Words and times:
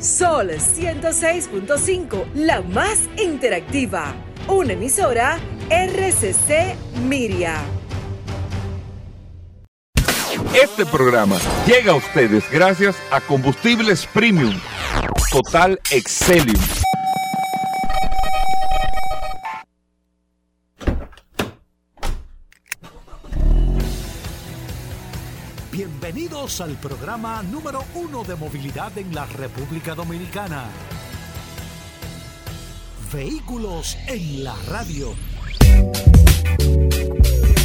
Sol 0.00 0.50
106.5, 0.50 2.32
la 2.34 2.62
más 2.62 3.00
interactiva. 3.20 4.14
Una 4.46 4.74
emisora 4.74 5.38
RCC 5.70 6.76
Miria. 7.02 7.56
Este 10.54 10.86
programa 10.86 11.36
llega 11.66 11.92
a 11.92 11.96
ustedes 11.96 12.48
gracias 12.50 12.96
a 13.10 13.20
Combustibles 13.20 14.06
Premium 14.06 14.54
Total 15.32 15.78
Excelium. 15.90 16.77
Bienvenidos 26.28 26.60
al 26.60 26.76
programa 26.76 27.42
número 27.42 27.82
uno 27.94 28.22
de 28.22 28.36
movilidad 28.36 28.96
en 28.98 29.14
la 29.14 29.24
República 29.24 29.94
Dominicana. 29.94 30.64
Vehículos 33.10 33.96
en 34.06 34.44
la 34.44 34.54
radio. 34.68 35.14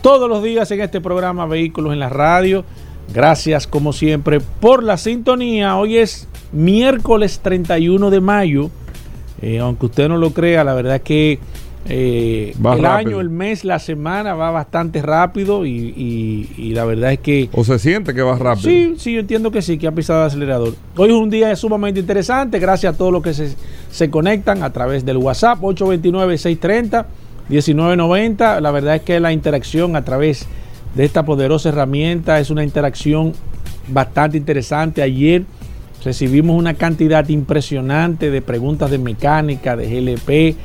todos 0.01 0.29
los 0.29 0.43
días 0.43 0.69
en 0.71 0.81
este 0.81 1.01
programa 1.01 1.45
Vehículos 1.45 1.93
en 1.93 1.99
la 1.99 2.09
Radio. 2.09 2.63
Gracias 3.13 3.67
como 3.67 3.93
siempre 3.93 4.39
por 4.39 4.83
la 4.83 4.97
sintonía. 4.97 5.77
Hoy 5.77 5.97
es 5.97 6.27
miércoles 6.51 7.39
31 7.41 8.09
de 8.09 8.21
mayo. 8.21 8.69
Eh, 9.41 9.59
aunque 9.59 9.85
usted 9.87 10.07
no 10.09 10.17
lo 10.17 10.31
crea, 10.31 10.63
la 10.63 10.73
verdad 10.73 10.95
es 10.95 11.01
que 11.03 11.39
eh, 11.87 12.53
el 12.57 12.63
rápido. 12.63 12.87
año, 12.89 13.21
el 13.21 13.29
mes, 13.29 13.63
la 13.63 13.77
semana 13.77 14.33
va 14.33 14.49
bastante 14.49 15.03
rápido 15.03 15.67
y, 15.67 15.69
y- 15.95 16.49
y 16.57 16.73
la 16.73 16.83
verdad 16.85 17.11
es 17.11 17.19
que... 17.19 17.47
¿O 17.53 17.63
se 17.63 17.77
siente 17.77 18.15
que 18.15 18.23
va 18.23 18.39
rápido? 18.39 18.69
Sí, 18.71 18.95
sí, 18.97 19.13
yo 19.13 19.19
entiendo 19.19 19.51
que 19.51 19.61
sí, 19.61 19.77
que 19.77 19.85
ha 19.85 19.91
pisado 19.91 20.21
el 20.21 20.27
acelerador. 20.27 20.73
Hoy 20.97 21.09
es 21.09 21.15
un 21.15 21.29
día 21.29 21.55
sumamente 21.55 21.99
interesante, 21.99 22.57
gracias 22.57 22.95
a 22.95 22.97
todos 22.97 23.11
los 23.11 23.21
que 23.21 23.35
se, 23.35 23.53
se 23.91 24.09
conectan 24.09 24.63
a 24.63 24.73
través 24.73 25.05
del 25.05 25.17
WhatsApp 25.17 25.59
829-630-1990. 27.49 28.61
La 28.61 28.71
verdad 28.71 28.95
es 28.95 29.01
que 29.01 29.19
la 29.19 29.31
interacción 29.31 29.95
a 29.95 30.03
través 30.03 30.47
de 30.95 31.05
esta 31.05 31.25
poderosa 31.25 31.69
herramienta 31.69 32.39
es 32.39 32.49
una 32.49 32.63
interacción 32.63 33.33
bastante 33.87 34.37
interesante. 34.37 35.01
Ayer 35.01 35.43
recibimos 36.03 36.57
una 36.57 36.75
cantidad 36.75 37.27
impresionante 37.29 38.31
de 38.31 38.41
preguntas 38.41 38.91
de 38.91 38.97
mecánica, 38.97 39.75
de 39.75 39.87
GLP. 39.87 40.57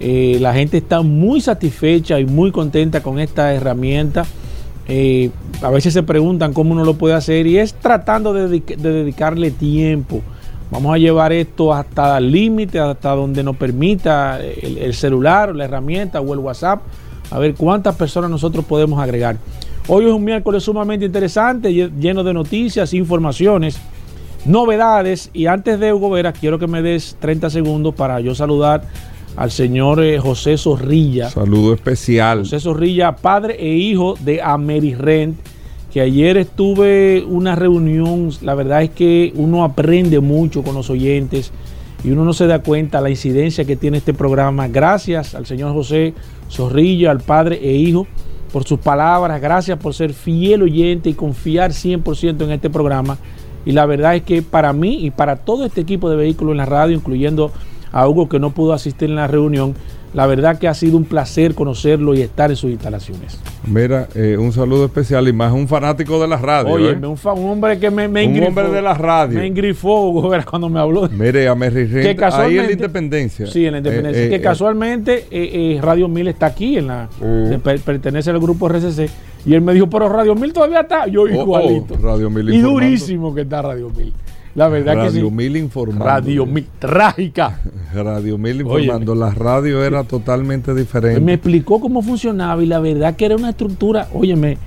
Eh, 0.00 0.38
la 0.40 0.52
gente 0.52 0.78
está 0.78 1.02
muy 1.02 1.40
satisfecha 1.40 2.18
y 2.18 2.26
muy 2.26 2.50
contenta 2.50 3.02
con 3.02 3.18
esta 3.18 3.52
herramienta. 3.54 4.24
Eh, 4.88 5.30
a 5.62 5.70
veces 5.70 5.94
se 5.94 6.02
preguntan 6.02 6.52
cómo 6.52 6.72
uno 6.72 6.84
lo 6.84 6.94
puede 6.94 7.14
hacer 7.14 7.46
y 7.46 7.58
es 7.58 7.74
tratando 7.74 8.32
de 8.32 8.48
dedicarle 8.48 9.50
tiempo. 9.50 10.22
Vamos 10.72 10.94
a 10.94 10.98
llevar 10.98 11.32
esto 11.34 11.72
hasta 11.72 12.16
el 12.16 12.32
límite, 12.32 12.78
hasta 12.80 13.10
donde 13.10 13.42
nos 13.44 13.56
permita 13.56 14.40
el, 14.42 14.78
el 14.78 14.94
celular, 14.94 15.54
la 15.54 15.64
herramienta 15.66 16.20
o 16.20 16.32
el 16.32 16.38
WhatsApp, 16.40 16.80
a 17.30 17.38
ver 17.38 17.54
cuántas 17.54 17.94
personas 17.94 18.30
nosotros 18.30 18.64
podemos 18.64 18.98
agregar. 18.98 19.36
Hoy 19.86 20.06
es 20.06 20.12
un 20.12 20.24
miércoles 20.24 20.62
sumamente 20.62 21.04
interesante, 21.04 21.68
lle- 21.70 21.90
lleno 22.00 22.24
de 22.24 22.32
noticias, 22.32 22.94
informaciones, 22.94 23.78
novedades. 24.46 25.28
Y 25.32 25.46
antes 25.46 25.78
de 25.78 25.92
Hugo 25.92 26.10
Vera, 26.10 26.32
quiero 26.32 26.58
que 26.58 26.66
me 26.66 26.80
des 26.82 27.16
30 27.20 27.50
segundos 27.50 27.94
para 27.94 28.18
yo 28.20 28.34
saludar 28.34 28.82
al 29.36 29.50
señor 29.50 30.02
eh, 30.02 30.18
José 30.18 30.56
Zorrilla. 30.56 31.30
Saludo 31.30 31.74
especial. 31.74 32.40
José 32.40 32.60
Zorrilla, 32.60 33.16
padre 33.16 33.56
e 33.58 33.74
hijo 33.74 34.14
de 34.20 34.40
Amerirent, 34.42 35.36
que 35.92 36.00
ayer 36.00 36.38
estuve 36.38 37.22
una 37.28 37.54
reunión, 37.54 38.30
la 38.40 38.54
verdad 38.54 38.82
es 38.82 38.90
que 38.90 39.32
uno 39.36 39.62
aprende 39.62 40.20
mucho 40.20 40.62
con 40.62 40.74
los 40.74 40.88
oyentes 40.88 41.52
y 42.02 42.10
uno 42.10 42.24
no 42.24 42.32
se 42.32 42.46
da 42.46 42.62
cuenta 42.62 43.02
la 43.02 43.10
incidencia 43.10 43.66
que 43.66 43.76
tiene 43.76 43.98
este 43.98 44.14
programa. 44.14 44.68
Gracias 44.68 45.34
al 45.34 45.44
señor 45.44 45.74
José 45.74 46.14
Zorrilla, 46.50 47.10
al 47.10 47.20
padre 47.20 47.60
e 47.62 47.74
hijo, 47.74 48.06
por 48.52 48.64
sus 48.64 48.80
palabras, 48.80 49.38
gracias 49.40 49.78
por 49.78 49.92
ser 49.92 50.14
fiel 50.14 50.62
oyente 50.62 51.10
y 51.10 51.14
confiar 51.14 51.72
100% 51.72 52.42
en 52.42 52.52
este 52.52 52.70
programa. 52.70 53.18
Y 53.66 53.72
la 53.72 53.84
verdad 53.84 54.16
es 54.16 54.22
que 54.22 54.40
para 54.40 54.72
mí 54.72 55.04
y 55.04 55.10
para 55.10 55.36
todo 55.36 55.66
este 55.66 55.82
equipo 55.82 56.08
de 56.08 56.16
vehículos 56.16 56.52
en 56.52 56.58
la 56.58 56.66
radio, 56.66 56.96
incluyendo 56.96 57.52
a 57.92 58.08
Hugo 58.08 58.30
que 58.30 58.38
no 58.38 58.50
pudo 58.50 58.72
asistir 58.72 59.10
en 59.10 59.16
la 59.16 59.26
reunión, 59.26 59.74
la 60.14 60.26
verdad 60.26 60.58
que 60.58 60.68
ha 60.68 60.74
sido 60.74 60.96
un 60.96 61.04
placer 61.04 61.54
conocerlo 61.54 62.14
y 62.14 62.20
estar 62.20 62.50
en 62.50 62.56
sus 62.56 62.70
instalaciones. 62.70 63.38
Mira, 63.66 64.08
eh, 64.14 64.36
un 64.38 64.52
saludo 64.52 64.84
especial 64.84 65.26
y 65.28 65.32
más 65.32 65.52
un 65.52 65.66
fanático 65.68 66.20
de 66.20 66.28
la 66.28 66.36
radio. 66.36 66.72
Oye, 66.72 66.90
¿eh? 66.90 66.96
un, 66.96 67.04
un 67.04 67.50
hombre 67.50 67.78
que 67.78 67.90
me, 67.90 68.08
me 68.08 68.24
Un 68.26 68.30
engrifó. 68.30 68.48
hombre 68.48 68.68
de 68.70 68.82
la 68.82 68.94
radio. 68.94 69.38
Me 69.38 69.46
engrifó 69.46 70.30
cuando 70.50 70.68
me 70.68 70.80
habló. 70.80 71.08
Mire, 71.08 71.48
a 71.48 71.54
Merry 71.54 71.86
Rent, 71.86 72.18
que 72.18 72.24
ahí 72.24 72.58
en 72.58 72.66
la 72.66 72.72
Independencia. 72.72 73.46
Sí, 73.46 73.64
en 73.64 73.72
la 73.72 73.78
Independencia. 73.78 74.22
Eh, 74.22 74.26
eh, 74.26 74.30
que 74.30 74.36
eh, 74.36 74.40
casualmente 74.40 75.26
eh, 75.30 75.76
eh, 75.76 75.78
Radio 75.80 76.08
1000 76.08 76.28
está 76.28 76.46
aquí, 76.46 76.76
en 76.76 76.88
la, 76.88 77.08
Oh. 77.20 77.58
per- 77.62 77.80
pertenece 77.80 78.30
al 78.30 78.38
grupo 78.40 78.68
RCC. 78.68 79.08
Y 79.44 79.54
él 79.54 79.60
me 79.60 79.72
dijo, 79.74 79.88
pero 79.88 80.08
Radio 80.08 80.34
1000 80.34 80.52
todavía 80.52 80.80
está. 80.82 81.06
Yo 81.06 81.22
oh, 81.22 81.28
igualito. 81.28 81.96
Radio 81.96 82.30
1000 82.30 82.48
y 82.50 82.54
informando. 82.56 82.80
durísimo 82.80 83.34
que 83.34 83.40
está 83.40 83.62
Radio 83.62 83.90
1000. 83.90 84.12
La 84.54 84.68
verdad 84.68 84.92
que 84.94 84.98
Radio 85.00 85.26
sí. 85.28 85.30
1000 85.30 85.56
informando. 85.56 86.04
Radio 86.04 86.46
1000, 86.46 86.66
trágica. 86.78 87.60
Radio 87.94 88.36
1000 88.38 88.62
Óyeme. 88.66 88.80
informando. 88.82 89.14
La 89.14 89.30
radio 89.30 89.82
era 89.84 90.04
totalmente 90.04 90.74
diferente. 90.74 91.20
Me 91.20 91.34
explicó 91.34 91.80
cómo 91.80 92.02
funcionaba 92.02 92.62
y 92.62 92.66
la 92.66 92.78
verdad 92.80 93.16
que 93.16 93.24
era 93.24 93.36
una 93.36 93.50
estructura, 93.50 94.08
óyeme, 94.12 94.58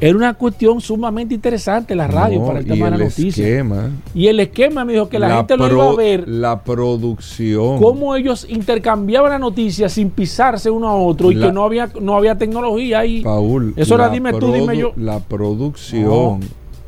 era 0.00 0.16
una 0.16 0.34
cuestión 0.34 0.80
sumamente 0.80 1.34
interesante 1.34 1.94
la 1.96 2.06
radio 2.06 2.38
No, 2.38 2.46
para 2.46 2.60
el 2.60 2.66
tema 2.66 2.84
de 2.84 2.90
la 2.92 2.96
el 2.98 3.02
noticia. 3.02 3.44
esquema, 3.48 3.90
Y 4.14 4.28
el 4.28 4.38
esquema 4.38 4.84
me 4.84 4.92
dijo 4.92 5.08
que 5.08 5.18
la, 5.18 5.36
gente 5.38 5.56
lo 5.56 5.66
iba 5.66 5.90
a 5.90 5.94
ver 5.96 6.28
La 6.28 6.62
producción. 6.62 7.78
cómo 7.82 8.14
ellos 8.14 8.46
intercambiaban 8.48 9.30
la 9.30 9.38
noticia 9.40 9.88
sin 9.88 10.10
pisarse 10.10 10.70
uno 10.70 10.88
a 10.88 10.94
otro 10.94 11.32
y 11.32 11.38
que 11.38 11.50
no 11.50 11.64
había 11.64 11.90
no 12.00 12.14
había 12.16 12.38
tecnología 12.38 13.00
ahí. 13.00 13.22
Paul. 13.22 13.72
Eso 13.76 13.96
era 13.96 14.08
dime 14.08 14.32
tú, 14.34 14.52
dime 14.52 14.76
yo. 14.76 14.92
La 14.96 15.18
producción. 15.18 16.40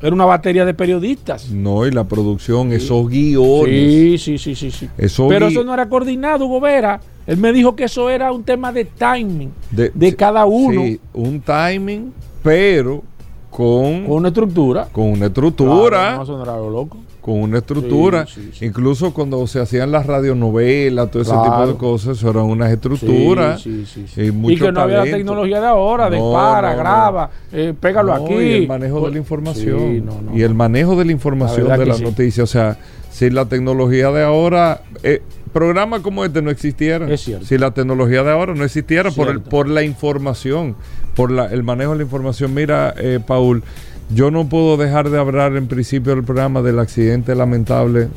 Era 0.02 0.14
una 0.14 0.24
batería 0.24 0.64
de 0.64 0.72
periodistas. 0.72 1.50
No, 1.50 1.86
y 1.86 1.90
la 1.90 2.04
producción, 2.04 2.72
esos 2.72 3.08
guiones. 3.08 4.20
Sí, 4.22 4.38
sí, 4.38 4.38
sí, 4.38 4.54
sí, 4.54 4.70
sí. 4.70 4.88
Pero 5.28 5.48
eso 5.48 5.62
no 5.62 5.74
era 5.74 5.88
coordinado, 5.88 6.46
Hugo 6.46 6.60
Vera. 6.60 7.00
Él 7.26 7.36
me 7.36 7.52
dijo 7.52 7.76
que 7.76 7.84
eso 7.84 8.08
era 8.08 8.32
un 8.32 8.42
tema 8.42 8.72
de 8.72 8.86
timing 8.86 9.52
de, 9.70 9.92
sí, 9.98 10.16
cada 10.16 10.46
uno 10.46 10.82
sí, 10.82 11.00
un 11.12 11.40
timing, 11.40 12.12
pero 12.42 13.04
con, 13.50 14.06
con 14.06 14.16
una 14.16 14.28
estructura. 14.28 14.88
con 14.90 15.04
una 15.04 15.26
estructura. 15.26 15.98
Claro, 15.98 16.16
no, 16.16 16.22
eso 16.22 16.36
no 16.38 16.42
era 16.42 16.56
lo 16.56 16.70
loco. 16.70 16.96
Con 17.20 17.40
una 17.40 17.58
estructura. 17.58 18.26
Sí, 18.26 18.34
sí, 18.34 18.50
sí. 18.58 18.64
Incluso 18.66 19.12
cuando 19.12 19.46
se 19.46 19.60
hacían 19.60 19.90
las 19.92 20.06
radionovelas, 20.06 21.10
todo 21.10 21.22
ese 21.22 21.32
tipo 21.32 21.66
de 21.66 21.74
cosas, 21.74 22.18
eso 22.18 22.30
eran 22.30 22.44
unas 22.44 22.70
estructuras. 22.72 23.60
Sí, 23.60 23.84
sí, 23.86 24.06
sí, 24.06 24.12
sí. 24.14 24.20
Y, 24.22 24.26
Y, 24.28 24.30
mucho 24.32 24.64
que 24.66 24.72
no 24.72 24.80
había 24.80 24.98
la 24.98 25.04
tecnología 25.04 25.60
de 25.60 25.66
ahora, 25.66 26.10
de 26.10 26.18
No, 26.18 26.32
para, 26.32 26.70
no, 26.70 26.76
no. 26.76 26.82
graba, 26.82 27.30
eh, 27.52 27.74
pégalo 27.78 28.16
No, 28.16 28.24
aquí. 28.24 28.34
y 28.34 28.52
el 28.62 28.68
manejo 28.68 28.96
de 28.96 29.00
Pues- 29.02 29.12
la 29.12 29.18
información. 29.18 30.04
No, 30.06 30.20
no, 30.22 30.36
y 30.36 30.42
el 30.42 30.54
manejo 30.54 30.96
de 30.96 31.04
la 31.04 31.12
información 31.12 31.68
La 31.68 31.76
de 31.78 31.86
las 31.86 32.00
noticias. 32.00 32.44
O 32.44 32.52
sea, 32.52 32.78
si 33.10 33.30
la 33.30 33.46
tecnología 33.46 34.10
de 34.10 34.22
ahora. 34.22 34.82
Eh, 35.02 35.22
programas 35.52 36.00
como 36.02 36.24
este 36.24 36.42
no 36.42 36.50
existieran. 36.50 37.10
Es 37.10 37.22
cierto. 37.22 37.44
Si 37.44 37.58
la 37.58 37.72
tecnología 37.72 38.22
de 38.22 38.30
ahora 38.30 38.54
no 38.54 38.64
existiera 38.64 39.10
por, 39.10 39.28
el, 39.28 39.40
por 39.40 39.68
la 39.68 39.82
información, 39.82 40.76
por 41.16 41.32
la, 41.32 41.46
el 41.46 41.64
manejo 41.64 41.90
de 41.90 41.98
la 41.98 42.02
información. 42.04 42.54
Mira, 42.54 42.94
eh, 42.96 43.18
Paul, 43.26 43.64
yo 44.12 44.30
no 44.30 44.48
puedo 44.48 44.76
dejar 44.76 45.10
de 45.10 45.18
hablar 45.18 45.56
en 45.56 45.68
principio 45.68 46.14
del 46.14 46.24
programa 46.24 46.62
del 46.62 46.78
accidente 46.78 47.34
lamentable 47.34 48.08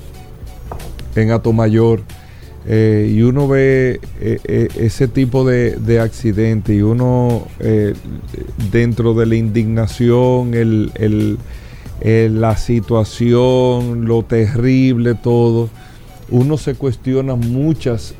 en 1.15 1.31
Atomayor. 1.31 2.01
eh, 2.65 3.11
y 3.13 3.21
uno 3.23 3.47
ve 3.47 3.99
eh, 4.21 4.39
eh, 4.45 4.69
ese 4.77 5.09
tipo 5.09 5.45
de, 5.45 5.71
de 5.71 5.99
accidente 5.99 6.73
y 6.73 6.81
uno 6.81 7.45
dentro 8.71 9.13
de 9.13 9.25
la 9.25 9.35
indignación, 9.35 10.53
el, 10.53 11.37
la 12.01 12.57
situación, 12.57 14.05
lo 14.05 14.23
terrible, 14.23 15.13
todo, 15.15 15.69
uno 16.29 16.57
se 16.57 16.75
cuestiona 16.75 17.35
muchas, 17.35 18.15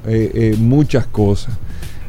muchas 0.58 1.08
cosas. 1.08 1.58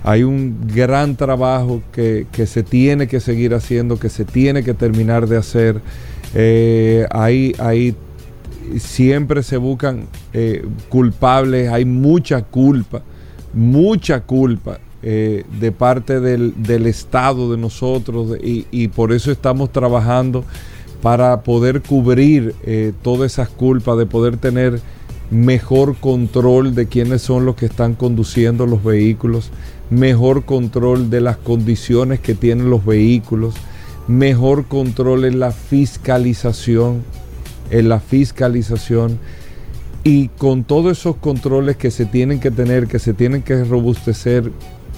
Hay 0.05 0.23
un 0.23 0.69
gran 0.73 1.17
trabajo 1.17 1.83
que, 1.93 2.27
que, 2.31 2.47
se 2.47 2.63
tiene 2.63 3.09
que 3.09 3.19
seguir 3.19 3.55
haciendo, 3.55 3.99
que 3.99 4.09
se 4.11 4.25
tiene 4.25 4.63
que 4.63 4.75
terminar 4.75 5.27
de 5.27 5.39
hacer. 5.39 5.81
hay, 7.11 7.55
hay 7.59 7.97
siempre 8.79 9.43
se 9.43 9.57
buscan 9.57 10.07
eh, 10.33 10.65
culpables, 10.89 11.71
hay 11.71 11.85
mucha 11.85 12.43
culpa, 12.43 13.03
mucha 13.53 14.21
culpa 14.21 14.79
eh, 15.03 15.45
de 15.61 15.73
parte 15.73 16.21
del, 16.21 16.87
Estado, 16.87 17.51
de 17.51 17.59
nosotros, 17.59 18.37
y, 18.43 18.89
por 18.89 19.13
eso 19.13 19.31
estamos 19.31 19.71
trabajando 19.71 20.45
para 21.03 21.43
poder 21.43 21.83
cubrir 21.83 22.55
eh, 22.65 22.93
todas 23.03 23.33
esas 23.33 23.49
culpas, 23.49 23.99
de 23.99 24.07
poder 24.07 24.39
tener 24.39 24.81
mejor 25.31 25.97
control 25.97 26.75
de 26.75 26.87
quiénes 26.87 27.23
son 27.23 27.45
los 27.45 27.57
que 27.57 27.67
están 27.67 27.95
conduciendo 27.95 28.67
los 28.67 28.85
vehículos, 28.85 29.51
mejor 29.91 30.45
control 30.45 31.11
de 31.11 31.21
las 31.21 31.37
condiciones 31.37 32.21
que 32.21 32.35
tienen 32.35 32.71
los 32.71 32.85
vehículos, 32.85 33.55
mejor 34.07 34.67
control 34.67 35.25
en 35.25 35.41
la 35.41 35.51
fiscalización 35.51 37.03
en 37.71 37.89
la 37.89 38.01
fiscalización. 38.01 39.19
Y 40.03 40.29
con 40.29 40.65
todos 40.65 40.99
esos 40.99 41.17
controles 41.17 41.77
que 41.77 41.91
se 41.91 42.05
tienen 42.05 42.41
que 42.41 42.51
tener, 42.51 42.87
que 42.87 42.99
se 42.99 43.15
tienen 43.15 43.43
que 43.43 43.65
robustecer, 43.65 44.53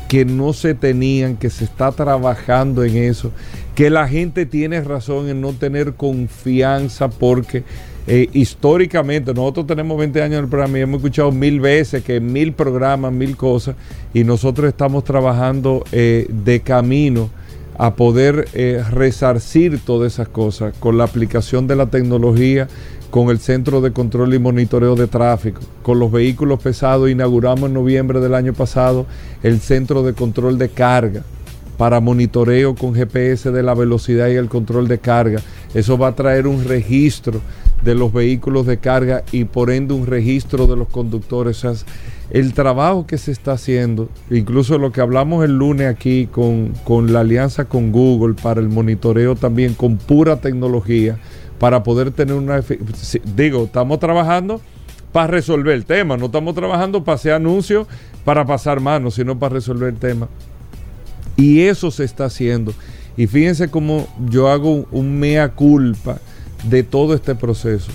que 0.08 0.25
no 0.25 0.52
se 0.52 0.75
tenían, 0.75 1.37
que 1.37 1.50
se 1.50 1.64
está 1.64 1.93
trabajando 1.93 2.82
en 2.82 2.96
eso, 2.96 3.31
que 3.75 3.90
la 3.90 4.08
gente 4.08 4.46
tiene 4.46 4.81
razón 4.81 5.29
en 5.29 5.40
no 5.40 5.52
tener 5.52 5.94
confianza 5.94 7.08
porque 7.08 7.62
eh, 8.06 8.29
históricamente 8.32 9.35
nosotros 9.35 9.67
tenemos 9.67 9.99
20 9.99 10.23
años 10.23 10.38
en 10.38 10.44
el 10.44 10.50
programa 10.50 10.79
y 10.79 10.82
hemos 10.82 10.99
escuchado 10.99 11.32
mil 11.32 11.61
veces 11.61 12.05
que 12.05 12.20
mil 12.20 12.53
programas, 12.53 13.12
mil 13.12 13.37
cosas 13.37 13.75
y 14.14 14.23
nosotros 14.23 14.69
estamos 14.69 15.03
trabajando 15.03 15.82
eh, 15.91 16.26
de 16.29 16.61
camino 16.61 17.31
a 17.79 17.94
poder 17.94 18.49
eh, 18.55 18.82
resarcir 18.91 19.81
todas 19.85 20.14
esas 20.14 20.29
cosas 20.29 20.73
con 20.79 20.97
la 20.97 21.05
aplicación 21.05 21.67
de 21.67 21.76
la 21.76 21.87
tecnología, 21.87 22.69
con 23.11 23.29
el 23.29 23.41
Centro 23.41 23.81
de 23.81 23.93
Control 23.93 24.32
y 24.35 24.38
Monitoreo 24.38 24.94
de 24.94 25.08
Tráfico, 25.08 25.61
con 25.82 25.99
los 25.99 26.11
vehículos 26.12 26.61
pesados. 26.61 27.11
Inauguramos 27.11 27.69
en 27.69 27.75
noviembre 27.75 28.20
del 28.20 28.35
año 28.35 28.55
pasado 28.55 29.06
el 29.43 29.61
Centro 29.61 30.03
de 30.05 30.14
Control 30.14 30.58
de 30.58 30.69
Carga 30.69 31.25
para 31.76 32.00
monitoreo 32.00 32.75
con 32.75 32.94
GPS 32.94 33.50
de 33.50 33.62
la 33.62 33.75
velocidad 33.75 34.29
y 34.29 34.37
el 34.37 34.49
control 34.49 34.88
de 34.88 34.99
carga. 34.99 35.41
Eso 35.75 35.99
va 35.99 36.08
a 36.08 36.14
traer 36.14 36.47
un 36.47 36.64
registro 36.64 37.41
de 37.82 37.94
los 37.94 38.12
vehículos 38.12 38.67
de 38.67 38.78
carga 38.78 39.23
y 39.32 39.44
por 39.44 39.70
ende 39.70 39.94
un 39.94 40.06
registro 40.06 40.67
de 40.67 40.76
los 40.76 40.88
conductores 40.88 41.64
el 42.31 42.55
trabajo 42.55 43.06
que 43.06 43.19
se 43.19 43.31
está 43.31 43.52
haciendo, 43.52 44.08
incluso 44.31 44.78
lo 44.78 44.90
que 44.90 45.00
hablamos 45.00 45.44
el 45.44 45.56
lunes 45.56 45.87
aquí 45.87 46.26
con, 46.26 46.73
la 47.12 47.20
alianza 47.20 47.67
con 47.67 47.93
Google 47.93 48.34
para 48.34 48.61
el 48.61 48.69
monitoreo 48.69 49.37
también 49.37 49.75
con 49.75 49.96
pura 49.96 50.40
tecnología, 50.40 51.19
para 51.58 51.82
poder 51.82 52.11
tener 52.11 52.34
una... 52.34 52.61
Digo, 53.37 53.64
estamos 53.64 53.99
trabajando 54.00 54.61
para 55.12 55.29
resolver 55.29 55.75
el 55.75 55.84
tema, 55.84 56.17
no 56.17 56.26
estamos 56.26 56.55
trabajando 56.55 57.05
para 57.05 57.14
hacer 57.14 57.32
anuncios, 57.32 57.87
para 58.25 58.44
pasar 58.44 58.81
manos, 58.81 59.14
sino 59.14 59.38
para 59.38 59.55
resolver 59.55 59.88
el 59.88 59.99
tema. 59.99 60.29
Y 61.37 61.61
eso 61.61 61.90
se 61.90 62.05
está 62.05 62.26
haciendo. 62.26 62.75
Y 63.17 63.26
fíjense 63.26 63.70
cómo 63.70 64.06
yo 64.29 64.49
hago 64.49 64.87
un 64.90 65.19
mea 65.19 65.52
culpa 65.52 66.19
de 66.64 66.82
todo 66.82 67.14
este 67.14 67.35
proceso 67.35 67.93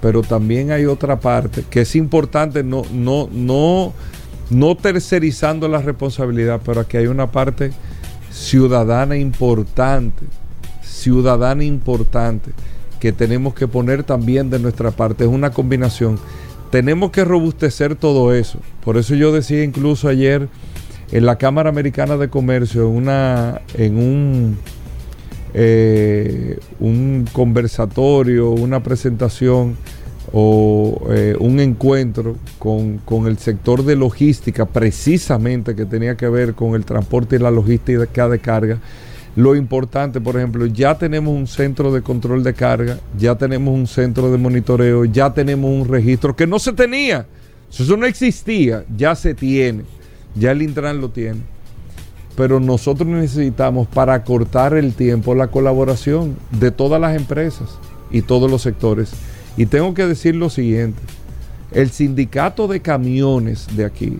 pero 0.00 0.22
también 0.22 0.70
hay 0.70 0.86
otra 0.86 1.20
parte 1.20 1.64
que 1.68 1.82
es 1.82 1.94
importante, 1.94 2.64
no, 2.64 2.82
no, 2.92 3.28
no, 3.30 3.92
no 4.48 4.74
tercerizando 4.76 5.68
la 5.68 5.82
responsabilidad, 5.82 6.60
pero 6.64 6.80
aquí 6.80 6.96
hay 6.96 7.06
una 7.06 7.30
parte 7.30 7.72
ciudadana 8.30 9.16
importante, 9.16 10.24
ciudadana 10.82 11.64
importante, 11.64 12.52
que 12.98 13.12
tenemos 13.12 13.54
que 13.54 13.68
poner 13.68 14.04
también 14.04 14.50
de 14.50 14.58
nuestra 14.58 14.90
parte. 14.90 15.24
Es 15.24 15.30
una 15.30 15.50
combinación. 15.50 16.18
Tenemos 16.70 17.10
que 17.10 17.24
robustecer 17.24 17.94
todo 17.96 18.34
eso. 18.34 18.58
Por 18.84 18.96
eso 18.96 19.14
yo 19.14 19.32
decía 19.32 19.64
incluso 19.64 20.08
ayer 20.08 20.48
en 21.10 21.26
la 21.26 21.36
Cámara 21.36 21.70
Americana 21.70 22.16
de 22.16 22.28
Comercio, 22.28 22.82
en, 22.82 22.96
una, 22.96 23.62
en 23.74 23.96
un 23.96 24.58
eh, 25.54 26.58
un 26.78 27.26
conversatorio, 27.32 28.50
una 28.50 28.82
presentación 28.82 29.76
o 30.32 31.08
eh, 31.10 31.36
un 31.40 31.58
encuentro 31.60 32.36
con, 32.58 33.00
el 33.26 33.38
sector 33.38 33.84
de 33.84 33.96
logística, 33.96 34.66
precisamente 34.66 35.74
que 35.74 35.86
tenía 35.86 36.16
que 36.16 36.28
ver 36.28 36.54
con 36.54 36.74
el 36.74 36.84
transporte 36.84 37.36
y 37.36 37.38
la 37.40 37.50
logística 37.50 38.28
de 38.28 38.38
carga. 38.38 38.78
Lo 39.36 39.54
importante, 39.54 40.20
por 40.20 40.36
ejemplo, 40.36 40.66
ya 40.66 40.98
tenemos 40.98 41.34
un 41.34 41.46
centro 41.46 41.92
de 41.92 42.02
control 42.02 42.42
de 42.42 42.54
carga, 42.54 42.98
ya 43.18 43.36
tenemos 43.36 43.74
un 43.74 43.86
centro 43.86 44.30
de 44.30 44.38
monitoreo, 44.38 45.04
ya 45.04 45.32
tenemos 45.32 45.70
un 45.70 45.88
registro 45.88 46.34
que 46.34 46.46
no 46.46 46.58
se 46.58 46.72
tenía. 46.72 47.26
Eso 47.70 47.96
no 47.96 48.06
existía, 48.06 48.84
ya 48.96 49.14
se 49.14 49.34
tiene, 49.34 49.84
ya 50.34 50.50
el 50.50 50.62
Intran 50.62 51.00
lo 51.00 51.10
tiene 51.10 51.49
pero 52.40 52.58
nosotros 52.58 53.06
necesitamos 53.06 53.86
para 53.86 54.24
cortar 54.24 54.72
el 54.72 54.94
tiempo 54.94 55.34
la 55.34 55.48
colaboración 55.48 56.38
de 56.58 56.70
todas 56.70 56.98
las 56.98 57.14
empresas 57.14 57.68
y 58.10 58.22
todos 58.22 58.50
los 58.50 58.62
sectores. 58.62 59.12
Y 59.58 59.66
tengo 59.66 59.92
que 59.92 60.06
decir 60.06 60.34
lo 60.36 60.48
siguiente, 60.48 61.02
el 61.70 61.90
sindicato 61.90 62.66
de 62.66 62.80
camiones 62.80 63.66
de 63.76 63.84
aquí, 63.84 64.16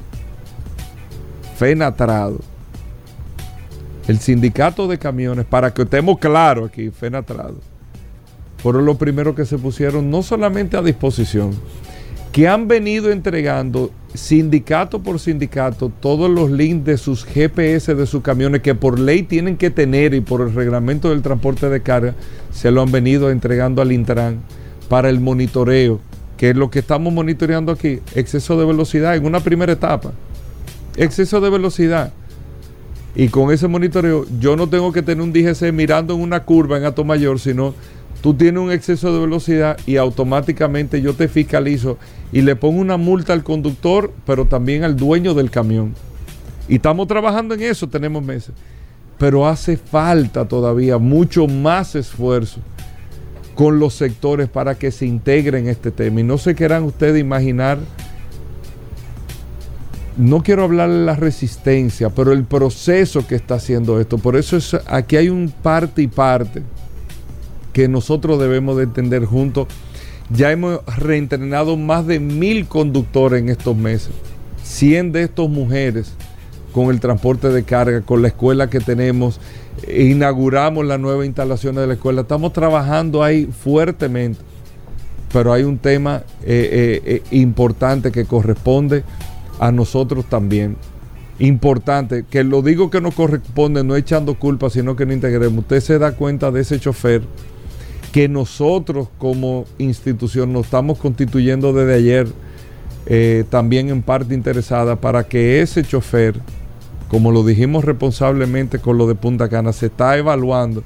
Fenatrado, 1.57 2.41
el 4.07 4.19
sindicato 4.19 4.87
de 4.87 4.99
camiones, 4.99 5.47
para 5.47 5.73
que 5.73 5.81
estemos 5.81 6.19
claros 6.19 6.69
aquí, 6.69 6.91
Fenatrado, 6.91 7.57
fueron 8.59 8.85
los 8.85 8.99
primeros 8.99 9.35
que 9.35 9.47
se 9.47 9.57
pusieron 9.57 10.11
no 10.11 10.23
solamente 10.23 10.77
a 10.77 10.83
disposición, 10.83 11.53
que 12.33 12.47
han 12.47 12.69
venido 12.69 13.11
entregando 13.11 13.91
sindicato 14.15 15.03
por 15.03 15.19
sindicato 15.19 15.91
todos 16.01 16.31
los 16.31 16.51
links 16.51 16.85
de 16.85 16.97
sus 16.97 17.25
GPS 17.25 17.95
de 17.95 18.07
sus 18.07 18.23
camiones 18.23 18.63
que 18.63 18.75
por 18.75 18.99
ley 18.99 19.23
tienen 19.23 19.57
que 19.57 19.71
tener 19.71 20.15
y 20.15 20.21
por 20.21 20.41
el 20.41 20.55
reglamento 20.55 21.11
del 21.11 21.23
transporte 21.23 21.69
de 21.69 21.83
carga 21.83 22.15
se 22.53 22.71
lo 22.71 22.83
han 22.83 22.93
venido 22.93 23.31
entregando 23.31 23.83
al 23.83 23.93
Intran 23.93 24.41
para 24.89 25.09
el 25.09 25.21
monitoreo, 25.21 26.01
que 26.37 26.51
es 26.51 26.57
lo 26.57 26.71
que 26.71 26.81
estamos 26.81 27.13
monitoreando 27.13 27.71
aquí, 27.71 28.01
exceso 28.15 28.59
de 28.59 28.67
velocidad 28.67 29.15
en 29.15 29.25
una 29.25 29.41
primera 29.41 29.73
etapa. 29.73 30.13
Exceso 30.97 31.41
de 31.41 31.49
velocidad. 31.49 32.13
Y 33.15 33.29
con 33.29 33.53
ese 33.53 33.69
monitoreo 33.69 34.27
yo 34.41 34.57
no 34.57 34.69
tengo 34.69 34.93
que 34.93 35.03
tener 35.03 35.23
un 35.23 35.33
DGC 35.33 35.73
mirando 35.73 36.15
en 36.15 36.21
una 36.21 36.45
curva 36.45 36.77
en 36.77 36.85
Alto 36.85 37.05
Mayor, 37.05 37.39
sino 37.39 37.75
tú 38.21 38.35
tienes 38.35 38.63
un 38.63 38.71
exceso 38.71 39.13
de 39.13 39.21
velocidad 39.21 39.79
y 39.87 39.97
automáticamente 39.97 41.01
yo 41.01 41.15
te 41.15 41.29
fiscalizo 41.29 41.99
y 42.33 42.43
le 42.43 42.57
pongo 42.57 42.81
una 42.81 42.97
multa 42.97 43.33
al 43.33 43.43
conductor, 43.43 44.13
pero 44.27 44.47
también 44.47 44.85
al 44.85 44.97
dueño 44.97 45.35
del 45.35 45.51
camión. 45.51 45.95
Y 46.69 46.77
estamos 46.77 47.09
trabajando 47.09 47.55
en 47.55 47.63
eso, 47.63 47.89
tenemos 47.89 48.23
meses. 48.23 48.55
Pero 49.19 49.47
hace 49.47 49.77
falta 49.77 50.47
todavía 50.47 50.99
mucho 50.99 51.47
más 51.47 51.95
esfuerzo 51.95 52.61
con 53.55 53.79
los 53.79 53.95
sectores 53.95 54.49
para 54.49 54.77
que 54.77 54.91
se 54.91 55.07
integren 55.07 55.69
este 55.69 55.91
tema. 55.91 56.21
Y 56.21 56.23
no 56.23 56.39
se 56.39 56.55
quieran 56.55 56.85
ustedes 56.85 57.21
imaginar, 57.21 57.79
no 60.17 60.43
quiero 60.43 60.65
hablar 60.65 60.91
de 60.91 61.05
la 61.05 61.17
resistencia, 61.17 62.11
pero 62.11 62.33
el 62.33 62.45
proceso 62.45 63.27
que 63.27 63.35
está 63.35 63.57
haciendo 63.57 64.01
esto. 64.01 64.19
Por 64.19 64.37
eso 64.37 64.57
es, 64.57 64.77
aquí 64.87 65.17
hay 65.17 65.29
un 65.29 65.53
parte 65.63 66.03
y 66.03 66.07
parte 66.07 66.63
que 67.73 67.89
nosotros 67.89 68.41
debemos 68.41 68.77
de 68.77 68.85
entender 68.85 69.25
juntos. 69.25 69.69
Ya 70.31 70.53
hemos 70.53 70.81
reentrenado 70.97 71.77
más 71.77 72.07
de 72.07 72.21
mil 72.21 72.67
conductores 72.67 73.41
en 73.43 73.49
estos 73.49 73.77
meses. 73.77 74.11
100 74.63 75.13
de 75.13 75.23
estos 75.25 75.51
mujeres 75.51 76.15
con 76.73 76.91
el 76.91 77.01
transporte 77.01 77.49
de 77.49 77.65
carga, 77.65 78.03
con 78.03 78.23
la 78.23 78.29
escuela 78.29 78.71
que 78.71 78.81
tenemos. 78.81 79.41
Inauguramos 79.89 80.85
las 80.87 81.01
nuevas 81.01 81.27
instalaciones 81.27 81.81
de 81.81 81.87
la 81.89 81.95
escuela. 81.95 82.23
Estamos 82.23 82.53
trabajando 82.53 83.23
ahí 83.23 83.47
fuertemente. 83.47 84.41
Pero 85.33 85.53
hay 85.53 85.63
un 85.63 85.79
tema 85.79 86.23
eh, 86.43 87.01
eh, 87.03 87.03
eh, 87.05 87.23
importante 87.31 88.11
que 88.11 88.25
corresponde 88.25 89.05
a 89.59 89.71
nosotros 89.71 90.25
también. 90.27 90.77
Importante, 91.39 92.25
que 92.29 92.45
lo 92.45 92.63
digo 92.63 92.91
que 92.91 93.01
nos 93.01 93.15
corresponde, 93.15 93.83
no 93.83 93.97
echando 93.97 94.35
culpa, 94.35 94.71
sino 94.71 94.97
que 94.97 95.07
no 95.07 95.13
integremos. 95.13 95.61
Usted 95.61 95.81
se 95.81 95.99
da 95.99 96.13
cuenta 96.13 96.51
de 96.51 96.61
ese 96.61 96.79
chofer 96.79 97.23
que 98.13 98.29
nosotros 98.29 99.09
como 99.19 99.67
institución 99.79 100.53
nos 100.53 100.67
estamos 100.67 100.99
constituyendo 100.99 101.73
desde 101.73 101.95
ayer 101.95 102.29
eh, 103.07 103.45
también 103.49 103.89
en 103.89 104.03
parte 104.03 104.35
interesada 104.35 104.97
para 104.97 105.25
que 105.25 105.63
ese 105.63 105.83
chofer, 105.83 106.41
como 107.09 107.33
lo 107.33 107.45
dijimos 107.45 107.85
responsablemente 107.85 108.79
con 108.79 108.99
lo 108.99 109.07
de 109.07 109.15
Punta 109.15 109.49
Cana, 109.49 109.73
se 109.73 109.87
está 109.87 110.17
evaluando 110.19 110.83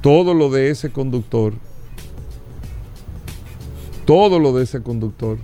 todo 0.00 0.34
lo 0.34 0.50
de 0.50 0.70
ese 0.70 0.90
conductor, 0.90 1.54
todo 4.04 4.38
lo 4.38 4.56
de 4.56 4.64
ese 4.64 4.82
conductor, 4.82 5.38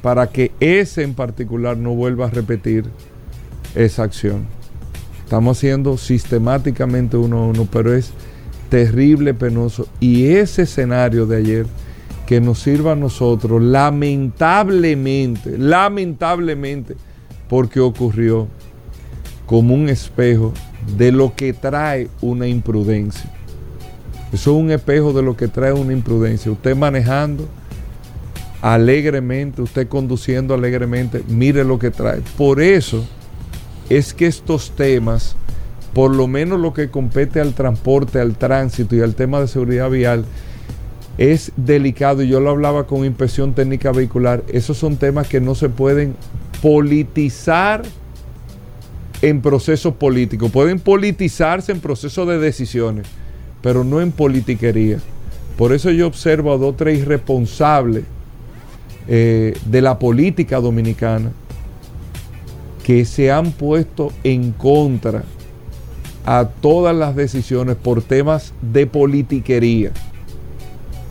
para 0.00 0.28
que 0.28 0.52
ese 0.60 1.02
en 1.02 1.14
particular 1.14 1.76
no 1.76 1.94
vuelva 1.94 2.26
a 2.26 2.30
repetir 2.30 2.84
esa 3.74 4.04
acción. 4.04 4.46
Estamos 5.24 5.58
haciendo 5.58 5.96
sistemáticamente 5.96 7.16
uno 7.16 7.38
a 7.38 7.46
uno, 7.48 7.68
pero 7.70 7.94
es 7.94 8.12
terrible, 8.70 9.34
penoso. 9.34 9.86
Y 10.00 10.28
ese 10.28 10.62
escenario 10.62 11.26
de 11.26 11.36
ayer 11.36 11.66
que 12.26 12.40
nos 12.40 12.60
sirva 12.60 12.92
a 12.92 12.96
nosotros, 12.96 13.60
lamentablemente, 13.60 15.58
lamentablemente, 15.58 16.96
porque 17.48 17.80
ocurrió 17.80 18.48
como 19.44 19.74
un 19.74 19.88
espejo 19.88 20.54
de 20.96 21.12
lo 21.12 21.34
que 21.34 21.52
trae 21.52 22.08
una 22.20 22.46
imprudencia. 22.46 23.28
Eso 24.32 24.52
es 24.52 24.56
un 24.56 24.70
espejo 24.70 25.12
de 25.12 25.22
lo 25.22 25.36
que 25.36 25.48
trae 25.48 25.72
una 25.72 25.92
imprudencia. 25.92 26.52
Usted 26.52 26.76
manejando 26.76 27.48
alegremente, 28.62 29.60
usted 29.60 29.88
conduciendo 29.88 30.54
alegremente, 30.54 31.24
mire 31.26 31.64
lo 31.64 31.78
que 31.78 31.90
trae. 31.90 32.20
Por 32.38 32.60
eso 32.60 33.04
es 33.88 34.14
que 34.14 34.26
estos 34.26 34.70
temas, 34.70 35.34
por 35.94 36.14
lo 36.14 36.26
menos 36.26 36.60
lo 36.60 36.72
que 36.72 36.90
compete 36.90 37.40
al 37.40 37.54
transporte, 37.54 38.20
al 38.20 38.36
tránsito 38.36 38.94
y 38.94 39.00
al 39.00 39.14
tema 39.14 39.40
de 39.40 39.48
seguridad 39.48 39.90
vial, 39.90 40.24
es 41.18 41.52
delicado. 41.56 42.22
Yo 42.22 42.40
lo 42.40 42.50
hablaba 42.50 42.86
con 42.86 43.04
inspección 43.04 43.54
técnica 43.54 43.92
vehicular, 43.92 44.42
esos 44.48 44.78
son 44.78 44.96
temas 44.96 45.28
que 45.28 45.40
no 45.40 45.54
se 45.54 45.68
pueden 45.68 46.14
politizar 46.62 47.82
en 49.22 49.42
procesos 49.42 49.94
políticos, 49.94 50.50
pueden 50.50 50.78
politizarse 50.78 51.72
en 51.72 51.80
procesos 51.80 52.26
de 52.26 52.38
decisiones, 52.38 53.06
pero 53.62 53.84
no 53.84 54.00
en 54.00 54.12
politiquería. 54.12 54.98
Por 55.58 55.72
eso 55.72 55.90
yo 55.90 56.06
observo 56.06 56.52
a 56.52 56.56
dos 56.56 56.76
tres 56.76 57.00
irresponsables 57.00 58.04
eh, 59.08 59.54
de 59.66 59.82
la 59.82 59.98
política 59.98 60.60
dominicana 60.60 61.32
que 62.82 63.04
se 63.04 63.30
han 63.30 63.52
puesto 63.52 64.12
en 64.24 64.52
contra 64.52 65.24
a 66.30 66.44
todas 66.44 66.94
las 66.94 67.16
decisiones 67.16 67.74
por 67.74 68.02
temas 68.02 68.54
de 68.62 68.86
politiquería. 68.86 69.90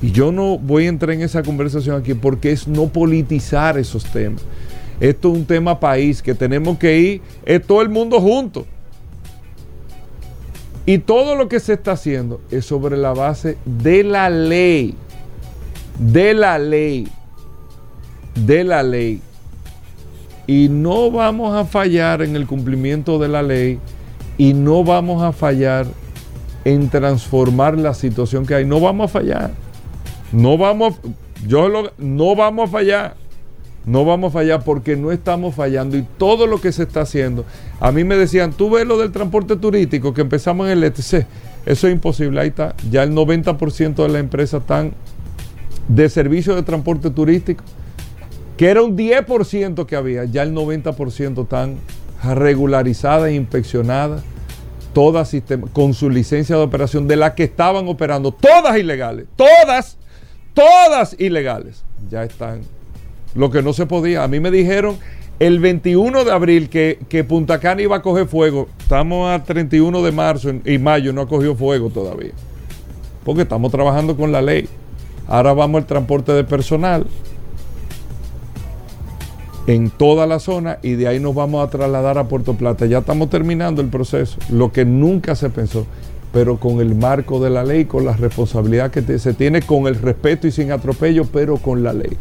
Y 0.02 0.14
yo 0.14 0.32
no 0.32 0.58
voy 0.58 0.86
a 0.86 0.88
entrar 0.88 1.12
en 1.12 1.24
esa 1.24 1.44
conversación 1.44 2.00
aquí 2.00 2.14
porque 2.14 2.54
es 2.54 2.70
no 2.70 2.88
politizar 2.88 3.78
esos 3.78 4.06
temas. 4.06 4.42
Esto 5.02 5.30
es 5.30 5.40
un 5.40 5.44
tema 5.44 5.78
país 5.78 6.22
que 6.22 6.34
tenemos 6.34 6.78
que 6.78 6.98
ir, 6.98 7.22
es 7.46 7.62
todo 7.62 7.82
el 7.82 7.90
mundo 7.90 8.22
junto. 8.22 8.66
Y 10.86 11.00
todo 11.00 11.36
lo 11.36 11.50
que 11.50 11.60
se 11.60 11.74
está 11.74 11.92
haciendo 11.92 12.40
es 12.50 12.64
sobre 12.64 12.96
la 12.96 13.12
base 13.12 13.58
de 13.66 14.06
la 14.06 14.30
ley. 14.30 14.96
De 15.98 16.34
la 16.34 16.58
ley. 16.58 17.10
De 18.36 18.64
la 18.64 18.84
ley. 18.84 19.20
Y 20.48 20.70
no 20.70 21.12
vamos 21.12 21.54
a 21.58 21.66
fallar 21.66 22.22
en 22.22 22.38
el 22.38 22.48
cumplimiento 22.48 23.20
de 23.20 23.28
la 23.28 23.44
ley 23.44 23.80
y 24.40 24.54
no 24.54 24.86
vamos 24.86 25.22
a 25.22 25.34
fallar 25.34 25.86
en 26.64 26.90
transformar 26.90 27.78
la 27.78 27.94
situación 27.94 28.46
que 28.46 28.56
hay. 28.56 28.66
No 28.66 28.80
vamos 28.80 29.12
a 29.12 29.20
fallar. 29.20 29.52
No 30.32 30.58
vamos, 30.58 30.96
yo 31.46 31.68
lo, 31.68 31.92
no 31.98 32.36
vamos 32.38 32.70
a 32.70 32.72
fallar. 32.72 33.16
No 33.86 34.06
vamos 34.06 34.30
a 34.30 34.40
fallar 34.40 34.64
porque 34.64 34.96
no 34.96 35.12
estamos 35.12 35.56
fallando 35.56 35.98
y 35.98 36.06
todo 36.18 36.48
lo 36.48 36.62
que 36.62 36.72
se 36.72 36.84
está 36.84 37.02
haciendo. 37.02 37.44
A 37.82 37.92
mí 37.92 38.06
me 38.06 38.16
decían, 38.16 38.54
tú 38.54 38.70
ves 38.70 38.88
lo 38.88 38.98
del 38.98 39.12
transporte 39.12 39.58
turístico 39.58 40.14
que 40.14 40.22
empezamos 40.22 40.68
en 40.68 40.78
el 40.78 40.84
ETC. 40.86 41.26
Eso 41.66 41.88
es 41.88 41.94
imposible. 41.94 42.40
Ahí 42.40 42.48
está. 42.48 42.76
Ya 42.90 43.04
el 43.04 43.12
90% 43.12 43.96
de 43.96 44.08
las 44.08 44.22
empresas 44.22 44.62
están 44.62 44.94
de 45.90 46.08
servicio 46.08 46.56
de 46.56 46.64
transporte 46.64 47.10
turístico, 47.10 47.66
que 48.56 48.68
era 48.68 48.84
un 48.84 48.98
10% 48.98 49.86
que 49.86 49.96
había. 49.98 50.24
Ya 50.24 50.44
el 50.44 50.54
90% 50.54 51.44
están 51.44 51.78
regularizadas 52.24 53.30
e 53.30 53.36
inspeccionadas. 53.36 54.24
Todas 54.94 55.36
con 55.72 55.94
su 55.94 56.10
licencia 56.10 56.56
de 56.56 56.64
operación 56.64 57.08
de 57.08 57.16
las 57.16 57.34
que 57.34 57.44
estaban 57.44 57.88
operando. 57.88 58.32
Todas 58.32 58.78
ilegales. 58.78 59.28
Todas 59.36 60.00
todas 60.60 61.16
ilegales, 61.20 61.84
ya 62.10 62.24
están. 62.24 62.62
Lo 63.36 63.50
que 63.50 63.62
no 63.62 63.74
se 63.74 63.86
podía. 63.86 64.24
A 64.24 64.28
mí 64.28 64.40
me 64.40 64.52
dijeron 64.52 64.98
el 65.40 65.60
21 65.60 66.26
de 66.26 66.32
abril 66.32 66.70
que, 66.70 67.26
Punta 67.28 67.60
Cana 67.60 67.82
iba 67.82 67.98
a 67.98 68.02
coger 68.02 68.28
fuego. 68.28 68.68
Estamos 68.80 69.30
a 69.30 69.44
31 69.44 70.02
de 70.02 70.12
marzo 70.12 70.52
y 70.66 70.78
mayo 70.78 71.14
no 71.14 71.22
ha 71.22 71.28
cogido 71.28 71.56
fuego 71.56 71.90
todavía. 71.90 72.32
Porque 73.24 73.44
estamos 73.44 73.72
trabajando 73.72 74.18
con 74.18 74.32
la 74.32 74.42
ley. 74.42 74.68
Ahora 75.28 75.54
vamos 75.54 75.82
al 75.82 75.88
transporte 75.88 76.34
de 76.34 76.44
personal 76.44 77.06
en 79.70 79.92
toda 79.92 80.26
la 80.26 80.40
zona 80.40 80.80
y 80.82 80.94
de 80.94 81.08
ahí 81.08 81.20
nos 81.20 81.36
vamos 81.36 81.66
a 81.66 81.70
trasladar 81.70 82.18
a 82.18 82.28
Puerto 82.28 82.56
Plata. 82.56 82.88
Ya 82.88 83.00
estamos 83.00 83.30
terminando 83.30 83.82
el 83.82 83.90
proceso. 83.90 84.38
Lo 84.50 84.72
que 84.72 84.84
nunca 84.86 85.36
se 85.36 85.50
pensó 85.50 85.86
pero 86.32 86.60
con 86.60 86.80
el 86.80 86.96
marco 86.96 87.40
de 87.40 87.50
la 87.50 87.64
ley, 87.64 87.86
con 87.86 88.06
la 88.06 88.14
responsabilidad 88.14 88.92
que 88.92 89.18
se 89.18 89.34
tiene, 89.34 89.62
con 89.62 89.88
el 89.88 89.96
respeto 89.96 90.48
y 90.48 90.52
sin 90.52 90.72
atropello, 90.72 91.26
pero 91.26 91.58
con 91.58 91.84
la 91.84 91.94
ley. 91.94 92.18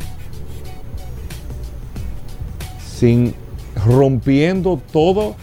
Sin 2.97 3.35
rompiendo 3.87 4.81
todo, 4.93 5.37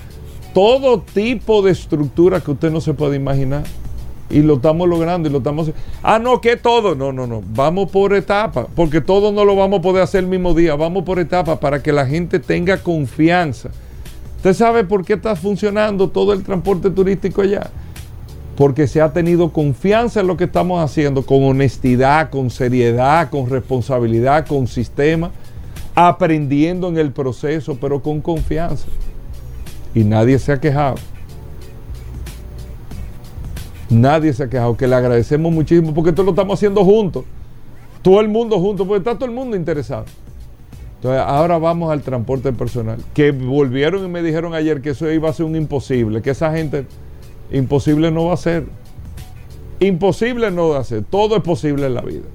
todo 0.53 1.01
tipo 1.01 1.61
de 1.61 1.71
estructura 1.71 2.41
que 2.41 2.51
usted 2.51 2.71
no 2.71 2.81
se 2.81 2.93
puede 2.93 3.15
imaginar. 3.15 3.63
Y 4.29 4.41
lo 4.41 4.55
estamos 4.55 4.89
logrando 4.89 5.29
y 5.29 5.31
lo 5.31 5.37
estamos... 5.37 5.71
Ah, 6.01 6.17
no, 6.17 6.41
que 6.41 6.57
todo. 6.57 6.95
No, 6.95 7.11
no, 7.11 7.27
no. 7.27 7.43
Vamos 7.53 7.91
por 7.91 8.13
etapas, 8.13 8.67
porque 8.75 9.01
todo 9.01 9.31
no 9.31 9.45
lo 9.45 9.55
vamos 9.55 9.79
a 9.79 9.81
poder 9.81 10.03
hacer 10.03 10.23
el 10.23 10.29
mismo 10.29 10.53
día. 10.53 10.75
Vamos 10.75 11.03
por 11.03 11.19
etapas 11.19 11.59
para 11.59 11.81
que 11.83 11.91
la 11.91 12.05
gente 12.07 12.39
tenga 12.39 12.77
confianza. 12.77 13.69
¿Usted 14.37 14.53
sabe 14.53 14.83
por 14.83 15.05
qué 15.05 15.13
está 15.13 15.35
funcionando 15.35 16.09
todo 16.09 16.33
el 16.33 16.43
transporte 16.43 16.89
turístico 16.89 17.41
allá? 17.41 17.69
porque 18.55 18.87
se 18.87 19.01
ha 19.01 19.11
tenido 19.11 19.51
confianza 19.51 20.21
en 20.21 20.27
lo 20.27 20.37
que 20.37 20.45
estamos 20.45 20.81
haciendo, 20.81 21.25
con 21.25 21.43
honestidad, 21.43 22.29
con 22.29 22.49
seriedad, 22.49 23.29
con 23.29 23.49
responsabilidad, 23.49 24.47
con 24.47 24.67
sistema, 24.67 25.31
aprendiendo 25.93 26.87
en 26.87 26.97
el 26.97 27.11
proceso, 27.11 27.77
pero 27.79 28.01
con 28.01 28.21
confianza. 28.21 28.87
Y 29.93 30.03
nadie 30.03 30.39
se 30.39 30.53
ha 30.53 30.59
quejado. 30.59 30.95
Nadie 33.89 34.33
se 34.33 34.43
ha 34.43 34.49
quejado, 34.49 34.75
que 34.75 34.87
le 34.87 34.95
agradecemos 34.95 35.51
muchísimo 35.51 35.93
porque 35.93 36.09
esto 36.09 36.23
lo 36.23 36.31
estamos 36.31 36.57
haciendo 36.59 36.83
juntos. 36.83 37.23
Todo 38.01 38.21
el 38.21 38.27
mundo 38.27 38.59
juntos, 38.59 38.87
porque 38.87 38.99
está 38.99 39.15
todo 39.15 39.25
el 39.25 39.35
mundo 39.35 39.55
interesado. 39.55 40.05
Entonces, 40.95 41.21
ahora 41.25 41.57
vamos 41.57 41.91
al 41.91 42.01
transporte 42.01 42.51
personal, 42.51 42.97
que 43.13 43.31
volvieron 43.31 44.05
y 44.05 44.07
me 44.07 44.23
dijeron 44.23 44.53
ayer 44.53 44.81
que 44.81 44.91
eso 44.91 45.11
iba 45.11 45.29
a 45.29 45.33
ser 45.33 45.45
un 45.45 45.55
imposible, 45.55 46.21
que 46.21 46.31
esa 46.31 46.51
gente 46.51 46.85
Imposible 47.51 48.11
no 48.11 48.25
va 48.25 48.33
a 48.33 48.37
ser. 48.37 48.65
Imposible 49.79 50.51
no 50.51 50.69
va 50.69 50.79
a 50.79 50.83
ser. 50.83 51.03
Todo 51.03 51.37
es 51.37 51.43
posible 51.43 51.85
en 51.85 51.93
la 51.93 52.01
vida. 52.01 52.25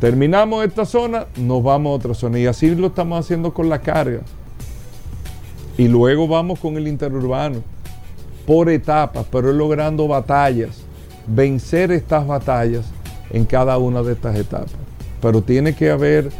Terminamos 0.00 0.64
esta 0.64 0.84
zona, 0.84 1.26
nos 1.36 1.62
vamos 1.62 1.92
a 1.92 1.94
otra 1.94 2.14
zona. 2.14 2.38
Y 2.38 2.46
así 2.46 2.74
lo 2.74 2.88
estamos 2.88 3.20
haciendo 3.20 3.52
con 3.52 3.68
la 3.68 3.80
carga. 3.80 4.22
Y 5.78 5.88
luego 5.88 6.26
vamos 6.26 6.58
con 6.58 6.76
el 6.76 6.88
interurbano. 6.88 7.62
Por 8.46 8.68
etapas, 8.68 9.26
pero 9.30 9.52
logrando 9.52 10.08
batallas. 10.08 10.82
Vencer 11.26 11.92
estas 11.92 12.26
batallas 12.26 12.84
en 13.30 13.44
cada 13.44 13.78
una 13.78 14.02
de 14.02 14.12
estas 14.12 14.36
etapas. 14.36 14.72
Pero 15.20 15.42
tiene 15.42 15.74
que 15.74 15.90
haber 15.90 16.30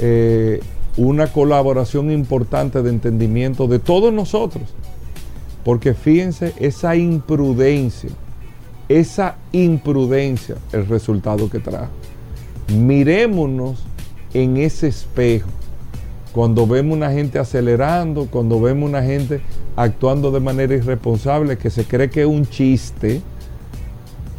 eh, 0.00 0.60
una 0.96 1.26
colaboración 1.26 2.10
importante 2.10 2.82
de 2.82 2.90
entendimiento 2.90 3.66
de 3.66 3.78
todos 3.78 4.12
nosotros. 4.12 4.62
Porque 5.64 5.94
fíjense 5.94 6.54
esa 6.58 6.96
imprudencia, 6.96 8.10
esa 8.88 9.36
imprudencia, 9.52 10.56
el 10.72 10.86
resultado 10.86 11.48
que 11.48 11.60
trajo. 11.60 11.90
Mirémonos 12.76 13.82
en 14.34 14.56
ese 14.56 14.88
espejo. 14.88 15.48
Cuando 16.32 16.66
vemos 16.66 16.96
una 16.96 17.12
gente 17.12 17.38
acelerando, 17.38 18.26
cuando 18.26 18.60
vemos 18.60 18.88
una 18.88 19.02
gente 19.02 19.40
actuando 19.76 20.30
de 20.30 20.40
manera 20.40 20.74
irresponsable, 20.74 21.58
que 21.58 21.68
se 21.68 21.84
cree 21.84 22.08
que 22.08 22.22
es 22.22 22.26
un 22.26 22.46
chiste, 22.46 23.20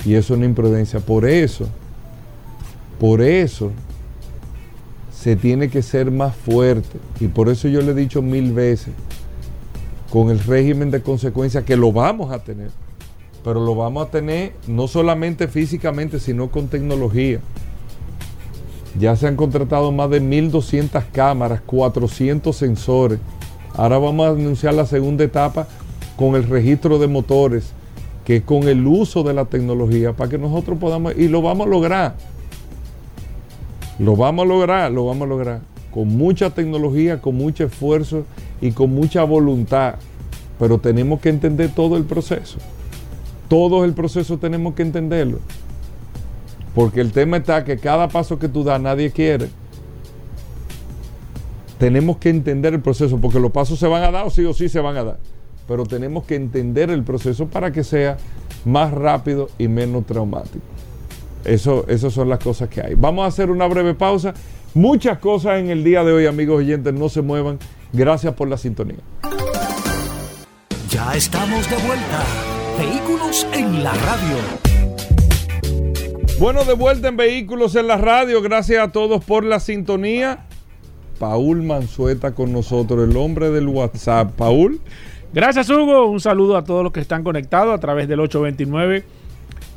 y 0.05 0.15
eso 0.15 0.33
es 0.33 0.37
una 0.37 0.45
imprudencia. 0.45 0.99
Por 0.99 1.25
eso, 1.25 1.67
por 2.99 3.21
eso 3.21 3.71
se 5.13 5.35
tiene 5.35 5.69
que 5.69 5.81
ser 5.81 6.11
más 6.11 6.35
fuerte. 6.35 6.97
Y 7.19 7.27
por 7.27 7.49
eso 7.49 7.67
yo 7.67 7.81
le 7.81 7.91
he 7.91 7.95
dicho 7.95 8.21
mil 8.21 8.51
veces, 8.51 8.93
con 10.09 10.29
el 10.29 10.39
régimen 10.39 10.91
de 10.91 11.01
consecuencia 11.01 11.63
que 11.63 11.77
lo 11.77 11.91
vamos 11.91 12.31
a 12.31 12.39
tener, 12.39 12.71
pero 13.43 13.63
lo 13.63 13.75
vamos 13.75 14.07
a 14.07 14.11
tener 14.11 14.53
no 14.67 14.87
solamente 14.87 15.47
físicamente, 15.47 16.19
sino 16.19 16.49
con 16.49 16.67
tecnología. 16.67 17.39
Ya 18.99 19.15
se 19.15 19.27
han 19.27 19.35
contratado 19.35 19.91
más 19.91 20.09
de 20.09 20.21
1.200 20.21 21.03
cámaras, 21.11 21.61
400 21.65 22.55
sensores. 22.55 23.19
Ahora 23.73 23.97
vamos 23.97 24.27
a 24.27 24.29
anunciar 24.31 24.75
la 24.75 24.85
segunda 24.85 25.23
etapa 25.23 25.67
con 26.15 26.35
el 26.35 26.43
registro 26.43 26.99
de 26.99 27.07
motores, 27.07 27.71
que 28.23 28.37
es 28.37 28.43
con 28.43 28.67
el 28.67 28.85
uso 28.85 29.23
de 29.23 29.33
la 29.33 29.45
tecnología 29.45 30.13
para 30.13 30.29
que 30.29 30.37
nosotros 30.37 30.77
podamos, 30.77 31.13
y 31.17 31.27
lo 31.27 31.41
vamos 31.41 31.65
a 31.65 31.69
lograr. 31.69 32.15
Lo 33.97 34.15
vamos 34.15 34.45
a 34.45 34.47
lograr, 34.47 34.91
lo 34.91 35.05
vamos 35.05 35.25
a 35.25 35.29
lograr. 35.29 35.61
Con 35.91 36.09
mucha 36.09 36.51
tecnología, 36.51 37.19
con 37.19 37.35
mucho 37.35 37.63
esfuerzo 37.65 38.25
y 38.61 38.71
con 38.71 38.93
mucha 38.93 39.23
voluntad. 39.23 39.95
Pero 40.59 40.77
tenemos 40.77 41.19
que 41.19 41.29
entender 41.29 41.71
todo 41.73 41.97
el 41.97 42.03
proceso. 42.03 42.59
Todo 43.47 43.85
el 43.85 43.93
proceso 43.93 44.37
tenemos 44.37 44.75
que 44.75 44.83
entenderlo. 44.83 45.39
Porque 46.73 47.01
el 47.01 47.11
tema 47.11 47.37
está 47.37 47.63
que 47.63 47.77
cada 47.77 48.07
paso 48.07 48.39
que 48.39 48.49
tú 48.49 48.63
das 48.63 48.81
nadie 48.81 49.11
quiere. 49.11 49.49
Tenemos 51.77 52.17
que 52.17 52.29
entender 52.29 52.73
el 52.73 52.81
proceso, 52.81 53.19
porque 53.19 53.39
los 53.39 53.51
pasos 53.51 53.77
se 53.77 53.87
van 53.87 54.03
a 54.03 54.11
dar 54.11 54.25
o 54.25 54.29
sí 54.29 54.43
o 54.45 54.53
sí 54.53 54.69
se 54.69 54.79
van 54.79 54.97
a 54.97 55.03
dar. 55.03 55.19
Pero 55.67 55.85
tenemos 55.85 56.23
que 56.25 56.35
entender 56.35 56.89
el 56.89 57.03
proceso 57.03 57.47
para 57.47 57.71
que 57.71 57.83
sea 57.83 58.17
más 58.65 58.91
rápido 58.91 59.49
y 59.57 59.67
menos 59.67 60.05
traumático. 60.05 60.65
Eso, 61.45 61.85
esas 61.87 62.13
son 62.13 62.29
las 62.29 62.39
cosas 62.39 62.69
que 62.69 62.81
hay. 62.81 62.95
Vamos 62.95 63.25
a 63.25 63.27
hacer 63.27 63.51
una 63.51 63.67
breve 63.67 63.93
pausa. 63.93 64.33
Muchas 64.73 65.19
cosas 65.19 65.59
en 65.59 65.69
el 65.69 65.83
día 65.83 66.03
de 66.03 66.13
hoy, 66.13 66.25
amigos 66.25 66.59
oyentes, 66.59 66.93
no 66.93 67.09
se 67.09 67.21
muevan. 67.21 67.59
Gracias 67.91 68.33
por 68.33 68.47
la 68.47 68.57
sintonía. 68.57 68.99
Ya 70.89 71.13
estamos 71.15 71.69
de 71.69 71.75
vuelta. 71.77 72.23
Vehículos 72.77 73.45
en 73.53 73.83
la 73.83 73.93
radio. 73.93 74.62
Bueno, 76.39 76.65
de 76.65 76.73
vuelta 76.73 77.07
en 77.07 77.17
Vehículos 77.17 77.75
en 77.75 77.87
la 77.87 77.97
Radio. 77.97 78.41
Gracias 78.41 78.83
a 78.83 78.91
todos 78.91 79.23
por 79.23 79.45
la 79.45 79.59
sintonía. 79.59 80.45
Paul 81.19 81.61
Manzueta 81.63 82.33
con 82.33 82.51
nosotros, 82.51 83.07
el 83.09 83.15
hombre 83.15 83.49
del 83.51 83.67
WhatsApp. 83.67 84.31
Paul. 84.35 84.81
Gracias, 85.33 85.69
Hugo. 85.69 86.07
Un 86.07 86.19
saludo 86.19 86.57
a 86.57 86.63
todos 86.63 86.83
los 86.83 86.91
que 86.91 86.99
están 86.99 87.23
conectados 87.23 87.73
a 87.73 87.77
través 87.77 88.07
del 88.07 88.19
829. 88.19 89.03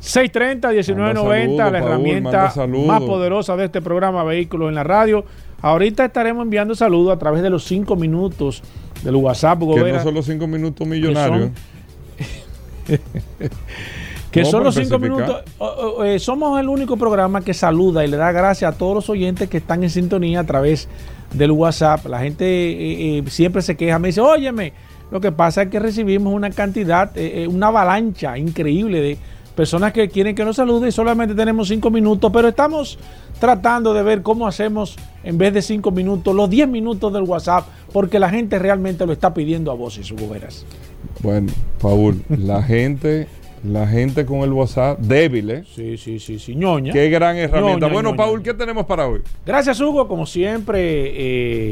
630-1990, 0.01 1.71
la 1.71 1.77
herramienta 1.79 2.53
más 2.85 3.01
poderosa 3.01 3.55
de 3.55 3.65
este 3.65 3.81
programa 3.81 4.23
Vehículos 4.23 4.69
en 4.69 4.75
la 4.75 4.83
Radio. 4.83 5.25
Ahorita 5.61 6.05
estaremos 6.05 6.43
enviando 6.43 6.75
saludos 6.75 7.15
a 7.15 7.19
través 7.19 7.41
de 7.41 7.49
los 7.49 7.63
5 7.65 7.95
minutos 7.95 8.61
del 9.03 9.15
WhatsApp. 9.15 9.59
Que 9.59 9.91
no 9.91 10.03
son 10.03 10.13
los 10.13 10.25
5 10.25 10.47
minutos 10.47 10.87
millonarios. 10.87 11.51
Que 14.43 14.45
son 14.45 14.63
los 14.63 14.75
cinco 14.75 14.99
minutos. 14.99 15.43
Eh, 16.03 16.19
somos 16.19 16.59
el 16.59 16.69
único 16.69 16.97
programa 16.97 17.41
que 17.41 17.53
saluda 17.53 18.05
y 18.05 18.07
le 18.07 18.17
da 18.17 18.31
gracias 18.31 18.73
a 18.73 18.77
todos 18.77 18.95
los 18.95 19.09
oyentes 19.09 19.49
que 19.49 19.57
están 19.57 19.83
en 19.83 19.89
sintonía 19.89 20.41
a 20.41 20.43
través 20.45 20.87
del 21.33 21.51
WhatsApp. 21.51 22.05
La 22.05 22.19
gente 22.19 22.45
eh, 22.45 23.17
eh, 23.17 23.23
siempre 23.27 23.61
se 23.61 23.75
queja, 23.75 23.99
me 23.99 24.09
dice, 24.09 24.21
óyeme, 24.21 24.73
lo 25.11 25.21
que 25.21 25.31
pasa 25.31 25.63
es 25.63 25.69
que 25.69 25.79
recibimos 25.79 26.33
una 26.33 26.49
cantidad, 26.51 27.11
una 27.47 27.67
avalancha 27.67 28.37
increíble 28.37 29.01
de 29.01 29.17
personas 29.55 29.91
que 29.91 30.07
quieren 30.07 30.35
que 30.35 30.45
nos 30.45 30.55
salude 30.55 30.89
y 30.89 30.91
solamente 30.91 31.33
tenemos 31.33 31.67
cinco 31.67 31.89
minutos, 31.89 32.31
pero 32.31 32.49
estamos 32.49 32.99
tratando 33.39 33.93
de 33.93 34.03
ver 34.03 34.21
cómo 34.21 34.47
hacemos 34.47 34.95
en 35.23 35.37
vez 35.37 35.51
de 35.53 35.63
cinco 35.63 35.89
minutos, 35.91 36.35
los 36.35 36.49
diez 36.49 36.67
minutos 36.67 37.11
del 37.11 37.23
WhatsApp, 37.23 37.65
porque 37.91 38.19
la 38.19 38.29
gente 38.29 38.59
realmente 38.59 39.05
lo 39.05 39.13
está 39.13 39.33
pidiendo 39.33 39.71
a 39.71 39.73
voces, 39.73 40.11
Hugo 40.11 40.29
Veras. 40.29 40.63
Bueno, 41.21 41.51
Paul, 41.81 42.23
la 42.29 42.61
gente 42.63 43.27
la 43.63 43.87
gente 43.87 44.25
con 44.25 44.39
el 44.39 44.51
WhatsApp 44.51 44.99
débil, 44.99 45.49
¿eh? 45.49 45.63
Sí, 45.75 45.97
sí, 45.97 46.19
sí, 46.19 46.39
sí. 46.39 46.55
ñoña. 46.55 46.93
Qué 46.93 47.09
gran 47.09 47.37
herramienta. 47.37 47.87
bueno, 47.87 48.15
Paul, 48.15 48.41
¿qué 48.43 48.53
tenemos 48.53 48.85
para 48.85 49.07
hoy? 49.07 49.21
Gracias, 49.45 49.79
Hugo. 49.79 50.07
Como 50.07 50.25
siempre, 50.25 50.81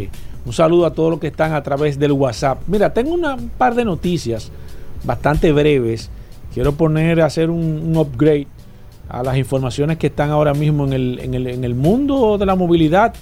eh, 0.04 0.10
un 0.46 0.54
saludo 0.54 0.86
a 0.86 0.94
todos 0.94 1.12
los 1.12 1.20
que 1.20 1.28
están 1.28 1.54
a 1.54 1.62
través 1.62 2.00
del 2.00 2.12
WhatsApp. 2.12 2.62
Mira, 2.68 2.94
tengo 2.94 3.14
una, 3.14 3.36
un 3.36 3.50
par 3.50 3.76
de 3.76 3.86
noticias 3.86 4.52
bastante 5.04 5.52
breves. 5.52 6.10
Quiero 6.54 6.74
poner, 6.74 7.22
hacer 7.22 7.50
un, 7.50 7.96
upgrade 7.96 8.48
a 9.08 9.22
las 9.22 9.38
informaciones 9.38 9.98
que 9.98 10.08
están 10.08 10.32
ahora 10.32 10.54
mismo 10.54 10.86
en 10.86 10.94
el, 10.94 11.20
en, 11.22 11.34
el, 11.34 11.48
en 11.48 11.64
el 11.64 11.76
mundo 11.76 12.38
de 12.38 12.46
la 12.46 12.56
movilidad. 12.56 13.14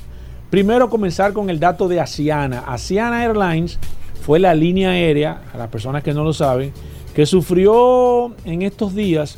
Primero, 0.49 0.89
comenzar 0.89 1.34
con 1.34 1.49
el 1.49 1.60
dato 1.60 1.88
de 1.88 1.99
Asiana. 1.99 2.60
Asiana 2.67 3.23
Airlines 3.23 3.80
fue 4.21 4.39
la 4.39 4.54
línea 4.54 4.91
aérea, 4.91 5.41
a 5.54 5.58
las 5.58 5.67
personas 5.67 6.04
que 6.04 6.13
no 6.13 6.23
lo 6.23 6.32
saben, 6.32 6.71
que 7.13 7.26
sufrió 7.26 8.34
en 8.45 8.62
estos 8.62 8.95
días 8.95 9.38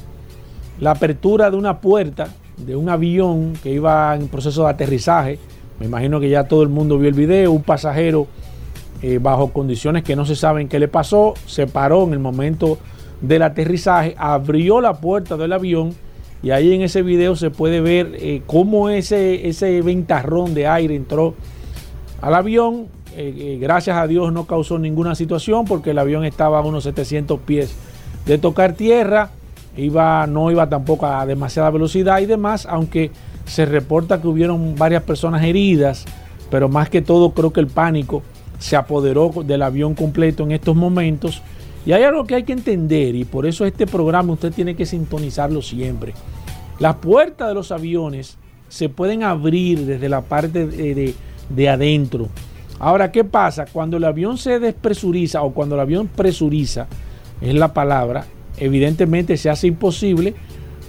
la 0.80 0.92
apertura 0.92 1.52
de 1.52 1.58
una 1.58 1.82
puerta 1.82 2.30
de 2.58 2.76
un 2.76 2.90
avión 2.90 3.54
que 3.62 3.72
iba 3.72 4.16
en 4.16 4.28
proceso 4.28 4.64
de 4.64 4.70
aterrizaje. 4.70 5.40
Me 5.80 5.86
imagino 5.86 6.20
que 6.20 6.30
ya 6.30 6.46
todo 6.46 6.64
el 6.64 6.70
mundo 6.70 6.98
vio 6.98 7.10
el 7.10 7.16
video. 7.16 7.52
Un 7.52 7.64
pasajero 7.64 8.28
eh, 9.02 9.20
bajo 9.22 9.52
condiciones 9.52 10.04
que 10.04 10.16
no 10.16 10.26
se 10.26 10.36
saben 10.36 10.70
qué 10.70 10.80
le 10.80 10.88
pasó, 10.88 11.34
se 11.46 11.68
paró 11.68 12.06
en 12.06 12.14
el 12.14 12.20
momento 12.20 12.78
del 13.22 13.44
aterrizaje, 13.44 14.16
abrió 14.18 14.82
la 14.82 14.96
puerta 14.96 15.36
del 15.38 15.54
avión 15.54 15.94
y 16.42 16.52
ahí 16.52 16.74
en 16.74 16.82
ese 16.82 17.02
video 17.02 17.36
se 17.36 17.50
puede 17.50 17.82
ver 17.82 18.14
eh, 18.16 18.42
cómo 18.46 18.90
ese, 18.90 19.48
ese 19.48 19.82
ventarrón 19.82 20.54
de 20.54 20.68
aire 20.68 20.96
entró 20.96 21.34
al 22.22 22.36
avión 22.36 22.88
eh, 23.18 23.34
eh, 23.38 23.58
gracias 23.62 23.96
a 23.96 24.08
Dios 24.08 24.34
no 24.34 24.46
causó 24.46 24.78
ninguna 24.78 25.16
situación 25.16 25.64
porque 25.64 25.92
el 25.92 26.00
avión 26.00 26.26
estaba 26.26 26.60
a 26.60 26.62
unos 26.62 26.84
700 26.84 27.40
pies 27.40 27.74
de 28.26 28.38
tocar 28.38 28.74
tierra, 28.74 29.30
iba, 29.78 30.28
no 30.28 30.52
iba 30.52 30.68
tampoco 30.68 31.06
a 31.06 31.26
demasiada 31.26 31.70
velocidad 31.70 32.20
y 32.20 32.26
demás, 32.26 32.66
aunque 32.70 33.12
se 33.46 33.66
reporta 33.66 34.22
que 34.22 34.28
hubieron 34.28 34.76
varias 34.76 35.04
personas 35.04 35.44
heridas, 35.46 36.04
pero 36.50 36.68
más 36.68 36.90
que 36.90 37.02
todo 37.02 37.32
creo 37.32 37.54
que 37.54 37.62
el 37.62 37.68
pánico 37.68 38.22
se 38.60 38.76
apoderó 38.76 39.32
del 39.46 39.62
avión 39.62 39.94
completo 39.94 40.44
en 40.44 40.52
estos 40.52 40.76
momentos. 40.76 41.42
Y 41.86 41.94
hay 41.94 42.04
algo 42.04 42.26
que 42.26 42.36
hay 42.36 42.44
que 42.44 42.54
entender 42.54 43.16
y 43.16 43.24
por 43.24 43.46
eso 43.46 43.64
este 43.64 43.88
programa 43.88 44.34
usted 44.34 44.52
tiene 44.52 44.76
que 44.76 44.86
sintonizarlo 44.86 45.62
siempre. 45.62 46.14
Las 46.80 46.96
puertas 46.96 47.48
de 47.48 47.54
los 47.54 47.72
aviones 47.72 48.38
se 48.68 48.90
pueden 48.90 49.24
abrir 49.24 49.86
desde 49.86 50.10
la 50.10 50.20
parte 50.20 50.66
de 50.68 51.70
adentro 51.70 52.28
Ahora, 52.80 53.12
¿qué 53.12 53.24
pasa? 53.24 53.66
Cuando 53.72 53.98
el 53.98 54.04
avión 54.04 54.38
se 54.38 54.60
despresuriza 54.60 55.42
o 55.44 55.52
cuando 55.52 55.76
el 55.76 55.82
avión 55.82 56.08
presuriza, 56.08 56.88
es 57.42 57.54
la 57.54 57.74
palabra, 57.74 58.26
evidentemente 58.58 59.38
se 59.38 59.50
hace 59.50 59.68
imposible 59.68 60.34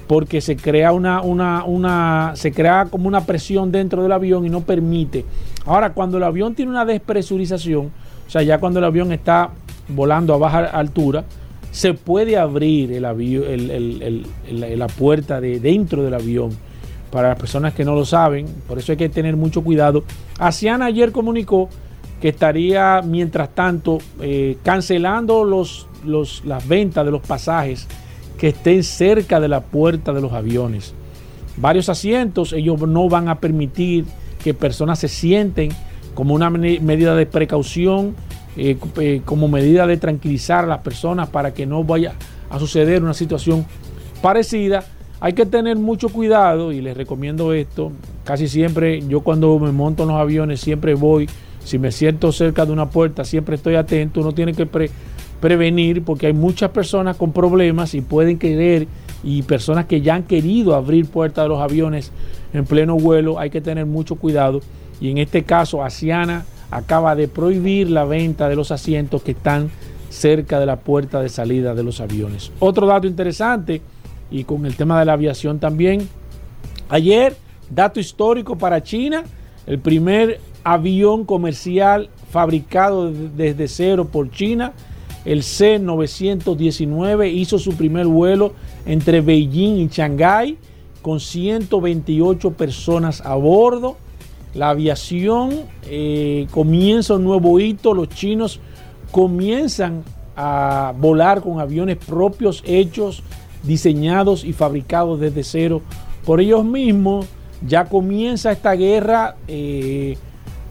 porque 0.07 0.40
se 0.40 0.57
crea 0.57 0.92
una, 0.92 1.20
una, 1.22 1.64
una, 1.64 2.33
se 2.35 2.53
crea 2.53 2.87
como 2.87 3.09
una 3.09 3.22
presión 3.22 3.72
dentro 3.72 4.03
del 4.03 4.12
avión 4.12 4.46
y 4.46 4.49
no 4.49 4.61
permite. 4.61 5.25
Ahora, 5.64 5.92
cuando 5.92 6.18
el 6.18 6.22
avión 6.22 6.55
tiene 6.55 6.70
una 6.70 6.85
despresurización, 6.85 7.90
o 8.27 8.31
sea, 8.31 8.42
ya 8.42 8.59
cuando 8.59 8.79
el 8.79 8.85
avión 8.85 9.12
está 9.12 9.51
volando 9.88 10.35
a 10.35 10.38
baja 10.38 10.59
altura, 10.66 11.25
se 11.70 11.94
puede 11.94 12.37
abrir 12.37 12.92
el 12.92 13.05
avión, 13.05 13.44
la 14.51 14.87
puerta 14.87 15.40
de 15.40 15.61
dentro 15.61 16.03
del 16.03 16.14
avión. 16.14 16.51
Para 17.11 17.29
las 17.29 17.38
personas 17.38 17.73
que 17.73 17.85
no 17.85 17.95
lo 17.95 18.05
saben, 18.05 18.47
por 18.66 18.79
eso 18.79 18.92
hay 18.92 18.99
que 18.99 19.09
tener 19.09 19.37
mucho 19.37 19.62
cuidado. 19.62 20.05
Asiana 20.38 20.87
ayer 20.87 21.12
comunicó 21.12 21.69
que 22.21 22.31
estaría, 22.31 23.03
mientras 23.03 23.55
tanto, 23.55 23.99
eh, 24.21 24.59
cancelando 24.62 25.45
los, 25.45 25.88
las 26.45 26.66
ventas 26.66 27.05
de 27.05 27.11
los 27.11 27.23
pasajes 27.23 27.87
que 28.38 28.49
estén 28.49 28.83
cerca 28.83 29.40
de 29.40 29.49
la 29.49 29.61
puerta 29.61 30.12
de 30.12 30.21
los 30.21 30.33
aviones. 30.33 30.95
Varios 31.57 31.88
asientos, 31.88 32.53
ellos 32.53 32.81
no 32.83 33.09
van 33.09 33.29
a 33.29 33.40
permitir 33.40 34.05
que 34.42 34.55
personas 34.55 34.99
se 34.99 35.09
sienten 35.09 35.71
como 36.14 36.35
una 36.35 36.51
medida 36.51 37.14
de 37.14 37.27
precaución, 37.27 38.14
eh, 38.57 38.77
eh, 38.99 39.23
como 39.25 39.49
medida 39.49 39.87
de 39.87 39.97
tranquilizar 39.97 40.64
a 40.64 40.66
las 40.69 40.79
personas 40.79 41.29
para 41.29 41.53
que 41.53 41.66
no 41.66 41.85
vaya 41.85 42.14
a 42.49 42.59
suceder 42.59 43.03
una 43.03 43.14
situación 43.14 43.66
parecida. 44.23 44.85
Hay 45.20 45.33
que 45.33 45.46
tener 45.46 45.76
mucho 45.76 46.09
cuidado 46.09 46.72
y 46.72 46.81
les 46.81 46.96
recomiendo 46.96 47.52
esto. 47.52 47.92
Casi 48.24 48.48
siempre, 48.48 49.02
yo 49.07 49.20
cuando 49.20 49.59
me 49.59 49.72
monto 49.72 50.02
en 50.02 50.11
los 50.11 50.18
aviones, 50.18 50.61
siempre 50.61 50.94
voy 50.94 51.29
si 51.66 51.81
me 51.81 51.90
siento 51.90 52.31
cerca 52.31 52.64
de 52.64 52.70
una 52.70 52.90
puerta, 52.90 53.24
siempre 53.24 53.57
estoy 53.57 53.74
atento. 53.74 54.20
Uno 54.20 54.33
tiene 54.33 54.55
que 54.55 54.68
prevenir 55.40 56.05
porque 56.05 56.29
hay 56.29 56.33
muchas 56.33 56.70
personas 56.70 57.16
con 57.16 57.33
problemas 57.33 57.92
y 57.94 58.02
pueden 58.02 58.38
querer 58.38 58.87
y 59.24 59.42
personas 59.42 59.87
que 59.87 60.00
ya 60.00 60.14
han 60.14 60.22
querido 60.22 60.76
abrir 60.76 61.07
puertas 61.07 61.44
de 61.44 61.48
los 61.48 61.61
aviones 61.61 62.12
en 62.52 62.66
pleno 62.66 62.96
vuelo. 62.96 63.40
Hay 63.40 63.50
que 63.50 63.61
tener 63.61 63.85
mucho 63.85 64.14
cuidado. 64.14 64.61
Y 65.00 65.11
en 65.11 65.18
este 65.18 65.42
caso, 65.42 65.83
Asiana 65.83 66.44
acaba 66.70 67.16
de 67.16 67.26
prohibir 67.26 67.90
la 67.90 68.05
venta 68.05 68.48
de 68.48 68.55
los 68.55 68.70
asientos 68.70 69.24
que 69.24 69.33
están 69.33 69.68
cerca 70.09 70.61
de 70.61 70.66
la 70.66 70.76
puerta 70.76 71.20
de 71.20 71.29
salida 71.29 71.74
de 71.74 71.83
los 71.83 72.00
aviones. 72.00 72.52
Otro 72.61 72.87
dato 72.87 73.09
interesante, 73.09 73.83
y 74.30 74.44
con 74.44 74.66
el 74.66 74.76
tema 74.76 74.98
de 74.98 75.04
la 75.04 75.12
aviación 75.14 75.58
también, 75.58 76.08
ayer, 76.88 77.36
dato 77.70 78.00
histórico 78.00 78.56
para 78.56 78.82
China, 78.82 79.24
el 79.66 79.78
primer 79.78 80.40
avión 80.64 81.24
comercial 81.24 82.10
fabricado 82.30 83.12
desde 83.12 83.68
cero 83.68 84.08
por 84.10 84.30
China. 84.30 84.72
El 85.24 85.42
C-919 85.42 87.32
hizo 87.32 87.58
su 87.58 87.76
primer 87.76 88.06
vuelo 88.06 88.52
entre 88.84 89.20
Beijing 89.20 89.78
y 89.78 89.88
Shanghái 89.88 90.58
con 91.02 91.20
128 91.20 92.52
personas 92.52 93.20
a 93.20 93.34
bordo. 93.34 93.96
La 94.54 94.70
aviación 94.70 95.50
eh, 95.84 96.46
comienza 96.50 97.14
un 97.14 97.24
nuevo 97.24 97.60
hito, 97.60 97.94
los 97.94 98.08
chinos 98.08 98.60
comienzan 99.10 100.02
a 100.36 100.92
volar 100.98 101.42
con 101.42 101.60
aviones 101.60 101.96
propios 101.96 102.62
hechos, 102.66 103.22
diseñados 103.66 104.44
y 104.44 104.52
fabricados 104.52 105.20
desde 105.20 105.44
cero 105.44 105.83
por 106.24 106.40
ellos 106.40 106.64
mismos. 106.64 107.26
Ya 107.66 107.87
comienza 107.87 108.52
esta 108.52 108.72
guerra 108.72 109.37
eh, 109.48 110.16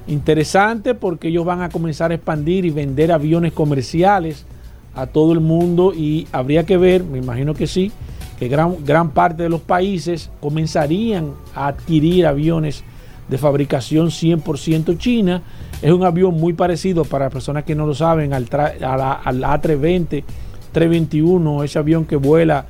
interesante 0.07 0.93
porque 0.93 1.29
ellos 1.29 1.45
van 1.45 1.61
a 1.61 1.69
comenzar 1.69 2.11
a 2.11 2.15
expandir 2.15 2.65
y 2.65 2.69
vender 2.69 3.11
aviones 3.11 3.53
comerciales 3.53 4.45
a 4.93 5.07
todo 5.07 5.33
el 5.33 5.41
mundo 5.41 5.93
y 5.93 6.27
habría 6.31 6.65
que 6.65 6.77
ver, 6.77 7.03
me 7.03 7.17
imagino 7.17 7.53
que 7.53 7.67
sí, 7.67 7.91
que 8.39 8.47
gran, 8.47 8.83
gran 8.85 9.11
parte 9.11 9.43
de 9.43 9.49
los 9.49 9.61
países 9.61 10.29
comenzarían 10.39 11.31
a 11.53 11.67
adquirir 11.67 12.27
aviones 12.27 12.83
de 13.27 13.37
fabricación 13.37 14.07
100% 14.07 14.97
china. 14.97 15.41
Es 15.81 15.91
un 15.91 16.03
avión 16.03 16.35
muy 16.35 16.53
parecido, 16.53 17.03
para 17.03 17.29
personas 17.29 17.63
que 17.63 17.75
no 17.75 17.85
lo 17.85 17.93
saben, 17.93 18.33
al, 18.33 18.47
al 18.51 19.43
A320, 19.43 20.23
321, 20.71 21.63
ese 21.63 21.79
avión 21.79 22.05
que 22.05 22.15
vuela, 22.15 22.65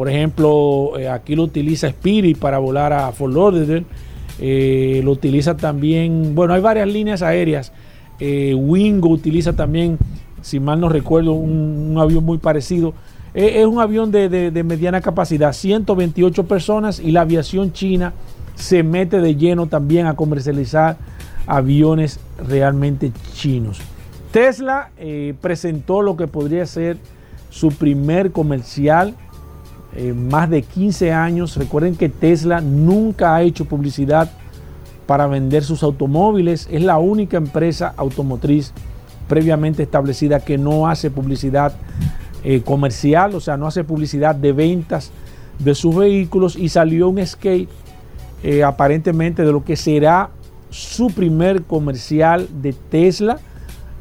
por 0.00 0.08
ejemplo, 0.08 0.98
eh, 0.98 1.10
aquí 1.10 1.36
lo 1.36 1.42
utiliza 1.42 1.86
Spirit 1.88 2.38
para 2.38 2.58
volar 2.58 2.90
a 2.90 3.12
Fort 3.12 3.34
Lauderdale. 3.34 3.84
Eh, 4.38 5.02
lo 5.04 5.10
utiliza 5.10 5.58
también, 5.58 6.34
bueno, 6.34 6.54
hay 6.54 6.62
varias 6.62 6.88
líneas 6.88 7.20
aéreas. 7.20 7.70
Eh, 8.18 8.54
Wingo 8.54 9.10
utiliza 9.10 9.52
también, 9.52 9.98
si 10.40 10.58
mal 10.58 10.80
no 10.80 10.88
recuerdo, 10.88 11.34
un, 11.34 11.98
avión 11.98 12.24
muy 12.24 12.38
parecido. 12.38 12.94
es 13.34 13.66
un 13.66 13.78
avión 13.78 14.10
de, 14.10 14.62
mediana 14.64 15.02
capacidad, 15.02 15.52
128 15.52 16.44
personas 16.44 16.98
y 16.98 17.10
la 17.10 17.20
aviación 17.20 17.74
china 17.74 18.14
se 18.54 18.82
mete 18.82 19.20
de 19.20 19.36
lleno 19.36 19.66
también 19.66 20.06
a 20.06 20.16
comercializar 20.16 20.96
aviones 21.46 22.20
realmente 22.48 23.12
chinos. 23.34 23.82
Tesla 24.32 24.92
presentó 25.42 26.00
lo 26.00 26.16
que 26.16 26.26
podría 26.26 26.64
ser 26.64 26.96
su 27.50 27.68
primer 27.68 28.32
comercial 28.32 29.14
en 29.94 30.28
más 30.28 30.48
de 30.50 30.62
15 30.62 31.12
años. 31.12 31.56
Recuerden 31.56 31.96
que 31.96 32.08
Tesla 32.08 32.60
nunca 32.60 33.34
ha 33.34 33.42
hecho 33.42 33.64
publicidad 33.64 34.30
para 35.06 35.26
vender 35.26 35.64
sus 35.64 35.82
automóviles. 35.82 36.68
Es 36.70 36.82
la 36.82 36.98
única 36.98 37.36
empresa 37.36 37.92
automotriz 37.96 38.72
previamente 39.28 39.82
establecida 39.82 40.40
que 40.40 40.58
no 40.58 40.88
hace 40.88 41.10
publicidad 41.10 41.72
eh, 42.42 42.62
comercial, 42.62 43.34
o 43.34 43.40
sea, 43.40 43.56
no 43.56 43.66
hace 43.66 43.84
publicidad 43.84 44.34
de 44.34 44.52
ventas 44.52 45.10
de 45.58 45.74
sus 45.74 45.94
vehículos 45.94 46.56
y 46.56 46.68
salió 46.68 47.08
un 47.08 47.24
skate 47.24 47.68
eh, 48.42 48.64
aparentemente 48.64 49.44
de 49.44 49.52
lo 49.52 49.64
que 49.64 49.76
será 49.76 50.30
su 50.70 51.08
primer 51.08 51.62
comercial 51.62 52.48
de 52.62 52.72
Tesla. 52.72 53.38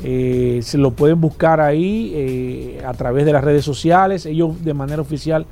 Eh, 0.01 0.61
se 0.63 0.77
lo 0.77 0.91
pueden 0.91 1.19
buscar 1.19 1.59
ahí 1.59 2.13
eh, 2.15 2.83
a 2.85 2.93
través 2.93 3.25
de 3.25 3.33
las 3.33 3.43
redes 3.43 3.65
sociales. 3.65 4.25
Ellos 4.25 4.63
de 4.63 4.73
manera 4.73 5.01
oficial 5.01 5.45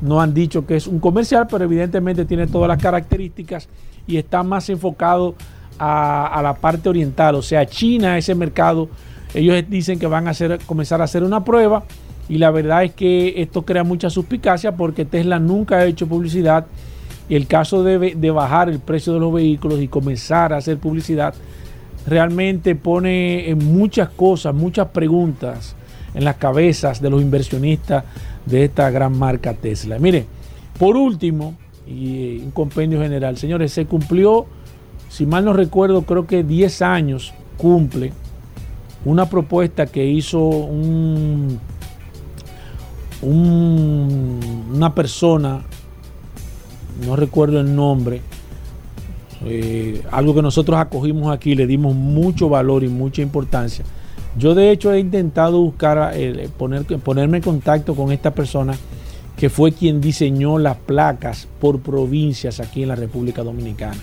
no 0.00 0.20
han 0.20 0.34
dicho 0.34 0.66
que 0.66 0.76
es 0.76 0.86
un 0.86 0.98
comercial, 0.98 1.46
pero 1.50 1.64
evidentemente 1.64 2.24
tiene 2.24 2.46
todas 2.46 2.68
las 2.68 2.82
características 2.82 3.68
y 4.06 4.16
está 4.16 4.42
más 4.42 4.68
enfocado 4.70 5.34
a, 5.78 6.40
la 6.42 6.54
parte 6.54 6.88
oriental, 6.88 7.34
o 7.36 7.42
sea, 7.42 7.64
China, 7.66 8.18
ese 8.18 8.34
mercado. 8.34 8.88
Ellos 9.32 9.62
dicen 9.68 9.98
que 9.98 10.06
van 10.06 10.28
a 10.28 10.32
comenzar 10.66 11.00
a 11.00 11.04
hacer 11.04 11.22
una 11.22 11.44
prueba 11.44 11.84
y 12.28 12.38
la 12.38 12.50
verdad 12.50 12.84
es 12.84 12.92
que 12.92 13.40
esto 13.40 13.62
crea 13.62 13.84
mucha 13.84 14.10
suspicacia 14.10 14.76
porque 14.76 15.04
Tesla 15.04 15.38
nunca 15.38 15.76
ha 15.76 15.86
hecho 15.86 16.06
publicidad 16.06 16.66
el 17.28 17.46
caso 17.46 17.84
de, 17.84 18.14
de, 18.16 18.30
bajar 18.30 18.68
el 18.68 18.80
precio 18.80 19.12
de 19.14 19.20
los 19.20 19.32
vehículos 19.32 19.80
y 19.80 19.86
comenzar 19.86 20.52
a 20.52 20.56
hacer 20.56 20.78
publicidad 20.78 21.32
realmente 22.06 22.74
pone 22.74 23.54
muchas 23.56 24.08
cosas, 24.08 24.52
muchas 24.54 24.88
preguntas 24.88 25.76
en 26.12 26.24
las 26.24 26.36
cabezas 26.36 27.00
de 27.00 27.08
los 27.08 27.22
inversionistas 27.22 28.04
de 28.50 28.64
esta 28.64 28.90
gran 28.90 29.18
marca 29.18 29.54
Tesla. 29.54 29.98
Mire, 29.98 30.26
por 30.78 30.96
último, 30.96 31.54
y 31.86 32.38
un 32.38 32.50
compendio 32.50 33.00
general, 33.00 33.36
señores, 33.36 33.72
se 33.72 33.86
cumplió, 33.86 34.46
si 35.08 35.26
mal 35.26 35.44
no 35.44 35.52
recuerdo, 35.52 36.02
creo 36.02 36.26
que 36.26 36.42
10 36.42 36.82
años 36.82 37.32
cumple 37.56 38.12
una 39.04 39.28
propuesta 39.28 39.86
que 39.86 40.04
hizo 40.04 40.40
un, 40.40 41.58
una 43.22 44.94
persona 44.94 45.62
no 47.06 47.16
recuerdo 47.16 47.60
el 47.60 47.74
nombre, 47.74 48.20
eh, 49.44 50.02
algo 50.10 50.34
que 50.34 50.42
nosotros 50.42 50.78
acogimos 50.78 51.32
aquí, 51.32 51.54
le 51.54 51.66
dimos 51.66 51.94
mucho 51.94 52.48
valor 52.48 52.84
y 52.84 52.88
mucha 52.88 53.22
importancia. 53.22 53.84
Yo 54.38 54.54
de 54.54 54.70
hecho 54.70 54.92
he 54.92 55.00
intentado 55.00 55.60
buscar, 55.60 56.12
eh, 56.14 56.48
poner, 56.56 56.84
ponerme 56.84 57.38
en 57.38 57.42
contacto 57.42 57.94
con 57.94 58.12
esta 58.12 58.32
persona 58.32 58.74
que 59.36 59.50
fue 59.50 59.72
quien 59.72 60.00
diseñó 60.00 60.58
las 60.58 60.76
placas 60.76 61.48
por 61.60 61.80
provincias 61.80 62.60
aquí 62.60 62.82
en 62.82 62.88
la 62.88 62.96
República 62.96 63.42
Dominicana. 63.42 63.96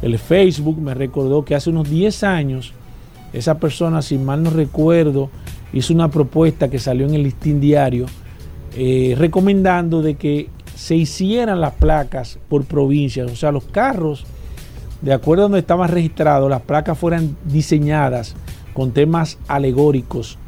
El 0.00 0.18
Facebook 0.18 0.80
me 0.80 0.94
recordó 0.94 1.44
que 1.44 1.54
hace 1.54 1.70
unos 1.70 1.88
10 1.88 2.24
años 2.24 2.72
esa 3.32 3.58
persona, 3.58 4.02
si 4.02 4.18
mal 4.18 4.42
no 4.42 4.50
recuerdo, 4.50 5.30
hizo 5.72 5.94
una 5.94 6.10
propuesta 6.10 6.68
que 6.68 6.78
salió 6.78 7.06
en 7.06 7.14
el 7.14 7.22
listín 7.22 7.60
diario 7.60 8.06
eh, 8.74 9.14
recomendando 9.16 10.02
de 10.02 10.14
que 10.14 10.48
se 10.74 10.96
hicieran 10.96 11.60
las 11.60 11.74
placas 11.74 12.38
por 12.48 12.64
provincias, 12.64 13.30
o 13.30 13.36
sea, 13.36 13.52
los 13.52 13.64
carros, 13.64 14.24
de 15.02 15.12
acuerdo 15.12 15.42
a 15.42 15.44
donde 15.44 15.58
estaban 15.58 15.90
registrados, 15.90 16.48
las 16.48 16.62
placas 16.62 16.98
fueran 16.98 17.36
diseñadas 17.44 18.34
con 18.74 18.92
temas 18.92 19.38
alegóricos 19.48 20.38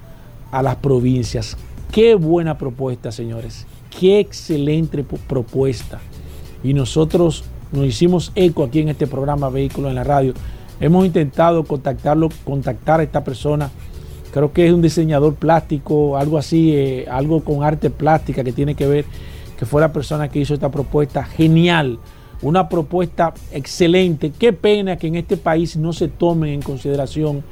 a 0.50 0.62
las 0.62 0.76
provincias. 0.76 1.56
Qué 1.92 2.14
buena 2.14 2.58
propuesta, 2.58 3.12
señores. 3.12 3.66
Qué 3.98 4.18
excelente 4.20 5.04
propuesta. 5.04 6.00
Y 6.62 6.74
nosotros 6.74 7.44
nos 7.72 7.86
hicimos 7.86 8.32
eco 8.34 8.64
aquí 8.64 8.80
en 8.80 8.88
este 8.88 9.06
programa 9.06 9.48
Vehículos 9.50 9.90
en 9.90 9.96
la 9.96 10.04
Radio. 10.04 10.34
Hemos 10.80 11.06
intentado 11.06 11.64
contactarlo, 11.64 12.28
contactar 12.44 13.00
a 13.00 13.02
esta 13.02 13.22
persona. 13.22 13.70
Creo 14.32 14.52
que 14.52 14.66
es 14.66 14.72
un 14.72 14.82
diseñador 14.82 15.34
plástico, 15.34 16.16
algo 16.16 16.38
así, 16.38 16.72
eh, 16.74 17.06
algo 17.08 17.44
con 17.44 17.62
arte 17.62 17.90
plástica 17.90 18.42
que 18.42 18.52
tiene 18.52 18.74
que 18.74 18.86
ver 18.86 19.04
que 19.56 19.66
fue 19.66 19.80
la 19.80 19.92
persona 19.92 20.28
que 20.28 20.40
hizo 20.40 20.54
esta 20.54 20.70
propuesta 20.70 21.24
genial, 21.24 21.98
una 22.42 22.68
propuesta 22.68 23.32
excelente. 23.52 24.32
Qué 24.36 24.52
pena 24.52 24.96
que 24.96 25.06
en 25.06 25.14
este 25.16 25.36
país 25.36 25.76
no 25.76 25.92
se 25.92 26.08
tomen 26.08 26.50
en 26.54 26.62
consideración 26.62 27.44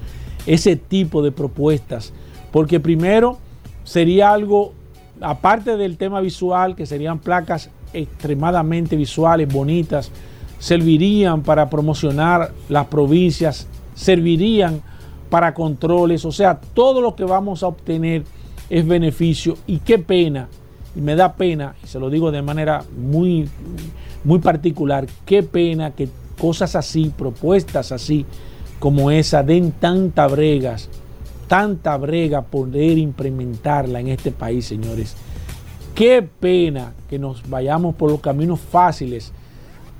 ese 0.47 0.77
tipo 0.77 1.23
de 1.23 1.33
propuestas, 1.33 2.13
porque 2.51 2.81
primero 2.81 3.39
sería 3.85 4.33
algo, 4.33 4.73
aparte 5.21 5.77
del 5.77 5.97
tema 5.97 6.21
visual, 6.21 6.77
que 6.77 6.87
serían 6.87 7.19
placas 7.19 7.71
extremadamente 7.93 8.97
visuales, 8.97 9.53
bonitas, 9.53 10.11
servirían 10.59 11.43
para 11.43 11.69
promocionar 11.69 12.53
las 12.69 12.87
provincias, 12.87 13.67
servirían 13.95 14.83
para 15.31 15.55
controles, 15.55 16.25
o 16.25 16.33
sea, 16.33 16.61
todo 16.61 17.01
lo 17.01 17.17
que 17.17 17.25
vamos 17.25 17.63
a 17.63 17.69
obtener 17.69 18.25
es 18.69 18.87
beneficio. 18.87 19.57
Y 19.67 19.79
qué 19.79 19.99
pena 19.99 20.49
y 20.95 21.01
me 21.01 21.17
da 21.17 21.35
pena, 21.35 21.75
y 21.83 21.87
se 21.87 21.99
lo 21.99 22.11
digo 22.11 22.31
de 22.31 22.43
manera 22.43 22.85
muy, 22.97 23.49
muy 24.25 24.39
particular, 24.41 25.07
qué 25.25 25.43
pena 25.43 25.93
que 25.93 26.09
cosas 26.39 26.77
así, 26.77 27.13
propuestas 27.17 27.93
así 27.93 28.27
como 28.83 29.13
esa, 29.13 29.45
den 29.45 29.71
tanta 29.71 30.27
bregas, 30.27 30.89
tanta 31.47 31.97
brega 31.97 32.43
poder 32.43 32.99
implementarla 32.99 34.01
en 34.01 34.09
este 34.09 34.33
país, 34.33 34.67
señores. 34.67 35.15
Qué 35.95 36.21
pena 36.21 36.93
que 37.09 37.17
nos 37.17 37.49
vayamos 37.49 37.95
por 37.95 38.11
los 38.11 38.19
caminos 38.19 38.59
fáciles, 38.59 39.33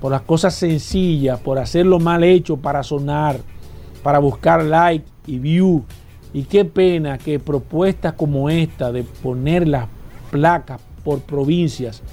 por 0.01 0.11
las 0.11 0.23
cosas 0.23 0.55
sencillas, 0.55 1.39
por 1.39 1.59
hacerlo 1.59 1.97
mal 1.97 2.25
hecho 2.25 2.57
para 2.57 2.83
sonar, 2.83 3.39
para 4.03 4.19
buscar 4.19 4.61
like 4.65 5.05
y 5.27 5.39
view. 5.39 5.85
Y 6.33 6.43
qué 6.43 6.65
pena 6.65 7.17
que 7.17 7.39
propuestas 7.39 8.11
como 8.15 8.49
esta 8.49 8.91
de 8.91 9.03
poner 9.03 9.65
las 9.65 9.87
placas 10.29 10.81
por 11.05 11.21
provincias 11.21 12.03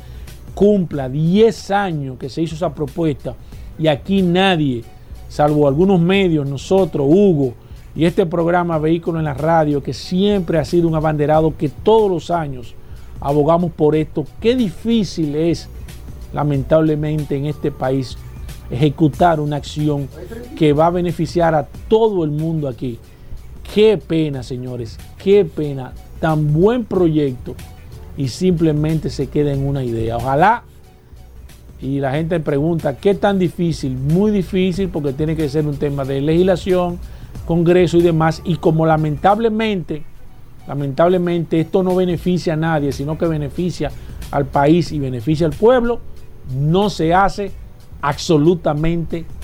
cumpla 0.54 1.08
10 1.08 1.70
años 1.72 2.16
que 2.16 2.28
se 2.28 2.42
hizo 2.42 2.54
esa 2.54 2.72
propuesta 2.72 3.34
y 3.76 3.88
aquí 3.88 4.22
nadie, 4.22 4.84
salvo 5.30 5.68
algunos 5.68 6.00
medios, 6.00 6.46
nosotros, 6.46 7.06
Hugo, 7.08 7.54
y 7.94 8.04
este 8.04 8.26
programa 8.26 8.78
Vehículo 8.78 9.20
en 9.20 9.26
la 9.26 9.34
Radio, 9.34 9.80
que 9.80 9.94
siempre 9.94 10.58
ha 10.58 10.64
sido 10.64 10.88
un 10.88 10.96
abanderado 10.96 11.56
que 11.56 11.68
todos 11.68 12.10
los 12.10 12.30
años 12.32 12.74
abogamos 13.20 13.70
por 13.70 13.94
esto, 13.94 14.24
qué 14.40 14.56
difícil 14.56 15.36
es, 15.36 15.68
lamentablemente, 16.32 17.36
en 17.36 17.46
este 17.46 17.70
país 17.70 18.18
ejecutar 18.72 19.38
una 19.38 19.56
acción 19.56 20.08
que 20.56 20.72
va 20.72 20.86
a 20.86 20.90
beneficiar 20.90 21.54
a 21.54 21.68
todo 21.88 22.24
el 22.24 22.30
mundo 22.30 22.66
aquí. 22.66 22.98
Qué 23.72 23.98
pena, 23.98 24.42
señores, 24.42 24.98
qué 25.22 25.44
pena. 25.44 25.92
Tan 26.18 26.52
buen 26.52 26.84
proyecto 26.84 27.54
y 28.16 28.28
simplemente 28.28 29.10
se 29.10 29.28
queda 29.28 29.52
en 29.52 29.66
una 29.66 29.82
idea. 29.82 30.16
Ojalá 30.16 30.64
Y 31.82 31.98
la 32.00 32.12
gente 32.12 32.38
pregunta, 32.40 32.96
¿qué 32.96 33.14
tan 33.14 33.38
difícil? 33.38 33.96
Muy 33.96 34.30
difícil 34.30 34.88
porque 34.88 35.12
tiene 35.12 35.34
que 35.34 35.48
ser 35.48 35.66
un 35.66 35.76
tema 35.76 36.04
de 36.04 36.20
legislación, 36.20 36.98
Congreso 37.46 37.96
y 37.96 38.02
demás. 38.02 38.42
Y 38.44 38.56
como 38.56 38.84
lamentablemente, 38.84 40.02
lamentablemente 40.68 41.60
esto 41.60 41.82
no 41.82 41.94
beneficia 41.94 42.52
a 42.52 42.56
nadie, 42.56 42.92
sino 42.92 43.16
que 43.16 43.26
beneficia 43.26 43.90
al 44.30 44.46
país 44.46 44.92
y 44.92 44.98
beneficia 44.98 45.46
al 45.46 45.52
pueblo, 45.52 46.00
no 46.54 46.90
se 46.90 47.14
hace 47.14 47.50
absolutamente 48.02 49.20
nada. 49.20 49.39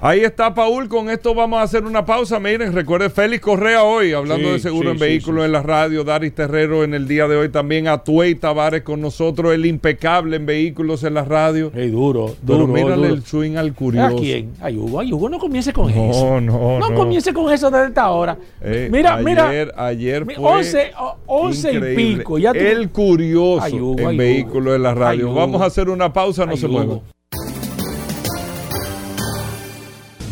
Ahí 0.00 0.20
está 0.20 0.54
Paul, 0.54 0.88
con 0.88 1.10
esto 1.10 1.34
vamos 1.34 1.58
a 1.58 1.62
hacer 1.62 1.84
una 1.84 2.06
pausa. 2.06 2.40
Miren, 2.40 2.72
recuerde 2.72 3.10
Félix 3.10 3.42
Correa 3.42 3.82
hoy, 3.82 4.12
hablando 4.14 4.46
Sí, 4.48 4.52
de 4.54 4.58
seguro 4.58 4.84
sí, 4.84 4.92
en 4.92 4.98
sí, 4.98 5.04
vehículos 5.04 5.42
sí. 5.42 5.46
en 5.46 5.52
la 5.52 5.62
radio, 5.62 6.02
Daris 6.02 6.34
Terrero 6.34 6.82
en 6.82 6.94
el 6.94 7.06
día 7.06 7.28
de 7.28 7.36
hoy 7.36 7.50
también, 7.50 7.86
Atuey 7.86 8.36
Tavares 8.36 8.82
con 8.82 9.02
nosotros, 9.02 9.52
el 9.52 9.66
impecable 9.66 10.36
en 10.36 10.46
vehículos 10.46 11.04
en 11.04 11.12
la 11.14 11.24
radio. 11.24 11.70
Hey, 11.74 11.90
duro, 11.90 12.34
Pero 12.46 12.60
duro. 12.60 12.72
mírale 12.72 13.08
duro. 13.08 13.14
el 13.14 13.22
swing 13.24 13.56
al 13.56 13.68
¿A 13.68 13.72
curioso. 13.74 14.16
quién? 14.16 14.52
Ay, 14.62 14.76
Hugo, 14.78 15.00
ay, 15.00 15.12
Hugo, 15.12 15.28
no 15.28 15.38
comience 15.38 15.72
con 15.74 15.90
eso. 15.90 16.00
No, 16.00 16.40
no, 16.40 16.78
No, 16.78 16.88
no. 16.90 16.94
comience 16.96 17.34
con 17.34 17.52
eso 17.52 17.70
desde 17.70 17.88
esta 17.88 18.08
hora. 18.10 18.38
Eh, 18.62 18.88
mira, 18.90 19.14
ayer, 19.16 19.24
mira. 19.24 19.68
Ayer 19.76 20.24
fue 20.24 20.34
11, 20.38 20.92
o- 20.98 21.16
11 21.26 21.72
y 21.74 21.94
pico. 21.96 22.38
Ya 22.38 22.52
tú- 22.52 22.58
el 22.60 22.88
curioso 22.88 23.60
Ay, 23.62 23.78
Hugo, 23.78 24.08
en 24.10 24.16
vehículos 24.16 24.74
en 24.76 24.82
la 24.82 24.94
radio. 24.94 25.34
Vamos 25.34 25.60
a 25.60 25.66
hacer 25.66 25.90
una 25.90 26.10
pausa, 26.12 26.46
no 26.46 26.52
Ay, 26.52 26.58
se 26.58 26.66
muevan. 26.68 27.00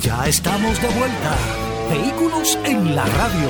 Ya 0.03 0.27
estamos 0.27 0.83
de 0.83 0.89
vuelta. 0.89 1.37
Vehículos 1.89 2.59
en 2.65 2.97
la 2.97 3.07
radio. 3.07 3.49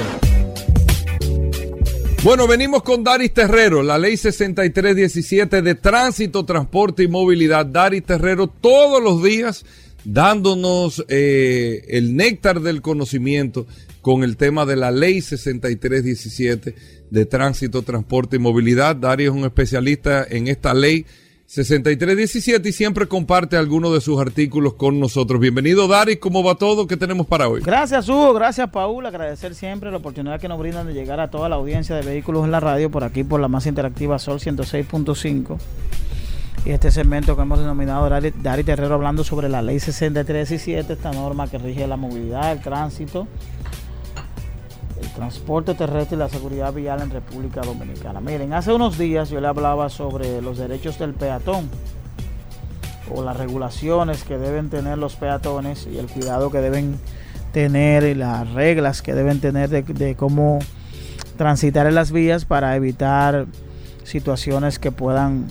Bueno, 2.22 2.46
venimos 2.46 2.82
con 2.82 3.02
Daris 3.02 3.32
Terrero, 3.32 3.82
la 3.82 3.96
ley 3.96 4.18
6317 4.18 5.62
de 5.62 5.74
tránsito, 5.74 6.44
transporte 6.44 7.04
y 7.04 7.08
movilidad. 7.08 7.64
Daris 7.64 8.04
Terrero 8.04 8.48
todos 8.48 9.02
los 9.02 9.22
días 9.22 9.64
dándonos 10.04 11.02
eh, 11.08 11.86
el 11.88 12.14
néctar 12.16 12.60
del 12.60 12.82
conocimiento 12.82 13.66
con 14.02 14.22
el 14.22 14.36
tema 14.36 14.66
de 14.66 14.76
la 14.76 14.90
ley 14.90 15.22
6317 15.22 16.74
de 17.10 17.24
tránsito, 17.24 17.80
transporte 17.80 18.36
y 18.36 18.40
movilidad. 18.40 18.94
Daris 18.94 19.28
es 19.28 19.32
un 19.32 19.44
especialista 19.44 20.26
en 20.28 20.48
esta 20.48 20.74
ley 20.74 21.06
6317 21.52 22.66
y 22.66 22.72
siempre 22.72 23.06
comparte 23.06 23.58
algunos 23.58 23.92
de 23.92 24.00
sus 24.00 24.18
artículos 24.18 24.72
con 24.72 24.98
nosotros. 24.98 25.38
Bienvenido 25.38 25.86
Daris, 25.86 26.16
¿cómo 26.16 26.42
va 26.42 26.54
todo? 26.54 26.86
¿Qué 26.86 26.96
tenemos 26.96 27.26
para 27.26 27.46
hoy? 27.46 27.60
Gracias 27.60 28.08
Hugo, 28.08 28.32
gracias 28.32 28.70
Paul, 28.70 29.04
agradecer 29.04 29.54
siempre 29.54 29.90
la 29.90 29.98
oportunidad 29.98 30.40
que 30.40 30.48
nos 30.48 30.58
brindan 30.58 30.86
de 30.86 30.94
llegar 30.94 31.20
a 31.20 31.30
toda 31.30 31.50
la 31.50 31.56
audiencia 31.56 31.94
de 31.94 32.00
vehículos 32.00 32.46
en 32.46 32.52
la 32.52 32.60
radio 32.60 32.90
por 32.90 33.04
aquí 33.04 33.22
por 33.22 33.38
la 33.38 33.48
más 33.48 33.66
interactiva 33.66 34.18
Sol 34.18 34.38
106.5 34.38 35.58
y 36.64 36.70
este 36.70 36.90
segmento 36.90 37.36
que 37.36 37.42
hemos 37.42 37.58
denominado 37.58 38.08
Dari, 38.08 38.30
Dari 38.30 38.64
Terrero 38.64 38.94
hablando 38.94 39.22
sobre 39.22 39.50
la 39.50 39.60
ley 39.60 39.78
6317, 39.78 40.90
esta 40.90 41.12
norma 41.12 41.50
que 41.50 41.58
rige 41.58 41.86
la 41.86 41.98
movilidad, 41.98 42.50
el 42.50 42.62
tránsito, 42.62 43.28
el 45.02 45.12
transporte 45.12 45.74
terrestre 45.74 46.16
y 46.16 46.18
la 46.18 46.28
seguridad 46.28 46.72
vial 46.72 47.02
en 47.02 47.10
República 47.10 47.60
Dominicana. 47.60 48.20
Miren, 48.20 48.52
hace 48.52 48.72
unos 48.72 48.98
días 48.98 49.30
yo 49.30 49.40
le 49.40 49.48
hablaba 49.48 49.88
sobre 49.88 50.40
los 50.40 50.58
derechos 50.58 50.98
del 50.98 51.12
peatón 51.12 51.68
o 53.14 53.22
las 53.22 53.36
regulaciones 53.36 54.22
que 54.22 54.38
deben 54.38 54.70
tener 54.70 54.98
los 54.98 55.16
peatones 55.16 55.88
y 55.92 55.98
el 55.98 56.06
cuidado 56.06 56.50
que 56.50 56.58
deben 56.58 56.98
tener 57.52 58.04
y 58.04 58.14
las 58.14 58.50
reglas 58.52 59.02
que 59.02 59.14
deben 59.14 59.40
tener 59.40 59.68
de, 59.68 59.82
de 59.82 60.14
cómo 60.14 60.60
transitar 61.36 61.86
en 61.86 61.94
las 61.94 62.12
vías 62.12 62.44
para 62.44 62.76
evitar 62.76 63.46
situaciones 64.04 64.78
que 64.78 64.92
puedan 64.92 65.48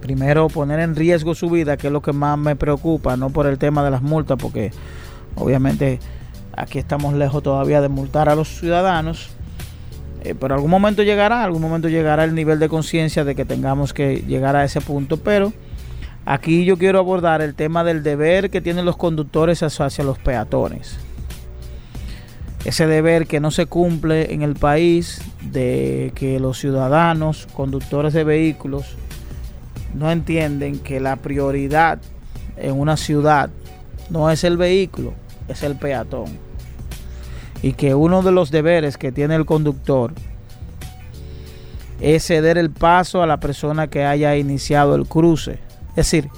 primero 0.00 0.48
poner 0.48 0.80
en 0.80 0.96
riesgo 0.96 1.34
su 1.34 1.50
vida, 1.50 1.76
que 1.76 1.88
es 1.88 1.92
lo 1.92 2.00
que 2.00 2.12
más 2.12 2.38
me 2.38 2.56
preocupa, 2.56 3.16
no 3.16 3.30
por 3.30 3.46
el 3.46 3.58
tema 3.58 3.84
de 3.84 3.90
las 3.90 4.02
multas, 4.02 4.38
porque 4.40 4.72
obviamente 5.36 6.00
aquí 6.56 6.78
estamos 6.78 7.14
lejos 7.14 7.42
todavía 7.42 7.80
de 7.80 7.88
multar 7.88 8.28
a 8.28 8.34
los 8.34 8.48
ciudadanos, 8.48 9.30
eh, 10.22 10.34
pero 10.38 10.54
algún 10.54 10.70
momento 10.70 11.02
llegará, 11.02 11.42
algún 11.44 11.62
momento 11.62 11.88
llegará 11.88 12.24
el 12.24 12.34
nivel 12.34 12.58
de 12.58 12.68
conciencia 12.68 13.24
de 13.24 13.34
que 13.34 13.44
tengamos 13.44 13.92
que 13.92 14.24
llegar 14.26 14.56
a 14.56 14.64
ese 14.64 14.80
punto, 14.80 15.16
pero 15.16 15.52
aquí 16.26 16.64
yo 16.64 16.76
quiero 16.76 16.98
abordar 16.98 17.40
el 17.40 17.54
tema 17.54 17.84
del 17.84 18.02
deber 18.02 18.50
que 18.50 18.60
tienen 18.60 18.84
los 18.84 18.96
conductores 18.96 19.62
hacia 19.62 20.04
los 20.04 20.18
peatones. 20.18 20.98
Ese 22.64 22.86
deber 22.86 23.26
que 23.26 23.40
no 23.40 23.50
se 23.50 23.64
cumple 23.64 24.34
en 24.34 24.42
el 24.42 24.54
país 24.54 25.22
de 25.40 26.12
que 26.14 26.38
los 26.38 26.58
ciudadanos, 26.58 27.48
conductores 27.54 28.12
de 28.12 28.22
vehículos, 28.22 28.96
no 29.94 30.10
entienden 30.10 30.78
que 30.78 31.00
la 31.00 31.16
prioridad 31.16 32.00
en 32.58 32.78
una 32.78 32.98
ciudad 32.98 33.48
no 34.10 34.30
es 34.30 34.44
el 34.44 34.58
vehículo, 34.58 35.14
es 35.52 35.62
el 35.62 35.76
peatón. 35.76 36.38
Y 37.62 37.74
que 37.74 37.94
uno 37.94 38.22
de 38.22 38.32
los 38.32 38.50
deberes 38.50 38.96
que 38.96 39.12
tiene 39.12 39.34
el 39.34 39.44
conductor 39.44 40.12
es 42.00 42.26
ceder 42.26 42.56
el 42.56 42.70
paso 42.70 43.22
a 43.22 43.26
la 43.26 43.38
persona 43.38 43.88
que 43.88 44.04
haya 44.04 44.36
iniciado 44.36 44.94
el 44.94 45.06
cruce. 45.06 45.58
Es 45.90 45.96
decir, 45.96 46.28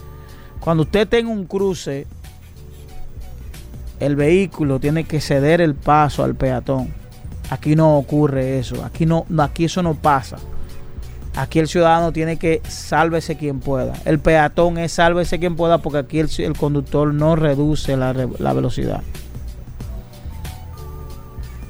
cuando 0.61 0.83
usted 0.83 1.09
tenga 1.09 1.31
un 1.31 1.45
cruce, 1.47 2.07
el 4.01 4.17
vehículo 4.17 4.81
tiene 4.81 5.05
que 5.05 5.21
ceder 5.21 5.61
el 5.61 5.75
paso 5.75 6.25
al 6.25 6.35
peatón. 6.35 6.93
Aquí 7.51 7.77
no 7.77 7.99
ocurre 7.99 8.59
eso, 8.59 8.85
aquí 8.85 9.07
no, 9.07 9.27
aquí 9.39 9.67
eso 9.67 9.83
no 9.83 9.95
pasa. 9.95 10.39
Aquí 11.35 11.59
el 11.59 11.69
ciudadano 11.69 12.13
tiene 12.13 12.37
que 12.37 12.61
sálvese 12.69 13.37
quien 13.37 13.61
pueda. 13.61 13.95
El 14.05 14.19
peatón 14.19 14.77
es 14.79 14.93
sálvese 14.93 15.39
quien 15.39 15.57
pueda 15.57 15.79
porque 15.79 15.99
aquí 15.99 16.19
el, 16.19 16.57
conductor 16.57 17.13
no 17.15 17.37
reduce 17.37 17.97
la, 17.97 18.13
la 18.13 18.53
velocidad. 18.53 19.03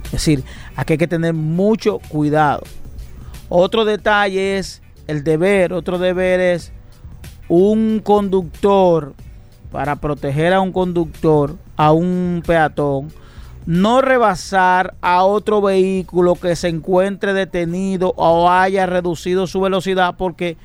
Es 0.06 0.12
decir, 0.12 0.44
aquí 0.74 0.94
hay 0.94 0.98
que 0.98 1.06
tener 1.06 1.32
mucho 1.32 2.00
cuidado. 2.08 2.62
Otro 3.48 3.84
detalle 3.84 4.58
es 4.58 4.82
el 5.06 5.24
deber, 5.24 5.72
otro 5.72 5.98
deber 5.98 6.40
es 6.40 6.72
un 7.48 8.00
conductor 8.02 9.14
para 9.70 9.96
proteger 9.96 10.52
a 10.52 10.60
un 10.60 10.72
conductor, 10.72 11.56
a 11.76 11.92
un 11.92 12.42
peatón, 12.46 13.12
no 13.66 14.00
rebasar 14.00 14.94
a 15.00 15.22
otro 15.24 15.60
vehículo 15.60 16.34
que 16.34 16.56
se 16.56 16.68
encuentre 16.68 17.32
detenido 17.32 18.12
o 18.16 18.50
haya 18.50 18.86
reducido 18.86 19.46
su 19.46 19.60
velocidad 19.60 20.14
porque 20.18 20.56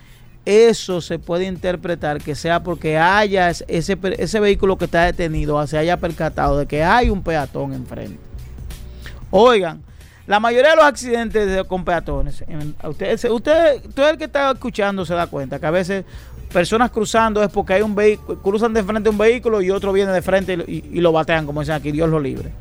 eso 0.45 1.01
se 1.01 1.19
puede 1.19 1.45
interpretar 1.45 2.21
que 2.21 2.33
sea 2.33 2.63
porque 2.63 2.97
haya 2.97 3.49
ese, 3.49 3.97
ese 4.17 4.39
vehículo 4.39 4.77
que 4.77 4.85
está 4.85 5.03
detenido 5.03 5.65
se 5.67 5.77
haya 5.77 5.97
percatado 5.97 6.57
de 6.57 6.65
que 6.65 6.83
hay 6.83 7.09
un 7.09 7.21
peatón 7.21 7.73
enfrente. 7.73 8.17
Oigan, 9.29 9.81
la 10.25 10.39
mayoría 10.39 10.71
de 10.71 10.77
los 10.77 10.85
accidentes 10.85 11.47
de- 11.47 11.63
con 11.65 11.83
peatones, 11.85 12.43
usted, 12.83 13.29
usted, 13.29 13.85
usted 13.87 14.09
el 14.09 14.17
que 14.17 14.23
está 14.25 14.51
escuchando 14.51 15.05
se 15.05 15.13
da 15.13 15.27
cuenta 15.27 15.59
que 15.59 15.65
a 15.65 15.71
veces 15.71 16.05
personas 16.51 16.91
cruzando 16.91 17.43
es 17.43 17.49
porque 17.49 17.73
hay 17.73 17.81
un 17.81 17.93
vehículo, 17.93 18.41
cruzan 18.41 18.73
de 18.73 18.83
frente 18.83 19.09
un 19.09 19.17
vehículo 19.17 19.61
y 19.61 19.69
otro 19.69 19.91
viene 19.91 20.11
de 20.13 20.21
frente 20.21 20.53
y- 20.65 20.83
y 20.93 21.01
lo 21.01 21.11
batean, 21.11 21.45
como 21.45 21.59
dicen 21.59 21.75
aquí, 21.75 21.91
Dios 21.91 22.09
lo 22.09 22.19
libre. 22.19 22.51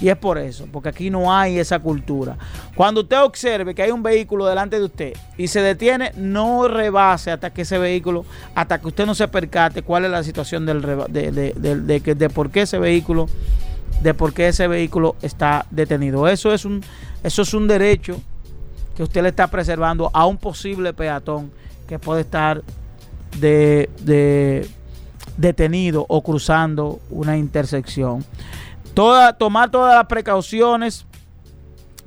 Y 0.00 0.08
es 0.08 0.16
por 0.16 0.38
eso, 0.38 0.66
porque 0.72 0.88
aquí 0.88 1.10
no 1.10 1.32
hay 1.34 1.58
esa 1.58 1.78
cultura. 1.78 2.36
Cuando 2.74 3.02
usted 3.02 3.20
observe 3.22 3.74
que 3.74 3.82
hay 3.82 3.90
un 3.90 4.02
vehículo 4.02 4.46
delante 4.46 4.78
de 4.78 4.84
usted 4.86 5.12
y 5.36 5.48
se 5.48 5.60
detiene, 5.60 6.12
no 6.16 6.66
rebase 6.68 7.30
hasta 7.30 7.50
que 7.50 7.62
ese 7.62 7.76
vehículo, 7.78 8.24
hasta 8.54 8.80
que 8.80 8.88
usted 8.88 9.04
no 9.04 9.14
se 9.14 9.28
percate 9.28 9.82
cuál 9.82 10.06
es 10.06 10.10
la 10.10 10.22
situación 10.24 10.64
del 10.64 10.80
de, 10.80 11.30
de- 11.32 11.52
de- 11.80 12.00
de 12.14 12.30
por 12.30 12.50
qué 12.50 12.62
ese 12.62 12.78
vehículo, 12.78 13.28
de 14.02 14.14
por 14.14 14.32
qué 14.32 14.48
ese 14.48 14.66
vehículo 14.68 15.16
está 15.20 15.66
detenido. 15.70 16.26
Eso 16.28 16.52
es 16.54 16.64
un, 16.64 16.82
eso 17.22 17.42
es 17.42 17.52
un 17.52 17.68
derecho 17.68 18.18
que 18.96 19.02
usted 19.02 19.22
le 19.22 19.28
está 19.28 19.48
preservando 19.48 20.10
a 20.14 20.24
un 20.24 20.38
posible 20.38 20.94
peatón 20.94 21.50
que 21.86 21.98
puede 21.98 22.22
estar 22.22 22.62
de- 23.38 24.66
detenido 25.36 26.04
o 26.08 26.22
cruzando 26.22 27.00
una 27.10 27.36
intersección. 27.36 28.24
Toda, 28.94 29.32
tomar 29.34 29.70
todas 29.70 29.94
las 29.94 30.06
precauciones 30.06 31.06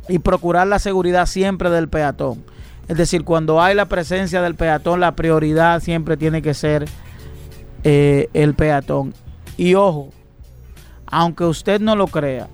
y 0.07 0.19
procurar 0.19 0.67
la 0.67 0.79
seguridad 0.79 1.25
siempre 1.25 1.69
del 1.69 1.89
peatón. 1.89 2.43
Es 2.87 2.97
decir, 2.97 3.23
cuando 3.23 3.61
hay 3.61 3.75
la 3.75 3.85
presencia 3.85 4.41
del 4.41 4.55
peatón, 4.55 4.99
la 4.99 5.15
prioridad 5.15 5.81
siempre 5.81 6.17
tiene 6.17 6.41
que 6.41 6.53
ser 6.53 6.85
eh, 7.83 8.29
el 8.33 8.53
peatón. 8.53 9.13
Y 9.55 9.75
ojo, 9.75 10.09
aunque 11.05 11.45
usted 11.45 11.79
no 11.79 11.95
lo 11.95 12.07
crea, 12.07 12.49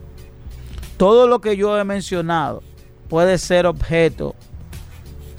todo 0.97 1.27
lo 1.27 1.41
que 1.41 1.57
yo 1.57 1.77
he 1.77 1.83
mencionado 1.83 2.61
puede 3.07 3.37
ser 3.37 3.65
objeto 3.65 4.35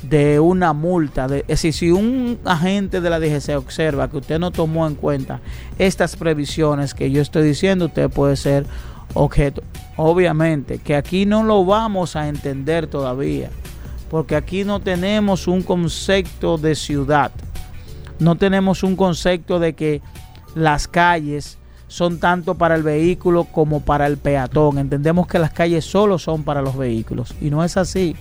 de 0.03 0.41
una 0.41 0.73
multa. 0.73 1.29
De, 1.29 1.41
es 1.41 1.47
decir, 1.63 1.73
si 1.73 1.91
un 1.91 2.39
agente 2.45 3.01
de 3.01 3.11
la 3.11 3.21
DGC 3.21 3.57
observa 3.57 4.09
que 4.09 4.19
usted 4.19 4.39
no 4.39 4.51
tomó 4.51 4.87
en 4.87 4.95
cuenta 4.95 5.41
estas 5.79 6.17
previsiones 6.17 6.95
que 6.95 7.11
yo 7.11 7.23
estoy 7.23 7.43
diciendo, 7.43 7.87
usted 7.87 8.11
puede 8.11 8.37
ser 8.37 8.67
objeto. 9.15 9.63
Obviamente 9.97 10.79
que 10.79 10.97
aquí 10.97 11.27
no 11.27 11.43
lo 11.43 11.65
vamos 11.65 12.17
a 12.17 12.29
entender 12.29 12.87
todavía, 12.87 13.51
porque 14.11 14.37
aquí 14.37 14.65
no 14.65 14.81
tenemos 14.81 15.47
un 15.49 15.63
concepto 15.63 16.59
de 16.59 16.75
ciudad. 16.75 17.31
no 18.19 18.37
tenemos 18.37 18.83
un 18.83 18.97
concepto 18.97 19.59
de 19.59 19.73
que 19.73 20.03
las 20.55 20.87
calles 20.89 21.57
son 21.89 22.21
tanto 22.21 22.55
para 22.55 22.77
el 22.77 22.83
vehículo 22.83 23.45
como 23.45 23.81
para 23.81 24.07
el 24.07 24.17
peatón. 24.17 24.79
Entendemos 24.79 25.27
que 25.27 25.39
las 25.39 25.53
calles 25.53 25.85
solo 25.85 26.19
son 26.19 26.45
para 26.45 26.63
los 26.63 26.77
vehículos 26.77 27.35
y 27.41 27.51
no 27.51 27.65
es 27.65 27.77
así. 27.77 28.15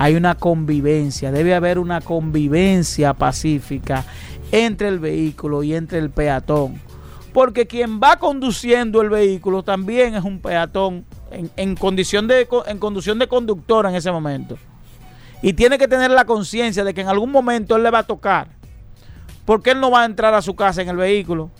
Hay 0.00 0.14
una 0.14 0.34
convivencia, 0.34 1.30
debe 1.30 1.54
haber 1.54 1.78
una 1.78 2.00
convivencia 2.00 3.12
pacífica 3.12 4.06
entre 4.50 4.88
el 4.88 4.98
vehículo 4.98 5.62
y 5.62 5.74
entre 5.74 5.98
el 5.98 6.08
peatón. 6.08 6.80
Porque 7.34 7.66
quien 7.66 8.00
va 8.00 8.16
conduciendo 8.16 9.02
el 9.02 9.10
vehículo 9.10 9.62
también 9.62 10.14
es 10.14 10.24
un 10.24 10.40
peatón 10.40 11.04
en, 11.30 11.76
condición, 11.76 12.26
de, 12.28 12.48
en 12.66 12.78
conducción 12.78 13.18
de 13.18 13.28
conductor 13.28 13.84
en 13.84 13.94
ese 13.94 14.10
momento. 14.10 14.56
Y 15.42 15.52
tiene 15.52 15.76
que 15.76 15.86
tener 15.86 16.10
la 16.10 16.24
conciencia 16.24 16.82
de 16.82 16.94
que 16.94 17.02
en 17.02 17.08
algún 17.08 17.30
momento 17.30 17.76
él 17.76 17.82
le 17.82 17.90
va 17.90 17.98
a 17.98 18.04
tocar. 18.04 18.48
Porque 19.44 19.72
él 19.72 19.80
no 19.80 19.90
va 19.90 20.04
a 20.04 20.06
entrar 20.06 20.32
a 20.32 20.40
su 20.40 20.56
casa 20.56 20.80
en 20.80 20.88
el 20.88 20.96
vehículo. 20.96 21.50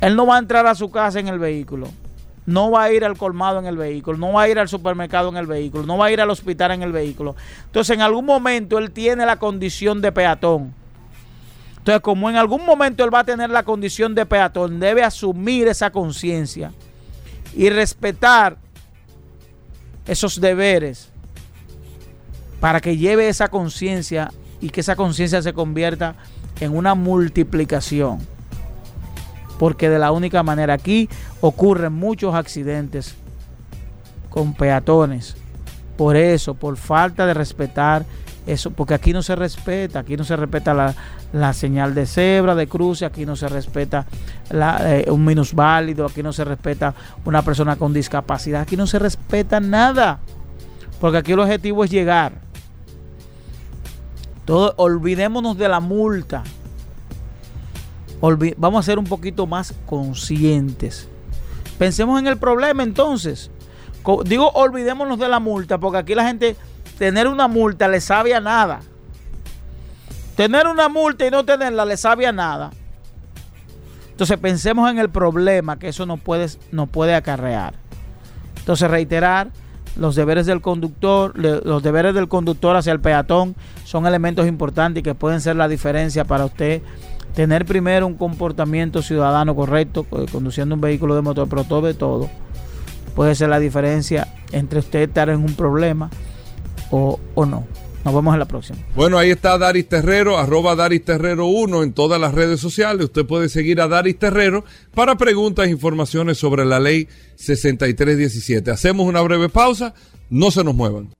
Él 0.00 0.14
no 0.14 0.24
va 0.24 0.36
a 0.36 0.38
entrar 0.38 0.68
a 0.68 0.76
su 0.76 0.88
casa 0.88 1.18
en 1.18 1.26
el 1.26 1.40
vehículo. 1.40 1.88
No 2.46 2.70
va 2.70 2.84
a 2.84 2.92
ir 2.92 3.04
al 3.04 3.18
colmado 3.18 3.58
en 3.58 3.66
el 3.66 3.76
vehículo. 3.76 4.18
No 4.18 4.32
va 4.32 4.42
a 4.42 4.48
ir 4.48 4.58
al 4.58 4.68
supermercado 4.68 5.28
en 5.28 5.36
el 5.36 5.46
vehículo. 5.46 5.84
No 5.84 5.98
va 5.98 6.06
a 6.06 6.10
ir 6.12 6.20
al 6.20 6.30
hospital 6.30 6.70
en 6.70 6.82
el 6.82 6.92
vehículo. 6.92 7.34
Entonces 7.66 7.94
en 7.94 8.02
algún 8.02 8.24
momento 8.24 8.78
él 8.78 8.92
tiene 8.92 9.26
la 9.26 9.38
condición 9.38 10.00
de 10.00 10.12
peatón. 10.12 10.72
Entonces 11.78 12.00
como 12.02 12.30
en 12.30 12.36
algún 12.36 12.64
momento 12.64 13.04
él 13.04 13.12
va 13.12 13.20
a 13.20 13.24
tener 13.24 13.50
la 13.50 13.64
condición 13.64 14.14
de 14.14 14.26
peatón, 14.26 14.80
debe 14.80 15.02
asumir 15.02 15.68
esa 15.68 15.90
conciencia 15.90 16.72
y 17.54 17.68
respetar 17.70 18.56
esos 20.06 20.40
deberes 20.40 21.10
para 22.60 22.80
que 22.80 22.96
lleve 22.96 23.28
esa 23.28 23.48
conciencia 23.48 24.32
y 24.60 24.70
que 24.70 24.80
esa 24.80 24.96
conciencia 24.96 25.42
se 25.42 25.52
convierta 25.52 26.16
en 26.60 26.76
una 26.76 26.94
multiplicación. 26.94 28.35
Porque 29.58 29.88
de 29.88 29.98
la 29.98 30.12
única 30.12 30.42
manera 30.42 30.74
aquí 30.74 31.08
ocurren 31.40 31.92
muchos 31.92 32.34
accidentes 32.34 33.16
con 34.28 34.54
peatones. 34.54 35.36
Por 35.96 36.16
eso, 36.16 36.54
por 36.54 36.76
falta 36.76 37.26
de 37.26 37.34
respetar 37.34 38.04
eso, 38.46 38.70
porque 38.70 38.94
aquí 38.94 39.12
no 39.12 39.22
se 39.22 39.34
respeta, 39.34 40.00
aquí 40.00 40.16
no 40.16 40.22
se 40.22 40.36
respeta 40.36 40.94
la, 41.32 41.52
señal 41.52 41.94
de 41.94 42.06
cebra, 42.06 42.54
de 42.54 42.68
cruce, 42.68 43.04
aquí 43.04 43.26
no 43.26 43.34
se 43.34 43.48
respeta 43.48 44.06
eh, 44.50 45.06
un 45.10 45.24
minusválido, 45.24 46.06
aquí 46.06 46.22
no 46.22 46.32
se 46.32 46.44
respeta 46.44 46.94
una 47.24 47.42
persona 47.42 47.74
con 47.76 47.92
discapacidad, 47.92 48.62
aquí 48.62 48.76
no 48.76 48.86
se 48.86 49.00
respeta 49.00 49.58
nada, 49.58 50.20
porque 51.00 51.18
aquí 51.18 51.32
el 51.32 51.40
objetivo 51.40 51.82
es 51.82 51.90
llegar. 51.90 52.34
Todo, 54.44 54.74
olvidémonos 54.76 55.58
de 55.58 55.68
la 55.68 55.80
multa. 55.80 56.44
Vamos 58.20 58.80
a 58.80 58.82
ser 58.82 58.98
un 58.98 59.04
poquito 59.04 59.46
más 59.46 59.74
conscientes. 59.86 61.08
Pensemos 61.78 62.18
en 62.18 62.26
el 62.26 62.38
problema 62.38 62.82
entonces. 62.82 63.50
Digo, 64.24 64.50
olvidémonos 64.50 65.18
de 65.18 65.28
la 65.28 65.40
multa, 65.40 65.78
porque 65.78 65.98
aquí 65.98 66.14
la 66.14 66.26
gente 66.26 66.56
tener 66.98 67.28
una 67.28 67.48
multa 67.48 67.88
le 67.88 68.00
sabe 68.00 68.34
a 68.34 68.40
nada. 68.40 68.80
Tener 70.36 70.66
una 70.66 70.88
multa 70.88 71.26
y 71.26 71.30
no 71.30 71.44
tenerla 71.44 71.84
le 71.84 71.96
sabe 71.96 72.26
a 72.26 72.32
nada. 72.32 72.70
Entonces 74.10 74.38
pensemos 74.38 74.90
en 74.90 74.98
el 74.98 75.10
problema 75.10 75.78
que 75.78 75.88
eso 75.88 76.06
nos 76.06 76.20
puede, 76.20 76.48
puede 76.90 77.14
acarrear. 77.14 77.74
Entonces 78.58 78.90
reiterar, 78.90 79.50
los 79.96 80.14
deberes 80.14 80.46
del 80.46 80.60
conductor, 80.60 81.32
los 81.38 81.82
deberes 81.82 82.14
del 82.14 82.28
conductor 82.28 82.76
hacia 82.76 82.92
el 82.92 83.00
peatón 83.00 83.56
son 83.84 84.06
elementos 84.06 84.46
importantes 84.46 85.00
y 85.00 85.02
que 85.02 85.14
pueden 85.14 85.40
ser 85.40 85.56
la 85.56 85.68
diferencia 85.68 86.24
para 86.24 86.44
usted 86.44 86.82
tener 87.36 87.66
primero 87.66 88.06
un 88.06 88.14
comportamiento 88.14 89.02
ciudadano 89.02 89.54
correcto, 89.54 90.06
conduciendo 90.32 90.74
un 90.74 90.80
vehículo 90.80 91.14
de 91.14 91.20
motor, 91.20 91.46
pero 91.48 91.64
todo 91.64 91.86
de 91.86 91.92
todo 91.92 92.30
puede 93.14 93.34
ser 93.34 93.50
la 93.50 93.60
diferencia 93.60 94.26
entre 94.52 94.78
usted 94.78 95.00
estar 95.00 95.28
en 95.28 95.40
un 95.40 95.54
problema 95.54 96.10
o, 96.90 97.20
no. 97.36 97.66
Nos 98.04 98.14
vemos 98.14 98.32
en 98.34 98.38
la 98.38 98.46
próxima. 98.46 98.78
Bueno, 98.94 99.18
ahí 99.18 99.30
está 99.30 99.58
Daris 99.58 99.88
Terrero, 99.88 100.38
arroba 100.38 100.76
Daris 100.76 101.04
Terrero 101.04 101.46
1 101.46 101.82
en 101.82 101.92
todas 101.92 102.20
las 102.20 102.32
redes 102.32 102.60
sociales. 102.60 103.06
Usted 103.06 103.26
puede 103.26 103.48
seguir 103.48 103.80
a 103.80 103.88
Daris 103.88 104.18
Terrero 104.18 104.64
para 104.94 105.16
preguntas 105.16 105.66
e 105.66 105.70
informaciones 105.70 106.38
sobre 106.38 106.64
la 106.64 106.78
ley 106.78 107.08
6317. 107.34 108.70
Hacemos 108.70 109.06
una 109.06 109.20
breve 109.20 109.48
pausa, 109.48 109.92
no 110.30 110.50
se 110.52 110.62
nos 110.64 110.74
muevan. 110.74 111.15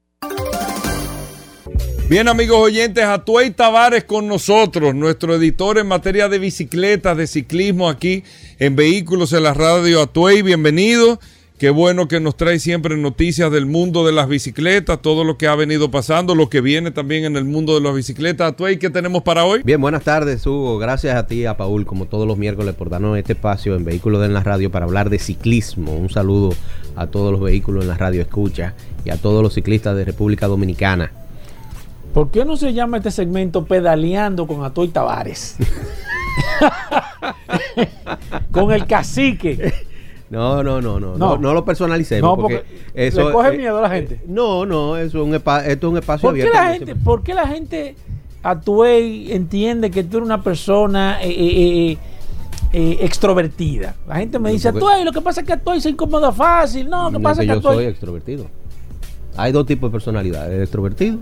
Bien, 2.08 2.28
amigos 2.28 2.58
oyentes, 2.58 3.02
Atuey 3.02 3.50
Tavares 3.50 4.04
con 4.04 4.28
nosotros, 4.28 4.94
nuestro 4.94 5.34
editor 5.34 5.76
en 5.76 5.88
materia 5.88 6.28
de 6.28 6.38
bicicletas, 6.38 7.16
de 7.16 7.26
ciclismo 7.26 7.88
aquí 7.88 8.22
en 8.60 8.76
Vehículos 8.76 9.32
en 9.32 9.42
la 9.42 9.52
Radio 9.52 10.00
Atuey. 10.02 10.42
Bienvenido. 10.42 11.18
Qué 11.58 11.68
bueno 11.68 12.06
que 12.06 12.20
nos 12.20 12.36
trae 12.36 12.60
siempre 12.60 12.96
noticias 12.96 13.50
del 13.50 13.66
mundo 13.66 14.06
de 14.06 14.12
las 14.12 14.28
bicicletas, 14.28 15.02
todo 15.02 15.24
lo 15.24 15.36
que 15.36 15.48
ha 15.48 15.56
venido 15.56 15.90
pasando, 15.90 16.36
lo 16.36 16.48
que 16.48 16.60
viene 16.60 16.92
también 16.92 17.24
en 17.24 17.36
el 17.36 17.44
mundo 17.44 17.74
de 17.74 17.80
las 17.80 17.92
bicicletas. 17.92 18.52
Atuey, 18.52 18.78
¿qué 18.78 18.88
tenemos 18.88 19.24
para 19.24 19.44
hoy? 19.44 19.62
Bien, 19.64 19.80
buenas 19.80 20.04
tardes, 20.04 20.46
Hugo. 20.46 20.78
Gracias 20.78 21.16
a 21.16 21.26
ti, 21.26 21.44
a 21.44 21.56
Paul, 21.56 21.86
como 21.86 22.06
todos 22.06 22.28
los 22.28 22.38
miércoles, 22.38 22.76
por 22.76 22.88
darnos 22.88 23.18
este 23.18 23.32
espacio 23.32 23.74
en 23.74 23.84
Vehículos 23.84 24.24
en 24.24 24.32
la 24.32 24.44
Radio 24.44 24.70
para 24.70 24.84
hablar 24.84 25.10
de 25.10 25.18
ciclismo. 25.18 25.96
Un 25.96 26.08
saludo 26.08 26.54
a 26.94 27.08
todos 27.08 27.32
los 27.32 27.40
vehículos 27.40 27.82
en 27.82 27.88
la 27.88 27.96
radio 27.96 28.22
escucha 28.22 28.74
y 29.04 29.10
a 29.10 29.16
todos 29.16 29.42
los 29.42 29.54
ciclistas 29.54 29.96
de 29.96 30.04
República 30.04 30.46
Dominicana. 30.46 31.25
¿Por 32.16 32.30
qué 32.30 32.46
no 32.46 32.56
se 32.56 32.72
llama 32.72 32.96
este 32.96 33.10
segmento 33.10 33.66
Pedaleando 33.66 34.46
con 34.46 34.64
Atuey 34.64 34.88
Tavares? 34.88 35.58
con 38.50 38.72
el 38.72 38.86
cacique. 38.86 39.74
No, 40.30 40.62
no, 40.62 40.80
no, 40.80 40.98
no, 40.98 41.18
no, 41.18 41.36
no, 41.36 41.52
lo 41.52 41.62
personalicemos. 41.66 42.30
No, 42.30 42.42
porque, 42.42 42.64
eso, 42.94 43.26
le 43.26 43.32
coge 43.34 43.48
eh, 43.50 43.58
miedo 43.58 43.76
a 43.76 43.82
la 43.82 43.90
gente. 43.90 44.14
Eh, 44.14 44.20
no, 44.28 44.64
no, 44.64 44.96
eso 44.96 45.18
es 45.18 45.28
un 45.28 45.34
esto 45.34 45.60
es 45.60 45.84
un 45.84 45.98
espacio 45.98 46.22
¿Por 46.22 46.30
abierto. 46.30 46.52
Qué 46.52 46.58
la 46.58 46.72
gente, 46.72 46.96
¿Por 46.96 47.22
qué 47.22 47.34
la 47.34 47.48
gente 47.48 47.94
y 48.98 49.32
entiende 49.32 49.90
que 49.90 50.02
tú 50.02 50.16
eres 50.16 50.26
una 50.26 50.42
persona 50.42 51.18
eh, 51.20 51.98
extrovertida? 52.72 53.94
La 54.08 54.16
gente 54.16 54.38
me 54.38 54.52
dice, 54.52 54.70
Atuey, 54.70 55.04
lo 55.04 55.12
que 55.12 55.20
pasa 55.20 55.42
es 55.42 55.46
que 55.46 55.52
Atuey 55.52 55.82
se 55.82 55.90
incomoda 55.90 56.32
fácil. 56.32 56.88
No, 56.88 57.10
lo 57.10 57.18
que 57.18 57.22
pasa 57.22 57.42
es 57.42 57.48
que, 57.48 57.54
yo 57.56 57.60
soy 57.60 57.84
extrovertido. 57.84 58.46
Hay 59.36 59.52
dos 59.52 59.66
tipos 59.66 59.90
de 59.90 59.92
personalidad, 59.92 60.50
el 60.50 60.62
extrovertido 60.62 61.18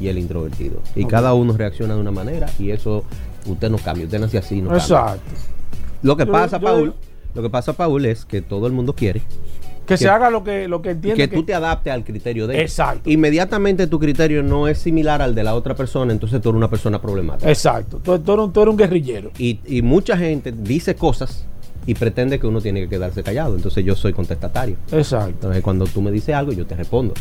y 0.00 0.08
el 0.08 0.18
introvertido. 0.18 0.80
Y 0.94 1.04
cada 1.04 1.34
uno 1.34 1.56
reacciona 1.56 1.94
de 1.94 2.00
una 2.00 2.10
manera 2.10 2.48
y 2.58 2.70
eso 2.70 3.04
usted 3.46 3.70
no 3.70 3.78
cambia, 3.78 4.06
usted 4.06 4.20
nace 4.20 4.38
así, 4.38 4.60
no 4.60 4.74
Exacto. 4.74 5.22
Lo 6.02 6.16
que 6.16 6.26
pasa, 6.26 6.58
Paul 6.58 6.94
lo 7.34 7.42
que 7.42 7.50
pasa, 7.50 7.74
Paul, 7.74 8.06
es 8.06 8.24
que 8.24 8.42
todo 8.42 8.66
el 8.66 8.72
mundo 8.72 8.94
quiere 8.94 9.22
que, 9.86 9.96
se 9.96 10.08
haga 10.08 10.30
lo 10.30 10.44
que, 10.44 10.68
lo 10.68 10.82
que 10.82 10.90
entiende. 10.90 11.28
Que, 11.28 11.36
tú 11.36 11.42
te 11.42 11.54
adaptes 11.54 11.92
al 11.92 12.04
criterio 12.04 12.46
de 12.46 12.56
él. 12.56 12.60
Exacto. 12.60 13.10
Inmediatamente 13.10 13.86
tu 13.86 13.98
criterio 13.98 14.42
no 14.42 14.68
es 14.68 14.78
similar 14.78 15.20
al 15.20 15.34
de 15.34 15.42
la 15.42 15.54
otra 15.54 15.74
persona, 15.74 16.12
entonces 16.12 16.40
tú 16.40 16.50
eres 16.50 16.58
una 16.58 16.70
persona 16.70 17.00
problemática. 17.00 17.50
Exacto. 17.50 17.98
Tú, 17.98 18.14
eres, 18.14 18.68
un, 18.68 18.76
guerrillero. 18.76 19.30
Y, 19.38 19.60
y, 19.66 19.82
mucha 19.82 20.16
gente 20.16 20.52
dice 20.52 20.94
cosas 20.94 21.44
y 21.86 21.94
pretende 21.94 22.38
que 22.38 22.46
uno 22.46 22.60
tiene 22.60 22.82
que 22.82 22.88
quedarse 22.88 23.22
callado. 23.22 23.56
Entonces 23.56 23.84
yo 23.84 23.96
soy 23.96 24.12
contestatario. 24.12 24.76
Exacto. 24.92 25.30
Entonces 25.30 25.62
cuando 25.62 25.86
tú 25.86 26.02
me 26.02 26.10
dices 26.10 26.34
algo, 26.34 26.52
yo 26.52 26.66
te 26.66 26.76
respondo. 26.76 27.14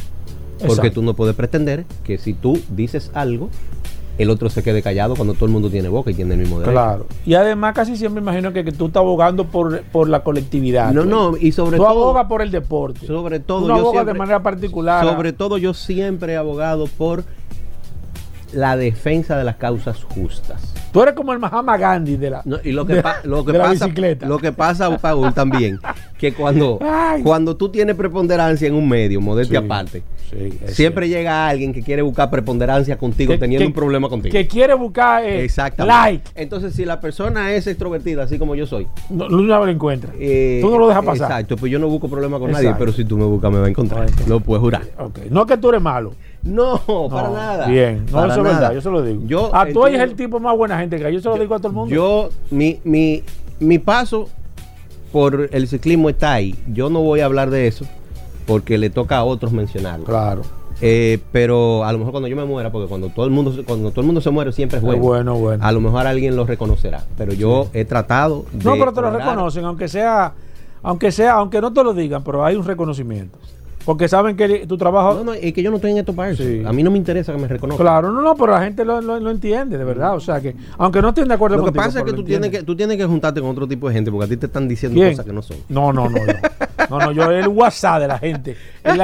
Porque 0.66 0.92
tú 0.92 1.02
no 1.02 1.14
puedes 1.14 1.36
pretender 1.36 1.86
que 2.04 2.18
si 2.18 2.34
tú 2.34 2.60
dices 2.70 3.12
algo, 3.14 3.50
el 4.20 4.30
otro 4.30 4.50
se 4.50 4.62
quede 4.64 4.82
callado 4.82 5.16
cuando 5.16 5.34
todo 5.34 5.46
el 5.46 5.52
mundo 5.52 5.70
tiene 5.70 5.88
boca 5.88 6.12
y 6.12 6.14
tiene 6.14 6.34
el 6.34 6.42
mismo 6.42 6.60
derecho. 6.60 6.74
Claro. 6.74 7.06
Y 7.26 7.36
además 7.36 7.74
casi 7.74 7.96
siempre 7.96 8.22
imagino 8.22 8.52
que, 8.52 8.64
tú 8.66 8.88
estás 8.88 9.00
abogando 9.02 9.46
por, 9.46 9.82
por 9.84 10.10
la 10.10 10.24
colectividad. 10.24 10.92
No, 10.92 11.06
no, 11.06 11.38
y 11.38 11.54
sobre 11.54 11.78
todo... 11.78 11.88
Tú 11.88 11.92
abogas 11.92 12.28
por 12.28 12.42
el 12.42 12.52
deporte. 12.52 13.08
Sobre 13.08 13.40
todo... 13.40 13.68
Tú 13.68 13.72
abogas 13.72 14.06
de 14.06 14.14
manera 14.14 14.44
particular. 14.44 15.06
Sobre 15.06 15.32
todo 15.32 15.58
yo 15.58 15.74
siempre 15.74 16.34
he 16.34 16.36
abogado 16.36 16.88
por 16.88 17.24
la 18.52 18.76
defensa 18.76 19.38
de 19.38 19.46
las 19.46 19.56
causas 19.56 20.04
justas. 20.04 20.74
Tú 20.92 21.04
eres 21.04 21.14
como 21.14 21.34
el 21.34 21.40
Mahama 21.40 21.78
Gandhi 21.78 22.18
de 22.18 22.30
la, 22.32 22.44
y 22.64 22.72
lo 22.72 22.86
que, 22.86 23.04
lo 23.24 23.46
que 23.46 23.54
pasa, 23.54 23.86
bicicleta. 23.86 24.28
Lo 24.28 24.40
que 24.40 24.52
pasa, 24.52 24.98
Paul, 24.98 25.34
también, 25.34 25.80
que 26.18 26.34
cuando, 26.34 26.80
cuando 27.24 27.56
tú 27.56 27.70
tienes 27.70 27.96
preponderancia 27.96 28.68
en 28.68 28.74
un 28.74 28.90
medio, 28.90 29.22
modestia 29.22 29.60
aparte, 29.60 30.02
siempre 30.68 31.08
llega 31.08 31.48
alguien 31.48 31.74
que 31.74 31.84
quiere 31.84 32.02
buscar 32.02 32.30
preponderancia 32.32 32.98
contigo 32.98 33.38
teniendo 33.38 33.68
un 33.68 33.74
problema 33.74 34.10
contigo. 34.10 34.32
Que 34.32 34.48
quiere 34.48 34.74
buscar 34.74 35.24
eh, 35.26 35.48
like. 35.78 36.32
Entonces, 36.36 36.74
si 36.74 36.86
la 36.86 37.00
persona 37.00 37.54
es 37.54 37.68
extrovertida, 37.68 38.24
así 38.24 38.40
como 38.40 38.56
yo 38.56 38.66
soy, 38.66 38.88
no, 39.10 39.30
no 39.30 39.42
lo 39.42 39.68
encuentra. 39.68 40.12
Eh, 40.20 40.60
tú 40.62 40.72
no 40.72 40.80
lo 40.80 40.88
dejas 40.88 41.06
pasar. 41.06 41.32
Exacto, 41.32 41.56
pues 41.58 41.72
yo 41.72 41.78
no 41.78 41.88
busco 41.88 42.10
problema 42.10 42.40
con 42.40 42.52
nadie, 42.52 42.74
pero 42.80 42.92
si 42.92 43.06
tú 43.06 43.18
me 43.18 43.26
buscas, 43.26 43.52
me 43.52 43.60
va 43.60 43.68
a 43.68 43.70
encontrar. 43.70 44.08
Lo 44.28 44.40
puedes 44.40 44.62
jurar. 44.62 44.82
No 45.30 45.42
es 45.42 45.48
que 45.48 45.58
tú 45.58 45.70
eres 45.70 45.82
malo. 45.82 46.14
No, 46.44 46.82
para 47.10 47.30
nada. 47.30 47.68
Bien, 47.68 48.06
no, 48.12 48.26
eso 48.26 48.38
es 48.38 48.44
verdad, 48.44 48.74
yo 48.74 48.82
se 48.82 48.90
lo 48.90 49.02
digo. 49.02 49.22
Yo, 49.26 49.54
a 49.54 49.66
tú 49.68 49.86
es 49.86 50.00
el 50.00 50.16
tipo 50.16 50.40
más 50.40 50.56
buena 50.56 50.78
gente 50.80 50.98
que 50.98 51.14
yo 51.14 51.20
se 51.20 51.28
lo 51.28 51.38
digo 51.38 51.56
a 51.56 51.58
todo 51.58 51.68
el 51.70 51.74
mundo. 51.74 51.94
Yo, 51.94 52.30
mi, 52.50 52.80
mi, 52.84 53.24
mi 53.60 53.80
paso 53.80 54.30
por 55.12 55.50
el 55.52 55.68
ciclismo 55.68 56.10
está 56.10 56.34
ahí. 56.34 56.56
Yo 56.72 56.90
no 56.90 57.02
voy 57.02 57.20
a 57.20 57.26
hablar 57.26 57.50
de 57.50 57.68
eso 57.68 57.86
porque 58.46 58.78
le 58.78 58.90
toca 58.90 59.18
a 59.18 59.24
otros 59.24 59.52
mencionarlo. 59.52 60.06
Claro. 60.06 60.42
Eh, 60.82 61.20
pero 61.34 61.84
a 61.84 61.92
lo 61.92 61.98
mejor 61.98 62.14
cuando 62.14 62.30
yo 62.30 62.38
me 62.38 62.46
muera, 62.46 62.72
porque 62.72 62.88
cuando 62.88 63.10
todo 63.10 63.26
el 63.26 63.32
mundo 63.32 63.54
cuando 63.66 63.92
todo 63.92 64.02
el 64.02 64.06
mundo 64.06 64.22
se 64.22 64.30
muere 64.30 64.54
siempre 64.54 64.78
es 64.78 64.84
bueno. 64.84 65.02
bueno, 65.02 65.36
bueno. 65.36 65.64
A 65.64 65.72
lo 65.72 65.82
mejor 65.82 66.08
alguien 66.08 66.36
lo 66.36 66.46
reconocerá. 66.46 67.04
Pero 67.18 67.34
yo 67.34 67.68
he 67.74 67.86
tratado. 67.86 68.46
No, 68.64 68.74
pero 68.74 68.94
te 68.94 69.02
lo 69.02 69.12
reconocen, 69.12 69.66
aunque 69.66 69.88
sea, 69.88 70.34
aunque 70.82 71.12
sea, 71.12 71.34
aunque 71.34 71.60
no 71.60 71.74
te 71.74 71.84
lo 71.84 71.94
digan, 71.94 72.24
pero 72.24 72.46
hay 72.46 72.56
un 72.56 72.64
reconocimiento. 72.64 73.38
Porque 73.90 74.08
saben 74.08 74.38
que 74.38 74.68
tu 74.68 74.78
trabajo. 74.78 75.16
No, 75.16 75.24
no, 75.24 75.34
es 75.34 75.52
que 75.52 75.64
yo 75.64 75.72
no 75.72 75.78
estoy 75.78 75.90
en 75.90 75.98
esto 75.98 76.14
para 76.14 76.30
eso. 76.30 76.44
A 76.64 76.72
mí 76.72 76.84
no 76.84 76.92
me 76.92 77.00
interesa 77.00 77.34
que 77.34 77.40
me 77.40 77.48
reconozcan. 77.48 77.84
Claro, 77.84 78.12
no, 78.12 78.22
no, 78.22 78.36
pero 78.36 78.52
la 78.52 78.62
gente 78.62 78.86
lo, 78.86 79.02
lo, 79.02 79.32
entiende, 79.32 79.80
de 79.80 79.84
verdad. 79.84 80.16
O 80.16 80.20
sea 80.20 80.40
que, 80.40 80.56
aunque 80.78 81.02
no 81.02 81.10
estén 81.10 81.28
de 81.28 81.34
acuerdo 81.34 81.58
Lo 81.58 81.66
que 81.66 81.72
pasa 81.72 81.98
es 81.98 82.06
que 82.06 82.14
tú, 82.14 82.24
tienes 82.24 82.52
que 82.52 82.62
tú 82.62 82.76
tienes 82.76 82.98
que 82.98 83.06
juntarte 83.06 83.42
con 83.42 83.50
otro 83.50 83.68
tipo 83.68 83.88
de 83.88 83.96
gente 83.96 84.12
porque 84.12 84.26
a 84.26 84.30
ti 84.30 84.38
te 84.38 84.46
están 84.46 84.68
diciendo 84.68 85.02
cosas 85.02 85.26
que 85.26 85.34
no 85.34 85.42
son. 85.42 85.58
No, 85.70 85.92
no, 85.92 86.08
no. 86.08 86.20
No, 86.90 86.98
no, 86.98 87.12
yo 87.12 87.32
el 87.32 87.48
WhatsApp 87.48 88.02
de 88.02 88.08
la 88.08 88.18
gente. 88.18 88.56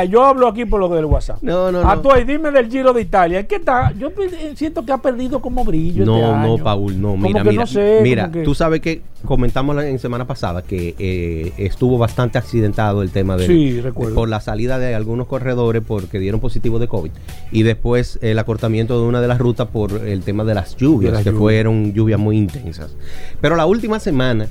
yo 0.10 0.24
hablo 0.24 0.48
aquí 0.48 0.66
por 0.66 0.80
lo 0.80 0.90
del 0.90 1.06
WhatsApp. 1.06 1.38
No, 1.42 1.72
no, 1.72 1.88
A 1.88 2.02
tú 2.02 2.12
ahí, 2.12 2.24
dime 2.24 2.52
del 2.52 2.70
Giro 2.70 2.94
de 2.94 3.02
Italia. 3.02 3.46
¿Qué 3.48 3.56
está? 3.56 3.92
Yo 3.98 4.12
siento 4.56 4.86
que 4.86 4.92
ha 4.92 4.98
perdido 4.98 5.40
como 5.40 5.64
brillo. 5.64 6.06
No, 6.06 6.18
este 6.18 6.48
no, 6.48 6.64
Paul, 6.64 7.02
no. 7.02 7.18
Mira, 7.18 7.44
mira. 7.44 7.62
No 7.62 7.68
sé, 7.68 8.00
mira, 8.02 8.32
tú 8.44 8.56
sabes 8.56 8.82
que 8.82 9.02
comentamos 9.26 9.84
en 9.84 10.00
semana 10.00 10.26
pasada 10.26 10.62
que 10.62 10.96
eh, 10.98 11.54
estuvo 11.58 11.98
bastante 11.98 12.38
accidentado 12.38 13.02
el 13.02 13.12
tema 13.12 13.38
de. 13.38 13.48
Sí, 13.48 13.82
recuerdo. 13.82 14.16
Por 14.16 14.30
la 14.30 14.40
salida 14.40 14.75
de 14.80 14.96
algunos 14.96 15.28
corredores 15.28 15.82
porque 15.86 16.20
dieron 16.20 16.40
positivo 16.40 16.80
de 16.80 16.88
COVID. 16.88 17.12
Y 17.52 17.64
después 17.64 18.20
el 18.22 18.40
acortamiento 18.40 19.00
de 19.00 19.08
una 19.08 19.22
de 19.22 19.28
las 19.28 19.40
rutas 19.40 19.68
por 19.68 20.06
el 20.08 20.22
tema 20.22 20.44
de 20.44 20.56
las 20.56 20.76
lluvias, 20.76 21.24
que 21.24 21.32
fueron 21.32 21.94
lluvias 21.94 22.20
muy 22.20 22.38
intensas. 22.38 22.96
Pero 23.42 23.56
la 23.56 23.66
última 23.66 24.00
semana, 24.00 24.48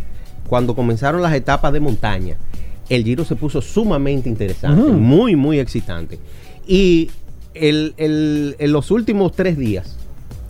cuando 0.49 0.75
comenzaron 0.75 1.23
las 1.23 1.35
etapas 1.35 1.73
de 1.73 1.81
montaña, 1.81 2.37
el 2.89 3.05
Giro 3.05 3.25
se 3.25 3.37
puso 3.37 3.63
sumamente 3.63 4.29
interesante, 4.29 4.91
muy, 4.93 5.37
muy 5.37 5.59
excitante. 5.59 6.19
Y 6.67 7.11
el, 7.55 7.95
en 7.97 8.73
los 8.73 8.91
últimos 8.91 9.33
tres 9.33 9.57
días, 9.57 9.97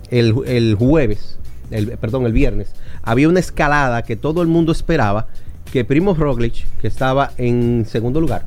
el, 0.09 0.75
jueves, 0.75 1.37
el, 1.71 1.97
perdón, 1.97 2.25
el 2.25 2.33
viernes, 2.33 2.73
había 3.03 3.29
una 3.29 3.39
escalada 3.39 4.03
que 4.03 4.15
todo 4.15 4.41
el 4.41 4.47
mundo 4.47 4.71
esperaba 4.71 5.27
que 5.71 5.83
Primo 5.83 6.13
Roglic, 6.13 6.65
que 6.79 6.87
estaba 6.87 7.31
en 7.37 7.85
segundo 7.87 8.21
lugar, 8.21 8.45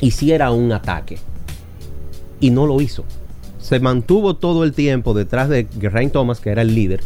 hiciera 0.00 0.50
un 0.50 0.72
ataque. 0.72 1.18
Y 2.40 2.50
no 2.50 2.66
lo 2.66 2.80
hizo. 2.80 3.04
Se 3.58 3.80
mantuvo 3.80 4.36
todo 4.36 4.64
el 4.64 4.72
tiempo 4.72 5.14
detrás 5.14 5.48
de 5.48 5.66
Geraint 5.80 6.12
Thomas, 6.12 6.40
que 6.40 6.50
era 6.50 6.62
el 6.62 6.74
líder. 6.74 7.00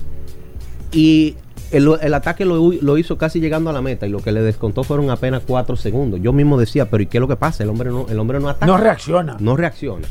Y 0.93 1.37
el, 1.71 2.15
ataque 2.15 2.45
lo, 2.45 2.99
hizo 2.99 3.17
casi 3.17 3.41
llegando 3.41 3.71
a 3.71 3.73
la 3.73 3.81
meta 3.81 4.07
y 4.07 4.11
lo 4.11 4.19
que 4.19 4.33
le 4.33 4.43
descontó 4.43 4.83
fueron 4.83 5.11
apenas 5.11 5.43
cuatro 5.47 5.77
segundos. 5.77 6.21
Yo 6.21 6.33
mismo 6.33 6.59
decía, 6.59 6.91
pero 6.91 7.03
¿y 7.03 7.07
qué 7.07 7.19
es 7.19 7.21
lo 7.21 7.29
que 7.29 7.37
pasa? 7.37 7.63
El 7.63 7.71
hombre 7.71 7.91
no, 7.91 8.07
el 8.09 8.19
hombre 8.19 8.41
no 8.41 8.49
ataca. 8.49 8.67
No 8.67 8.77
reacciona. 8.77 9.37
No 9.39 9.57
reacciona. 9.57 10.09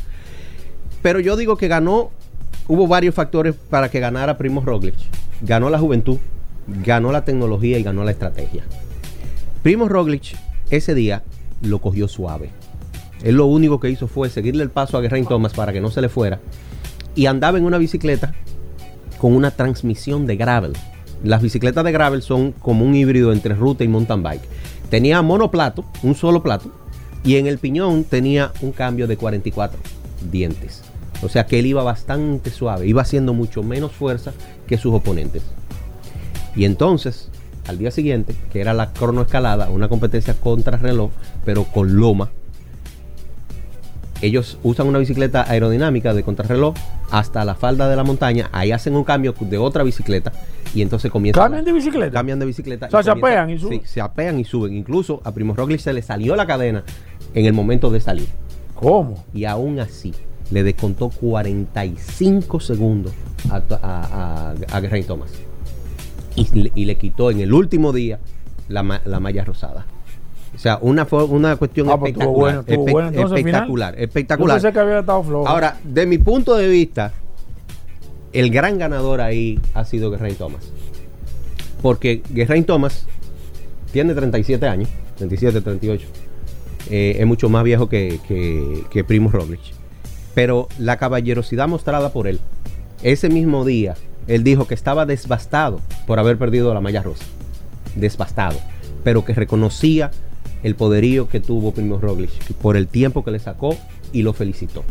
Pero 1.02 1.20
yo 1.20 1.36
digo 1.36 1.56
que 1.56 1.68
ganó, 1.68 2.10
hubo 2.66 2.86
varios 2.86 3.14
factores 3.14 3.54
para 3.54 3.90
que 3.90 4.00
ganara 4.00 4.38
Primo 4.38 4.62
Roglic. 4.62 4.96
Ganó 5.42 5.70
la 5.70 5.78
juventud, 5.78 6.18
ganó 6.84 7.12
la 7.12 7.24
tecnología 7.24 7.78
y 7.78 7.82
ganó 7.82 8.04
la 8.04 8.10
estrategia. 8.10 8.64
Primo 9.62 9.88
Roglic 9.88 10.36
ese 10.70 10.94
día 10.94 11.22
lo 11.62 11.80
cogió 11.80 12.08
suave. 12.08 12.50
Él 13.22 13.36
lo 13.36 13.46
único 13.46 13.80
que 13.80 13.90
hizo 13.90 14.08
fue 14.08 14.30
seguirle 14.30 14.62
el 14.62 14.70
paso 14.70 14.96
a 14.96 15.02
Geraint 15.02 15.28
Thomas 15.28 15.52
para 15.52 15.72
que 15.72 15.80
no 15.80 15.90
se 15.90 16.00
le 16.00 16.08
fuera. 16.08 16.40
Y 17.14 17.26
andaba 17.26 17.58
en 17.58 17.64
una 17.64 17.78
bicicleta 17.78 18.34
con 19.18 19.34
una 19.34 19.50
transmisión 19.50 20.26
de 20.26 20.36
gravel. 20.36 20.72
Las 21.22 21.42
bicicletas 21.42 21.84
de 21.84 21.92
gravel 21.92 22.22
son 22.22 22.52
como 22.52 22.84
un 22.84 22.94
híbrido 22.94 23.32
entre 23.32 23.54
ruta 23.54 23.84
y 23.84 23.88
mountain 23.88 24.22
bike. 24.22 24.42
Tenía 24.88 25.20
monoplato, 25.20 25.84
un 26.02 26.14
solo 26.14 26.42
plato, 26.42 26.72
y 27.22 27.36
en 27.36 27.46
el 27.46 27.58
piñón 27.58 28.04
tenía 28.04 28.52
un 28.62 28.72
cambio 28.72 29.06
de 29.06 29.16
44 29.16 29.78
dientes. 30.30 30.82
O 31.22 31.28
sea 31.28 31.46
que 31.46 31.58
él 31.58 31.66
iba 31.66 31.82
bastante 31.82 32.50
suave, 32.50 32.86
iba 32.86 33.02
haciendo 33.02 33.34
mucho 33.34 33.62
menos 33.62 33.92
fuerza 33.92 34.32
que 34.66 34.78
sus 34.78 34.94
oponentes. 34.94 35.42
Y 36.56 36.64
entonces, 36.64 37.28
al 37.68 37.78
día 37.78 37.90
siguiente, 37.90 38.34
que 38.50 38.60
era 38.60 38.72
la 38.72 38.92
cronoescalada, 38.92 39.68
una 39.68 39.88
competencia 39.88 40.34
contra 40.34 40.78
reloj, 40.78 41.10
pero 41.44 41.64
con 41.64 41.96
loma, 41.96 42.30
ellos 44.22 44.58
usan 44.62 44.86
una 44.86 44.98
bicicleta 44.98 45.50
aerodinámica 45.50 46.14
de 46.14 46.22
contrarreloj 46.22 46.74
hasta 47.10 47.44
la 47.44 47.54
falda 47.54 47.88
de 47.88 47.96
la 47.96 48.04
montaña, 48.04 48.48
ahí 48.52 48.72
hacen 48.72 48.94
un 48.94 49.04
cambio 49.04 49.34
de 49.38 49.58
otra 49.58 49.82
bicicleta 49.82 50.32
y 50.74 50.82
entonces 50.82 51.10
comienzan. 51.10 51.44
¿Cambian 51.44 51.64
de 51.64 51.72
bicicleta? 51.72 52.12
Cambian 52.12 52.38
de 52.38 52.46
bicicleta. 52.46 52.86
O 52.86 52.90
sea, 52.90 53.02
se 53.02 53.10
apean 53.10 53.50
y 53.50 53.58
suben. 53.58 53.80
Sí, 53.80 53.86
se 53.86 54.00
apean 54.00 54.38
y 54.38 54.44
suben. 54.44 54.74
Incluso 54.74 55.20
a 55.24 55.32
Primo 55.32 55.54
Roglic 55.54 55.80
se 55.80 55.92
le 55.92 56.02
salió 56.02 56.36
la 56.36 56.46
cadena 56.46 56.84
en 57.34 57.46
el 57.46 57.52
momento 57.52 57.90
de 57.90 58.00
salir. 58.00 58.28
¿Cómo? 58.74 59.24
Y 59.34 59.44
aún 59.44 59.80
así 59.80 60.14
le 60.50 60.62
descontó 60.62 61.10
45 61.10 62.60
segundos 62.60 63.12
a, 63.50 63.62
a, 63.82 64.54
a, 64.76 65.02
Thomas. 65.06 65.30
Y, 66.36 66.84
le 66.84 66.96
quitó 66.96 67.30
en 67.30 67.40
el 67.40 67.52
último 67.52 67.92
día 67.92 68.18
la, 68.68 69.00
la 69.04 69.20
malla 69.20 69.44
rosada. 69.44 69.86
O 70.60 70.62
sea, 70.62 70.78
una, 70.82 71.08
una 71.10 71.56
cuestión 71.56 71.88
ah, 71.88 71.98
pues 71.98 72.10
espectacular. 72.10 72.58
espectacular, 73.96 74.58
espectacular. 74.58 75.02
Ahora, 75.46 75.80
de 75.82 76.04
mi 76.04 76.18
punto 76.18 76.54
de 76.54 76.68
vista, 76.68 77.14
el 78.34 78.50
gran 78.50 78.76
ganador 78.76 79.22
ahí 79.22 79.58
ha 79.72 79.86
sido 79.86 80.12
Geraint 80.12 80.36
Thomas. 80.36 80.70
Porque 81.80 82.20
Geraint 82.34 82.66
Thomas 82.66 83.06
tiene 83.90 84.12
37 84.12 84.68
años, 84.68 84.90
37, 85.16 85.62
38. 85.62 86.06
Eh, 86.90 87.16
es 87.18 87.26
mucho 87.26 87.48
más 87.48 87.64
viejo 87.64 87.88
que, 87.88 88.20
que, 88.28 88.84
que 88.90 89.02
Primo 89.02 89.30
Roglic. 89.30 89.60
Pero 90.34 90.68
la 90.78 90.98
caballerosidad 90.98 91.68
mostrada 91.68 92.12
por 92.12 92.26
él, 92.26 92.38
ese 93.02 93.30
mismo 93.30 93.64
día, 93.64 93.94
él 94.26 94.44
dijo 94.44 94.66
que 94.66 94.74
estaba 94.74 95.06
desbastado 95.06 95.80
por 96.06 96.18
haber 96.18 96.36
perdido 96.36 96.74
la 96.74 96.82
malla 96.82 97.02
rosa. 97.02 97.24
Desbastado. 97.94 98.58
Pero 99.02 99.24
que 99.24 99.32
reconocía 99.32 100.10
el 100.62 100.74
poderío 100.74 101.28
que 101.28 101.40
tuvo 101.40 101.72
Primo 101.72 101.98
Roglic 101.98 102.30
por 102.60 102.76
el 102.76 102.88
tiempo 102.88 103.24
que 103.24 103.30
le 103.30 103.38
sacó 103.38 103.76
y 104.12 104.22
lo 104.22 104.32
felicitó. 104.32 104.84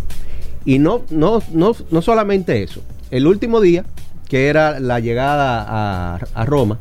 Y 0.66 0.80
no, 0.80 1.04
no, 1.10 1.42
no, 1.52 1.76
no 1.90 2.02
solamente 2.02 2.64
eso. 2.64 2.82
El 3.12 3.28
último 3.28 3.62
día, 3.62 3.86
que 4.28 4.48
era 4.48 4.80
la 4.80 5.00
llegada 5.00 6.16
a, 6.16 6.46
Roma, 6.46 6.80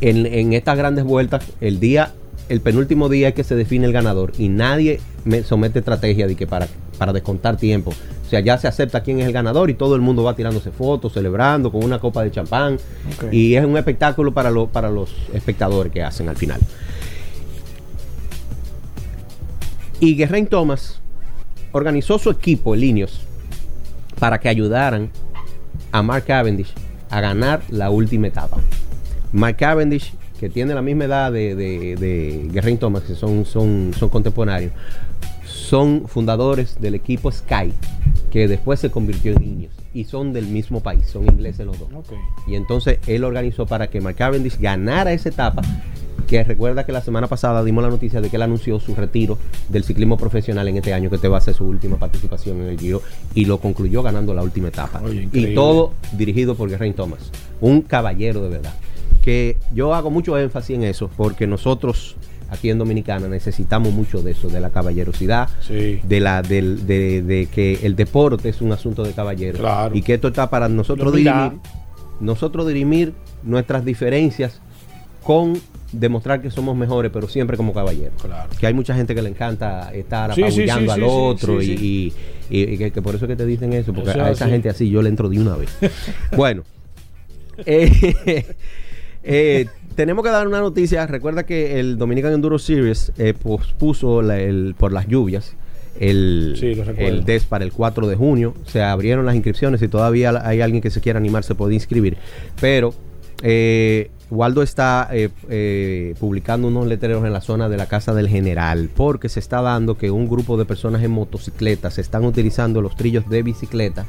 en, 0.00 0.52
estas 0.52 0.76
grandes 0.76 1.04
vueltas, 1.04 1.44
el 1.60 1.80
día, 1.80 2.12
el 2.48 2.60
penúltimo 2.60 3.08
día 3.08 3.28
es 3.28 3.34
que 3.34 3.44
se 3.44 3.54
define 3.54 3.86
el 3.86 3.92
ganador 3.92 4.32
y 4.36 4.48
nadie 4.48 5.00
me 5.24 5.42
somete 5.42 5.78
estrategia 5.78 6.26
de 6.26 6.34
que 6.34 6.46
para, 6.46 6.68
para 6.98 7.12
descontar 7.12 7.56
tiempo. 7.56 7.90
O 7.90 8.28
sea, 8.28 8.40
ya 8.40 8.58
se 8.58 8.66
acepta 8.66 9.02
quién 9.02 9.20
es 9.20 9.26
el 9.26 9.32
ganador 9.32 9.70
y 9.70 9.74
todo 9.74 9.94
el 9.94 10.00
mundo 10.00 10.22
va 10.22 10.34
tirándose 10.34 10.70
fotos, 10.70 11.12
celebrando 11.12 11.70
con 11.70 11.84
una 11.84 11.98
copa 11.98 12.22
de 12.24 12.30
champán. 12.30 12.78
Y 13.30 13.54
es 13.54 13.64
un 13.64 13.76
espectáculo 13.76 14.32
para, 14.32 14.50
para 14.66 14.90
los 14.90 15.14
espectadores 15.34 15.92
que 15.92 16.02
hacen 16.02 16.28
al 16.28 16.36
final. 16.36 16.58
Y 20.02 20.16
Geraint 20.16 20.48
Thomas 20.48 21.00
organizó 21.70 22.18
su 22.18 22.28
equipo, 22.28 22.74
el 22.74 22.82
Ineos, 22.82 23.20
para 24.18 24.40
que 24.40 24.48
ayudaran 24.48 25.10
a 25.92 26.02
Mark 26.02 26.24
Cavendish 26.24 26.72
a 27.08 27.20
ganar 27.20 27.62
la 27.68 27.88
última 27.88 28.26
etapa. 28.26 28.56
Mark 29.32 29.58
Cavendish, 29.58 30.12
que 30.40 30.50
tiene 30.50 30.74
la 30.74 30.82
misma 30.82 31.04
edad 31.04 31.30
de, 31.30 31.54
de, 31.54 32.50
Geraint 32.52 32.80
Thomas, 32.80 33.04
que 33.04 33.14
son, 33.14 33.44
son, 33.44 33.92
son 33.96 34.08
contemporáneos, 34.08 34.72
son 35.44 36.08
fundadores 36.08 36.80
del 36.80 36.96
equipo 36.96 37.30
Sky, 37.30 37.72
que 38.32 38.48
después 38.48 38.80
se 38.80 38.90
convirtió 38.90 39.30
en 39.36 39.44
Ineos 39.44 39.72
y 39.94 40.02
son 40.02 40.32
del 40.32 40.46
mismo 40.46 40.80
país, 40.80 41.06
son 41.06 41.26
ingleses 41.26 41.64
los 41.64 41.78
dos. 41.78 41.88
Y 42.48 42.56
entonces 42.56 42.98
él 43.06 43.22
organizó 43.22 43.66
para 43.66 43.86
que 43.86 44.00
Mark 44.00 44.16
Cavendish 44.16 44.58
ganara 44.58 45.12
esa 45.12 45.28
etapa 45.28 45.62
que 46.26 46.44
recuerda 46.44 46.84
que 46.84 46.92
la 46.92 47.00
semana 47.00 47.26
pasada 47.26 47.62
dimos 47.64 47.84
la 47.84 47.90
noticia 47.90 48.20
de 48.20 48.30
que 48.30 48.36
él 48.36 48.42
anunció 48.42 48.80
su 48.80 48.94
retiro 48.94 49.38
del 49.68 49.84
ciclismo 49.84 50.16
profesional 50.16 50.68
en 50.68 50.78
este 50.78 50.92
año, 50.92 51.10
que 51.10 51.18
te 51.18 51.28
va 51.28 51.38
a 51.38 51.40
ser 51.40 51.54
su 51.54 51.64
última 51.64 51.96
participación 51.96 52.60
en 52.60 52.68
el 52.68 52.78
Giro, 52.78 53.02
y 53.34 53.44
lo 53.44 53.58
concluyó 53.58 54.02
ganando 54.02 54.34
la 54.34 54.42
última 54.42 54.68
etapa. 54.68 55.02
y 55.10 55.54
todo 55.54 55.92
dirigido 56.12 56.54
por 56.54 56.70
Geraint 56.70 56.96
Thomas, 56.96 57.30
un 57.60 57.82
caballero 57.82 58.42
de 58.42 58.48
verdad. 58.48 58.74
Que 59.22 59.56
yo 59.72 59.94
hago 59.94 60.10
mucho 60.10 60.36
énfasis 60.36 60.76
en 60.76 60.84
eso, 60.84 61.08
porque 61.16 61.46
nosotros 61.46 62.16
aquí 62.52 62.68
en 62.68 62.78
Dominicana 62.78 63.28
necesitamos 63.28 63.92
mucho 63.92 64.22
de 64.22 64.32
eso, 64.32 64.48
de 64.48 64.60
la 64.60 64.70
caballerosidad, 64.70 65.48
de 65.68 66.20
la 66.20 66.42
de, 66.42 67.48
que 67.52 67.78
el 67.82 67.96
deporte 67.96 68.50
es 68.50 68.60
un 68.60 68.72
asunto 68.72 69.02
de 69.04 69.12
caballero 69.12 69.90
y 69.94 70.02
que 70.02 70.14
esto 70.14 70.28
está 70.28 70.50
para 70.50 70.68
nosotros 70.68 71.14
dirimir, 71.14 71.52
nosotros 72.20 72.66
dirimir 72.66 73.14
nuestras 73.42 73.84
diferencias 73.84 74.60
con 75.22 75.58
demostrar 75.92 76.40
que 76.40 76.50
somos 76.50 76.76
mejores, 76.76 77.10
pero 77.12 77.28
siempre 77.28 77.56
como 77.56 77.72
caballeros. 77.72 78.14
Que 78.58 78.66
hay 78.66 78.74
mucha 78.74 78.94
gente 78.94 79.14
que 79.14 79.22
le 79.22 79.28
encanta 79.28 79.92
estar 79.92 80.32
apabullando 80.32 80.92
al 80.92 81.02
otro 81.02 81.62
y, 81.62 82.12
que, 82.50 83.02
por 83.02 83.14
eso 83.14 83.26
que 83.26 83.36
te 83.36 83.46
dicen 83.46 83.72
eso, 83.72 83.92
porque 83.92 84.10
a 84.10 84.30
esa 84.30 84.48
gente 84.48 84.68
así 84.68 84.90
yo 84.90 85.02
le 85.02 85.08
entro 85.08 85.28
de 85.28 85.40
una 85.40 85.56
vez. 85.56 85.70
bueno, 86.36 86.64
eh, 87.66 88.44
eh, 89.22 89.66
tenemos 89.94 90.24
que 90.24 90.30
dar 90.30 90.46
una 90.46 90.60
noticia. 90.60 91.06
Recuerda 91.06 91.44
que 91.44 91.78
el 91.78 91.98
Dominican 91.98 92.32
Enduro 92.32 92.58
Series 92.58 93.12
eh, 93.18 93.34
pospuso 93.34 94.20
el, 94.20 94.74
por 94.76 94.92
las 94.92 95.06
lluvias 95.06 95.56
el, 95.98 96.84
el 96.96 97.24
DES 97.24 97.44
para 97.44 97.64
el 97.64 97.72
4 97.72 98.06
de 98.08 98.16
junio. 98.16 98.54
Se 98.66 98.82
abrieron 98.82 99.26
las 99.26 99.34
inscripciones. 99.34 99.80
Si 99.80 99.88
todavía 99.88 100.40
hay 100.44 100.60
alguien 100.60 100.82
que 100.82 100.90
se 100.90 101.00
quiera 101.00 101.18
animar, 101.18 101.44
se 101.44 101.54
puede 101.54 101.74
inscribir. 101.74 102.16
Pero 102.60 102.94
eh, 103.42 104.10
Waldo 104.32 104.62
está 104.62 105.08
eh, 105.12 105.28
eh, 105.50 106.14
publicando 106.18 106.68
unos 106.68 106.86
letreros 106.86 107.22
en 107.26 107.34
la 107.34 107.42
zona 107.42 107.68
de 107.68 107.76
la 107.76 107.84
Casa 107.84 108.14
del 108.14 108.30
General 108.30 108.88
porque 108.96 109.28
se 109.28 109.40
está 109.40 109.60
dando 109.60 109.98
que 109.98 110.10
un 110.10 110.26
grupo 110.26 110.56
de 110.56 110.64
personas 110.64 111.02
en 111.02 111.10
motocicletas 111.10 111.98
están 111.98 112.24
utilizando 112.24 112.80
los 112.80 112.96
trillos 112.96 113.28
de 113.28 113.42
bicicleta 113.42 114.06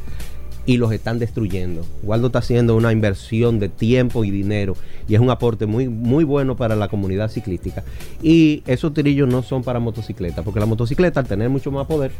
y 0.65 0.77
los 0.77 0.91
están 0.91 1.19
destruyendo. 1.19 1.85
Waldo 2.03 2.27
está 2.27 2.39
haciendo 2.39 2.75
una 2.75 2.91
inversión 2.91 3.59
de 3.59 3.69
tiempo 3.69 4.23
y 4.23 4.31
dinero 4.31 4.75
y 5.07 5.15
es 5.15 5.21
un 5.21 5.29
aporte 5.29 5.65
muy, 5.65 5.89
muy 5.89 6.23
bueno 6.23 6.55
para 6.55 6.75
la 6.75 6.87
comunidad 6.87 7.29
ciclística. 7.29 7.83
Y 8.21 8.63
esos 8.65 8.93
trillos 8.93 9.27
no 9.27 9.43
son 9.43 9.63
para 9.63 9.79
motocicletas, 9.79 10.43
porque 10.43 10.59
la 10.59 10.65
motocicleta 10.65 11.19
al 11.19 11.27
tener 11.27 11.49
mucho 11.49 11.71
más 11.71 11.87
poder, 11.87 12.11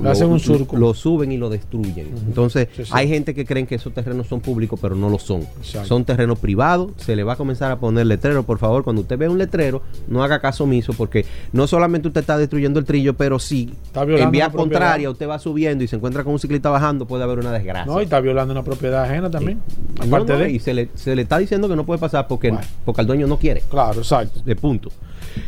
lo, 0.00 0.10
hacen 0.10 0.28
un 0.28 0.40
surco. 0.40 0.76
lo 0.76 0.92
suben 0.92 1.32
y 1.32 1.38
lo 1.38 1.48
destruyen. 1.48 2.08
Entonces, 2.26 2.68
hay 2.90 3.08
gente 3.08 3.34
que 3.34 3.46
creen 3.46 3.66
que 3.66 3.76
esos 3.76 3.94
terrenos 3.94 4.26
son 4.26 4.40
públicos, 4.40 4.78
pero 4.80 4.94
no 4.94 5.08
lo 5.08 5.18
son. 5.18 5.46
Son 5.62 6.04
terrenos 6.04 6.38
privados, 6.38 6.92
se 6.98 7.16
le 7.16 7.24
va 7.24 7.34
a 7.34 7.36
comenzar 7.36 7.70
a 7.70 7.78
poner 7.78 8.06
letrero. 8.06 8.42
Por 8.42 8.58
favor, 8.58 8.84
cuando 8.84 9.02
usted 9.02 9.16
ve 9.16 9.28
un 9.28 9.38
letrero, 9.38 9.82
no 10.08 10.22
haga 10.22 10.40
caso 10.40 10.64
omiso, 10.64 10.92
porque 10.92 11.24
no 11.52 11.66
solamente 11.66 12.08
usted 12.08 12.20
está 12.20 12.36
destruyendo 12.36 12.78
el 12.78 12.84
trillo, 12.84 13.14
pero 13.14 13.38
si 13.38 13.72
en 13.94 14.30
vía 14.30 14.50
contraria 14.50 15.10
usted 15.10 15.28
va 15.28 15.38
subiendo 15.38 15.82
y 15.84 15.88
se 15.88 15.96
encuentra 15.96 16.24
con 16.24 16.34
un 16.34 16.38
ciclista 16.38 16.68
bajando, 16.68 17.06
puede 17.06 17.24
haber 17.24 17.38
una 17.38 17.52
desgracia. 17.52 17.85
No, 17.86 18.00
y 18.00 18.04
está 18.04 18.20
violando 18.20 18.52
una 18.52 18.62
propiedad 18.62 19.04
ajena 19.04 19.30
también. 19.30 19.60
Aparte 20.00 20.36
de... 20.36 20.50
Y 20.50 20.58
se 20.58 20.74
le, 20.74 20.88
se 20.94 21.14
le, 21.16 21.22
está 21.22 21.38
diciendo 21.38 21.68
que 21.68 21.76
no 21.76 21.84
puede 21.84 21.98
pasar 21.98 22.26
porque, 22.28 22.54
porque 22.84 23.00
el 23.00 23.06
dueño 23.06 23.26
no 23.26 23.38
quiere. 23.38 23.62
Claro, 23.70 24.00
exacto. 24.00 24.40
De 24.44 24.56
punto. 24.56 24.90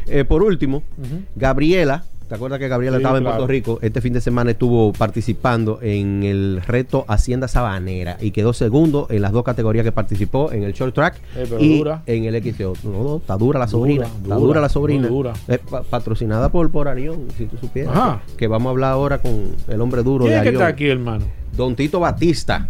Eh, 0.06 0.24
por 0.24 0.42
último, 0.42 0.82
Gabriela 1.34 2.04
¿Te 2.28 2.34
acuerdas 2.34 2.58
que 2.58 2.68
Gabriela 2.68 2.98
estaba 2.98 3.16
en 3.16 3.24
Puerto 3.24 3.46
Rico? 3.46 3.78
Este 3.80 4.02
fin 4.02 4.12
de 4.12 4.20
semana 4.20 4.50
estuvo 4.50 4.92
participando 4.92 5.78
en 5.80 6.22
el 6.24 6.60
reto 6.66 7.06
Hacienda 7.08 7.48
Sabanera 7.48 8.18
y 8.20 8.32
quedó 8.32 8.52
segundo 8.52 9.06
en 9.08 9.22
las 9.22 9.32
dos 9.32 9.44
categorías 9.44 9.82
que 9.82 9.92
participó, 9.92 10.52
en 10.52 10.62
el 10.62 10.74
short 10.74 10.94
track 10.94 11.18
eh, 11.34 11.46
y 11.58 11.82
en 12.06 12.24
el 12.26 12.42
XCO. 12.42 12.74
No, 12.84 13.02
no, 13.02 13.16
está 13.16 13.38
dura 13.38 13.58
la 13.58 13.66
sobrina. 13.66 14.04
está 14.22 14.34
dura 14.34 14.60
la 14.60 14.68
sobrina. 14.68 15.08
patrocinada 15.88 16.50
por, 16.50 16.70
por 16.70 16.88
Arión, 16.88 17.28
si 17.38 17.46
tú 17.46 17.56
supieras. 17.56 18.20
Que 18.36 18.46
vamos 18.46 18.66
a 18.66 18.70
hablar 18.70 18.92
ahora 18.92 19.22
con 19.22 19.54
el 19.66 19.80
hombre 19.80 20.02
duro 20.02 20.26
de 20.26 20.36
Arión. 20.36 20.42
¿Quién 20.42 20.54
está 20.56 20.66
aquí, 20.66 20.86
hermano? 20.86 21.24
Don 21.58 21.74
Tito 21.74 21.98
Batista. 21.98 22.68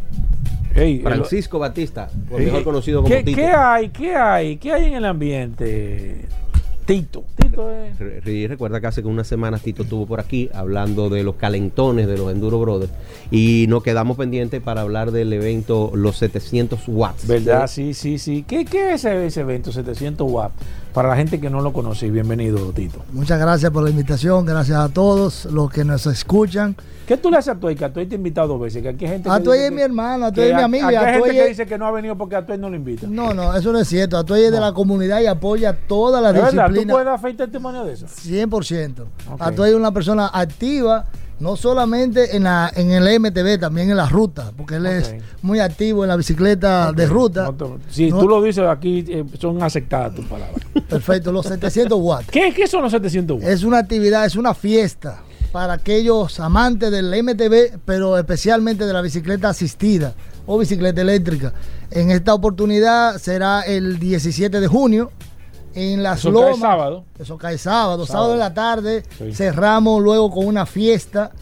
Francisco 1.02 1.58
Batista, 1.58 2.08
mejor 2.30 2.64
conocido 2.64 3.02
como 3.02 3.14
Tito. 3.14 3.36
¿Qué 3.36 3.46
hay? 3.46 3.90
¿Qué 3.90 4.16
hay? 4.16 4.56
¿Qué 4.56 4.72
hay 4.72 4.84
en 4.86 4.94
el 4.94 5.04
ambiente? 5.04 6.24
Tito. 6.86 7.24
Tito 7.36 7.70
es... 7.70 8.48
Recuerda 8.48 8.80
que 8.80 8.86
hace 8.86 9.02
unas 9.02 9.26
semanas 9.26 9.60
Tito 9.60 9.82
estuvo 9.82 10.06
por 10.06 10.20
aquí 10.20 10.48
hablando 10.54 11.10
de 11.10 11.22
los 11.22 11.34
calentones 11.34 12.06
de 12.06 12.16
los 12.16 12.32
Enduro 12.32 12.60
Brothers 12.60 12.90
y 13.30 13.66
nos 13.68 13.82
quedamos 13.82 14.16
pendientes 14.16 14.62
para 14.62 14.80
hablar 14.80 15.10
del 15.10 15.30
evento 15.34 15.90
Los 15.94 16.16
700 16.16 16.80
Watts. 16.86 17.26
¿Verdad? 17.26 17.66
Sí, 17.66 17.92
sí, 17.92 18.18
sí. 18.18 18.42
¿Qué, 18.48 18.64
qué 18.64 18.94
es 18.94 19.04
ese 19.04 19.40
evento 19.40 19.70
700 19.70 20.26
Watts? 20.30 20.54
Para 20.92 21.10
la 21.10 21.16
gente 21.16 21.40
que 21.40 21.50
no 21.50 21.60
lo 21.60 21.72
conoce, 21.72 22.10
bienvenido 22.10 22.72
Tito. 22.72 23.04
Muchas 23.12 23.38
gracias 23.38 23.70
por 23.70 23.84
la 23.84 23.90
invitación, 23.90 24.44
gracias 24.46 24.78
a 24.78 24.88
todos 24.88 25.44
los 25.46 25.70
que 25.70 25.84
nos 25.84 26.06
escuchan. 26.06 26.74
¿Qué 27.06 27.16
tú 27.16 27.30
le 27.30 27.36
haces 27.36 27.48
a 27.48 27.52
Atuey? 27.52 27.76
Que 27.76 27.84
Atuey 27.84 28.06
te 28.06 28.14
ha 28.14 28.18
invitado 28.18 28.48
dos 28.48 28.60
veces. 28.60 28.82
Que 28.82 28.88
aquí 28.90 29.04
hay 29.04 29.12
gente 29.12 29.30
Atuey 29.30 29.60
es 29.62 29.72
mi 29.72 29.82
hermano, 29.82 30.26
Atuey 30.26 30.48
es 30.48 30.56
mi 30.56 30.62
amigo. 30.62 30.88
Hay 30.88 31.14
gente 31.14 31.30
que 31.30 31.48
dice 31.48 31.66
que 31.66 31.78
no 31.78 31.86
ha 31.86 31.90
venido 31.90 32.16
porque 32.16 32.36
Atuey 32.36 32.58
no 32.58 32.68
lo 32.68 32.76
invita. 32.76 33.06
No, 33.08 33.32
no, 33.32 33.54
eso 33.56 33.72
no 33.72 33.78
es 33.78 33.88
cierto. 33.88 34.16
Atuey 34.16 34.44
es 34.44 34.52
de 34.52 34.60
la 34.60 34.72
comunidad 34.72 35.20
y 35.20 35.26
apoya 35.26 35.74
toda 35.74 36.20
la 36.20 36.32
disciplina. 36.32 36.68
¿Tú 36.68 36.88
puedes 36.88 37.06
dar 37.06 37.20
fe 37.20 37.34
testimonio 37.34 37.84
de 37.84 37.92
eso? 37.92 38.06
100%. 38.06 39.04
Atuey 39.38 39.70
es 39.70 39.76
una 39.76 39.92
persona 39.92 40.30
activa 40.32 41.06
no 41.40 41.56
solamente 41.56 42.36
en, 42.36 42.44
la, 42.44 42.72
en 42.74 42.90
el 42.90 43.20
MTV, 43.20 43.58
también 43.60 43.90
en 43.90 43.96
la 43.96 44.08
ruta, 44.08 44.52
porque 44.56 44.76
él 44.76 44.86
es 44.86 45.14
muy 45.42 45.60
activo 45.60 46.04
en 46.04 46.08
la 46.08 46.16
bicicleta 46.16 46.92
de 46.92 47.06
ruta. 47.06 47.52
si 47.88 48.10
tú 48.10 48.28
lo 48.28 48.42
dices 48.42 48.64
aquí, 48.66 49.04
eh, 49.08 49.24
son 49.38 49.62
aceptadas 49.62 50.14
tus 50.14 50.26
palabras. 50.26 50.60
Perfecto, 50.88 51.32
los 51.32 51.46
700 51.46 51.98
watts. 52.00 52.30
¿Qué, 52.30 52.52
¿Qué 52.54 52.66
son 52.66 52.82
los 52.82 52.92
700 52.92 53.36
watts? 53.36 53.48
Es 53.48 53.62
una 53.62 53.78
actividad, 53.78 54.24
es 54.26 54.36
una 54.36 54.54
fiesta 54.54 55.22
para 55.52 55.74
aquellos 55.74 56.40
amantes 56.40 56.90
del 56.90 57.10
MTV, 57.22 57.78
pero 57.84 58.18
especialmente 58.18 58.86
de 58.86 58.92
la 58.92 59.00
bicicleta 59.00 59.48
asistida 59.48 60.14
o 60.46 60.58
bicicleta 60.58 61.00
eléctrica. 61.00 61.52
En 61.90 62.10
esta 62.10 62.34
oportunidad 62.34 63.18
será 63.18 63.62
el 63.62 63.98
17 63.98 64.60
de 64.60 64.66
junio 64.66 65.10
en 65.74 66.02
las 66.02 66.20
eso 66.20 66.32
Cae 66.32 66.56
sábado. 66.56 67.04
Eso 67.18 67.38
cae 67.38 67.58
sábado, 67.58 68.06
sábado, 68.06 68.32
de 68.32 68.38
la 68.38 68.54
tarde. 68.54 69.02
Cerramos 69.32 70.02
luego 70.02 70.30
con 70.30 70.46
una 70.46 70.66
fiesta 70.66 71.32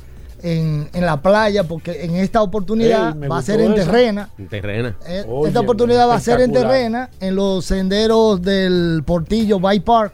en, 0.43 0.89
la 0.93 1.21
playa, 1.21 1.65
porque 1.65 2.05
en 2.05 2.17
esta 2.17 2.43
oportunidad 2.43 3.17
va 3.31 3.39
a 3.39 3.43
ser 3.43 3.61
en 3.61 3.75
terrena. 3.75 4.31
En 4.39 4.49
terrena. 4.49 4.97
Eh, 5.07 5.25
esta 5.47 5.61
oportunidad 5.61 6.09
va 6.09 6.17
a 6.17 6.21
ser 6.21 6.41
en 6.41 6.53
terrena, 6.53 7.11
en 7.21 7.35
los 7.35 7.65
senderos 7.65 8.41
del 8.43 9.03
Portillo 9.05 9.59
Bike 9.59 9.85
Park, 9.85 10.13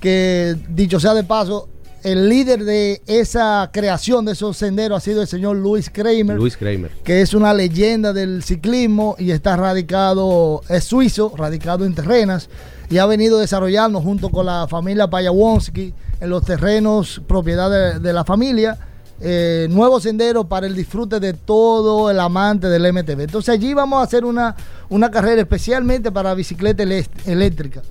que 0.00 0.56
dicho 0.68 1.00
sea 1.00 1.14
de 1.14 1.24
paso, 1.24 1.68
el 2.02 2.28
líder 2.28 2.64
de 2.64 3.02
esa 3.06 3.68
creación 3.72 4.24
de 4.24 4.32
esos 4.32 4.56
senderos 4.56 4.98
ha 4.98 5.00
sido 5.00 5.22
el 5.22 5.26
señor 5.26 5.56
Luis 5.56 5.90
Kramer. 5.90 6.36
Luis 6.36 6.56
Kramer. 6.56 6.92
Que 7.02 7.20
es 7.20 7.34
una 7.34 7.52
leyenda 7.52 8.12
del 8.12 8.44
ciclismo 8.44 9.16
y 9.18 9.32
está 9.32 9.56
radicado, 9.56 10.62
es 10.68 10.84
suizo, 10.84 11.32
radicado 11.36 11.84
en 11.84 11.94
terrenas 11.94 12.48
y 12.88 12.98
ha 12.98 13.06
venido 13.06 13.38
desarrollando 13.38 14.00
junto 14.00 14.30
con 14.30 14.46
la 14.46 14.66
familia 14.68 15.08
Payawonsky 15.08 15.92
en 16.20 16.30
los 16.30 16.44
terrenos 16.44 17.20
propiedad 17.26 18.00
de, 18.00 18.12
la 18.12 18.24
familia. 18.24 18.78
Eh, 19.18 19.66
nuevos 19.70 20.02
senderos 20.02 20.44
para 20.46 20.66
el 20.66 20.74
disfrute 20.74 21.18
de 21.20 21.32
todo 21.32 22.10
el 22.10 22.20
amante 22.20 22.68
del 22.68 22.92
MTV. 22.92 23.22
Entonces 23.22 23.54
allí 23.54 23.72
vamos 23.72 24.00
a 24.00 24.02
hacer 24.02 24.24
una, 24.24 24.54
una 24.90 25.10
carrera 25.10 25.40
especialmente 25.40 26.12
para 26.12 26.34
bicicleta 26.34 26.82
eléctrica. 26.82 27.82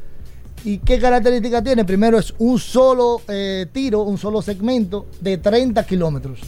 ¿Y 0.66 0.80
qué 0.80 1.00
característica 1.00 1.64
tiene? 1.64 1.86
Primero 1.86 2.18
es 2.18 2.34
un 2.40 2.58
solo 2.58 3.22
eh, 3.28 3.68
tiro, 3.72 4.02
un 4.02 4.18
solo 4.18 4.42
segmento 4.42 5.06
de 5.22 5.38
30 5.38 5.86
kilómetros, 5.86 6.40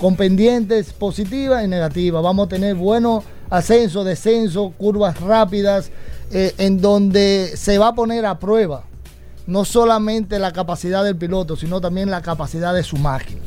con 0.00 0.16
pendientes 0.16 0.94
positivas 0.94 1.62
y 1.62 1.68
negativas. 1.68 2.22
Vamos 2.22 2.46
a 2.46 2.48
tener 2.48 2.74
buenos 2.74 3.24
ascensos, 3.50 4.06
descensos, 4.06 4.72
curvas 4.78 5.20
rápidas, 5.20 5.90
eh, 6.32 6.54
en 6.58 6.80
donde 6.80 7.52
se 7.56 7.78
va 7.78 7.88
a 7.88 7.94
poner 7.94 8.24
a 8.26 8.38
prueba 8.38 8.84
no 9.46 9.64
solamente 9.64 10.38
la 10.38 10.52
capacidad 10.52 11.04
del 11.04 11.16
piloto, 11.16 11.56
sino 11.56 11.80
también 11.80 12.10
la 12.10 12.22
capacidad 12.22 12.72
de 12.72 12.82
su 12.82 12.96
máquina. 12.96 13.40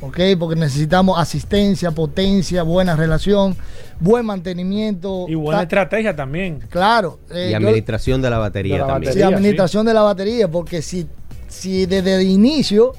¿ok? 0.00 0.18
Porque 0.38 0.56
necesitamos 0.56 1.18
asistencia, 1.18 1.90
potencia, 1.92 2.62
buena 2.62 2.96
relación, 2.96 3.56
buen 4.00 4.26
mantenimiento. 4.26 5.26
Y 5.28 5.34
buena 5.34 5.62
estrategia 5.62 6.14
también. 6.14 6.60
Claro. 6.68 7.20
Eh, 7.30 7.50
y 7.52 7.54
administración 7.54 8.20
de 8.20 8.30
la 8.30 8.38
batería 8.38 8.86
también. 8.86 9.12
sí, 9.12 9.22
administración 9.22 9.86
de 9.86 9.94
la 9.94 10.02
batería, 10.02 10.48
porque 10.50 10.82
si, 10.82 11.06
si 11.48 11.86
desde 11.86 12.16
el 12.16 12.22
inicio 12.22 12.94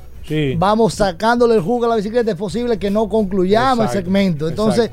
vamos 0.58 0.94
sacándole 0.94 1.56
el 1.56 1.62
jugo 1.62 1.86
a 1.86 1.90
la 1.90 1.96
bicicleta, 1.98 2.32
es 2.32 2.38
posible 2.38 2.80
que 2.80 2.90
no 2.90 3.10
concluyamos 3.10 3.88
el 3.88 3.92
segmento. 3.92 4.48
Entonces, 4.48 4.90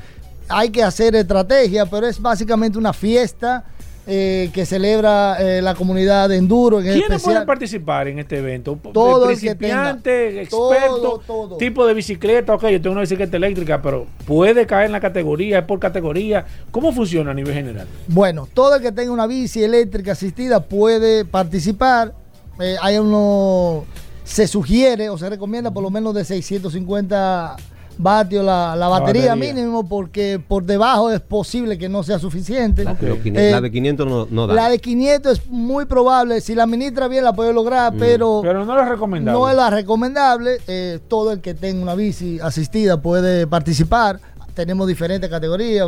hay 0.48 0.70
que 0.70 0.82
hacer 0.82 1.14
estrategia, 1.14 1.86
pero 1.86 2.08
es 2.08 2.20
básicamente 2.20 2.76
una 2.76 2.92
fiesta 2.92 3.64
eh, 4.12 4.50
que 4.52 4.66
celebra 4.66 5.36
eh, 5.38 5.62
la 5.62 5.76
comunidad 5.76 6.28
de 6.28 6.36
enduro. 6.36 6.80
En 6.80 6.92
¿Quiénes 6.92 7.22
pueden 7.22 7.46
participar 7.46 8.08
en 8.08 8.18
este 8.18 8.38
evento? 8.38 8.76
Todo 8.92 9.28
principiante, 9.28 10.42
experto, 10.42 11.22
tipo 11.60 11.86
de 11.86 11.94
bicicleta. 11.94 12.54
Ok, 12.54 12.62
yo 12.70 12.80
tengo 12.80 12.94
una 12.94 13.02
bicicleta 13.02 13.36
eléctrica, 13.36 13.80
pero 13.80 14.08
puede 14.26 14.66
caer 14.66 14.86
en 14.86 14.92
la 14.92 15.00
categoría, 15.00 15.60
es 15.60 15.64
por 15.64 15.78
categoría. 15.78 16.44
¿Cómo 16.72 16.92
funciona 16.92 17.30
a 17.30 17.34
nivel 17.34 17.54
general? 17.54 17.86
Bueno, 18.08 18.48
todo 18.52 18.74
el 18.74 18.82
que 18.82 18.90
tenga 18.90 19.12
una 19.12 19.28
bici 19.28 19.62
eléctrica 19.62 20.10
asistida 20.10 20.58
puede 20.58 21.24
participar. 21.24 22.12
Eh, 22.58 22.74
hay 22.82 22.98
uno, 22.98 23.84
se 24.24 24.48
sugiere 24.48 25.08
o 25.08 25.18
se 25.18 25.30
recomienda 25.30 25.70
por 25.70 25.84
lo 25.84 25.90
menos 25.90 26.14
de 26.16 26.24
650 26.24 27.56
vatios 28.02 28.44
la, 28.44 28.74
la, 28.76 28.88
batería, 28.88 29.36
mínimo 29.36 29.88
porque 29.88 30.40
por 30.46 30.64
debajo 30.64 31.10
es 31.10 31.20
posible 31.20 31.78
que 31.78 31.88
no 31.88 32.02
sea 32.02 32.18
suficiente. 32.18 32.84
la 32.84 33.60
de 33.60 33.70
500 33.70 34.06
no, 34.06 34.26
no, 34.30 34.46
da. 34.46 34.54
La 34.54 34.68
de 34.68 34.78
500 34.78 35.32
es 35.32 35.46
muy 35.48 35.84
probable, 35.84 36.40
si 36.40 36.54
la 36.54 36.64
administra 36.64 37.08
bien 37.08 37.24
la 37.24 37.32
puede 37.32 37.52
lograr, 37.52 37.94
mm. 37.94 37.98
pero, 37.98 38.40
pero 38.42 38.64
no 38.64 38.80
es 38.80 38.88
recomendable. 38.88 39.38
No 39.38 39.48
es 39.48 39.56
la 39.56 39.70
recomendable. 39.70 40.58
Eh, 40.66 40.98
todo 41.08 41.32
el 41.32 41.40
que 41.40 41.54
tenga 41.54 41.82
una 41.82 41.94
bici 41.94 42.40
asistida 42.40 43.00
puede 43.00 43.46
participar 43.46 44.20
tenemos 44.54 44.86
diferentes 44.86 45.30
categorías, 45.30 45.86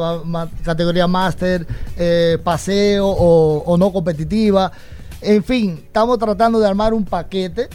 categoría 0.64 1.06
máster, 1.06 1.66
eh, 1.98 2.38
paseo 2.42 3.06
o, 3.06 3.62
o, 3.66 3.76
no 3.76 3.92
competitiva. 3.92 4.72
En 5.22 5.44
fin, 5.44 5.80
estamos 5.84 6.18
tratando 6.18 6.58
de 6.58 6.66
armar 6.66 6.92
un 6.92 7.04
paquete, 7.04 7.68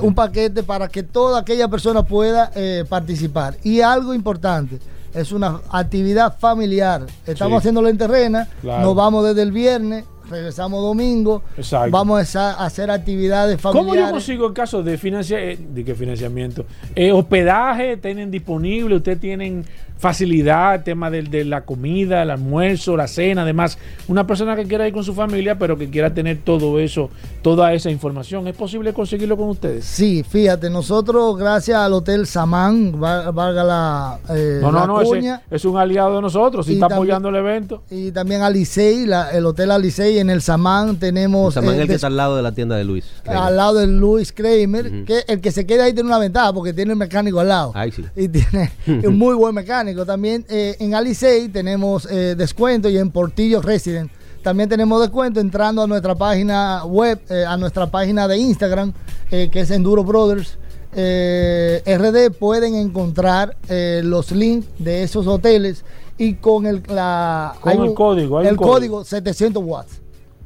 un 0.00 0.14
paquete 0.14 0.62
para 0.62 0.88
que 0.88 1.02
toda 1.02 1.40
aquella 1.40 1.68
persona 1.68 2.04
pueda 2.04 2.52
eh, 2.54 2.84
participar. 2.88 3.56
Y 3.64 3.80
algo 3.80 4.14
importante, 4.14 4.78
es 5.12 5.32
una 5.32 5.60
actividad 5.70 6.38
familiar. 6.38 7.06
Estamos 7.26 7.58
haciéndolo 7.58 7.88
en 7.88 7.98
terrena, 7.98 8.48
nos 8.62 8.94
vamos 8.94 9.24
desde 9.24 9.42
el 9.42 9.50
viernes, 9.50 10.04
regresamos 10.30 10.82
domingo. 10.82 11.42
Exacto. 11.56 11.90
Vamos 11.90 12.36
a 12.36 12.64
hacer 12.64 12.90
actividades 12.90 13.60
familiares. 13.60 13.90
¿Cómo 13.90 14.06
yo 14.06 14.12
consigo 14.12 14.46
en 14.46 14.52
caso 14.52 14.82
de, 14.82 14.94
eh, 14.94 15.58
de 15.58 15.94
financiamiento? 15.94 16.64
Eh, 16.94 17.10
hospedaje 17.10 17.96
tienen 17.96 18.30
disponible, 18.30 18.96
ustedes 18.96 19.20
tienen 19.20 19.64
facilidad, 19.98 20.82
tema 20.84 21.10
de, 21.10 21.44
la 21.44 21.62
comida, 21.62 22.22
el 22.22 22.30
almuerzo, 22.30 22.96
la 22.96 23.08
cena, 23.08 23.42
además, 23.42 23.78
una 24.06 24.26
persona 24.26 24.54
que 24.54 24.64
quiera 24.64 24.86
ir 24.86 24.94
con 24.94 25.04
su 25.04 25.12
familia, 25.12 25.58
pero 25.58 25.76
que 25.76 25.90
quiera 25.90 26.14
tener 26.14 26.38
todo 26.44 26.78
eso, 26.78 27.10
toda 27.42 27.72
esa 27.74 27.90
información, 27.90 28.46
¿es 28.46 28.54
posible 28.54 28.92
conseguirlo 28.92 29.36
con 29.36 29.48
ustedes? 29.48 29.84
Sí, 29.84 30.24
fíjate, 30.28 30.70
nosotros, 30.70 31.36
gracias 31.36 31.78
al 31.78 31.92
Hotel 31.92 32.26
Samán, 32.26 32.98
valga 32.98 33.64
la. 33.64 34.18
Eh, 34.30 34.60
no, 34.62 34.70
no, 34.70 34.86
no, 34.86 35.02
es 35.50 35.64
un 35.64 35.76
aliado 35.76 36.16
de 36.16 36.22
nosotros, 36.22 36.68
y 36.68 36.74
está 36.74 36.86
apoyando 36.86 37.28
el 37.28 37.36
evento. 37.36 37.82
Y 37.90 38.12
también 38.12 38.42
Alicey, 38.42 39.06
el 39.32 39.46
Hotel 39.46 39.72
Alicey, 39.72 40.18
en 40.18 40.30
el 40.30 40.42
Samán 40.42 40.96
tenemos. 40.96 41.56
El 41.56 41.62
Samán 41.62 41.74
es 41.74 41.80
el 41.82 41.88
que 41.88 41.94
está 41.94 42.06
al 42.06 42.16
lado 42.16 42.36
de 42.36 42.42
la 42.42 42.52
tienda 42.52 42.76
de 42.76 42.84
Luis. 42.84 43.04
Al 43.26 43.56
lado 43.56 43.78
de 43.80 43.86
Luis 43.88 44.32
Kramer, 44.32 45.04
que 45.04 45.24
el 45.26 45.40
que 45.40 45.50
se 45.50 45.66
queda 45.66 45.84
ahí 45.84 45.92
tiene 45.92 46.08
una 46.08 46.18
ventaja 46.18 46.52
porque 46.52 46.72
tiene 46.72 46.92
el 46.92 46.98
mecánico 46.98 47.40
al 47.40 47.48
lado. 47.48 47.72
Ay, 47.74 47.90
sí. 47.90 48.04
Y 48.14 48.28
tiene 48.28 48.70
un 48.86 49.18
muy 49.18 49.34
buen 49.34 49.54
mecánico. 49.54 49.87
También 49.94 50.44
eh, 50.48 50.76
en 50.78 50.94
Alicey 50.94 51.48
tenemos 51.48 52.06
eh, 52.10 52.34
descuento 52.36 52.88
y 52.88 52.98
en 52.98 53.10
Portillo 53.10 53.60
Resident 53.62 54.10
también 54.42 54.68
tenemos 54.68 55.00
descuento 55.00 55.40
entrando 55.40 55.82
a 55.82 55.86
nuestra 55.86 56.14
página 56.14 56.84
web, 56.84 57.20
eh, 57.28 57.44
a 57.46 57.56
nuestra 57.56 57.86
página 57.88 58.28
de 58.28 58.38
Instagram, 58.38 58.92
que 59.28 59.50
es 59.52 59.70
Enduro 59.70 60.04
Brothers. 60.04 60.58
RD 60.92 62.30
pueden 62.38 62.74
encontrar 62.76 63.56
los 63.68 64.30
links 64.32 64.66
de 64.78 65.02
esos 65.02 65.26
hoteles 65.26 65.84
y 66.16 66.34
con 66.34 66.66
el, 66.66 66.82
la, 66.86 67.54
con 67.60 67.82
el 67.82 67.94
código, 67.94 68.40
el 68.40 68.56
código. 68.56 69.04
700 69.04 69.62
watts. 69.62 70.00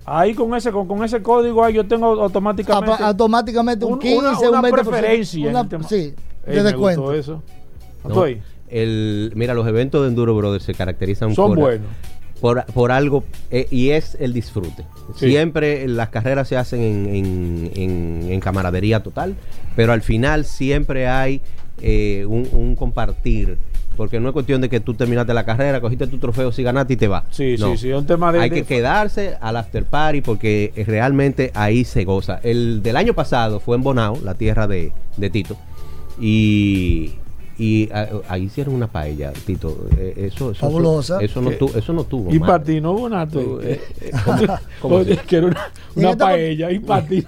Ahí 0.05 0.34
con 0.34 0.53
ese 0.55 0.72
con, 0.72 1.05
ese 1.05 1.22
código 1.22 1.62
ahí 1.62 1.74
yo 1.74 1.86
tengo 1.86 2.07
automáticamente 2.07 3.05
automáticamente 3.05 3.84
un, 3.84 4.01
15 4.01 4.49
una, 4.49 4.59
una 4.59 4.62
preferencia 4.62 5.66
sí, 5.88 6.14
de 6.45 6.62
descuento. 6.62 7.12
Eso. 7.12 7.40
El, 8.72 9.32
mira, 9.34 9.54
los 9.54 9.66
eventos 9.68 10.02
de 10.02 10.08
Enduro 10.08 10.34
Brothers 10.34 10.64
se 10.64 10.74
caracterizan 10.74 11.34
Son 11.34 11.50
por, 11.50 11.58
buenos. 11.58 11.86
Por, 12.74 12.90
algo, 12.90 13.22
eh, 13.52 13.68
y 13.70 13.90
es 13.90 14.16
el 14.18 14.32
disfrute. 14.32 14.84
Siempre 15.14 15.86
las 15.86 16.08
carreras 16.08 16.48
se 16.48 16.56
hacen 16.56 16.80
en, 16.82 18.40
camaradería 18.40 19.00
total, 19.00 19.36
pero 19.76 19.92
al 19.92 20.02
final 20.02 20.44
siempre 20.44 21.06
hay 21.06 21.40
eh, 21.80 22.24
un, 22.26 22.74
compartir 22.74 23.58
porque 23.96 24.18
no 24.18 24.30
es 24.30 24.32
cuestión 24.32 24.62
de 24.62 24.70
que 24.70 24.80
tú 24.80 24.94
terminaste 24.94 25.34
la 25.34 25.44
carrera, 25.44 25.80
cogiste 25.80 26.06
tu 26.06 26.18
trofeo, 26.18 26.50
si 26.50 26.62
ganaste 26.62 26.94
y 26.94 26.96
te 26.96 27.08
vas. 27.08 27.24
Sí, 27.30 27.58
sí, 27.58 27.76
sí, 27.76 27.90
es 27.90 27.96
un 27.96 28.06
tema 28.06 28.32
de... 28.32 28.40
Hay 28.40 28.50
que 28.50 28.64
quedarse 28.64 29.36
al 29.38 29.54
after 29.54 29.84
party 29.84 30.22
porque 30.22 30.72
realmente 30.86 31.52
ahí 31.54 31.84
se 31.84 32.04
goza. 32.04 32.40
El 32.42 32.82
del 32.82 32.96
año 32.96 33.12
pasado 33.12 33.60
fue 33.60 33.76
en 33.76 33.82
Bonao, 33.82 34.18
la 34.24 34.32
tierra 34.32 34.66
de, 34.66 34.92
de 35.18 35.30
Tito, 35.30 35.58
y 36.18 37.12
y 37.59 37.90
ah, 37.92 38.09
ahí 38.28 38.44
hicieron 38.44 38.74
una 38.74 38.86
paella, 38.86 39.32
Tito. 39.32 39.88
Eh, 39.96 40.28
eso, 40.32 40.53
eso, 40.53 40.61
Fabulosa. 40.61 41.20
Eso, 41.20 41.40
no, 41.40 41.50
tuvo, 41.50 41.76
eso 41.76 41.92
no 41.92 42.05
tuvo. 42.05 42.32
Y 42.32 42.38
hubo 42.38 43.09
nada. 43.09 43.28
Eh, 43.62 43.80
eh, 44.00 44.12
¿Cómo, 44.80 45.05
que 45.05 45.36
era 45.36 45.46
una, 45.46 45.72
una 45.94 46.16
paella 46.16 46.70
y 46.70 46.78
para 46.78 47.07
ti. 47.07 47.24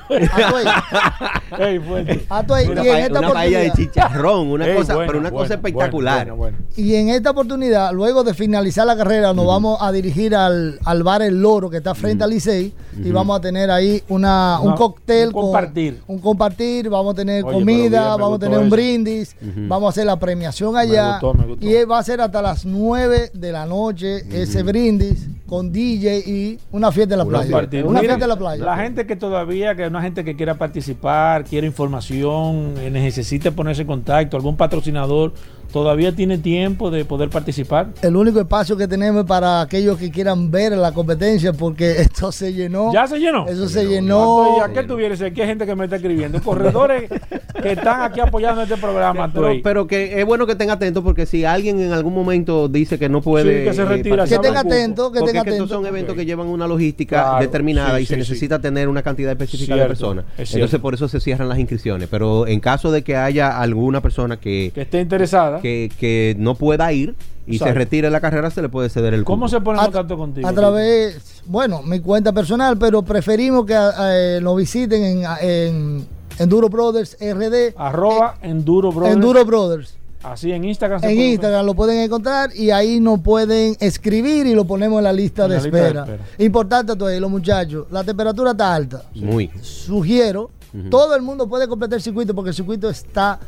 Una, 3.11 3.33
paella 3.33 3.61
de 3.61 3.73
chicharrón, 3.73 4.49
una 4.49 4.75
cosa, 4.75 4.97
pero 5.07 5.19
una 5.19 5.31
cosa 5.31 5.55
espectacular. 5.55 6.33
y 6.77 6.95
en 6.95 7.11
esta 7.11 7.31
oportunidad, 7.31 7.93
luego 7.93 8.25
de 8.25 8.35
finalizar 8.35 8.87
la 8.87 8.97
carrera, 8.97 9.35
nos 9.35 9.47
vamos 9.47 9.79
a 9.81 9.93
dirigir 9.93 10.35
al, 10.35 10.79
al 10.85 11.03
bar 11.03 11.23
El 11.23 11.41
Loro, 11.41 11.69
que 11.71 11.77
está 11.79 11.95
frente 11.95 12.25
al 12.25 12.31
Licey, 12.31 12.73
y 13.03 13.11
vamos 13.11 13.37
a 13.37 13.41
tener 13.41 13.71
ahí 13.71 14.03
una, 14.09 14.59
un 14.61 14.75
cóctel. 14.75 15.29
Un 15.29 15.33
compartir. 15.33 16.01
un 16.07 16.19
compartir, 16.19 16.89
vamos 16.89 17.13
a 17.13 17.17
tener 17.17 17.43
comida, 17.43 18.17
vamos 18.17 18.37
a 18.37 18.39
tener 18.39 18.59
un 18.59 18.71
brindis, 18.71 19.37
vamos 19.69 19.89
a 19.89 19.91
hacer 19.91 20.07
la 20.07 20.14
premiación 20.19 20.77
allá. 20.77 21.21
Y 21.61 21.85
va 21.85 21.99
a 21.99 22.03
ser 22.03 22.21
hasta 22.21 22.43
las 22.43 22.65
9 22.65 23.31
de 23.33 23.53
la 23.53 23.67
noche 23.67 24.25
ese 24.31 24.63
brindis 24.63 25.29
con 25.47 25.73
DJ 25.73 26.19
y 26.27 26.59
una 26.73 26.91
fiesta 26.91 27.15
en 27.15 27.19
la 27.19 27.25
playa. 27.25 27.85
Una 27.85 28.01
fiesta 28.01 28.25
en 28.25 28.29
la 28.29 28.37
playa. 28.37 28.65
La 28.65 28.77
gente 28.77 29.07
que 29.07 29.17
todavía, 29.17 29.75
que 29.75 29.87
una 29.87 30.03
gente 30.03 30.25
que 30.25 30.37
quiera 30.37 30.55
participar, 30.55 31.45
quiere 31.45 31.67
información, 31.67 32.75
eh, 32.79 32.91
necesite 32.91 33.53
ponerse 33.53 33.83
en 33.83 33.89
contacto, 33.89 34.37
algún 34.37 34.57
patrocinador, 34.57 35.33
todavía 35.75 36.15
tiene 36.15 36.39
tiempo 36.39 36.89
de 36.93 37.05
poder 37.05 37.31
participar. 37.31 37.89
El 38.01 38.15
único 38.15 38.39
espacio 38.39 38.77
que 38.77 38.87
tenemos 38.87 39.23
es 39.23 39.27
para 39.27 39.61
aquellos 39.61 39.99
que 39.99 40.09
quieran 40.09 40.49
ver 40.49 40.71
la 40.71 40.93
competencia, 40.93 41.53
porque 41.53 41.91
esto 41.99 42.31
se 42.31 42.53
llenó. 42.53 42.93
¿Ya 42.93 43.09
se 43.09 43.19
llenó? 43.19 43.49
Eso 43.49 43.69
se 43.69 43.85
llenó. 43.85 44.59
¿Y 44.59 44.61
a 44.61 44.73
qué 44.73 44.85
tuvieras? 44.85 45.21
Aquí 45.21 45.41
hay 45.41 45.49
gente 45.49 45.67
que 45.67 45.75
me 45.75 45.85
está 45.85 45.97
escribiendo. 45.97 46.41
Corredores 46.41 47.11
que 47.63 47.73
están 47.73 48.03
aquí 48.03 48.21
apoyando 48.21 48.63
este 48.63 48.77
programa. 48.77 49.33
Pero, 49.65 49.89
que 49.89 50.21
es 50.21 50.25
bueno 50.25 50.47
que 50.47 50.53
estén 50.53 50.71
atentos, 50.71 51.03
porque 51.03 51.27
si 51.27 51.45
alguien 51.45 51.81
en 51.81 51.93
algún 51.93 52.15
momento 52.15 52.69
dice 52.69 52.97
que 52.97 53.09
no 53.09 53.21
puede. 53.21 53.65
que 53.65 53.75
se 53.75 53.85
retira. 53.85 54.29
que 54.29 54.35
estén 54.37 54.57
atentos, 54.57 55.11
que 55.11 55.19
estén 55.19 55.39
atentos. 55.39 55.65
Estos 55.65 55.71
son 55.71 55.87
eventos 55.87 56.15
que 56.15 56.25
llevan 56.25 56.47
una 56.47 56.69
logística 56.69 57.41
determinada 57.41 58.01
y 58.01 58.07
se 58.07 58.17
necesita 58.17 58.61
tener 58.61 58.89
una 58.89 59.03
cantidad 59.03 59.33
específica 59.33 59.75
de 59.75 59.87
personas. 59.87 60.25
Entonces, 60.39 60.79
por 60.79 60.95
eso 60.95 61.09
se 61.09 61.19
cierran 61.19 61.49
las 61.49 61.59
inscripciones. 61.59 62.09
Pero 62.09 62.47
en 62.47 62.61
caso 62.61 62.93
de 62.93 63.03
que 63.03 63.17
haya 63.17 63.59
alguna 63.59 64.01
persona 64.01 64.37
que, 64.37 64.71
que 64.73 64.83
esté 64.83 65.01
interesada 65.01 65.61
que, 65.65 66.37
no 66.39 66.55
pueda 66.55 66.93
ir 66.93 67.15
y 67.47 67.59
se 67.59 67.73
retire 67.73 68.11
la 68.11 68.21
carrera, 68.21 68.51
se 68.51 68.63
le 68.63 68.69
puede 68.69 68.89
ceder 68.89 69.15
el 69.15 69.25
¿Cómo 69.25 69.49
se 69.49 69.61
pone 69.61 69.79
en 69.79 69.85
contacto 69.87 70.17
contigo? 70.17 70.49
A 70.49 70.53
través, 70.53 71.43
bueno, 71.47 71.83
mi 71.83 72.01
cuenta 72.01 72.33
personal, 72.33 72.79
pero 72.79 73.03
preferimos 73.03 73.67
que 73.67 73.77
eh, 73.77 74.39
nos 74.43 74.57
visiten 74.57 75.03
en, 75.03 75.25
en 75.41 76.07
Enduro 76.39 76.69
Brothers 76.69 77.17
RD. 77.21 77.75
Arroba 77.77 78.37
Enduro 78.43 78.93
Brothers. 78.93 79.15
Enduro 79.15 79.45
Brothers. 79.45 79.99
Así 80.25 80.53
en 80.53 80.65
Instagram. 80.65 81.05
en 81.05 81.21
Instagram 81.21 81.67
lo 81.67 81.75
pueden 81.75 82.01
encontrar 82.01 82.51
y 82.57 82.71
ahí 82.71 82.99
nos 82.99 83.21
pueden 83.21 83.77
escribir 83.79 84.47
y 84.47 84.55
lo 84.55 84.65
ponemos 84.65 84.99
en 84.99 85.05
la 85.05 85.13
lista, 85.13 85.47
de, 85.47 85.59
espera. 85.59 86.07
Importante 86.39 86.97
todo 86.97 87.21
los 87.21 87.31
muchachos. 87.31 87.87
La 87.91 88.03
temperatura 88.03 88.53
está 88.53 88.75
alta. 88.75 89.03
Muy. 89.15 89.51
Sugiero, 89.61 90.51
todo 90.91 91.15
el 91.15 91.21
mundo 91.21 91.47
puede 91.47 91.69
completar 91.69 91.99
el 91.99 92.03
circuito 92.03 92.35
porque 92.35 92.51
el 92.51 92.57
circuito 92.57 92.89
está 92.89 93.39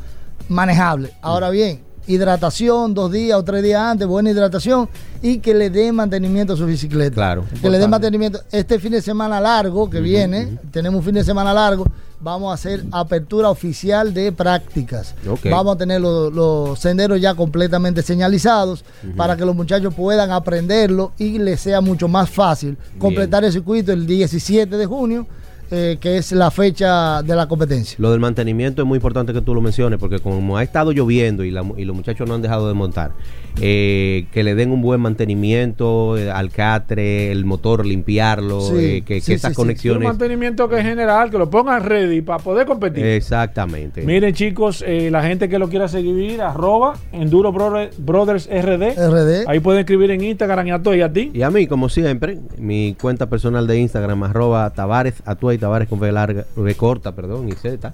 manejable. 0.49 1.11
Ahora 1.21 1.49
bien, 1.49 1.81
hidratación 2.07 2.93
dos 2.93 3.11
días 3.11 3.37
o 3.37 3.43
tres 3.43 3.63
días 3.63 3.81
antes, 3.81 4.07
buena 4.07 4.31
hidratación 4.31 4.89
y 5.21 5.39
que 5.39 5.53
le 5.53 5.69
dé 5.69 5.91
mantenimiento 5.91 6.53
a 6.53 6.57
su 6.57 6.65
bicicleta. 6.65 7.13
Claro. 7.13 7.45
Que 7.61 7.69
le 7.69 7.77
dé 7.77 7.87
mantenimiento. 7.87 8.41
Este 8.51 8.79
fin 8.79 8.91
de 8.91 9.01
semana 9.01 9.39
largo 9.39 9.89
que 9.89 9.99
viene, 9.99 10.57
tenemos 10.71 10.99
un 10.99 11.05
fin 11.05 11.15
de 11.15 11.23
semana 11.23 11.53
largo, 11.53 11.85
vamos 12.19 12.51
a 12.51 12.53
hacer 12.55 12.83
apertura 12.91 13.49
oficial 13.49 14.13
de 14.13 14.31
prácticas. 14.31 15.15
Vamos 15.49 15.75
a 15.75 15.77
tener 15.77 16.01
los, 16.01 16.79
senderos 16.79 17.21
ya 17.21 17.35
completamente 17.35 18.01
señalizados 18.01 18.83
para 19.15 19.35
que 19.35 19.45
los 19.45 19.55
muchachos 19.55 19.93
puedan 19.93 20.31
aprenderlo 20.31 21.11
y 21.17 21.37
les 21.39 21.59
sea 21.59 21.81
mucho 21.81 22.07
más 22.07 22.29
fácil 22.29 22.77
completar 22.97 23.43
el 23.43 23.51
circuito 23.51 23.91
el 23.91 24.07
17 24.07 24.77
de 24.77 24.85
junio 24.85 25.27
eh, 25.71 25.97
que 25.99 26.17
es 26.17 26.31
la 26.31 26.51
fecha 26.51 27.21
de 27.23 27.35
la 27.35 27.47
competencia. 27.47 27.95
Lo 27.99 28.11
del 28.11 28.19
mantenimiento 28.19 28.81
es 28.81 28.87
muy 28.87 28.97
importante 28.97 29.33
que 29.33 29.41
tú 29.41 29.53
lo 29.53 29.61
menciones, 29.61 29.99
porque 29.99 30.19
como 30.19 30.57
ha 30.57 30.63
estado 30.63 30.91
lloviendo 30.91 31.43
y, 31.43 31.49
y 31.49 31.85
los 31.85 31.95
muchachos 31.95 32.27
no 32.27 32.35
han 32.35 32.41
dejado 32.41 32.67
de 32.67 32.73
montar, 32.73 33.11
eh, 33.59 34.27
que 34.31 34.43
le 34.43 34.55
den 34.55 34.71
un 34.71 34.81
buen 34.81 35.01
mantenimiento 35.01 36.17
eh, 36.17 36.29
al 36.29 36.51
catre, 36.51 37.31
el 37.31 37.45
motor, 37.45 37.85
limpiarlo, 37.85 38.61
eh, 38.77 39.01
que, 39.05 39.17
esas 39.17 39.55
conexiones. 39.55 40.01
Un 40.01 40.07
mantenimiento 40.07 40.69
que 40.69 40.77
es 40.77 40.83
general, 40.83 41.31
que 41.31 41.37
lo 41.37 41.49
pongan 41.49 41.83
ready 41.83 42.21
para 42.21 42.43
poder 42.43 42.67
competir. 42.67 43.05
Exactamente. 43.05 44.01
Miren, 44.03 44.33
chicos, 44.33 44.83
la 44.87 45.23
gente 45.23 45.49
que 45.49 45.57
lo 45.57 45.69
quiera 45.69 45.87
seguir, 45.87 46.41
arroba 46.41 46.95
Enduro 47.11 47.51
Brothers 47.51 48.47
RD. 48.47 48.95
RD. 48.95 49.47
Ahí 49.47 49.59
pueden 49.59 49.79
escribir 49.81 50.11
en 50.11 50.23
Instagram 50.23 50.67
y 50.67 50.71
a, 50.71 50.81
y 50.95 51.01
a 51.01 51.11
ti. 51.11 51.31
Y 51.33 51.41
a 51.41 51.49
mí, 51.49 51.67
como 51.67 51.89
siempre, 51.89 52.37
mi 52.57 52.95
cuenta 52.99 53.27
personal 53.27 53.65
de 53.65 53.79
Instagram, 53.79 54.23
arroba 54.23 54.69
Tavares, 54.71 55.15
y 55.25 55.57
Tavares 55.57 55.87
con 55.87 55.99
V 55.99 56.11
larga, 56.11 56.45
V 56.55 56.75
corta, 56.75 57.15
perdón, 57.15 57.49
y 57.49 57.53
Z. 57.53 57.93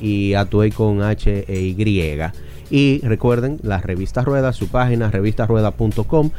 Y 0.00 0.34
Atuey 0.34 0.70
con 0.70 1.02
H 1.02 1.44
e 1.48 1.60
Y. 1.60 2.47
Y 2.70 3.00
recuerden, 3.02 3.58
la 3.62 3.80
revista 3.80 4.22
Rueda, 4.22 4.52
su 4.52 4.68
página 4.68 5.10
revistasrueda.com 5.10 6.30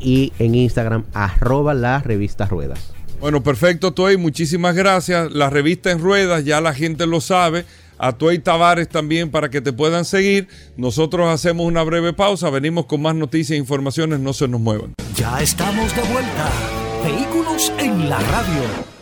y 0.00 0.32
en 0.38 0.54
Instagram 0.54 1.04
arroba 1.14 1.74
la 1.74 2.00
revista 2.00 2.46
Ruedas. 2.46 2.92
Bueno, 3.20 3.42
perfecto, 3.42 3.92
Tuey, 3.92 4.16
muchísimas 4.16 4.74
gracias. 4.74 5.30
La 5.30 5.48
revista 5.48 5.92
en 5.92 6.00
ruedas, 6.00 6.44
ya 6.44 6.60
la 6.60 6.74
gente 6.74 7.06
lo 7.06 7.20
sabe. 7.20 7.64
A 7.96 8.10
Tuey 8.10 8.40
Tavares 8.40 8.88
también 8.88 9.30
para 9.30 9.48
que 9.48 9.60
te 9.60 9.72
puedan 9.72 10.04
seguir. 10.04 10.48
Nosotros 10.76 11.28
hacemos 11.28 11.66
una 11.66 11.84
breve 11.84 12.12
pausa, 12.12 12.50
venimos 12.50 12.86
con 12.86 13.00
más 13.00 13.14
noticias 13.14 13.54
e 13.54 13.60
informaciones, 13.60 14.18
no 14.18 14.32
se 14.32 14.48
nos 14.48 14.60
muevan. 14.60 14.94
Ya 15.14 15.40
estamos 15.40 15.94
de 15.94 16.02
vuelta. 16.02 16.50
Vehículos 17.04 17.72
en 17.78 18.10
la 18.10 18.18
radio. 18.18 19.01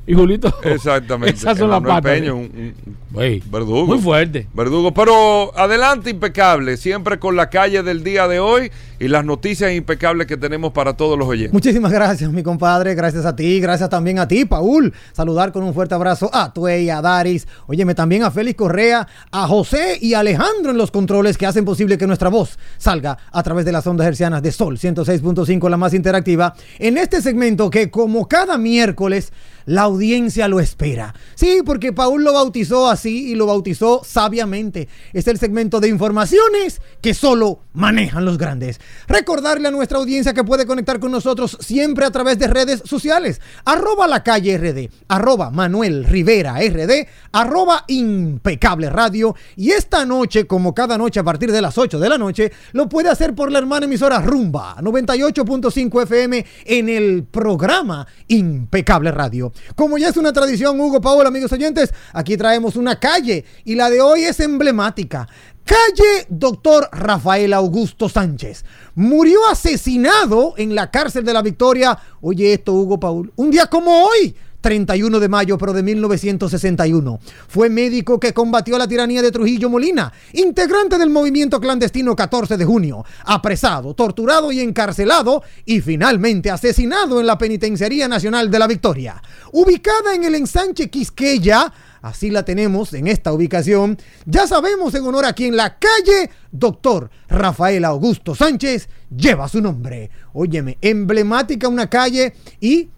y 0.07 0.13
Julito. 0.13 0.53
Exactamente. 0.63 1.35
Esas 1.35 1.57
son 1.57 1.69
las 1.69 1.81
patas. 1.81 2.11
Peña, 2.11 2.33
un, 2.33 2.73
verdugo. 3.13 3.85
Muy 3.85 3.99
fuerte. 3.99 4.47
Verdugo. 4.53 4.93
Pero 4.93 5.57
adelante, 5.57 6.09
impecable. 6.09 6.77
Siempre 6.77 7.19
con 7.19 7.35
la 7.35 7.49
calle 7.49 7.83
del 7.83 8.03
día 8.03 8.27
de 8.27 8.39
hoy 8.39 8.71
y 8.99 9.07
las 9.07 9.25
noticias 9.25 9.71
impecables 9.73 10.27
que 10.27 10.37
tenemos 10.37 10.71
para 10.71 10.93
todos 10.93 11.17
los 11.17 11.27
oyentes. 11.27 11.53
Muchísimas 11.53 11.91
gracias, 11.91 12.31
mi 12.31 12.43
compadre. 12.43 12.95
Gracias 12.95 13.25
a 13.25 13.35
ti. 13.35 13.59
Gracias 13.59 13.89
también 13.89 14.19
a 14.19 14.27
ti, 14.27 14.45
Paul. 14.45 14.93
Saludar 15.13 15.51
con 15.51 15.63
un 15.63 15.73
fuerte 15.73 15.95
abrazo 15.95 16.29
a 16.33 16.51
Tuey, 16.51 16.89
a 16.89 17.01
Daris. 17.01 17.47
Óyeme 17.67 17.95
también 17.95 18.23
a 18.23 18.31
Félix 18.31 18.57
Correa, 18.57 19.07
a 19.31 19.47
José 19.47 19.97
y 20.01 20.13
a 20.13 20.19
Alejandro 20.19 20.71
en 20.71 20.77
los 20.77 20.91
controles 20.91 21.37
que 21.37 21.45
hacen 21.45 21.65
posible 21.65 21.97
que 21.97 22.07
nuestra 22.07 22.29
voz 22.29 22.57
salga 22.77 23.17
a 23.31 23.43
través 23.43 23.65
de 23.65 23.71
las 23.71 23.85
ondas 23.87 24.07
hercianas 24.07 24.41
de 24.41 24.51
Sol 24.51 24.77
106.5, 24.77 25.69
la 25.69 25.77
más 25.77 25.93
interactiva, 25.93 26.53
en 26.79 26.97
este 26.97 27.21
segmento 27.21 27.69
que, 27.69 27.89
como 27.89 28.27
cada 28.27 28.57
miércoles, 28.57 29.31
la 29.65 29.83
audiencia 29.83 30.47
lo 30.47 30.59
espera. 30.59 31.13
Sí, 31.35 31.61
porque 31.65 31.93
Paul 31.93 32.23
lo 32.23 32.33
bautizó 32.33 32.89
así 32.89 33.31
y 33.31 33.35
lo 33.35 33.45
bautizó 33.45 34.01
sabiamente. 34.03 34.87
Es 35.13 35.27
el 35.27 35.39
segmento 35.39 35.79
de 35.79 35.87
informaciones 35.87 36.81
que 37.01 37.13
solo 37.13 37.59
manejan 37.73 38.25
los 38.25 38.37
grandes. 38.37 38.79
Recordarle 39.07 39.67
a 39.67 39.71
nuestra 39.71 39.97
audiencia 39.97 40.33
que 40.33 40.43
puede 40.43 40.65
conectar 40.65 40.99
con 40.99 41.11
nosotros 41.11 41.57
siempre 41.59 42.05
a 42.05 42.11
través 42.11 42.37
de 42.39 42.47
redes 42.47 42.81
sociales. 42.85 43.41
Arroba 43.65 44.07
la 44.07 44.23
calle 44.23 44.57
RD, 44.57 44.89
arroba 45.07 45.51
Manuel 45.51 46.05
Rivera 46.05 46.55
RD, 46.59 47.07
arroba 47.31 47.85
impecable 47.87 48.89
radio. 48.89 49.35
Y 49.55 49.71
esta 49.71 50.05
noche, 50.05 50.47
como 50.47 50.73
cada 50.73 50.97
noche 50.97 51.19
a 51.19 51.23
partir 51.23 51.51
de 51.51 51.61
las 51.61 51.77
8 51.77 51.99
de 51.99 52.09
la 52.09 52.17
noche, 52.17 52.51
lo 52.73 52.89
puede 52.89 53.09
hacer 53.09 53.33
por 53.33 53.51
la 53.51 53.59
hermana 53.59 53.85
emisora 53.85 54.21
Rumba 54.21 54.77
98.5 54.77 56.03
FM 56.03 56.45
en 56.65 56.89
el 56.89 57.23
programa 57.23 58.07
Impecable 58.27 59.11
Radio. 59.11 59.50
Como 59.75 59.97
ya 59.97 60.09
es 60.09 60.17
una 60.17 60.33
tradición, 60.33 60.79
Hugo 60.79 61.01
Paola, 61.01 61.29
amigos 61.29 61.51
oyentes, 61.51 61.93
aquí 62.13 62.37
traemos 62.37 62.75
una 62.75 62.99
calle 62.99 63.45
y 63.65 63.75
la 63.75 63.89
de 63.89 64.01
hoy 64.01 64.23
es 64.23 64.39
emblemática. 64.39 65.27
Calle 65.63 66.25
Doctor 66.29 66.89
Rafael 66.91 67.53
Augusto 67.53 68.09
Sánchez. 68.09 68.65
Murió 68.95 69.47
asesinado 69.49 70.53
en 70.57 70.75
la 70.75 70.91
cárcel 70.91 71.23
de 71.23 71.33
la 71.33 71.41
Victoria. 71.41 71.97
Oye 72.21 72.53
esto, 72.53 72.73
Hugo 72.73 72.99
Paul. 72.99 73.31
Un 73.35 73.51
día 73.51 73.67
como 73.67 74.05
hoy, 74.05 74.35
31 74.61 75.19
de 75.19 75.27
mayo, 75.27 75.57
pero 75.57 75.73
de 75.73 75.83
1961. 75.83 77.19
Fue 77.47 77.69
médico 77.69 78.19
que 78.19 78.33
combatió 78.33 78.77
la 78.77 78.87
tiranía 78.87 79.21
de 79.21 79.31
Trujillo 79.31 79.69
Molina, 79.69 80.13
integrante 80.33 80.97
del 80.97 81.09
movimiento 81.09 81.59
clandestino 81.59 82.15
14 82.15 82.57
de 82.57 82.65
junio, 82.65 83.03
apresado, 83.25 83.93
torturado 83.93 84.51
y 84.51 84.61
encarcelado 84.61 85.43
y 85.65 85.81
finalmente 85.81 86.49
asesinado 86.49 87.19
en 87.19 87.27
la 87.27 87.37
Penitenciaría 87.37 88.07
Nacional 88.07 88.49
de 88.49 88.59
la 88.59 88.67
Victoria. 88.67 89.21
Ubicada 89.51 90.15
en 90.15 90.23
el 90.23 90.35
ensanche 90.35 90.89
Quisqueya, 90.89 91.73
así 92.01 92.29
la 92.29 92.43
tenemos 92.43 92.93
en 92.93 93.07
esta 93.07 93.33
ubicación, 93.33 93.97
ya 94.25 94.47
sabemos 94.47 94.93
en 94.95 95.03
honor 95.03 95.25
a 95.25 95.33
quien 95.33 95.55
la 95.55 95.77
calle 95.77 96.29
Doctor 96.51 97.09
Rafael 97.27 97.85
Augusto 97.85 98.35
Sánchez 98.35 98.89
lleva 99.15 99.47
su 99.47 99.61
nombre. 99.61 100.09
Óyeme, 100.33 100.77
emblemática 100.81 101.67
una 101.67 101.89
calle 101.89 102.33
y 102.59 102.89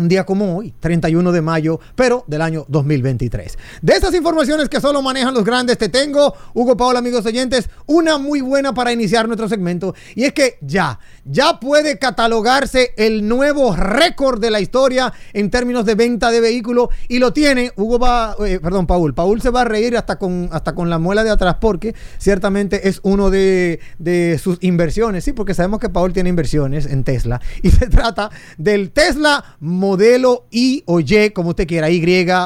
un 0.00 0.08
día 0.08 0.24
como 0.24 0.56
hoy, 0.56 0.74
31 0.80 1.30
de 1.30 1.42
mayo, 1.42 1.78
pero 1.94 2.24
del 2.26 2.42
año 2.42 2.64
2023. 2.68 3.58
De 3.82 3.92
esas 3.92 4.14
informaciones 4.14 4.68
que 4.68 4.80
solo 4.80 5.02
manejan 5.02 5.34
los 5.34 5.44
grandes, 5.44 5.76
te 5.76 5.88
tengo, 5.88 6.34
Hugo 6.54 6.76
Paola, 6.76 7.00
amigos 7.00 7.26
oyentes, 7.26 7.68
una 7.86 8.18
muy 8.18 8.40
buena 8.40 8.72
para 8.72 8.92
iniciar 8.92 9.26
nuestro 9.26 9.48
segmento. 9.48 9.94
Y 10.14 10.24
es 10.24 10.32
que 10.32 10.58
ya, 10.62 10.98
ya 11.24 11.60
puede 11.60 11.98
catalogarse 11.98 12.94
el 12.96 13.28
nuevo 13.28 13.76
récord 13.76 14.40
de 14.40 14.50
la 14.50 14.60
historia 14.60 15.12
en 15.34 15.50
términos 15.50 15.84
de 15.84 15.94
venta 15.94 16.30
de 16.30 16.40
vehículos. 16.40 16.88
Y 17.08 17.18
lo 17.18 17.32
tiene, 17.32 17.72
Hugo 17.76 17.98
va, 17.98 18.34
eh, 18.46 18.58
perdón, 18.60 18.86
Paul. 18.86 19.14
Paul 19.14 19.42
se 19.42 19.50
va 19.50 19.62
a 19.62 19.64
reír 19.64 19.96
hasta 19.96 20.18
con, 20.18 20.48
hasta 20.52 20.74
con 20.74 20.88
la 20.88 20.98
muela 20.98 21.24
de 21.24 21.30
atrás 21.30 21.56
porque 21.60 21.94
ciertamente 22.18 22.88
es 22.88 23.00
uno 23.02 23.28
de, 23.28 23.80
de 23.98 24.38
sus 24.42 24.56
inversiones. 24.62 25.24
Sí, 25.24 25.32
porque 25.32 25.52
sabemos 25.52 25.78
que 25.78 25.90
Paul 25.90 26.14
tiene 26.14 26.30
inversiones 26.30 26.86
en 26.86 27.04
Tesla. 27.04 27.40
Y 27.62 27.70
se 27.80 27.86
trata 27.88 28.30
del 28.56 28.92
Tesla 28.92 29.56
modelo 29.90 30.46
I 30.50 30.82
o 30.86 31.00
Y, 31.00 31.30
como 31.34 31.50
usted 31.50 31.66
quiera, 31.66 31.90
Y 31.90 32.00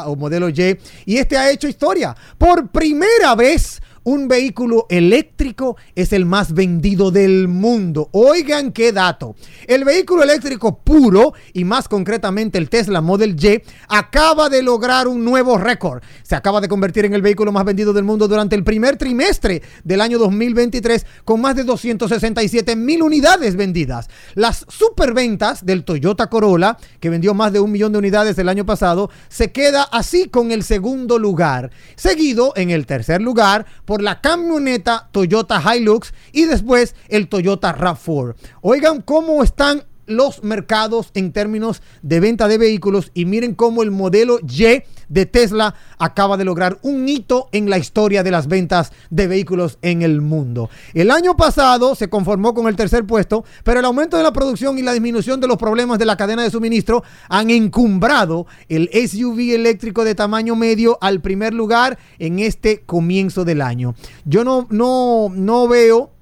o 0.06 0.16
modelo 0.16 0.48
Y. 0.48 0.78
Y 1.04 1.18
este 1.18 1.36
ha 1.36 1.50
hecho 1.50 1.68
historia. 1.68 2.16
Por 2.38 2.68
primera 2.68 3.34
vez 3.34 3.82
un 4.04 4.28
vehículo 4.28 4.86
eléctrico 4.88 5.76
es 5.94 6.12
el 6.12 6.26
más 6.26 6.52
vendido 6.52 7.10
del 7.10 7.48
mundo. 7.48 8.08
Oigan 8.12 8.72
qué 8.72 8.92
dato. 8.92 9.34
El 9.66 9.84
vehículo 9.84 10.22
eléctrico 10.22 10.78
puro, 10.78 11.34
y 11.52 11.64
más 11.64 11.88
concretamente 11.88 12.58
el 12.58 12.68
Tesla 12.68 13.00
Model 13.00 13.36
Y, 13.42 13.62
acaba 13.88 14.48
de 14.48 14.62
lograr 14.62 15.08
un 15.08 15.24
nuevo 15.24 15.56
récord. 15.58 16.02
Se 16.22 16.36
acaba 16.36 16.60
de 16.60 16.68
convertir 16.68 17.04
en 17.06 17.14
el 17.14 17.22
vehículo 17.22 17.50
más 17.50 17.64
vendido 17.64 17.92
del 17.92 18.04
mundo 18.04 18.28
durante 18.28 18.56
el 18.56 18.64
primer 18.64 18.96
trimestre 18.96 19.62
del 19.82 20.00
año 20.00 20.18
2023 20.18 21.06
con 21.24 21.40
más 21.40 21.56
de 21.56 21.64
267 21.64 22.76
mil 22.76 23.02
unidades 23.02 23.56
vendidas. 23.56 24.08
Las 24.34 24.66
superventas 24.68 25.64
del 25.64 25.84
Toyota 25.84 26.28
Corolla, 26.28 26.76
que 27.00 27.10
vendió 27.10 27.34
más 27.34 27.52
de 27.52 27.60
un 27.60 27.72
millón 27.72 27.92
de 27.92 27.98
unidades 27.98 28.38
el 28.38 28.48
año 28.48 28.66
pasado, 28.66 29.10
se 29.28 29.50
queda 29.50 29.82
así 29.82 30.28
con 30.28 30.52
el 30.52 30.62
segundo 30.62 31.18
lugar. 31.18 31.70
Seguido 31.96 32.52
en 32.56 32.70
el 32.70 32.86
tercer 32.86 33.22
lugar 33.22 33.66
por 33.94 34.02
la 34.02 34.20
camioneta 34.20 35.08
Toyota 35.12 35.62
Hilux 35.62 36.12
y 36.32 36.46
después 36.46 36.96
el 37.06 37.28
Toyota 37.28 37.76
RAV4. 37.76 38.34
Oigan 38.60 39.02
cómo 39.02 39.40
están 39.44 39.84
los 40.06 40.42
mercados 40.42 41.10
en 41.14 41.32
términos 41.32 41.82
de 42.02 42.20
venta 42.20 42.48
de 42.48 42.58
vehículos 42.58 43.10
y 43.14 43.24
miren 43.24 43.54
cómo 43.54 43.82
el 43.82 43.90
modelo 43.90 44.38
Y 44.40 44.82
de 45.08 45.26
Tesla 45.26 45.74
acaba 45.98 46.36
de 46.36 46.44
lograr 46.44 46.78
un 46.82 47.08
hito 47.08 47.48
en 47.52 47.68
la 47.70 47.78
historia 47.78 48.22
de 48.22 48.30
las 48.30 48.48
ventas 48.48 48.92
de 49.10 49.26
vehículos 49.26 49.78
en 49.82 50.02
el 50.02 50.20
mundo. 50.20 50.70
El 50.92 51.10
año 51.10 51.36
pasado 51.36 51.94
se 51.94 52.08
conformó 52.08 52.54
con 52.54 52.68
el 52.68 52.76
tercer 52.76 53.06
puesto, 53.06 53.44
pero 53.62 53.80
el 53.80 53.84
aumento 53.84 54.16
de 54.16 54.22
la 54.22 54.32
producción 54.32 54.78
y 54.78 54.82
la 54.82 54.92
disminución 54.92 55.40
de 55.40 55.48
los 55.48 55.58
problemas 55.58 55.98
de 55.98 56.06
la 56.06 56.16
cadena 56.16 56.42
de 56.42 56.50
suministro 56.50 57.02
han 57.28 57.50
encumbrado 57.50 58.46
el 58.68 58.90
SUV 58.92 59.54
eléctrico 59.54 60.04
de 60.04 60.14
tamaño 60.14 60.56
medio 60.56 60.98
al 61.00 61.20
primer 61.20 61.54
lugar 61.54 61.98
en 62.18 62.38
este 62.38 62.82
comienzo 62.82 63.44
del 63.44 63.62
año. 63.62 63.94
Yo 64.24 64.44
no, 64.44 64.66
no, 64.70 65.30
no 65.34 65.68
veo 65.68 66.13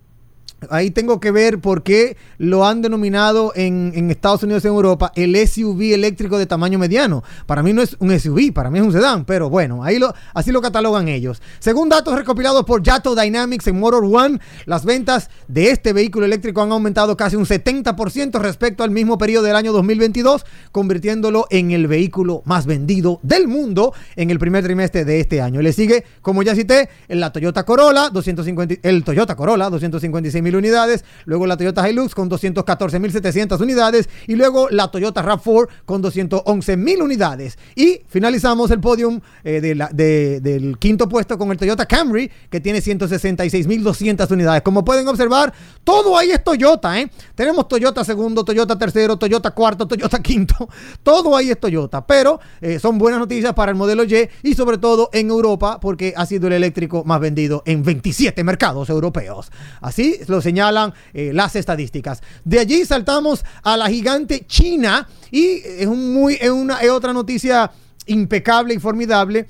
Ahí 0.70 0.90
tengo 0.90 1.20
que 1.20 1.30
ver 1.30 1.60
por 1.60 1.82
qué 1.82 2.16
lo 2.38 2.66
han 2.66 2.82
denominado 2.82 3.52
en, 3.54 4.10
Estados 4.10 4.42
Unidos 4.42 4.64
y 4.64 4.68
en 4.68 4.74
Europa 4.74 5.12
el 5.16 5.36
SUV 5.36 5.94
eléctrico 5.94 6.38
de 6.38 6.46
tamaño 6.46 6.78
mediano. 6.78 7.22
Para 7.46 7.62
mí 7.62 7.72
no 7.72 7.82
es 7.82 7.96
un 7.98 8.18
SUV, 8.18 8.52
para 8.52 8.70
mí 8.70 8.78
es 8.78 8.84
un 8.84 8.92
sedán, 8.92 9.24
pero 9.24 9.48
bueno, 9.48 9.82
ahí 9.82 9.98
lo, 9.98 10.14
así 10.34 10.52
lo 10.52 10.60
catalogan 10.60 11.08
ellos. 11.08 11.40
Según 11.58 11.88
datos 11.88 12.14
recopilados 12.14 12.64
por 12.64 12.82
Yato 12.82 13.14
Dynamics 13.14 13.66
en 13.66 13.80
Motor 13.80 14.04
One, 14.04 14.38
las 14.66 14.84
ventas 14.84 15.30
de 15.48 15.70
este 15.70 15.92
vehículo 15.92 16.26
eléctrico 16.26 16.62
han 16.62 16.72
aumentado 16.72 17.16
casi 17.16 17.36
un 17.36 17.46
70% 17.46 18.38
respecto 18.40 18.84
al 18.84 18.90
mismo 18.90 19.18
periodo 19.18 19.44
del 19.44 19.56
año 19.56 19.72
2022, 19.72 20.44
convirtiéndolo 20.70 21.46
en 21.50 21.70
el 21.70 21.86
vehículo 21.86 22.42
más 22.44 22.66
vendido 22.66 23.20
del 23.22 23.48
mundo 23.48 23.94
en 24.16 24.30
el 24.30 24.38
primer 24.38 24.62
trimestre 24.64 25.04
de 25.04 25.20
este 25.20 25.40
año. 25.40 25.62
Le 25.62 25.72
sigue, 25.72 26.04
como 26.20 26.42
ya 26.42 26.54
cité, 26.54 26.88
la 27.08 27.32
Toyota 27.32 27.64
Corolla, 27.64 28.10
250, 28.10 28.76
el 28.82 29.04
Toyota 29.04 29.36
Corolla, 29.36 29.70
256 29.70 30.42
mil 30.42 30.51
unidades, 30.56 31.04
luego 31.24 31.46
la 31.46 31.56
Toyota 31.56 31.88
Hilux 31.88 32.14
con 32.14 32.30
214.700 32.30 33.60
unidades 33.60 34.08
y 34.26 34.36
luego 34.36 34.68
la 34.70 34.90
Toyota 34.90 35.22
RAV4 35.24 35.68
con 35.84 36.02
211.000 36.02 37.02
unidades. 37.02 37.58
Y 37.74 38.02
finalizamos 38.08 38.70
el 38.70 38.80
podium 38.80 39.20
eh, 39.44 39.60
del 39.60 40.78
quinto 40.78 41.08
puesto 41.08 41.38
con 41.38 41.50
el 41.50 41.56
Toyota 41.56 41.86
Camry 41.86 42.30
que 42.50 42.60
tiene 42.60 42.80
166.200 42.80 44.30
unidades. 44.30 44.62
Como 44.62 44.84
pueden 44.84 45.08
observar, 45.08 45.52
todo 45.84 46.16
ahí 46.16 46.30
es 46.30 46.42
Toyota. 46.42 47.00
¿eh? 47.00 47.10
Tenemos 47.34 47.68
Toyota 47.68 48.04
segundo, 48.04 48.44
Toyota 48.44 48.78
tercero, 48.78 49.16
Toyota 49.16 49.50
cuarto, 49.52 49.86
Toyota 49.86 50.18
quinto. 50.22 50.68
Todo 51.02 51.36
ahí 51.36 51.50
es 51.50 51.58
Toyota. 51.58 52.06
Pero 52.06 52.40
eh, 52.60 52.78
son 52.78 52.98
buenas 52.98 53.20
noticias 53.20 53.52
para 53.54 53.72
el 53.72 53.76
modelo 53.76 54.04
Y 54.04 54.12
y 54.42 54.54
sobre 54.54 54.78
todo 54.78 55.08
en 55.12 55.30
Europa 55.30 55.80
porque 55.80 56.12
ha 56.16 56.26
sido 56.26 56.46
el 56.48 56.52
eléctrico 56.52 57.04
más 57.04 57.20
vendido 57.20 57.62
en 57.66 57.82
27 57.82 58.44
mercados 58.44 58.90
europeos. 58.90 59.50
Así 59.80 60.18
lo 60.28 60.41
señalan 60.42 60.92
eh, 61.14 61.30
las 61.32 61.56
estadísticas. 61.56 62.22
De 62.44 62.58
allí 62.58 62.84
saltamos 62.84 63.44
a 63.62 63.76
la 63.76 63.88
gigante 63.88 64.44
China 64.46 65.08
y 65.30 65.62
es, 65.64 65.86
un 65.86 66.12
muy, 66.12 66.34
es 66.40 66.50
una, 66.50 66.78
es 66.80 66.90
otra 66.90 67.12
noticia 67.12 67.70
impecable 68.06 68.74
y 68.74 68.78
formidable 68.78 69.46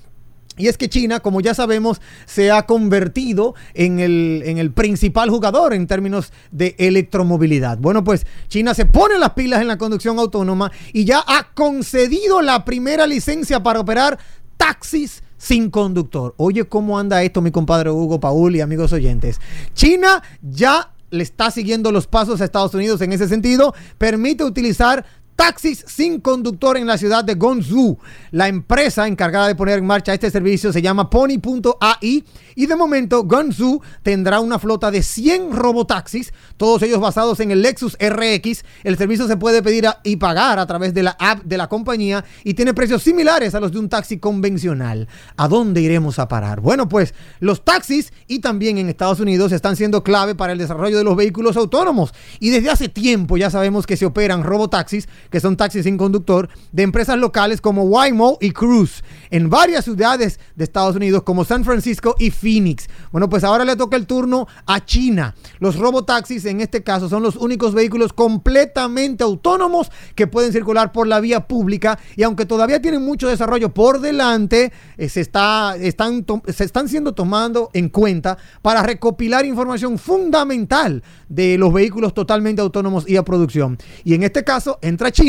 y 0.59 0.69
es 0.69 0.77
que 0.77 0.91
China, 0.91 1.21
como 1.21 1.41
ya 1.41 1.55
sabemos, 1.55 2.03
se 2.27 2.51
ha 2.51 2.67
convertido 2.67 3.55
en 3.73 4.01
el, 4.01 4.43
en 4.45 4.59
el, 4.59 4.71
principal 4.71 5.31
jugador 5.31 5.73
en 5.73 5.87
términos 5.87 6.31
de 6.51 6.75
electromovilidad. 6.79 7.79
Bueno, 7.79 8.05
pues 8.05 8.27
China 8.49 8.75
se 8.75 8.85
pone 8.85 9.19
las 9.19 9.31
pilas 9.31 9.63
en 9.63 9.69
la 9.69 9.79
conducción 9.79 10.19
autónoma 10.19 10.71
y 10.93 11.07
ya 11.07 11.25
ha 11.27 11.55
concedido 11.55 12.43
la 12.43 12.67
primera 12.67 13.07
licencia 13.07 13.63
para 13.63 13.81
operar 13.81 14.19
taxis 14.59 15.23
sin 15.43 15.71
conductor. 15.71 16.35
Oye, 16.37 16.65
¿cómo 16.67 17.01
anda 17.01 17.21
esto, 17.25 17.43
mi 17.43 17.51
compadre 17.51 17.91
Hugo 17.91 18.21
Paul 18.21 18.55
y 18.55 18.61
amigos 18.61 18.93
oyentes? 18.93 19.41
China 19.75 20.23
ya 20.41 20.93
le 21.11 21.25
está 21.25 21.51
siguiendo 21.51 21.91
los 21.91 22.07
pasos 22.07 22.41
a 22.41 22.45
Estados 22.45 22.75
Unidos 22.75 23.01
en 23.01 23.13
ese 23.13 23.27
sentido, 23.27 23.75
permite 23.99 24.45
utilizar 24.45 25.05
taxis 25.43 25.85
sin 25.89 26.21
conductor 26.21 26.77
en 26.77 26.87
la 26.87 26.97
ciudad 26.97 27.25
de 27.25 27.35
Gonzhou. 27.35 27.99
La 28.31 28.47
empresa 28.47 29.09
encargada 29.09 29.49
de 29.49 29.57
poner 29.57 29.81
en 29.81 29.85
marcha 29.85 30.15
este 30.15 30.31
servicio 30.31 30.73
se 30.73 30.81
llama 30.81 31.11
Pony.ai 31.11 32.25
y 32.55 32.67
de 32.67 32.77
momento 32.77 33.25
Gonzhou 33.25 33.81
tendrá 34.05 34.39
una 34.39 34.61
flota 34.61 34.93
de 34.93 35.03
100 35.03 35.51
robotaxis, 35.51 36.33
todos 36.57 36.83
ellos 36.83 37.01
basados 37.01 37.41
en 37.41 37.51
el 37.51 37.61
Lexus 37.61 37.97
RX. 37.99 38.65
El 38.85 38.97
servicio 38.97 39.27
se 39.27 39.37
puede 39.37 39.65
pedir 39.65 39.89
y 40.05 40.15
pagar 40.15 40.61
a 40.61 40.67
través 40.67 40.95
de 40.95 41.03
la 41.03 41.17
app 41.19 41.43
de 41.43 41.57
la 41.57 41.69
compañía 41.69 42.25
y 42.45 42.55
tiene 42.55 42.73
precios 42.73 43.03
similares 43.03 43.57
a 43.57 43.61
los 43.61 43.73
de 43.73 43.81
un 43.81 43.89
taxi 43.89 44.19
convencional. 44.19 45.09
¿A 45.37 45.49
dónde 45.49 45.81
iremos 45.81 46.21
a 46.21 46.29
parar? 46.29 46.61
Bueno, 46.61 46.89
pues 46.89 47.15
los 47.41 47.65
taxis 47.65 48.13
y 48.29 48.39
también 48.39 48.79
en 48.79 48.89
Estados 48.89 49.19
Unidos 49.19 49.51
están 49.51 49.75
siendo 49.75 50.05
clave 50.05 50.37
para 50.37 50.53
el 50.53 50.59
desarrollo 50.59 50.99
de 50.99 51.05
los 51.05 51.17
vehículos 51.17 51.57
autónomos 51.57 52.15
y 52.39 52.51
desde 52.51 52.71
hace 52.71 52.89
tiempo 52.89 53.37
ya 53.37 53.51
sabemos 53.51 53.89
que 53.89 53.97
se 53.97 54.07
operan 54.07 54.45
robotaxis 54.45 55.09
que 55.33 55.41
son 55.41 55.57
taxis 55.57 55.85
sin 55.85 55.97
conductor, 55.97 56.51
de 56.71 56.83
empresas 56.83 57.19
locales 57.19 57.63
como 57.63 57.85
Waymo 57.85 58.37
y 58.41 58.51
Cruise, 58.51 59.03
en 59.31 59.49
varias 59.49 59.85
ciudades 59.85 60.39
de 60.55 60.65
Estados 60.65 60.95
Unidos 60.95 61.23
como 61.23 61.47
San 61.47 61.65
Francisco 61.65 62.15
y 62.19 62.31
Phoenix. 62.31 62.87
Bueno, 63.11 63.31
pues 63.31 63.43
ahora 63.43 63.65
le 63.65 63.75
toca 63.75 63.97
el 63.97 64.07
turno 64.07 64.47
a 64.67 64.85
China. 64.85 65.35
Los 65.59 65.77
robotaxis 65.77 66.45
en 66.45 66.61
este 66.61 66.83
caso 66.83 67.09
son 67.09 67.23
los 67.23 67.37
únicos 67.37 67.73
vehículos 67.73 68.13
completamente 68.13 69.25
autónomos 69.25 69.91
que 70.15 70.27
pueden 70.27 70.53
circular 70.53 70.93
por 70.93 71.07
la 71.07 71.19
vía 71.19 71.49
pública 71.49 71.99
y 72.15 72.25
aunque 72.25 72.45
todavía 72.45 72.83
tienen 72.83 73.03
mucho 73.03 73.27
desarrollo 73.27 73.73
por 73.73 74.01
delante, 74.01 74.71
eh, 74.99 75.09
se, 75.09 75.23
está, 75.23 75.77
están, 75.77 76.27
se 76.47 76.65
están 76.65 76.89
siendo 76.91 77.15
tomando 77.15 77.71
en 77.73 77.89
cuenta 77.89 78.37
para 78.61 78.83
recopilar 78.83 79.47
información 79.47 79.99
fundamental 79.99 81.03
de 81.31 81.57
los 81.57 81.73
vehículos 81.73 82.13
totalmente 82.13 82.61
autónomos 82.61 83.09
y 83.09 83.17
a 83.17 83.23
producción. 83.23 83.79
Y 84.05 84.13
en 84.13 84.25
este 84.25 84.45
caso 84.45 84.79
entra 84.83 85.11
China 85.11 85.22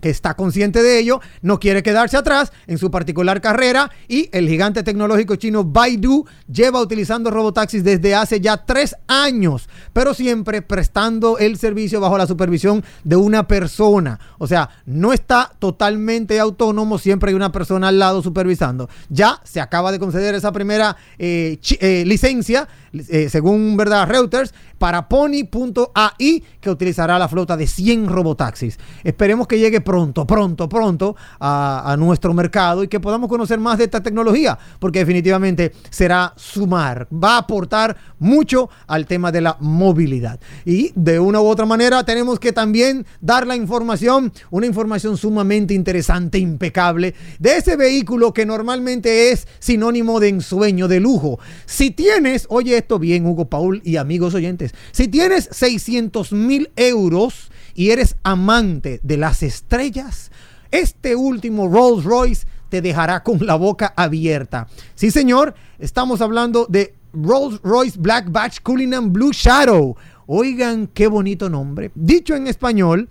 que 0.00 0.10
está 0.10 0.34
consciente 0.34 0.82
de 0.82 0.98
ello, 0.98 1.20
no 1.42 1.58
quiere 1.58 1.82
quedarse 1.82 2.16
atrás 2.16 2.52
en 2.66 2.78
su 2.78 2.90
particular 2.90 3.40
carrera 3.40 3.90
y 4.08 4.28
el 4.32 4.48
gigante 4.48 4.82
tecnológico 4.82 5.36
chino 5.36 5.64
Baidu 5.64 6.26
lleva 6.52 6.80
utilizando 6.80 7.30
robotaxis 7.30 7.82
desde 7.82 8.14
hace 8.14 8.40
ya 8.40 8.64
tres 8.64 8.94
años, 9.08 9.68
pero 9.92 10.12
siempre 10.12 10.62
prestando 10.62 11.38
el 11.38 11.56
servicio 11.56 12.00
bajo 12.00 12.18
la 12.18 12.26
supervisión 12.26 12.84
de 13.04 13.16
una 13.16 13.48
persona. 13.48 14.20
O 14.38 14.46
sea, 14.46 14.68
no 14.84 15.12
está 15.12 15.52
totalmente 15.58 16.38
autónomo, 16.38 16.98
siempre 16.98 17.30
hay 17.30 17.34
una 17.34 17.52
persona 17.52 17.88
al 17.88 17.98
lado 17.98 18.22
supervisando. 18.22 18.88
Ya 19.08 19.40
se 19.44 19.60
acaba 19.60 19.92
de 19.92 19.98
conceder 19.98 20.34
esa 20.34 20.52
primera 20.52 20.96
eh, 21.18 21.58
eh, 21.80 22.04
licencia, 22.06 22.68
eh, 23.08 23.28
según 23.30 23.76
verdad 23.76 24.08
Reuters, 24.08 24.52
para 24.78 25.08
Pony.ai, 25.08 26.42
que 26.60 26.70
utilizará 26.70 27.18
la 27.18 27.28
flota 27.28 27.56
de 27.56 27.66
100 27.66 28.08
robotaxis. 28.08 28.78
Esperemos 29.04 29.46
que 29.46 29.58
llegue 29.58 29.80
pronto, 29.80 30.26
pronto, 30.26 30.68
pronto 30.68 31.16
a, 31.40 31.96
nuestro 31.98 32.34
mercado 32.34 32.82
y 32.82 32.88
que 32.88 33.00
podamos 33.00 33.28
conocer 33.28 33.58
más 33.58 33.78
de 33.78 33.84
esta 33.84 34.02
tecnología, 34.02 34.58
porque 34.78 34.98
definitivamente 34.98 35.72
será 35.90 36.34
sumar, 36.36 37.08
va 37.12 37.36
a 37.36 37.38
aportar 37.38 37.96
mucho 38.18 38.68
al 38.86 39.06
tema 39.06 39.32
de 39.32 39.40
la 39.40 39.56
movilidad. 39.60 40.38
Y 40.64 40.92
de 40.94 41.18
una 41.18 41.40
u 41.40 41.46
otra 41.46 41.64
manera 41.64 42.04
tenemos 42.04 42.38
que 42.38 42.52
también 42.52 43.06
dar 43.20 43.46
la 43.46 43.56
información, 43.56 44.32
una 44.50 44.66
información 44.66 45.16
sumamente 45.16 45.72
interesante, 45.72 46.38
impecable, 46.38 47.14
de 47.38 47.56
ese 47.56 47.76
vehículo 47.76 48.34
que 48.34 48.44
normalmente 48.44 49.30
es 49.30 49.48
sinónimo 49.58 50.20
de 50.20 50.28
ensueño, 50.28 50.88
de 50.88 51.00
lujo. 51.00 51.38
Si 51.64 51.90
tienes, 51.90 52.46
oye 52.50 52.76
bien, 52.98 53.26
Hugo 53.26 53.50
Paul 53.50 53.82
y 53.84 53.96
amigos 53.96 54.34
oyentes, 54.34 54.74
si 54.92 55.08
tienes 55.08 55.48
600 55.52 56.32
mil 56.32 56.70
euros 56.76 57.50
y 57.74 57.90
eres 57.90 58.16
amante 58.22 59.00
de 59.02 59.16
las 59.16 59.42
estrellas, 59.42 60.30
este 60.70 61.14
último 61.16 61.68
Rolls 61.68 62.04
Royce 62.04 62.46
te 62.68 62.80
dejará 62.80 63.22
con 63.22 63.44
la 63.46 63.56
boca 63.56 63.92
abierta. 63.96 64.68
Sí, 64.94 65.10
señor, 65.10 65.54
estamos 65.78 66.20
hablando 66.20 66.66
de 66.68 66.94
Rolls 67.12 67.60
Royce 67.62 67.98
Black 67.98 68.30
Batch 68.30 68.60
Cullinan 68.62 69.12
Blue 69.12 69.32
Shadow. 69.32 69.96
Oigan 70.26 70.88
qué 70.88 71.06
bonito 71.06 71.48
nombre. 71.48 71.92
Dicho 71.94 72.34
en 72.34 72.46
español, 72.46 73.08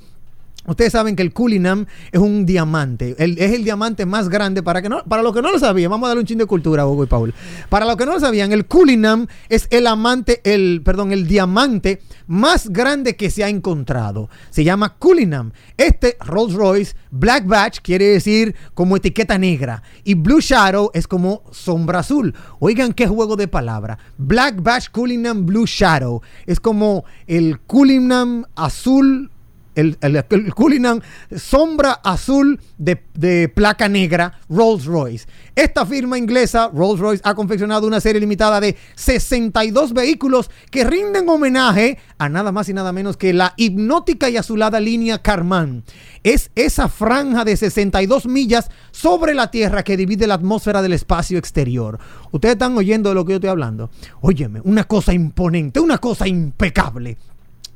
Ustedes 0.67 0.91
saben 0.91 1.15
que 1.15 1.23
el 1.23 1.33
Cullinan 1.33 1.87
es 2.11 2.19
un 2.19 2.45
diamante. 2.45 3.15
es 3.17 3.53
el 3.53 3.63
diamante 3.63 4.05
más 4.05 4.29
grande. 4.29 4.63
Para, 4.63 4.81
que 4.81 4.89
para 5.07 5.21
los 5.21 5.33
que 5.33 5.41
no 5.41 5.51
lo 5.51 5.59
sabían, 5.59 5.91
vamos 5.91 6.07
a 6.07 6.09
darle 6.09 6.21
un 6.21 6.27
chin 6.27 6.37
de 6.37 6.45
cultura 6.45 6.87
Hugo 6.87 7.03
y 7.03 7.07
Paul. 7.07 7.33
Para 7.69 7.85
los 7.85 7.95
que 7.95 8.05
no 8.05 8.13
lo 8.13 8.19
sabían, 8.19 8.51
el 8.51 8.65
Cullinan 8.65 9.27
es 9.49 9.67
el 9.69 9.87
amante, 9.87 10.41
el, 10.43 10.81
perdón, 10.83 11.11
el 11.11 11.27
diamante 11.27 12.01
más 12.27 12.69
grande 12.69 13.15
que 13.15 13.29
se 13.29 13.43
ha 13.43 13.49
encontrado. 13.49 14.29
Se 14.49 14.63
llama 14.63 14.95
Cullinan. 14.95 15.53
Este 15.77 16.17
Rolls 16.19 16.53
Royce 16.53 16.95
Black 17.11 17.45
Batch 17.45 17.79
quiere 17.81 18.05
decir 18.05 18.55
como 18.73 18.97
etiqueta 18.97 19.37
negra. 19.37 19.83
Y 20.03 20.15
Blue 20.15 20.41
Shadow 20.41 20.91
es 20.93 21.07
como 21.07 21.43
sombra 21.51 21.99
azul. 21.99 22.33
Oigan 22.59 22.93
qué 22.93 23.07
juego 23.07 23.35
de 23.35 23.47
palabra. 23.47 23.97
Black 24.17 24.61
Batch 24.61 24.89
Cullinan 24.89 25.45
Blue 25.45 25.65
Shadow. 25.65 26.21
Es 26.45 26.59
como 26.59 27.05
el 27.27 27.59
Cullinan 27.59 28.47
azul 28.55 29.31
el, 29.75 29.97
el, 30.01 30.53
Cullinan 30.53 31.01
sombra 31.35 31.93
azul 32.03 32.59
de, 32.77 33.49
placa 33.53 33.87
negra 33.89 34.39
Rolls 34.49 34.85
Royce. 34.85 35.27
Esta 35.55 35.85
firma 35.85 36.17
inglesa, 36.17 36.69
Rolls 36.73 36.99
Royce, 36.99 37.21
ha 37.23 37.35
confeccionado 37.35 37.87
una 37.87 38.01
serie 38.01 38.19
limitada 38.19 38.59
de 38.59 38.75
62 38.95 39.93
vehículos 39.93 40.49
que 40.69 40.83
rinden 40.83 41.29
homenaje 41.29 41.97
a 42.17 42.29
nada 42.29 42.51
más 42.51 42.67
y 42.69 42.73
nada 42.73 42.91
menos 42.91 43.17
que 43.17 43.33
la 43.33 43.53
hipnótica 43.57 44.29
y 44.29 44.37
azulada 44.37 44.79
línea 44.79 45.21
Carman. 45.21 45.83
Es 46.23 46.51
esa 46.55 46.89
franja 46.89 47.45
de 47.45 47.55
62 47.55 48.25
millas 48.25 48.69
sobre 48.91 49.33
la 49.33 49.51
Tierra 49.51 49.83
que 49.83 49.97
divide 49.97 50.27
la 50.27 50.33
atmósfera 50.35 50.81
del 50.81 50.93
espacio 50.93 51.37
exterior. 51.37 51.99
Ustedes 52.31 52.53
están 52.53 52.77
oyendo 52.77 53.09
de 53.09 53.15
lo 53.15 53.25
que 53.25 53.33
yo 53.33 53.35
estoy 53.37 53.49
hablando. 53.49 53.89
Óyeme, 54.21 54.59
una 54.63 54.85
cosa 54.85 55.13
imponente, 55.13 55.79
una 55.79 55.99
cosa 55.99 56.27
impecable. 56.27 57.17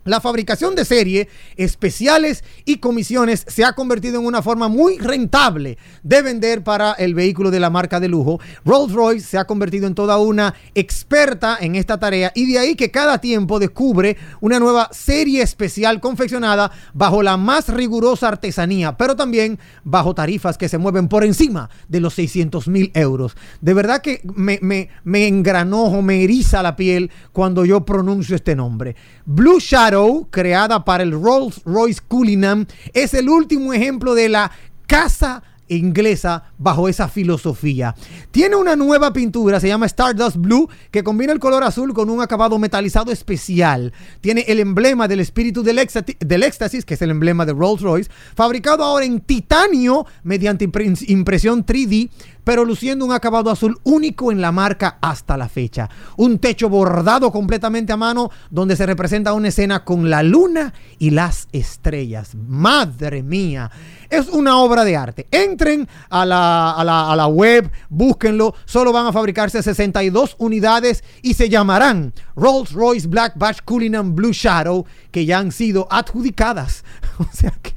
La 0.09 0.19
fabricación 0.19 0.73
de 0.73 0.85
serie, 0.85 1.29
especiales 1.55 2.43
y 2.65 2.77
comisiones 2.77 3.45
se 3.47 3.63
ha 3.63 3.73
convertido 3.73 4.19
en 4.19 4.25
una 4.25 4.41
forma 4.41 4.67
muy 4.67 4.97
rentable 4.97 5.77
de 6.01 6.23
vender 6.23 6.63
para 6.63 6.93
el 6.93 7.13
vehículo 7.13 7.51
de 7.51 7.59
la 7.59 7.69
marca 7.69 7.99
de 7.99 8.07
lujo. 8.07 8.39
Rolls-Royce 8.65 9.23
se 9.23 9.37
ha 9.37 9.45
convertido 9.45 9.85
en 9.85 9.93
toda 9.93 10.17
una 10.17 10.55
experta 10.73 11.59
en 11.61 11.75
esta 11.75 11.99
tarea 11.99 12.31
y 12.33 12.51
de 12.51 12.57
ahí 12.57 12.75
que 12.75 12.89
cada 12.89 13.21
tiempo 13.21 13.59
descubre 13.59 14.17
una 14.41 14.57
nueva 14.57 14.89
serie 14.91 15.43
especial 15.43 15.99
confeccionada 15.99 16.71
bajo 16.95 17.21
la 17.21 17.37
más 17.37 17.69
rigurosa 17.69 18.29
artesanía, 18.29 18.97
pero 18.97 19.15
también 19.15 19.59
bajo 19.83 20.15
tarifas 20.15 20.57
que 20.57 20.69
se 20.69 20.79
mueven 20.79 21.07
por 21.07 21.23
encima 21.23 21.69
de 21.87 21.99
los 21.99 22.15
600 22.15 22.67
mil 22.67 22.89
euros. 22.95 23.37
De 23.61 23.75
verdad 23.75 24.01
que 24.01 24.21
me, 24.23 24.57
me, 24.63 24.89
me 25.03 25.27
engranojo, 25.27 26.01
me 26.01 26.23
eriza 26.23 26.63
la 26.63 26.75
piel 26.75 27.11
cuando 27.31 27.63
yo 27.63 27.85
pronuncio 27.85 28.35
este 28.35 28.55
nombre. 28.55 28.95
Blue 29.25 29.59
Shadow, 29.59 29.98
creada 30.29 30.85
para 30.85 31.03
el 31.03 31.11
Rolls 31.11 31.61
Royce 31.65 32.01
Cullinan, 32.07 32.67
es 32.93 33.13
el 33.13 33.29
último 33.29 33.73
ejemplo 33.73 34.15
de 34.15 34.29
la 34.29 34.51
casa 34.87 35.43
inglesa 35.69 36.43
bajo 36.57 36.89
esa 36.89 37.07
filosofía. 37.07 37.95
Tiene 38.31 38.55
una 38.55 38.75
nueva 38.75 39.13
pintura, 39.13 39.59
se 39.59 39.67
llama 39.67 39.85
Stardust 39.85 40.37
Blue, 40.37 40.69
que 40.91 41.03
combina 41.03 41.31
el 41.31 41.39
color 41.39 41.63
azul 41.63 41.93
con 41.93 42.09
un 42.09 42.21
acabado 42.21 42.57
metalizado 42.59 43.11
especial. 43.11 43.93
Tiene 44.21 44.45
el 44.47 44.59
emblema 44.59 45.07
del 45.07 45.19
espíritu 45.19 45.63
del, 45.63 45.79
del 46.19 46.43
éxtasis, 46.43 46.85
que 46.85 46.95
es 46.95 47.01
el 47.01 47.11
emblema 47.11 47.45
de 47.45 47.53
Rolls 47.53 47.81
Royce, 47.81 48.09
fabricado 48.35 48.83
ahora 48.83 49.05
en 49.05 49.21
titanio 49.21 50.05
mediante 50.23 50.65
impresión 51.07 51.65
3D 51.65 52.09
pero 52.49 52.65
luciendo 52.65 53.05
un 53.05 53.11
acabado 53.11 53.51
azul 53.51 53.79
único 53.83 54.31
en 54.31 54.41
la 54.41 54.51
marca 54.51 54.97
hasta 55.01 55.37
la 55.37 55.47
fecha. 55.47 55.87
Un 56.17 56.39
techo 56.39 56.67
bordado 56.67 57.31
completamente 57.31 57.93
a 57.93 57.95
mano 57.95 58.31
donde 58.49 58.75
se 58.75 58.87
representa 58.87 59.33
una 59.33 59.49
escena 59.49 59.85
con 59.85 60.09
la 60.09 60.23
luna 60.23 60.73
y 60.97 61.11
las 61.11 61.47
estrellas. 61.51 62.33
Madre 62.33 63.21
mía, 63.21 63.69
es 64.09 64.29
una 64.29 64.57
obra 64.57 64.83
de 64.83 64.97
arte. 64.97 65.27
Entren 65.29 65.87
a 66.09 66.25
la, 66.25 66.71
a 66.71 67.15
la, 67.15 67.27
web, 67.27 67.69
búsquenlo. 67.87 68.55
Solo 68.65 68.91
van 68.91 69.05
a 69.05 69.13
fabricarse 69.13 69.61
62 69.61 70.35
unidades 70.39 71.03
y 71.21 71.35
se 71.35 71.49
llamarán 71.49 72.13
Rolls 72.35 72.71
Royce 72.71 73.07
Black 73.07 73.33
Batch 73.35 73.59
Cullinan 73.63 74.15
Blue 74.15 74.33
Shadow, 74.33 74.87
que 75.11 75.25
ya 75.25 75.37
han 75.37 75.51
sido 75.51 75.87
adjudicadas. 75.91 76.83
O 77.19 77.27
sea 77.33 77.51
que, 77.61 77.73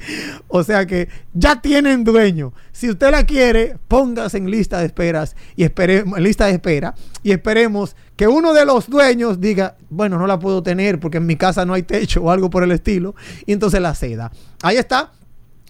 o 0.46 0.62
sea 0.62 0.86
que 0.86 1.08
ya 1.34 1.60
tienen 1.60 2.04
dueño. 2.04 2.52
Si 2.72 2.90
usted 2.90 3.10
la 3.10 3.24
quiere, 3.24 3.76
póngase 3.86 4.38
en 4.38 4.50
lista 4.50 4.80
de 4.80 4.86
esperas 4.86 5.36
y 5.56 5.62
esperemos, 5.62 6.18
lista 6.18 6.46
de 6.46 6.52
espera 6.52 6.94
y 7.22 7.30
esperemos 7.30 7.94
que 8.16 8.26
uno 8.26 8.54
de 8.54 8.64
los 8.64 8.88
dueños 8.88 9.40
diga, 9.40 9.76
bueno, 9.90 10.18
no 10.18 10.26
la 10.26 10.38
puedo 10.38 10.62
tener 10.62 10.98
porque 10.98 11.18
en 11.18 11.26
mi 11.26 11.36
casa 11.36 11.64
no 11.64 11.74
hay 11.74 11.82
techo 11.82 12.22
o 12.22 12.30
algo 12.30 12.50
por 12.50 12.62
el 12.62 12.72
estilo, 12.72 13.14
y 13.46 13.52
entonces 13.52 13.80
la 13.80 13.94
ceda. 13.94 14.32
Ahí 14.62 14.76
está. 14.76 15.12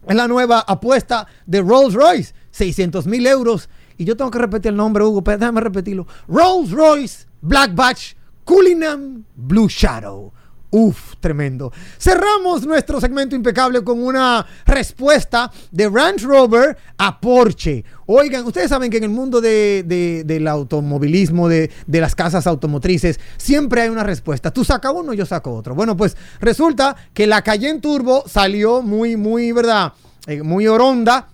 Es 0.06 0.16
la 0.16 0.26
nueva 0.26 0.60
apuesta 0.60 1.26
de 1.46 1.60
Rolls 1.60 1.94
Royce. 1.94 2.34
600 2.52 3.06
mil 3.06 3.26
euros 3.26 3.68
y 3.96 4.04
yo 4.04 4.16
tengo 4.16 4.30
que 4.30 4.38
repetir 4.38 4.70
el 4.70 4.76
nombre, 4.76 5.04
Hugo, 5.04 5.22
pero 5.22 5.38
déjame 5.38 5.60
repetirlo. 5.60 6.06
Rolls 6.28 6.70
Royce 6.70 7.26
Black 7.40 7.74
Batch 7.74 8.14
Cullinan 8.44 9.24
Blue 9.34 9.68
Shadow. 9.68 10.32
Uf, 10.74 11.16
tremendo. 11.20 11.70
Cerramos 11.98 12.66
nuestro 12.66 12.98
segmento 12.98 13.36
impecable 13.36 13.84
con 13.84 14.02
una 14.02 14.46
respuesta 14.64 15.52
de 15.70 15.86
Range 15.86 16.24
Rover 16.24 16.78
a 16.96 17.20
Porsche. 17.20 17.84
Oigan, 18.06 18.46
ustedes 18.46 18.70
saben 18.70 18.90
que 18.90 18.96
en 18.96 19.04
el 19.04 19.10
mundo 19.10 19.42
del 19.42 20.48
automovilismo, 20.48 21.46
de, 21.46 21.70
las 21.86 22.14
casas 22.14 22.46
automotrices, 22.46 23.20
siempre 23.36 23.82
hay 23.82 23.90
una 23.90 24.02
respuesta. 24.02 24.50
Tú 24.50 24.64
sacas 24.64 24.94
uno, 24.96 25.12
yo 25.12 25.26
saco 25.26 25.54
otro. 25.54 25.74
Bueno, 25.74 25.94
pues 25.94 26.16
resulta 26.40 26.96
que 27.12 27.26
la 27.26 27.42
Cayenne 27.42 27.80
Turbo 27.80 28.24
salió 28.26 28.80
muy, 28.80 29.16
muy, 29.16 29.52
¿verdad? 29.52 29.92
Eh, 30.26 30.42
muy 30.42 30.66
oronda 30.68 31.28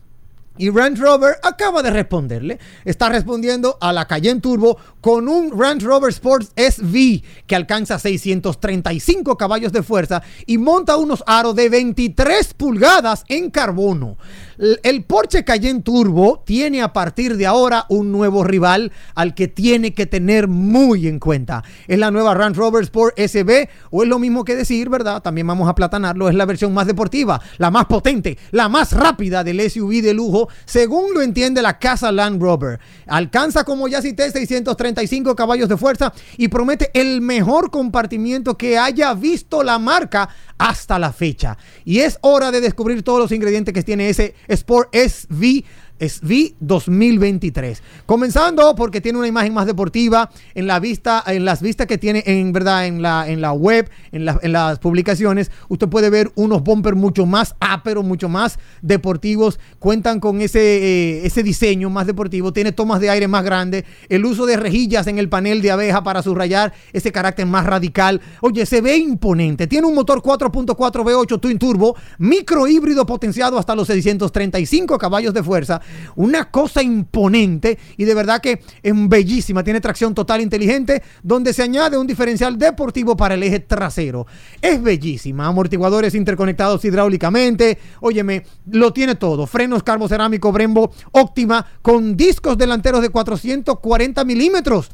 y 0.58 0.70
Range 0.70 1.00
Rover 1.00 1.36
acaba 1.42 1.82
de 1.82 1.90
responderle. 1.90 2.58
Está 2.84 3.08
respondiendo 3.08 3.78
a 3.80 3.92
la 3.92 4.06
Cayenne 4.06 4.40
Turbo 4.40 4.76
con 5.00 5.28
un 5.28 5.58
Range 5.58 5.86
Rover 5.86 6.10
Sports 6.10 6.52
SV 6.56 7.22
que 7.46 7.56
alcanza 7.56 7.98
635 7.98 9.36
caballos 9.36 9.72
de 9.72 9.82
fuerza 9.82 10.22
y 10.46 10.58
monta 10.58 10.96
unos 10.96 11.24
aros 11.26 11.54
de 11.54 11.68
23 11.68 12.54
pulgadas 12.54 13.24
en 13.28 13.50
carbono. 13.50 14.18
El 14.58 15.04
Porsche 15.04 15.44
Cayenne 15.44 15.82
Turbo 15.82 16.42
tiene 16.44 16.82
a 16.82 16.92
partir 16.92 17.36
de 17.36 17.46
ahora 17.46 17.86
un 17.88 18.10
nuevo 18.10 18.42
rival 18.42 18.90
al 19.14 19.36
que 19.36 19.46
tiene 19.46 19.94
que 19.94 20.06
tener 20.06 20.48
muy 20.48 21.06
en 21.06 21.20
cuenta. 21.20 21.62
Es 21.86 21.96
la 21.96 22.10
nueva 22.10 22.34
Range 22.34 22.58
Rover 22.58 22.82
Sport 22.82 23.16
SB 23.20 23.68
o 23.90 24.02
es 24.02 24.08
lo 24.08 24.18
mismo 24.18 24.44
que 24.44 24.56
decir, 24.56 24.88
¿verdad? 24.88 25.22
También 25.22 25.46
vamos 25.46 25.68
a 25.68 25.76
platanarlo, 25.76 26.28
es 26.28 26.34
la 26.34 26.44
versión 26.44 26.74
más 26.74 26.88
deportiva, 26.88 27.40
la 27.58 27.70
más 27.70 27.86
potente, 27.86 28.36
la 28.50 28.68
más 28.68 28.92
rápida 28.92 29.44
del 29.44 29.60
SUV 29.70 30.02
de 30.02 30.12
lujo, 30.12 30.48
según 30.64 31.14
lo 31.14 31.22
entiende 31.22 31.62
la 31.62 31.78
casa 31.78 32.10
Land 32.10 32.42
Rover. 32.42 32.80
Alcanza, 33.06 33.62
como 33.62 33.86
ya 33.86 34.02
cité, 34.02 34.28
635 34.28 35.36
caballos 35.36 35.68
de 35.68 35.76
fuerza 35.76 36.12
y 36.36 36.48
promete 36.48 36.90
el 36.94 37.20
mejor 37.20 37.70
compartimiento 37.70 38.58
que 38.58 38.76
haya 38.76 39.14
visto 39.14 39.62
la 39.62 39.78
marca 39.78 40.28
hasta 40.58 40.98
la 40.98 41.12
fecha. 41.12 41.56
Y 41.84 42.00
es 42.00 42.18
hora 42.20 42.50
de 42.50 42.60
descubrir 42.60 43.02
todos 43.02 43.18
los 43.18 43.32
ingredientes 43.32 43.72
que 43.72 43.82
tiene 43.82 44.08
ese 44.08 44.34
Sport 44.48 44.94
SV 44.94 45.64
SV 45.98 46.54
2023. 46.60 47.82
Comenzando 48.06 48.74
porque 48.74 49.00
tiene 49.00 49.18
una 49.18 49.28
imagen 49.28 49.54
más 49.54 49.66
deportiva 49.66 50.30
en 50.54 50.66
la 50.66 50.80
vista, 50.80 51.22
en 51.26 51.44
las 51.44 51.62
vistas 51.62 51.86
que 51.86 51.98
tiene 51.98 52.22
en 52.26 52.52
verdad 52.52 52.86
en 52.86 53.02
la, 53.02 53.28
en 53.28 53.40
la 53.40 53.52
web, 53.52 53.90
en, 54.12 54.24
las 54.24 54.78
publicaciones. 54.78 55.50
Usted 55.68 55.88
puede 55.88 56.10
ver 56.10 56.30
unos 56.34 56.62
bumpers 56.62 56.96
mucho 56.96 57.26
más 57.26 57.56
áperos, 57.60 58.04
mucho 58.04 58.28
más 58.28 58.58
deportivos. 58.82 59.58
Cuentan 59.78 60.20
con 60.20 60.40
ese, 60.40 60.60
eh, 60.60 61.26
ese 61.26 61.42
diseño 61.42 61.90
más 61.90 62.06
deportivo. 62.06 62.52
Tiene 62.52 62.72
tomas 62.72 63.00
de 63.00 63.10
aire 63.10 63.28
más 63.28 63.44
grandes. 63.44 63.84
El 64.08 64.24
uso 64.24 64.46
de 64.46 64.56
rejillas 64.56 65.06
en 65.06 65.18
el 65.18 65.28
panel 65.28 65.62
de 65.62 65.70
abeja 65.70 66.02
para 66.02 66.22
subrayar 66.22 66.72
ese 66.92 67.12
carácter 67.12 67.46
más 67.46 67.66
radical. 67.66 68.20
Oye, 68.40 68.66
se 68.66 68.80
ve 68.80 68.96
imponente. 68.96 69.66
Tiene 69.66 69.86
un 69.86 69.94
motor 69.94 70.22
4.4 70.22 70.76
V8 70.76 71.40
Twin 71.40 71.58
Turbo, 71.58 71.96
micro 72.18 72.66
híbrido 72.66 73.06
potenciado 73.06 73.58
hasta 73.58 73.74
los 73.74 73.86
635 73.88 74.98
caballos 74.98 75.34
de 75.34 75.42
fuerza 75.42 75.80
una 76.16 76.50
cosa 76.50 76.82
imponente 76.82 77.78
y 77.96 78.04
de 78.04 78.14
verdad 78.14 78.40
que 78.40 78.60
es 78.82 78.94
bellísima. 79.08 79.62
Tiene 79.62 79.80
tracción 79.80 80.14
total 80.14 80.40
inteligente 80.40 81.02
donde 81.22 81.52
se 81.52 81.62
añade 81.62 81.96
un 81.96 82.06
diferencial 82.06 82.58
deportivo 82.58 83.16
para 83.16 83.34
el 83.34 83.42
eje 83.42 83.60
trasero. 83.60 84.26
Es 84.60 84.82
bellísima. 84.82 85.46
Amortiguadores 85.46 86.14
interconectados 86.14 86.84
hidráulicamente. 86.84 87.78
Óyeme, 88.00 88.44
lo 88.70 88.92
tiene 88.92 89.14
todo. 89.14 89.46
Frenos 89.46 89.82
carbocerámico 89.82 90.52
Brembo 90.52 90.92
óptima 91.12 91.64
con 91.82 92.16
discos 92.16 92.58
delanteros 92.58 93.02
de 93.02 93.10
440 93.10 94.24
milímetros. 94.24 94.90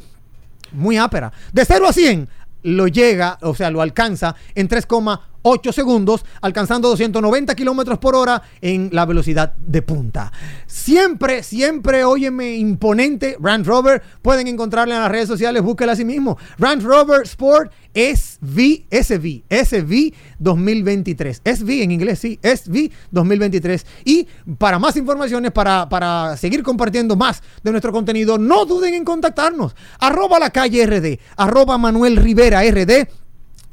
Muy 0.72 0.96
ápera. 0.96 1.32
De 1.52 1.64
0 1.64 1.86
a 1.88 1.92
100 1.92 2.28
lo 2.64 2.88
llega, 2.88 3.38
o 3.42 3.54
sea, 3.54 3.70
lo 3.70 3.82
alcanza 3.82 4.34
en 4.54 4.68
3,1 4.68 5.20
8 5.46 5.72
segundos, 5.72 6.24
alcanzando 6.40 6.88
290 6.88 7.54
kilómetros 7.54 7.98
por 7.98 8.14
hora 8.14 8.42
en 8.62 8.88
la 8.92 9.04
velocidad 9.04 9.54
de 9.58 9.82
punta. 9.82 10.32
Siempre, 10.66 11.42
siempre, 11.42 12.02
óyeme, 12.04 12.56
imponente 12.56 13.36
Range 13.38 13.68
Rover. 13.68 14.02
Pueden 14.22 14.48
encontrarla 14.48 14.96
en 14.96 15.02
las 15.02 15.10
redes 15.10 15.28
sociales, 15.28 15.62
búsquela 15.62 15.92
a 15.92 15.96
sí 15.96 16.04
mismo. 16.04 16.38
Range 16.58 16.82
Rover 16.82 17.22
Sport 17.24 17.72
SV, 17.94 18.86
SV, 18.90 19.44
SV 19.50 20.14
2023. 20.38 21.42
SV 21.44 21.82
en 21.82 21.90
inglés, 21.90 22.20
sí, 22.20 22.40
SV 22.42 22.90
2023. 23.10 23.86
Y 24.06 24.26
para 24.58 24.78
más 24.78 24.96
informaciones, 24.96 25.52
para, 25.52 25.88
para 25.90 26.38
seguir 26.38 26.62
compartiendo 26.62 27.16
más 27.16 27.42
de 27.62 27.70
nuestro 27.70 27.92
contenido, 27.92 28.38
no 28.38 28.64
duden 28.64 28.94
en 28.94 29.04
contactarnos. 29.04 29.76
Arroba 30.00 30.38
la 30.38 30.48
calle 30.48 30.86
RD, 30.86 31.20
arroba 31.36 31.76
Manuel 31.76 32.16
Rivera 32.16 32.62
RD 32.62 33.23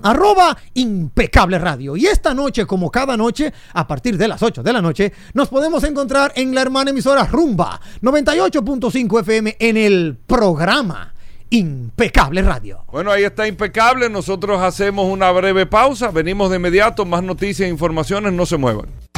arroba 0.04 0.58
impecable 0.74 1.60
radio. 1.60 1.96
Y 1.96 2.06
esta 2.06 2.34
noche, 2.34 2.66
como 2.66 2.90
cada 2.90 3.18
noche, 3.18 3.54
a 3.74 3.88
partir 3.88 4.18
de 4.18 4.28
las 4.28 4.42
8 4.42 4.64
de 4.64 4.74
la 4.74 4.82
noche, 4.82 5.12
nos 5.34 5.50
podemos 5.50 5.84
encontrar 5.84 6.32
en 6.36 6.54
la 6.56 6.62
hermana 6.62 6.92
emisora 6.92 7.26
Rumba 7.26 7.80
98.5 8.02 9.20
FM 9.22 9.58
en 9.60 9.78
el 9.78 10.18
programa. 10.26 11.14
Impecable 11.54 12.42
Radio. 12.44 12.86
Bueno, 12.92 13.12
ahí 13.12 13.24
está 13.24 13.46
Impecable. 13.46 14.10
Nosotros 14.10 14.62
hacemos 14.62 15.12
una 15.12 15.32
breve 15.32 15.66
pausa. 15.66 16.10
Venimos 16.10 16.50
de 16.50 16.56
inmediato. 16.56 17.04
Más 17.04 17.24
noticias 17.24 17.68
e 17.68 17.70
informaciones. 17.70 18.32
No 18.32 18.46
se 18.46 18.56
muevan. 18.56 19.11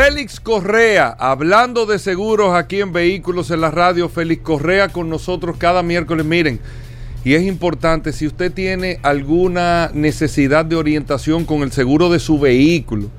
Félix 0.00 0.38
Correa, 0.38 1.08
hablando 1.18 1.84
de 1.84 1.98
seguros 1.98 2.54
aquí 2.54 2.80
en 2.80 2.92
Vehículos 2.92 3.50
en 3.50 3.60
la 3.60 3.72
Radio, 3.72 4.08
Félix 4.08 4.44
Correa 4.44 4.90
con 4.90 5.10
nosotros 5.10 5.56
cada 5.58 5.82
miércoles. 5.82 6.24
Miren, 6.24 6.60
y 7.24 7.34
es 7.34 7.42
importante, 7.42 8.12
si 8.12 8.28
usted 8.28 8.52
tiene 8.52 9.00
alguna 9.02 9.90
necesidad 9.92 10.64
de 10.64 10.76
orientación 10.76 11.44
con 11.44 11.62
el 11.62 11.72
seguro 11.72 12.10
de 12.10 12.20
su 12.20 12.38
vehículo, 12.38 13.10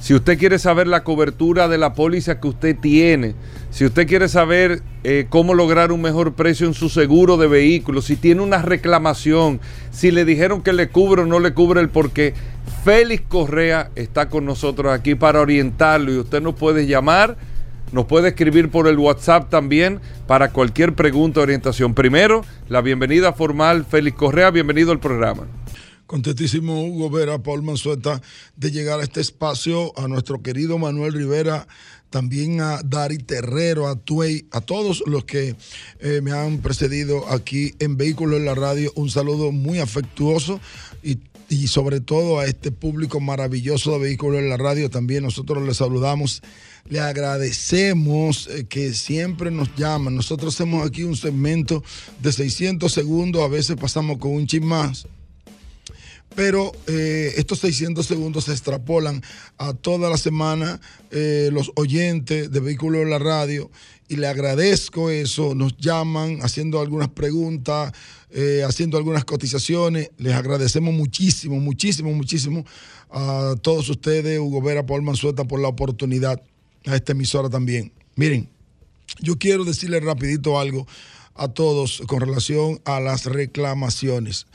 si 0.00 0.14
usted 0.14 0.38
quiere 0.38 0.58
saber 0.58 0.86
la 0.86 1.04
cobertura 1.04 1.68
de 1.68 1.76
la 1.76 1.92
póliza 1.92 2.40
que 2.40 2.48
usted 2.48 2.76
tiene, 2.76 3.34
si 3.70 3.84
usted 3.84 4.08
quiere 4.08 4.30
saber 4.30 4.82
eh, 5.04 5.26
cómo 5.28 5.52
lograr 5.52 5.92
un 5.92 6.00
mejor 6.00 6.32
precio 6.32 6.66
en 6.66 6.72
su 6.72 6.88
seguro 6.88 7.36
de 7.36 7.46
vehículo, 7.46 8.00
si 8.00 8.16
tiene 8.16 8.40
una 8.40 8.62
reclamación, 8.62 9.60
si 9.90 10.10
le 10.10 10.24
dijeron 10.24 10.62
que 10.62 10.72
le 10.72 10.88
cubre 10.88 11.22
o 11.22 11.26
no 11.26 11.38
le 11.38 11.52
cubre 11.52 11.82
el 11.82 11.90
porqué, 11.90 12.32
Félix 12.82 13.24
Correa 13.28 13.90
está 13.94 14.30
con 14.30 14.46
nosotros 14.46 14.90
aquí 14.90 15.14
para 15.14 15.42
orientarlo 15.42 16.12
y 16.14 16.18
usted 16.18 16.40
nos 16.40 16.54
puede 16.54 16.86
llamar, 16.86 17.36
nos 17.92 18.06
puede 18.06 18.28
escribir 18.28 18.70
por 18.70 18.88
el 18.88 18.98
WhatsApp 18.98 19.50
también 19.50 20.00
para 20.26 20.50
cualquier 20.50 20.94
pregunta 20.94 21.40
o 21.40 21.42
orientación. 21.42 21.92
Primero, 21.92 22.42
la 22.70 22.80
bienvenida 22.80 23.34
formal, 23.34 23.84
Félix 23.84 24.16
Correa, 24.16 24.50
bienvenido 24.50 24.92
al 24.92 24.98
programa. 24.98 25.59
Contentísimo 26.10 26.82
Hugo 26.82 27.08
Vera, 27.08 27.40
Paul 27.40 27.62
Manzueta, 27.62 28.20
de 28.56 28.72
llegar 28.72 28.98
a 28.98 29.04
este 29.04 29.20
espacio, 29.20 29.96
a 29.96 30.08
nuestro 30.08 30.42
querido 30.42 30.76
Manuel 30.76 31.12
Rivera, 31.12 31.68
también 32.10 32.60
a 32.60 32.80
Dari 32.82 33.18
Terrero, 33.18 33.86
a 33.86 33.94
Tuey, 33.94 34.48
a 34.50 34.60
todos 34.60 35.04
los 35.06 35.24
que 35.24 35.54
eh, 36.00 36.20
me 36.20 36.32
han 36.32 36.62
precedido 36.62 37.28
aquí 37.28 37.76
en 37.78 37.96
Vehículos 37.96 38.40
en 38.40 38.46
la 38.46 38.56
Radio. 38.56 38.90
Un 38.96 39.08
saludo 39.08 39.52
muy 39.52 39.78
afectuoso 39.78 40.60
y 41.00 41.20
y 41.48 41.66
sobre 41.66 42.00
todo 42.00 42.38
a 42.38 42.46
este 42.46 42.70
público 42.70 43.18
maravilloso 43.18 43.92
de 43.92 43.98
Vehículos 43.98 44.40
en 44.40 44.48
la 44.48 44.56
Radio. 44.56 44.88
También 44.88 45.24
nosotros 45.24 45.64
les 45.64 45.76
saludamos, 45.76 46.42
le 46.88 47.00
agradecemos 47.00 48.48
eh, 48.48 48.66
que 48.68 48.94
siempre 48.94 49.50
nos 49.52 49.74
llaman. 49.76 50.16
Nosotros 50.16 50.54
hacemos 50.54 50.86
aquí 50.86 51.02
un 51.02 51.16
segmento 51.16 51.84
de 52.20 52.32
600 52.32 52.92
segundos, 52.92 53.42
a 53.42 53.48
veces 53.48 53.76
pasamos 53.76 54.18
con 54.18 54.32
un 54.32 54.46
chip 54.48 54.62
más. 54.62 55.06
Pero 56.34 56.72
eh, 56.86 57.32
estos 57.36 57.58
600 57.60 58.06
segundos 58.06 58.44
se 58.44 58.52
extrapolan 58.52 59.22
a 59.58 59.74
toda 59.74 60.08
la 60.08 60.16
semana 60.16 60.80
eh, 61.10 61.50
los 61.52 61.72
oyentes 61.74 62.50
de 62.50 62.60
Vehículos 62.60 63.02
en 63.02 63.10
la 63.10 63.18
Radio 63.18 63.70
y 64.08 64.16
le 64.16 64.26
agradezco 64.26 65.10
eso. 65.10 65.54
Nos 65.54 65.76
llaman 65.76 66.38
haciendo 66.42 66.80
algunas 66.80 67.08
preguntas, 67.08 67.92
eh, 68.30 68.62
haciendo 68.66 68.96
algunas 68.96 69.24
cotizaciones. 69.24 70.10
Les 70.18 70.34
agradecemos 70.34 70.94
muchísimo, 70.94 71.58
muchísimo, 71.58 72.12
muchísimo 72.12 72.64
a 73.10 73.54
todos 73.60 73.88
ustedes, 73.88 74.38
Hugo 74.38 74.62
Vera, 74.62 74.86
Paul 74.86 75.02
Manzueta, 75.02 75.44
por 75.44 75.60
la 75.60 75.68
oportunidad, 75.68 76.42
a 76.86 76.96
esta 76.96 77.12
emisora 77.12 77.50
también. 77.50 77.92
Miren, 78.16 78.48
yo 79.20 79.36
quiero 79.36 79.64
decirle 79.64 80.00
rapidito 80.00 80.58
algo 80.58 80.86
a 81.34 81.48
todos 81.48 82.02
con 82.06 82.20
relación 82.20 82.80
a 82.84 83.00
las 83.00 83.26
reclamaciones. 83.26 84.46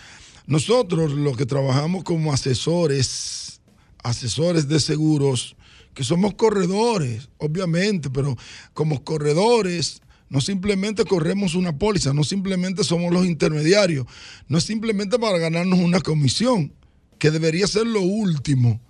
Nosotros 0.48 1.14
los 1.14 1.36
que 1.38 1.46
trabajamos 1.46 2.04
como 2.04 2.32
asesores, 2.32 3.62
asesores 4.04 4.68
de 4.68 4.80
seguros, 4.80 5.56
que 5.94 6.04
somos 6.04 6.36
corredores, 6.36 7.30
obviamente, 7.38 8.10
pero 8.10 8.38
como 8.74 9.04
corredores 9.04 10.02
no 10.30 10.42
simplemente 10.42 11.06
corremos 11.06 11.56
una 11.56 11.78
póliza, 11.78 12.14
no 12.14 12.24
simplemente 12.24 12.84
somos 12.84 13.14
los 13.14 13.26
intermediarios, 13.26 14.06
no 14.48 14.58
es 14.58 14.64
simplemente 14.64 15.18
para 15.18 15.38
ganarnos 15.38 15.80
una 15.80 16.02
comisión, 16.02 16.74
que 17.18 17.32
debería 17.32 17.66
ser 17.68 17.88
lo 17.88 18.02
último. 18.02 18.82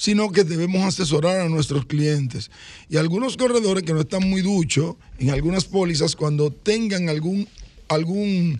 sino 0.00 0.32
que 0.32 0.44
debemos 0.44 0.82
asesorar 0.82 1.40
a 1.40 1.50
nuestros 1.50 1.84
clientes. 1.84 2.50
Y 2.88 2.96
algunos 2.96 3.36
corredores 3.36 3.84
que 3.84 3.92
no 3.92 4.00
están 4.00 4.26
muy 4.30 4.40
duchos 4.40 4.96
en 5.18 5.28
algunas 5.28 5.66
pólizas, 5.66 6.16
cuando 6.16 6.50
tengan 6.50 7.10
algún, 7.10 7.46
algún, 7.86 8.58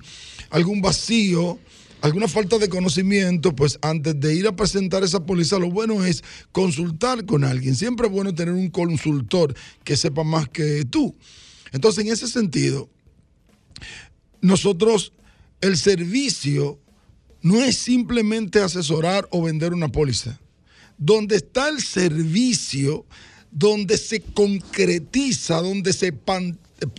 algún 0.50 0.82
vacío, 0.82 1.58
alguna 2.03 2.28
falta 2.28 2.59
de 2.59 2.68
conocimiento, 2.68 3.55
pues 3.55 3.78
antes 3.82 4.18
de 4.18 4.34
ir 4.34 4.46
a 4.46 4.57
presentar 4.57 5.05
esa 5.05 5.24
póliza, 5.24 5.59
lo 5.59 5.70
bueno 5.70 6.05
es 6.05 6.22
consultar 6.53 7.24
con 7.26 7.44
alguien. 7.44 7.74
Siempre 7.76 8.07
es 8.07 8.12
bueno 8.12 8.34
tener 8.34 8.55
un 8.55 8.70
consultor 8.70 9.55
que 9.84 9.96
sepa 9.96 10.24
más 10.24 10.48
que 10.48 10.84
tú. 10.84 11.14
Entonces, 11.72 12.05
en 12.05 12.12
ese 12.12 12.28
sentido, 12.28 12.88
nosotros, 14.40 15.12
el 15.61 15.76
servicio 15.76 16.78
no 17.42 17.62
es 17.62 17.76
simplemente 17.76 18.61
asesorar 18.61 19.28
o 19.30 19.42
vender 19.42 19.72
una 19.72 19.88
póliza. 19.88 20.40
Donde 20.98 21.36
está 21.36 21.68
el 21.68 21.80
servicio, 21.80 23.07
donde 23.51 23.96
se 23.96 24.20
concretiza, 24.20 25.61
donde 25.62 25.92
se 25.92 26.14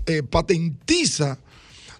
eh, 0.07 0.23
patentiza, 0.23 1.39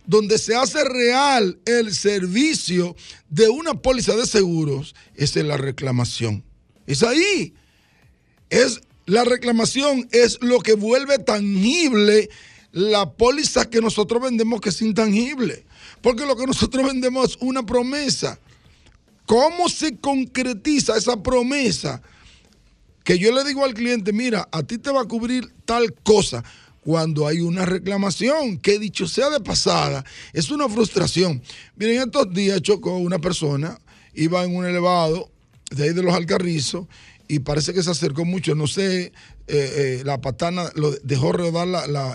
donde 0.06 0.38
se 0.38 0.56
hace 0.56 0.84
real 0.84 1.60
el 1.66 1.94
servicio 1.94 2.96
de 3.30 3.50
una 3.50 3.76
póliza 3.76 4.16
de 4.16 4.26
seguros, 4.26 4.96
es 5.16 5.36
en 5.38 5.48
la 5.48 5.58
reclamación. 5.58 6.44
Es 6.88 7.04
ahí. 7.04 7.54
Es 8.50 8.82
la 9.06 9.24
reclamación 9.24 10.08
es 10.12 10.38
lo 10.42 10.60
que 10.60 10.74
vuelve 10.74 11.20
tangible 11.20 12.30
la 12.72 13.12
póliza 13.12 13.70
que 13.70 13.82
nosotros 13.82 14.22
vendemos 14.22 14.62
que 14.62 14.70
es 14.70 14.82
intangible. 14.82 15.66
Porque 16.02 16.26
lo 16.26 16.36
que 16.36 16.48
nosotros 16.48 16.86
vendemos 16.86 17.32
es 17.32 17.38
una 17.42 17.66
promesa. 17.66 18.40
¿Cómo 19.26 19.70
se 19.70 19.98
concretiza 19.98 20.98
esa 20.98 21.22
promesa? 21.22 22.02
Que 23.04 23.18
yo 23.18 23.32
le 23.32 23.44
digo 23.44 23.66
al 23.66 23.74
cliente, 23.74 24.14
mira, 24.14 24.48
a 24.52 24.64
ti 24.64 24.78
te 24.78 24.92
va 24.92 25.02
a 25.02 25.08
cubrir 25.08 25.52
tal 25.66 25.94
cosa 26.04 26.44
cuando 26.82 27.28
hay 27.28 27.42
una 27.42 27.66
reclamación, 27.66 28.58
que 28.58 28.80
dicho 28.80 29.08
sea 29.08 29.30
de 29.30 29.40
pasada, 29.40 30.04
es 30.34 30.50
una 30.50 30.68
frustración. 30.68 31.42
Miren, 31.76 32.02
estos 32.02 32.34
días 32.34 32.62
chocó 32.62 32.98
una 32.98 33.20
persona, 33.20 33.80
iba 34.14 34.44
en 34.44 34.56
un 34.56 34.66
elevado 34.66 35.30
de 35.70 35.84
ahí 35.84 35.94
de 35.94 36.04
los 36.04 36.14
Alcarrizos 36.14 36.88
y 37.28 37.40
parece 37.40 37.74
que 37.74 37.82
se 37.82 37.92
acercó 37.92 38.26
mucho, 38.26 38.56
no 38.56 38.68
sé, 38.68 39.04
eh, 39.04 39.12
eh, 39.48 40.02
la 40.04 40.20
patana, 40.20 40.70
lo 40.76 40.92
dejó 41.04 41.32
rodar 41.32 41.68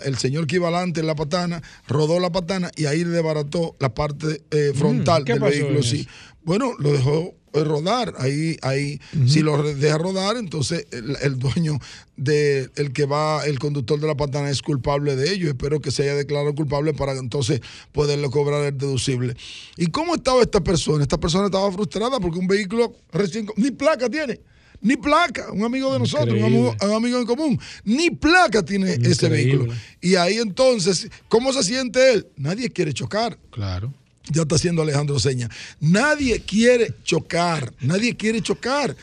el 0.04 0.18
señor 0.18 0.46
que 0.46 0.56
iba 0.56 0.68
adelante 0.68 1.00
en 1.00 1.06
la 1.06 1.14
patana, 1.14 1.62
rodó 1.88 2.20
la 2.20 2.30
patana 2.30 2.70
y 2.76 2.86
ahí 2.86 3.04
le 3.04 3.10
desbarató 3.10 3.76
la 3.78 3.94
parte 3.94 4.42
eh, 4.50 4.72
mm, 4.74 4.78
frontal 4.78 5.24
del 5.24 5.40
vehículo. 5.40 5.82
Sí. 5.82 6.06
Bueno, 6.46 6.74
lo 6.78 6.92
dejó 6.92 7.34
rodar. 7.52 8.14
Ahí, 8.18 8.56
ahí, 8.62 9.00
si 9.26 9.40
lo 9.40 9.62
deja 9.62 9.98
rodar, 9.98 10.36
entonces 10.36 10.86
el, 10.92 11.38
dueño 11.38 11.78
de 12.16 12.70
el 12.76 12.92
que 12.92 13.04
va, 13.04 13.44
el 13.44 13.58
conductor 13.58 13.98
de 13.98 14.06
la 14.06 14.16
patana 14.16 14.48
es 14.48 14.62
culpable 14.62 15.16
de 15.16 15.32
ello. 15.32 15.48
Espero 15.48 15.80
que 15.80 15.90
se 15.90 16.04
haya 16.04 16.14
declarado 16.14 16.54
culpable 16.54 16.94
para 16.94 17.12
entonces 17.12 17.60
poderle 17.90 18.30
cobrar 18.30 18.64
el 18.64 18.78
deducible. 18.78 19.36
¿Y 19.76 19.86
cómo 19.86 20.14
estaba 20.14 20.40
esta 20.40 20.60
persona? 20.60 21.02
Esta 21.02 21.18
persona 21.18 21.46
estaba 21.46 21.70
frustrada 21.72 22.20
porque 22.20 22.38
un 22.38 22.46
vehículo 22.46 22.94
recién 23.12 23.48
ni 23.56 23.72
placa 23.72 24.08
tiene 24.08 24.40
ni 24.82 24.94
placa, 24.96 25.50
un 25.52 25.64
amigo 25.64 25.90
de 25.92 25.98
nosotros, 25.98 26.38
un 26.38 26.92
amigo, 26.92 27.18
en 27.18 27.26
común, 27.26 27.58
ni 27.82 28.10
placa 28.10 28.62
tiene 28.62 28.92
ese 29.02 29.28
vehículo. 29.28 29.72
Y 30.02 30.16
ahí 30.16 30.36
entonces, 30.36 31.08
¿cómo 31.28 31.52
se 31.52 31.62
siente 31.64 32.12
él? 32.12 32.28
Nadie 32.36 32.70
quiere 32.70 32.92
chocar. 32.92 33.38
Claro. 33.50 33.92
Ya 34.32 34.42
está 34.42 34.56
haciendo 34.56 34.82
Alejandro 34.82 35.18
Seña. 35.18 35.48
Nadie 35.80 36.40
quiere 36.40 36.94
chocar, 37.04 37.72
nadie 37.80 38.16
quiere 38.16 38.42
chocar. 38.42 38.96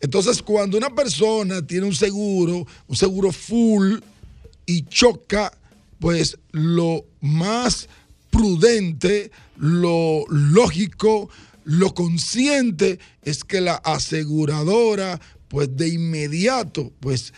Entonces, 0.00 0.42
cuando 0.42 0.76
una 0.76 0.94
persona 0.94 1.66
tiene 1.66 1.86
un 1.86 1.94
seguro, 1.94 2.66
un 2.86 2.96
seguro 2.96 3.32
full 3.32 3.98
y 4.66 4.82
choca, 4.82 5.52
pues 5.98 6.38
lo 6.50 7.04
más 7.20 7.88
prudente, 8.30 9.30
lo 9.56 10.24
lógico, 10.28 11.30
lo 11.64 11.94
consciente 11.94 12.98
es 13.22 13.44
que 13.44 13.60
la 13.60 13.74
aseguradora, 13.76 15.20
pues 15.48 15.76
de 15.76 15.88
inmediato, 15.88 16.92
pues 17.00 17.32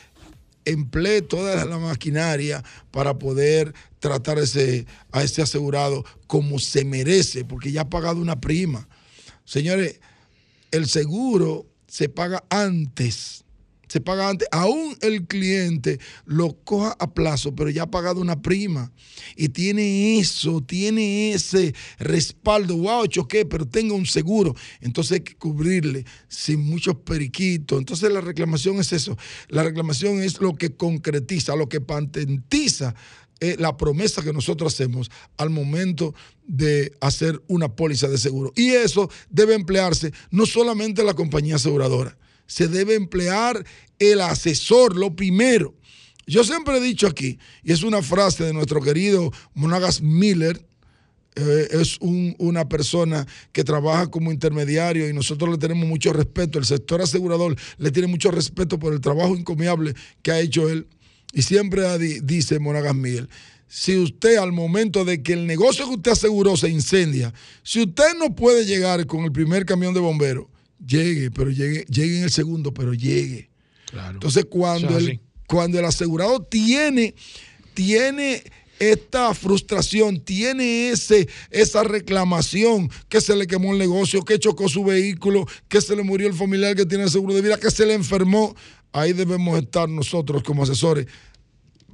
emplee 0.64 1.22
toda 1.22 1.64
la 1.64 1.78
maquinaria 1.78 2.62
para 2.90 3.18
poder 3.18 3.74
tratar 3.98 4.38
ese, 4.38 4.86
a 5.12 5.22
ese 5.22 5.42
asegurado 5.42 6.04
como 6.26 6.58
se 6.58 6.84
merece, 6.84 7.44
porque 7.44 7.72
ya 7.72 7.82
ha 7.82 7.88
pagado 7.88 8.20
una 8.20 8.40
prima. 8.40 8.88
Señores, 9.44 10.00
el 10.70 10.86
seguro 10.88 11.66
se 11.86 12.08
paga 12.08 12.44
antes 12.50 13.44
se 13.88 14.00
paga 14.00 14.28
antes. 14.28 14.46
Aún 14.52 14.96
el 15.00 15.26
cliente 15.26 15.98
lo 16.26 16.52
coja 16.62 16.94
a 16.98 17.12
plazo, 17.12 17.54
pero 17.54 17.70
ya 17.70 17.84
ha 17.84 17.90
pagado 17.90 18.20
una 18.20 18.40
prima. 18.40 18.92
Y 19.34 19.48
tiene 19.48 20.18
eso, 20.18 20.60
tiene 20.60 21.32
ese 21.32 21.74
respaldo. 21.98 22.76
Wow, 22.76 23.06
choqué, 23.06 23.44
pero 23.46 23.66
tenga 23.66 23.94
un 23.94 24.06
seguro. 24.06 24.54
Entonces 24.80 25.12
hay 25.12 25.20
que 25.20 25.34
cubrirle 25.34 26.04
sin 26.28 26.60
muchos 26.60 26.96
periquitos. 26.96 27.78
Entonces 27.78 28.12
la 28.12 28.20
reclamación 28.20 28.78
es 28.78 28.92
eso. 28.92 29.16
La 29.48 29.62
reclamación 29.62 30.22
es 30.22 30.40
lo 30.40 30.54
que 30.54 30.76
concretiza, 30.76 31.56
lo 31.56 31.68
que 31.68 31.80
patentiza 31.80 32.94
eh, 33.40 33.56
la 33.58 33.76
promesa 33.76 34.22
que 34.22 34.32
nosotros 34.32 34.74
hacemos 34.74 35.10
al 35.36 35.50
momento 35.50 36.14
de 36.46 36.92
hacer 37.00 37.42
una 37.48 37.74
póliza 37.74 38.08
de 38.08 38.18
seguro. 38.18 38.52
Y 38.56 38.70
eso 38.70 39.10
debe 39.30 39.54
emplearse 39.54 40.12
no 40.30 40.46
solamente 40.46 41.04
la 41.04 41.14
compañía 41.14 41.56
aseguradora 41.56 42.16
se 42.48 42.66
debe 42.66 42.96
emplear 42.96 43.64
el 44.00 44.20
asesor, 44.20 44.96
lo 44.96 45.14
primero. 45.14 45.74
Yo 46.26 46.42
siempre 46.42 46.78
he 46.78 46.80
dicho 46.80 47.06
aquí, 47.06 47.38
y 47.62 47.72
es 47.72 47.84
una 47.84 48.02
frase 48.02 48.44
de 48.44 48.52
nuestro 48.52 48.80
querido 48.80 49.30
Monagas 49.54 50.02
Miller, 50.02 50.64
eh, 51.36 51.68
es 51.70 51.98
una 52.00 52.68
persona 52.68 53.26
que 53.52 53.62
trabaja 53.62 54.10
como 54.10 54.32
intermediario 54.32 55.08
y 55.08 55.12
nosotros 55.12 55.50
le 55.50 55.58
tenemos 55.58 55.88
mucho 55.88 56.12
respeto, 56.12 56.58
el 56.58 56.64
sector 56.64 57.00
asegurador 57.00 57.54
le 57.76 57.90
tiene 57.92 58.08
mucho 58.08 58.30
respeto 58.30 58.78
por 58.78 58.92
el 58.92 59.00
trabajo 59.00 59.36
encomiable 59.36 59.94
que 60.22 60.32
ha 60.32 60.40
hecho 60.40 60.68
él. 60.68 60.88
Y 61.32 61.42
siempre 61.42 61.98
dice 62.22 62.58
Monagas 62.58 62.94
Miller, 62.94 63.28
si 63.68 63.98
usted 63.98 64.36
al 64.36 64.52
momento 64.52 65.04
de 65.04 65.22
que 65.22 65.34
el 65.34 65.46
negocio 65.46 65.86
que 65.86 65.96
usted 65.96 66.12
aseguró 66.12 66.56
se 66.56 66.70
incendia, 66.70 67.34
si 67.62 67.82
usted 67.82 68.14
no 68.18 68.34
puede 68.34 68.64
llegar 68.64 69.06
con 69.06 69.24
el 69.24 69.32
primer 69.32 69.66
camión 69.66 69.92
de 69.92 70.00
bomberos, 70.00 70.46
llegue, 70.84 71.30
pero 71.30 71.50
llegue, 71.50 71.84
llegue 71.84 72.18
en 72.18 72.24
el 72.24 72.30
segundo, 72.30 72.72
pero 72.72 72.94
llegue. 72.94 73.50
Entonces, 74.10 74.46
cuando, 74.46 74.96
el, 74.96 75.20
cuando 75.46 75.78
el 75.78 75.84
asegurado 75.84 76.42
tiene, 76.42 77.14
tiene 77.74 78.42
esta 78.78 79.34
frustración, 79.34 80.20
tiene 80.20 80.90
ese, 80.90 81.28
esa 81.50 81.82
reclamación, 81.82 82.90
que 83.08 83.20
se 83.20 83.34
le 83.36 83.46
quemó 83.46 83.72
el 83.72 83.78
negocio, 83.78 84.24
que 84.24 84.38
chocó 84.38 84.68
su 84.68 84.84
vehículo, 84.84 85.46
que 85.68 85.80
se 85.80 85.96
le 85.96 86.02
murió 86.02 86.28
el 86.28 86.34
familiar 86.34 86.76
que 86.76 86.86
tiene 86.86 87.04
el 87.04 87.10
seguro 87.10 87.34
de 87.34 87.42
vida, 87.42 87.58
que 87.58 87.70
se 87.70 87.86
le 87.86 87.94
enfermó, 87.94 88.54
ahí 88.92 89.12
debemos 89.12 89.58
estar 89.58 89.88
nosotros 89.88 90.42
como 90.42 90.62
asesores 90.62 91.06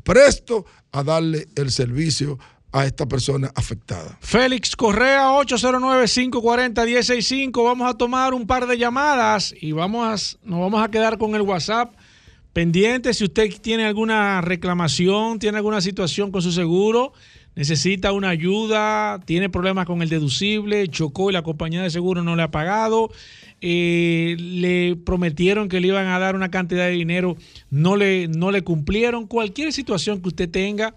presto 0.03 0.67
a 0.93 1.03
darle 1.03 1.49
el 1.57 1.71
servicio 1.71 2.39
a 2.75 2.85
esta 2.87 3.07
persona 3.07 3.51
afectada. 3.55 4.19
Félix 4.21 4.75
Correa, 4.75 5.31
809-540-165. 5.31 7.65
Vamos 7.65 7.89
a 7.89 7.95
tomar 7.95 8.35
un 8.35 8.49
par 8.49 8.67
de 8.67 8.77
llamadas 8.77 9.55
y 9.61 9.71
vamos 9.71 10.07
a, 10.07 10.11
nos 10.45 10.59
vamos 10.59 10.83
a 10.83 10.91
quedar 10.91 11.17
con 11.17 11.37
el 11.37 11.43
WhatsApp 11.43 11.95
pendiente. 12.53 13.15
Si 13.15 13.23
usted 13.25 13.49
tiene 13.61 13.85
alguna 13.85 14.41
reclamación, 14.41 15.39
tiene 15.39 15.59
alguna 15.59 15.81
situación 15.81 16.33
con 16.33 16.43
su 16.43 16.51
seguro, 16.51 17.13
necesita 17.55 18.11
una 18.11 18.31
ayuda, 18.31 19.21
tiene 19.25 19.49
problemas 19.51 19.87
con 19.87 20.03
el 20.03 20.09
deducible, 20.09 20.89
chocó 20.89 21.31
y 21.31 21.33
la 21.33 21.43
compañía 21.43 21.81
de 21.83 21.91
seguro 21.91 22.25
no 22.25 22.35
le 22.35 22.43
ha 22.43 22.51
pagado, 22.51 23.09
eh, 23.67 24.37
le 24.39 24.97
prometieron 24.97 25.71
que 25.71 25.81
le 25.81 25.89
iban 25.89 26.09
a 26.09 26.19
dar 26.19 26.37
una 26.37 26.51
cantidad 26.51 26.85
de 26.85 26.93
dinero, 26.93 27.39
no 27.71 27.97
le, 27.97 28.29
no 28.29 28.51
le 28.51 28.63
cumplieron. 28.63 29.27
Cualquier 29.27 29.73
situación 29.73 30.21
que 30.21 30.29
usted 30.29 30.51
tenga 30.51 30.95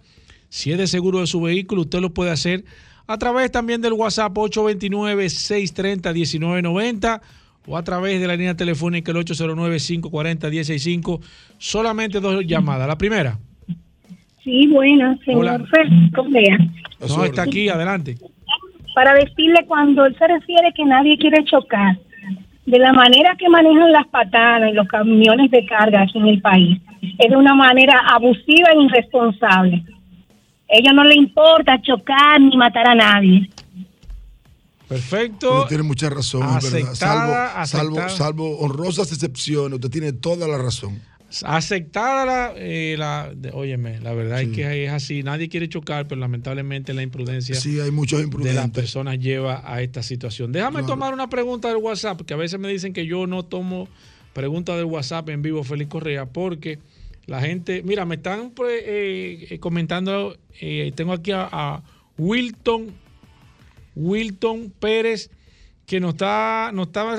si 0.50 0.72
es 0.72 0.78
de 0.78 0.88
seguro 0.88 1.20
de 1.20 1.28
su 1.28 1.42
vehículo, 1.42 1.82
usted 1.82 2.00
lo 2.00 2.14
puede 2.14 2.32
hacer 2.32 2.64
a 3.08 3.18
través 3.18 3.52
también 3.52 3.82
del 3.82 3.92
WhatsApp 3.94 4.34
829-630-1990 4.34 7.22
o 7.68 7.78
a 7.78 7.84
través 7.84 8.20
de 8.20 8.28
la 8.28 8.36
línea 8.36 8.56
telefónica 8.56 9.12
el 9.12 9.18
809-540-165. 9.18 11.22
Solamente 11.58 12.20
dos 12.20 12.46
llamadas. 12.46 12.88
La 12.88 12.98
primera. 12.98 13.40
Sí, 14.44 14.68
buenas, 14.68 15.20
señor 15.22 15.66
Félix 15.70 16.12
No, 17.10 17.24
está 17.26 17.44
aquí, 17.44 17.70
adelante. 17.70 18.18
Para 18.96 19.14
decirle 19.14 19.64
cuando 19.68 20.06
él 20.06 20.18
se 20.18 20.28
refiere 20.28 20.74
que 20.74 20.84
nadie 20.86 21.18
quiere 21.18 21.46
chocar, 21.46 21.98
de 22.68 22.80
la 22.80 22.94
manera 22.94 23.36
que 23.36 23.50
manejan 23.50 23.92
las 23.92 24.08
patadas 24.08 24.70
y 24.70 24.74
los 24.74 24.88
camiones 24.88 25.50
de 25.50 25.66
carga 25.66 26.04
aquí 26.04 26.20
en 26.20 26.28
el 26.28 26.42
país, 26.42 26.80
es 27.02 27.30
de 27.30 27.36
una 27.36 27.56
manera 27.56 28.00
abusiva 28.14 28.70
e 28.72 28.84
irresponsable 28.84 29.84
ellos 30.70 30.94
no 30.94 31.04
le 31.04 31.16
importa 31.16 31.82
chocar 31.82 32.40
ni 32.42 32.56
matar 32.58 32.88
a 32.90 32.96
nadie. 32.96 33.50
Perfecto. 34.88 35.60
Usted 35.60 35.70
tiene 35.70 35.84
mucha 35.84 36.10
razón, 36.10 36.44
es 36.58 36.72
verdad. 36.72 36.96
Salvo, 36.96 37.66
salvo, 37.66 38.10
salvo 38.10 38.60
honrosas 38.60 39.12
excepciones, 39.12 39.76
usted 39.76 39.90
tiene 39.90 40.14
toda 40.14 40.48
la 40.48 40.58
razón. 40.58 41.02
Aceptada 41.44 42.26
la, 42.26 42.54
eh, 42.56 42.96
la 42.98 43.34
óyeme, 43.52 44.00
la 44.00 44.14
verdad 44.14 44.42
es 44.42 44.50
que 44.50 44.86
es 44.86 44.92
así. 44.92 45.24
Nadie 45.24 45.50
quiere 45.50 45.68
chocar, 45.68 46.08
pero 46.08 46.22
lamentablemente 46.22 46.94
la 46.94 47.04
imprudencia 47.04 47.56
sí, 47.56 47.80
hay 47.82 47.92
muchos 47.92 48.30
de 48.30 48.54
las 48.54 48.70
personas 48.70 49.20
lleva 49.20 49.62
a 49.66 49.82
esta 49.82 50.04
situación. 50.04 50.54
Déjame 50.54 50.84
tomar 50.84 51.14
una 51.14 51.30
pregunta 51.30 51.68
del 51.68 51.78
WhatsApp, 51.78 52.22
que 52.22 52.34
a 52.34 52.38
veces 52.38 52.60
me 52.60 52.70
dicen 52.70 52.94
que 52.94 53.06
yo 53.06 53.28
no 53.28 53.44
tomo 53.44 53.90
preguntas 54.32 54.78
del 54.78 54.86
WhatsApp 54.86 55.28
en 55.30 55.42
vivo, 55.42 55.64
Félix 55.66 55.90
Correa, 55.90 56.28
porque 56.28 56.80
la 57.26 57.42
gente, 57.42 57.84
mira, 57.84 58.06
me 58.06 58.16
están 58.16 58.52
pues, 58.52 58.82
eh, 58.86 59.48
eh, 59.50 59.60
comentando, 59.60 60.38
tengo 60.96 61.12
aquí 61.12 61.32
a, 61.34 61.84
Wilton, 62.18 62.88
Wilton 63.96 64.74
Pérez, 64.80 65.30
que 65.86 66.00
nos 66.00 66.14
está, 66.14 66.72
nos 66.74 66.88
estaba, 66.88 67.18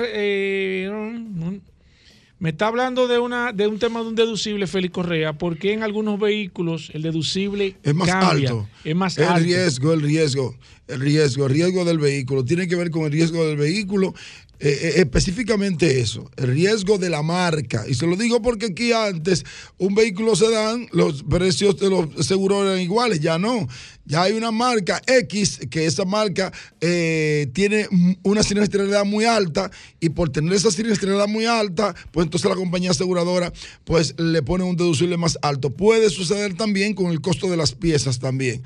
me 2.39 2.51
está 2.51 2.67
hablando 2.67 3.07
de 3.07 3.19
una 3.19 3.51
de 3.51 3.67
un 3.67 3.79
tema 3.79 4.01
de 4.01 4.07
un 4.07 4.15
deducible, 4.15 4.65
Félix 4.65 4.93
Correa, 4.93 5.33
porque 5.33 5.73
en 5.73 5.83
algunos 5.83 6.19
vehículos 6.19 6.89
el 6.93 7.01
deducible 7.01 7.75
es 7.83 7.93
más 7.93 8.09
alto. 8.09 8.67
Es 8.83 8.95
más 8.95 9.17
el 9.17 9.43
riesgo, 9.43 9.93
el 9.93 10.01
riesgo, 10.01 10.55
el 10.87 11.01
riesgo, 11.01 11.45
el 11.47 11.51
riesgo 11.51 11.85
del 11.85 11.99
vehículo. 11.99 12.45
Tiene 12.45 12.67
que 12.67 12.75
ver 12.75 12.91
con 12.91 13.03
el 13.03 13.11
riesgo 13.11 13.45
del 13.45 13.57
vehículo 13.57 14.13
eh, 14.61 14.77
eh, 14.81 14.93
específicamente 14.97 16.01
eso, 16.01 16.29
el 16.35 16.47
riesgo 16.47 16.97
de 16.97 17.09
la 17.09 17.21
marca. 17.21 17.85
Y 17.87 17.93
se 17.93 18.05
lo 18.05 18.17
digo 18.17 18.41
porque 18.41 18.67
aquí 18.67 18.91
antes 18.91 19.45
un 19.77 19.95
vehículo 19.95 20.35
se 20.35 20.51
dan, 20.51 20.87
los 20.91 21.23
precios 21.23 21.79
de 21.79 21.89
los 21.89 22.25
seguros 22.25 22.65
eran 22.65 22.79
iguales, 22.81 23.21
ya 23.21 23.37
no. 23.37 23.67
Ya 24.05 24.23
hay 24.23 24.33
una 24.33 24.51
marca 24.51 25.01
X, 25.05 25.59
que 25.69 25.85
esa 25.85 26.03
marca 26.03 26.51
eh, 26.81 27.49
tiene 27.53 27.87
una 28.23 28.43
siniestralidad 28.43 29.05
muy 29.05 29.23
alta 29.23 29.71
y 29.99 30.09
por 30.09 30.29
tener 30.29 30.51
esa 30.51 30.71
siniestralidad 30.71 31.27
muy 31.27 31.45
alta, 31.45 31.95
pues 32.11 32.25
entonces 32.25 32.49
la 32.49 32.55
compañía 32.55 32.91
aseguradora 32.91 33.53
pues 33.85 34.15
le 34.19 34.41
pone 34.41 34.65
un 34.65 34.75
deducible 34.75 35.15
más 35.15 35.37
alto. 35.41 35.69
Puede 35.69 36.09
suceder 36.09 36.55
también 36.55 36.95
con 36.95 37.11
el 37.11 37.21
costo 37.21 37.49
de 37.49 37.55
las 37.55 37.75
piezas 37.75 38.19
también. 38.19 38.63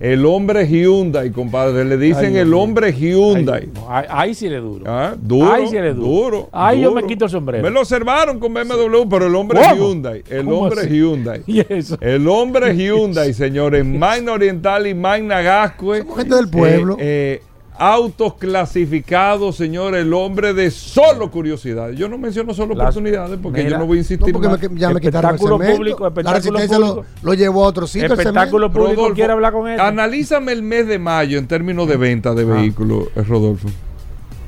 el 0.00 0.26
hombre 0.26 0.66
Hyundai, 0.66 1.30
compadre. 1.30 1.84
Le 1.84 1.96
dicen 1.96 2.36
el 2.36 2.52
hombre 2.52 2.92
Hyundai. 2.92 3.68
ahí, 3.88 4.34
sí 4.34 4.48
le 4.48 4.58
duro. 4.58 4.84
Ah, 4.86 5.14
duro. 5.18 5.52
Ahí 5.52 5.66
sí 5.68 5.74
le 5.74 5.94
duro. 5.94 6.06
duro 6.06 6.48
ahí 6.52 6.82
yo 6.82 6.92
me 6.92 7.04
quito 7.04 7.24
el 7.24 7.30
sombrero. 7.30 7.62
Me 7.62 7.70
lo 7.70 7.80
observaron 7.80 8.38
con 8.38 8.52
BMW, 8.52 9.08
pero 9.08 9.26
el 9.26 9.34
hombre 9.34 9.60
Hyundai. 9.74 10.22
El 10.28 10.48
hombre 10.48 10.88
Hyundai. 10.88 11.42
¿Y 11.46 11.60
eso? 11.60 11.96
El 12.00 12.28
hombre 12.28 12.74
Hyundai, 12.76 13.32
señores. 13.32 13.84
Magna 13.84 14.32
Oriental 14.32 14.86
y 14.86 14.94
Magna 14.94 15.40
Gascue. 15.40 16.00
Somos 16.00 16.16
gente 16.18 16.34
del 16.34 16.50
pueblo. 16.50 16.96
Eh, 16.98 17.40
eh, 17.40 17.42
autos 17.78 18.34
clasificados, 18.34 19.56
señor, 19.56 19.94
el 19.94 20.12
hombre 20.12 20.54
de 20.54 20.70
solo 20.70 21.30
curiosidad. 21.30 21.90
Yo 21.90 22.08
no 22.08 22.18
menciono 22.18 22.54
solo 22.54 22.74
oportunidades 22.74 23.38
porque 23.42 23.68
yo 23.68 23.78
no 23.78 23.86
voy 23.86 23.98
a 23.98 24.00
insistir. 24.00 24.32
No, 24.32 24.40
porque 24.40 24.68
Me, 24.68 24.80
ya 24.80 24.90
me 24.90 24.96
espectáculo 24.96 25.58
público, 25.58 26.06
espectáculo 26.06 26.58
la 26.58 26.66
público. 26.66 26.78
Lo, 26.78 27.04
lo, 27.22 27.34
llevó 27.34 27.64
a 27.64 27.68
otro 27.68 27.86
sitio. 27.86 28.12
Espectáculo 28.12 28.72
público 28.72 29.12
quiere 29.14 29.32
hablar 29.32 29.52
con 29.52 29.68
él. 29.68 29.80
Analízame 29.80 30.52
el 30.52 30.62
mes 30.62 30.86
de 30.86 30.98
mayo 30.98 31.38
en 31.38 31.46
términos 31.46 31.88
de 31.88 31.96
venta 31.96 32.34
de 32.34 32.42
ah. 32.42 32.54
vehículos, 32.54 33.08
eh, 33.14 33.22
Rodolfo. 33.22 33.68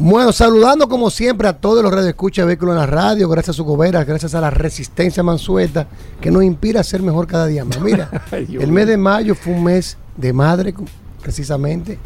Bueno, 0.00 0.30
saludando 0.30 0.88
como 0.88 1.10
siempre 1.10 1.48
a 1.48 1.54
todos 1.54 1.82
los 1.82 1.92
escucha 2.06 2.42
de 2.42 2.46
vehículos 2.46 2.74
en 2.74 2.78
la 2.78 2.86
radio, 2.86 3.28
gracias 3.28 3.54
a 3.54 3.56
su 3.56 3.64
gobera, 3.64 4.04
gracias 4.04 4.32
a 4.36 4.40
la 4.40 4.48
resistencia 4.48 5.24
mansueta 5.24 5.88
que 6.20 6.30
nos 6.30 6.44
inspira 6.44 6.80
a 6.80 6.84
ser 6.84 7.02
mejor 7.02 7.26
cada 7.26 7.46
día 7.46 7.64
más. 7.64 7.80
Mira, 7.80 8.08
el 8.30 8.70
mes 8.70 8.86
de 8.86 8.96
mayo 8.96 9.34
fue 9.34 9.54
un 9.54 9.64
mes 9.64 9.98
de 10.16 10.32
madre, 10.32 10.72
precisamente 11.20 11.98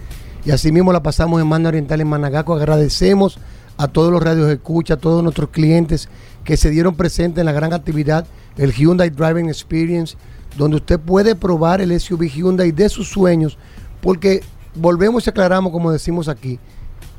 y 0.44 0.50
así 0.50 0.72
mismo 0.72 0.92
la 0.92 1.02
pasamos 1.02 1.40
en 1.40 1.46
Manda 1.46 1.68
Oriental 1.68 2.00
en 2.00 2.08
Managaco. 2.08 2.54
Agradecemos 2.54 3.38
a 3.76 3.88
todos 3.88 4.12
los 4.12 4.22
radios 4.22 4.50
escucha, 4.50 4.94
a 4.94 4.98
todos 4.98 5.22
nuestros 5.22 5.50
clientes 5.50 6.08
que 6.44 6.56
se 6.56 6.70
dieron 6.70 6.94
presentes 6.96 7.40
en 7.40 7.46
la 7.46 7.52
gran 7.52 7.72
actividad, 7.72 8.26
el 8.56 8.72
Hyundai 8.72 9.10
Driving 9.10 9.48
Experience, 9.48 10.16
donde 10.56 10.76
usted 10.76 10.98
puede 10.98 11.34
probar 11.34 11.80
el 11.80 11.98
SUV 11.98 12.28
Hyundai 12.28 12.72
de 12.72 12.88
sus 12.88 13.08
sueños, 13.08 13.56
porque 14.00 14.42
volvemos 14.74 15.26
y 15.26 15.30
aclaramos, 15.30 15.72
como 15.72 15.92
decimos 15.92 16.28
aquí, 16.28 16.58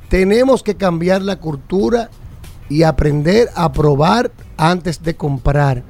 tenemos 0.08 0.62
que 0.62 0.74
cambiar 0.74 1.22
la 1.22 1.36
cultura 1.36 2.10
y 2.68 2.82
aprender 2.82 3.48
a 3.54 3.72
probar 3.72 4.30
antes 4.56 5.02
de 5.02 5.16
comprar. 5.16 5.82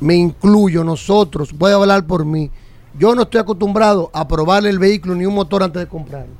Me 0.00 0.14
incluyo, 0.14 0.82
nosotros, 0.82 1.52
voy 1.52 1.72
a 1.72 1.74
hablar 1.74 2.06
por 2.06 2.24
mí. 2.24 2.50
Yo 2.98 3.14
no 3.14 3.22
estoy 3.22 3.40
acostumbrado 3.40 4.10
a 4.12 4.26
probar 4.26 4.66
el 4.66 4.78
vehículo 4.78 5.14
ni 5.14 5.26
un 5.26 5.34
motor 5.34 5.62
antes 5.62 5.80
de 5.80 5.86
comprarlo. 5.86 6.34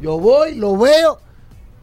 Yo 0.00 0.18
voy, 0.18 0.54
lo 0.54 0.76
veo, 0.76 1.18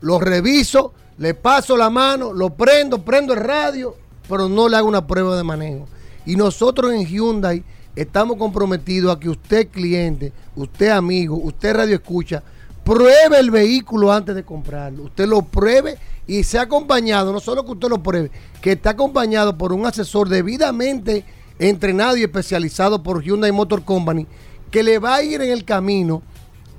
lo 0.01 0.19
reviso, 0.19 0.93
le 1.17 1.33
paso 1.33 1.75
la 1.77 1.89
mano, 1.89 2.33
lo 2.33 2.51
prendo, 2.51 3.03
prendo 3.03 3.33
el 3.33 3.39
radio, 3.39 3.95
pero 4.27 4.49
no 4.49 4.69
le 4.69 4.77
hago 4.77 4.87
una 4.87 5.05
prueba 5.05 5.35
de 5.35 5.43
manejo. 5.43 5.87
Y 6.25 6.35
nosotros 6.35 6.93
en 6.93 7.05
Hyundai 7.05 7.63
estamos 7.95 8.37
comprometidos 8.37 9.15
a 9.15 9.19
que 9.19 9.29
usted 9.29 9.67
cliente, 9.69 10.31
usted 10.55 10.89
amigo, 10.89 11.35
usted 11.37 11.75
radio 11.75 11.95
escucha, 11.95 12.43
pruebe 12.83 13.39
el 13.39 13.51
vehículo 13.51 14.11
antes 14.11 14.35
de 14.35 14.43
comprarlo. 14.43 15.03
Usted 15.03 15.27
lo 15.27 15.41
pruebe 15.41 15.97
y 16.27 16.43
sea 16.43 16.63
acompañado, 16.63 17.33
no 17.33 17.39
solo 17.39 17.65
que 17.65 17.71
usted 17.71 17.89
lo 17.89 18.01
pruebe, 18.01 18.31
que 18.61 18.73
está 18.73 18.91
acompañado 18.91 19.57
por 19.57 19.73
un 19.73 19.85
asesor 19.85 20.29
debidamente 20.29 21.25
entrenado 21.59 22.17
y 22.17 22.23
especializado 22.23 23.03
por 23.03 23.21
Hyundai 23.21 23.51
Motor 23.51 23.83
Company, 23.83 24.25
que 24.71 24.83
le 24.83 24.99
va 24.99 25.15
a 25.15 25.23
ir 25.23 25.41
en 25.41 25.51
el 25.51 25.65
camino 25.65 26.23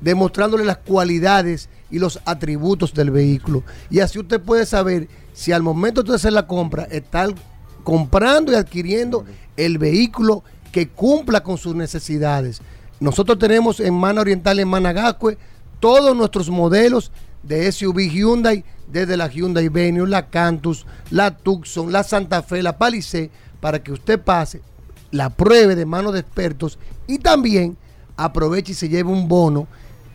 demostrándole 0.04 0.66
las 0.66 0.76
cualidades 0.76 1.70
y 1.90 1.98
los 1.98 2.20
atributos 2.26 2.92
del 2.92 3.10
vehículo. 3.10 3.64
Y 3.90 4.00
así 4.00 4.18
usted 4.18 4.40
puede 4.40 4.66
saber 4.66 5.08
si 5.32 5.50
al 5.50 5.62
momento 5.62 6.02
de 6.02 6.14
hacer 6.14 6.34
la 6.34 6.46
compra 6.46 6.86
está 6.90 7.26
comprando 7.82 8.52
y 8.52 8.54
adquiriendo 8.54 9.24
el 9.56 9.78
vehículo 9.78 10.44
que 10.70 10.88
cumpla 10.88 11.42
con 11.42 11.56
sus 11.56 11.74
necesidades. 11.74 12.60
Nosotros 13.00 13.38
tenemos 13.38 13.80
en 13.80 13.94
Mana 13.94 14.20
Oriental, 14.20 14.60
en 14.60 14.68
Managascue, 14.68 15.38
todos 15.80 16.14
nuestros 16.14 16.50
modelos 16.50 17.10
de 17.42 17.70
SUV 17.72 18.10
Hyundai, 18.10 18.62
desde 18.92 19.16
la 19.16 19.28
Hyundai 19.28 19.68
Venue, 19.68 20.06
la 20.06 20.28
Cantus, 20.28 20.84
la 21.10 21.34
Tucson, 21.34 21.90
la 21.90 22.04
Santa 22.04 22.42
Fe, 22.42 22.62
la 22.62 22.76
Palisade, 22.76 23.30
para 23.60 23.82
que 23.82 23.92
usted 23.92 24.20
pase, 24.20 24.60
la 25.10 25.30
pruebe 25.30 25.74
de 25.74 25.86
mano 25.86 26.12
de 26.12 26.20
expertos 26.20 26.78
y 27.06 27.18
también 27.18 27.78
aproveche 28.16 28.72
y 28.72 28.74
se 28.74 28.88
lleve 28.88 29.10
un 29.10 29.28
bono 29.28 29.66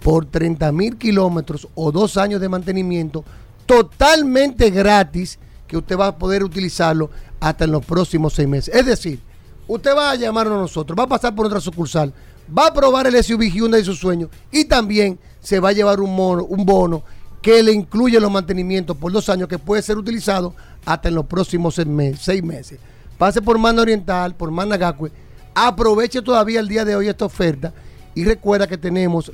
por 0.01 0.25
30 0.25 0.71
mil 0.71 0.97
kilómetros 0.97 1.67
o 1.75 1.91
dos 1.91 2.17
años 2.17 2.41
de 2.41 2.49
mantenimiento 2.49 3.23
totalmente 3.65 4.69
gratis 4.69 5.39
que 5.67 5.77
usted 5.77 5.97
va 5.97 6.07
a 6.07 6.17
poder 6.17 6.43
utilizarlo 6.43 7.09
hasta 7.39 7.65
en 7.65 7.71
los 7.71 7.85
próximos 7.85 8.33
seis 8.33 8.47
meses. 8.47 8.73
Es 8.73 8.85
decir, 8.85 9.19
usted 9.67 9.95
va 9.95 10.11
a 10.11 10.15
llamarnos 10.15 10.57
a 10.57 10.61
nosotros, 10.61 10.97
va 10.97 11.03
a 11.03 11.07
pasar 11.07 11.35
por 11.35 11.45
otra 11.45 11.59
sucursal, 11.59 12.13
va 12.57 12.67
a 12.67 12.73
probar 12.73 13.07
el 13.07 13.23
SUV 13.23 13.51
Hyundai 13.51 13.81
de 13.81 13.85
su 13.85 13.95
sueño 13.95 14.29
y 14.51 14.65
también 14.65 15.19
se 15.39 15.59
va 15.59 15.69
a 15.69 15.73
llevar 15.73 15.99
un, 15.99 16.15
mono, 16.15 16.43
un 16.45 16.65
bono 16.65 17.03
que 17.41 17.61
le 17.63 17.71
incluye 17.71 18.19
los 18.19 18.31
mantenimientos 18.31 18.97
por 18.97 19.11
dos 19.11 19.29
años 19.29 19.47
que 19.47 19.59
puede 19.59 19.81
ser 19.81 19.97
utilizado 19.97 20.53
hasta 20.85 21.09
en 21.09 21.15
los 21.15 21.25
próximos 21.25 21.75
seis 21.75 22.43
meses. 22.43 22.79
Pase 23.17 23.41
por 23.41 23.57
Mano 23.57 23.81
Oriental, 23.81 24.35
por 24.35 24.49
Managacue, 24.51 25.11
aproveche 25.53 26.21
todavía 26.21 26.59
el 26.59 26.67
día 26.67 26.85
de 26.85 26.95
hoy 26.95 27.07
esta 27.07 27.25
oferta 27.25 27.73
y 28.19 28.25
recuerda 28.25 28.67
que 28.67 28.77
tenemos 28.77 29.31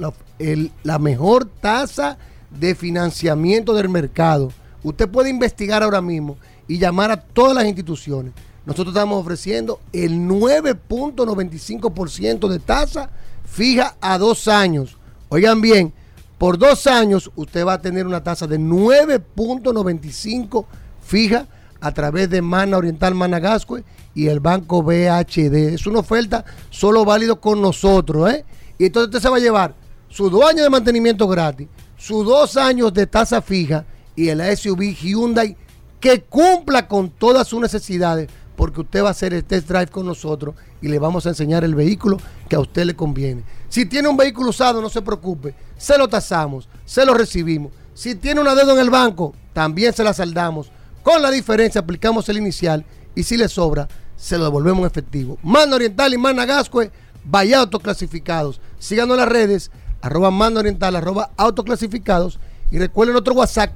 la, 0.83 0.99
mejor 0.99 1.45
tasa 1.45 2.19
de 2.51 2.75
financiamiento 2.75 3.73
del 3.73 3.89
mercado. 3.89 4.51
Usted 4.83 5.09
puede 5.09 5.31
investigar 5.31 5.81
ahora 5.81 6.01
mismo 6.01 6.37
y 6.67 6.77
llamar 6.77 7.09
a 7.09 7.19
todas 7.19 7.55
las 7.55 7.65
instituciones. 7.65 8.33
nosotros 8.63 8.93
estamos 8.93 9.19
ofreciendo 9.19 9.79
el 9.91 10.19
9.95% 10.19 12.47
de 12.47 12.59
tasa 12.59 13.09
fija 13.43 13.95
a 13.99 14.19
dos 14.19 14.47
años. 14.47 14.99
Oigan 15.29 15.61
bien, 15.61 15.91
por 16.37 16.59
dos 16.59 16.85
años 16.85 17.31
usted 17.35 17.65
va 17.65 17.73
a 17.73 17.81
tener 17.81 18.05
una 18.05 18.21
tasa 18.21 18.45
de 18.45 18.59
9.95 18.59 20.67
fija 21.01 21.47
a 21.81 21.91
través 21.91 22.29
de 22.29 22.43
Mana 22.43 22.77
Oriental 22.77 23.15
Managascue 23.15 23.83
y 24.13 24.27
el 24.27 24.41
banco 24.41 24.83
BHD. 24.83 25.73
Es 25.73 25.87
una 25.87 26.01
oferta 26.01 26.45
solo 26.69 27.03
válido 27.03 27.41
con 27.41 27.63
nosotros, 27.63 28.31
¿eh? 28.31 28.45
Y 28.77 28.85
entonces 28.85 29.07
usted 29.07 29.21
se 29.21 29.29
va 29.29 29.37
a 29.37 29.41
llevar 29.41 29.75
sus 30.09 30.31
dos 30.31 30.43
años 30.43 30.63
de 30.63 30.69
mantenimiento 30.69 31.27
gratis, 31.27 31.67
sus 31.97 32.25
dos 32.25 32.57
años 32.57 32.93
de 32.93 33.07
tasa 33.07 33.41
fija 33.41 33.85
y 34.15 34.29
el 34.29 34.41
SUV 34.57 34.95
Hyundai 34.95 35.57
que 35.99 36.21
cumpla 36.21 36.87
con 36.87 37.09
todas 37.09 37.47
sus 37.47 37.59
necesidades, 37.59 38.29
porque 38.55 38.81
usted 38.81 39.03
va 39.03 39.07
a 39.07 39.11
hacer 39.11 39.33
el 39.33 39.43
test 39.43 39.67
drive 39.67 39.87
con 39.87 40.05
nosotros 40.05 40.55
y 40.81 40.87
le 40.87 40.99
vamos 40.99 41.25
a 41.25 41.29
enseñar 41.29 41.63
el 41.63 41.75
vehículo 41.75 42.17
que 42.47 42.55
a 42.55 42.59
usted 42.59 42.85
le 42.85 42.95
conviene. 42.95 43.43
Si 43.69 43.85
tiene 43.85 44.07
un 44.07 44.15
vehículo 44.15 44.51
usado, 44.51 44.81
no 44.81 44.89
se 44.89 45.01
preocupe, 45.01 45.55
se 45.77 45.97
lo 45.97 46.07
tasamos, 46.07 46.69
se 46.85 47.05
lo 47.05 47.13
recibimos. 47.13 47.71
Si 47.93 48.15
tiene 48.15 48.41
una 48.41 48.55
deuda 48.55 48.73
en 48.73 48.79
el 48.79 48.89
banco, 48.89 49.33
también 49.53 49.93
se 49.93 50.03
la 50.03 50.13
saldamos. 50.13 50.69
Con 51.01 51.21
la 51.21 51.31
diferencia, 51.31 51.81
aplicamos 51.81 52.29
el 52.29 52.37
inicial 52.37 52.85
y 53.15 53.23
si 53.23 53.37
le 53.37 53.47
sobra, 53.47 53.87
se 54.15 54.37
lo 54.37 54.43
devolvemos 54.43 54.81
en 54.81 54.87
efectivo. 54.87 55.37
Mano 55.41 55.75
Oriental 55.75 56.13
y 56.13 56.17
Mana 56.17 56.45
Gascue, 56.45 56.91
vaya 57.23 57.59
autoclasificados. 57.59 58.61
Síganos 58.85 59.15
en 59.15 59.21
las 59.21 59.29
redes, 59.29 59.71
arroba 59.99 60.29
Mano 60.29 60.59
Oriental, 60.59 60.95
arroba 60.95 61.31
autoclasificados. 61.37 62.39
Y 62.69 62.77
recuerden 62.77 63.15
otro 63.15 63.33
WhatsApp 63.33 63.71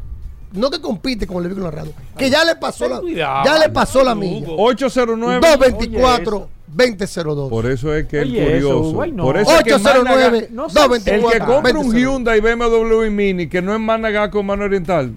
no 0.52 0.70
que 0.70 0.80
compite 0.80 1.26
con 1.26 1.38
el 1.38 1.50
vehículo 1.50 1.72
radio, 1.72 1.94
que 2.18 2.30
ya 2.30 2.44
le 2.44 2.56
pasó 2.56 2.88
la 2.88 3.02
ya 3.44 3.58
le 3.58 3.70
pasó 3.70 4.04
la 4.04 4.14
milla. 4.14 4.48
809 4.50 5.40
224 5.42 6.50
2002. 6.68 7.50
Por 7.50 7.66
eso 7.66 7.94
es 7.96 8.06
que 8.06 8.22
el 8.22 8.30
curioso. 8.30 8.94
Por 9.18 9.38
eso 9.38 9.52
809 9.58 10.38
es 10.38 10.56
224 10.56 11.14
El 11.16 11.32
que 11.32 11.40
compra 11.40 11.80
un 11.80 11.96
Hyundai 11.96 12.40
BMW 12.40 13.10
Mini 13.10 13.48
que 13.48 13.62
no 13.62 13.74
es 13.74 13.80
Managá 13.80 14.30
con 14.30 14.46
mano 14.46 14.66
oriental. 14.66 15.14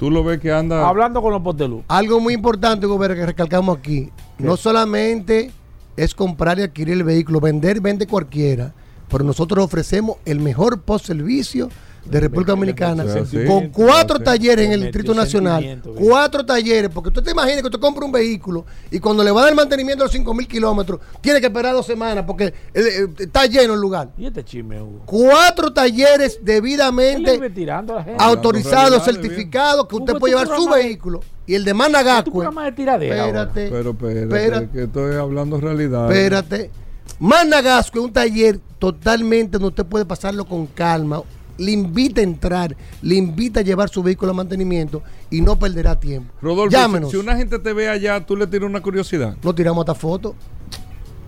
Tú 0.00 0.10
lo 0.10 0.24
ves 0.24 0.40
que 0.40 0.50
anda 0.50 0.88
hablando 0.88 1.22
con 1.22 1.32
los 1.32 1.42
potelú. 1.42 1.84
Algo 1.86 2.18
muy 2.18 2.34
importante, 2.34 2.86
Gobera, 2.86 3.14
que 3.14 3.26
recalcamos 3.26 3.78
aquí. 3.78 4.10
No 4.38 4.56
solamente 4.56 5.52
es 5.96 6.12
comprar 6.12 6.58
y 6.58 6.62
adquirir 6.62 6.94
el 6.94 7.04
vehículo, 7.04 7.40
vender, 7.40 7.80
vende 7.80 8.06
cualquiera, 8.08 8.72
pero 9.12 9.24
nosotros 9.24 9.62
ofrecemos 9.64 10.16
el 10.24 10.40
mejor 10.40 10.80
post 10.80 11.04
servicio 11.04 11.68
de 12.04 12.18
República 12.18 12.52
Dominicana 12.52 13.04
con 13.46 13.68
cuatro 13.68 14.18
talleres 14.18 14.66
en 14.66 14.72
el 14.72 14.82
Distrito 14.82 15.14
Nacional. 15.14 15.80
Cuatro 15.94 16.44
talleres, 16.44 16.90
porque 16.92 17.10
tú 17.10 17.22
te 17.22 17.30
imaginas 17.30 17.60
que 17.60 17.66
usted 17.66 17.78
compra 17.78 18.04
un 18.04 18.10
vehículo 18.10 18.64
y 18.90 18.98
cuando 18.98 19.22
le 19.22 19.30
va 19.30 19.40
a 19.40 19.42
dar 19.44 19.52
el 19.52 19.56
mantenimiento 19.56 20.02
a 20.02 20.06
los 20.06 20.12
5 20.12 20.34
mil 20.34 20.48
kilómetros, 20.48 21.00
tiene 21.20 21.40
que 21.40 21.46
esperar 21.46 21.74
dos 21.74 21.86
semanas 21.86 22.24
porque 22.26 22.46
eh, 22.46 22.52
eh, 22.74 23.06
está 23.18 23.46
lleno 23.46 23.74
el 23.74 23.80
lugar. 23.80 24.10
¿Y 24.16 24.26
este 24.26 24.44
chisme, 24.44 24.80
Cuatro 25.04 25.72
talleres 25.72 26.40
debidamente 26.42 27.38
autorizados, 28.18 29.04
certificados, 29.04 29.86
que 29.86 29.96
usted 29.96 30.14
puede 30.14 30.34
llevar 30.34 30.56
su 30.56 30.68
vehículo. 30.68 31.20
Y 31.46 31.54
el 31.54 31.64
de 31.64 31.74
Managascue. 31.74 32.46
Espérate. 32.46 33.68
Pero 33.68 33.90
espérate, 33.90 34.22
espérate, 34.22 34.68
que 34.70 34.82
estoy 34.84 35.16
hablando 35.16 35.60
realidad. 35.60 36.10
Espérate. 36.10 36.70
Managascue 37.18 38.00
es 38.00 38.06
un 38.06 38.12
taller 38.12 38.60
totalmente 38.78 39.52
donde 39.52 39.68
usted 39.68 39.86
puede 39.86 40.04
pasarlo 40.04 40.44
con 40.44 40.66
calma 40.66 41.22
le 41.58 41.72
invita 41.72 42.20
a 42.20 42.24
entrar, 42.24 42.76
le 43.02 43.14
invita 43.14 43.60
a 43.60 43.62
llevar 43.62 43.88
su 43.88 44.02
vehículo 44.02 44.32
a 44.32 44.34
mantenimiento 44.34 45.02
y 45.30 45.40
no 45.40 45.58
perderá 45.58 45.98
tiempo. 45.98 46.32
Rodolfo, 46.40 46.70
Llámenos. 46.70 47.10
Si, 47.10 47.16
una 47.16 47.36
gente 47.36 47.58
te 47.58 47.72
ve 47.72 47.88
allá, 47.88 48.24
tú 48.24 48.36
le 48.36 48.46
tiras 48.46 48.68
una 48.68 48.80
curiosidad. 48.80 49.36
No 49.42 49.54
tiramos 49.54 49.82
hasta 49.82 49.94
fotos. 49.94 50.34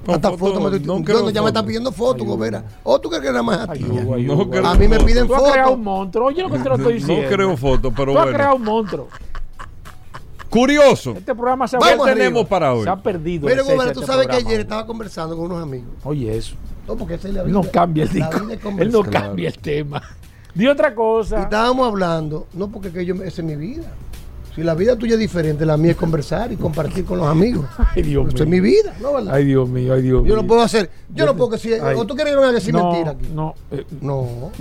hasta 0.06 0.36
fotos. 0.36 0.80
No, 0.82 1.30
ya 1.30 1.42
me 1.42 1.48
están 1.48 1.66
pidiendo 1.66 1.92
fotos, 1.92 2.26
Gobera. 2.26 2.64
¿O 2.82 3.00
tú 3.00 3.08
crees 3.08 3.22
que 3.22 3.30
nada 3.30 3.42
más 3.42 3.60
a 3.60 3.72
ti? 3.72 3.84
a 3.84 4.74
mí 4.74 4.88
me 4.88 5.00
piden 5.00 5.26
fotos. 5.26 5.42
Tú 5.42 5.46
has 5.46 5.52
creado 5.52 5.72
un 5.72 5.82
monstruo. 5.82 6.30
Yo 6.30 6.48
lo 6.48 6.50
que 6.50 6.58
te 6.58 6.68
lo 6.68 6.76
estoy 6.76 6.94
diciendo. 6.94 7.22
No 7.22 7.28
creo 7.28 7.56
fotos, 7.56 7.92
pero 7.94 8.12
tú 8.12 8.18
bueno. 8.18 8.28
has 8.28 8.34
creado 8.34 8.56
un 8.56 8.62
monstruo. 8.62 9.08
Curioso. 10.54 11.14
Este 11.16 11.34
programa 11.34 11.66
se 11.66 11.76
ha, 11.76 11.80
¿Qué 11.80 11.96
tenemos 12.04 12.46
para 12.46 12.72
hoy? 12.72 12.84
Se 12.84 12.88
ha 12.88 12.94
perdido. 12.94 13.48
Pero, 13.48 13.64
Gobera, 13.64 13.92
tú 13.92 14.00
este 14.00 14.12
sabes 14.12 14.28
que 14.28 14.36
ayer 14.36 14.60
estaba 14.60 14.86
conversando 14.86 15.36
con 15.36 15.46
unos 15.46 15.60
amigos. 15.60 15.88
Oye, 16.04 16.36
eso. 16.36 16.54
No, 16.86 16.96
porque 16.96 17.14
ese 17.14 17.32
no 17.32 17.62
cambia 17.72 18.04
el 18.04 18.10
disco. 18.10 18.38
Él 18.78 18.92
no 18.92 19.02
cambia 19.02 19.48
el 19.48 19.58
tema. 19.58 20.00
Di 20.54 20.68
otra 20.68 20.94
cosa. 20.94 21.40
Y 21.40 21.42
estábamos 21.42 21.88
hablando, 21.88 22.46
no 22.54 22.68
porque 22.68 22.92
que 22.92 23.04
yo, 23.04 23.16
esa 23.16 23.42
es 23.42 23.42
mi 23.42 23.56
vida. 23.56 23.90
Si 24.54 24.62
la 24.62 24.74
vida 24.74 24.96
tuya 24.96 25.14
es 25.14 25.18
diferente, 25.18 25.66
la 25.66 25.76
mía 25.76 25.90
es 25.90 25.96
conversar 25.96 26.52
y 26.52 26.56
compartir 26.56 27.04
con 27.04 27.18
los 27.18 27.26
amigos. 27.26 27.66
Ay, 27.96 28.02
Dios 28.02 28.26
mío. 28.26 28.44
es 28.44 28.48
mi 28.48 28.60
vida, 28.60 28.94
¿no, 29.02 29.14
verdad? 29.14 29.34
Ay, 29.34 29.46
Dios 29.46 29.68
mío, 29.68 29.92
ay, 29.92 30.02
Dios 30.02 30.22
mío. 30.22 30.30
Yo 30.30 30.40
no 30.40 30.46
puedo 30.46 30.62
hacer, 30.62 30.88
yo 31.12 31.26
no 31.26 31.34
puedo 31.34 31.50
decir, 31.50 31.80
o 31.82 32.06
tú 32.06 32.14
quieres 32.14 32.32
que 32.32 32.40
me 32.40 32.52
decir 32.52 32.72
no, 32.72 32.92
mentira 32.92 33.10
aquí. 33.10 33.26
No, 33.34 33.54
eh, 33.72 33.84
no. 34.00 34.52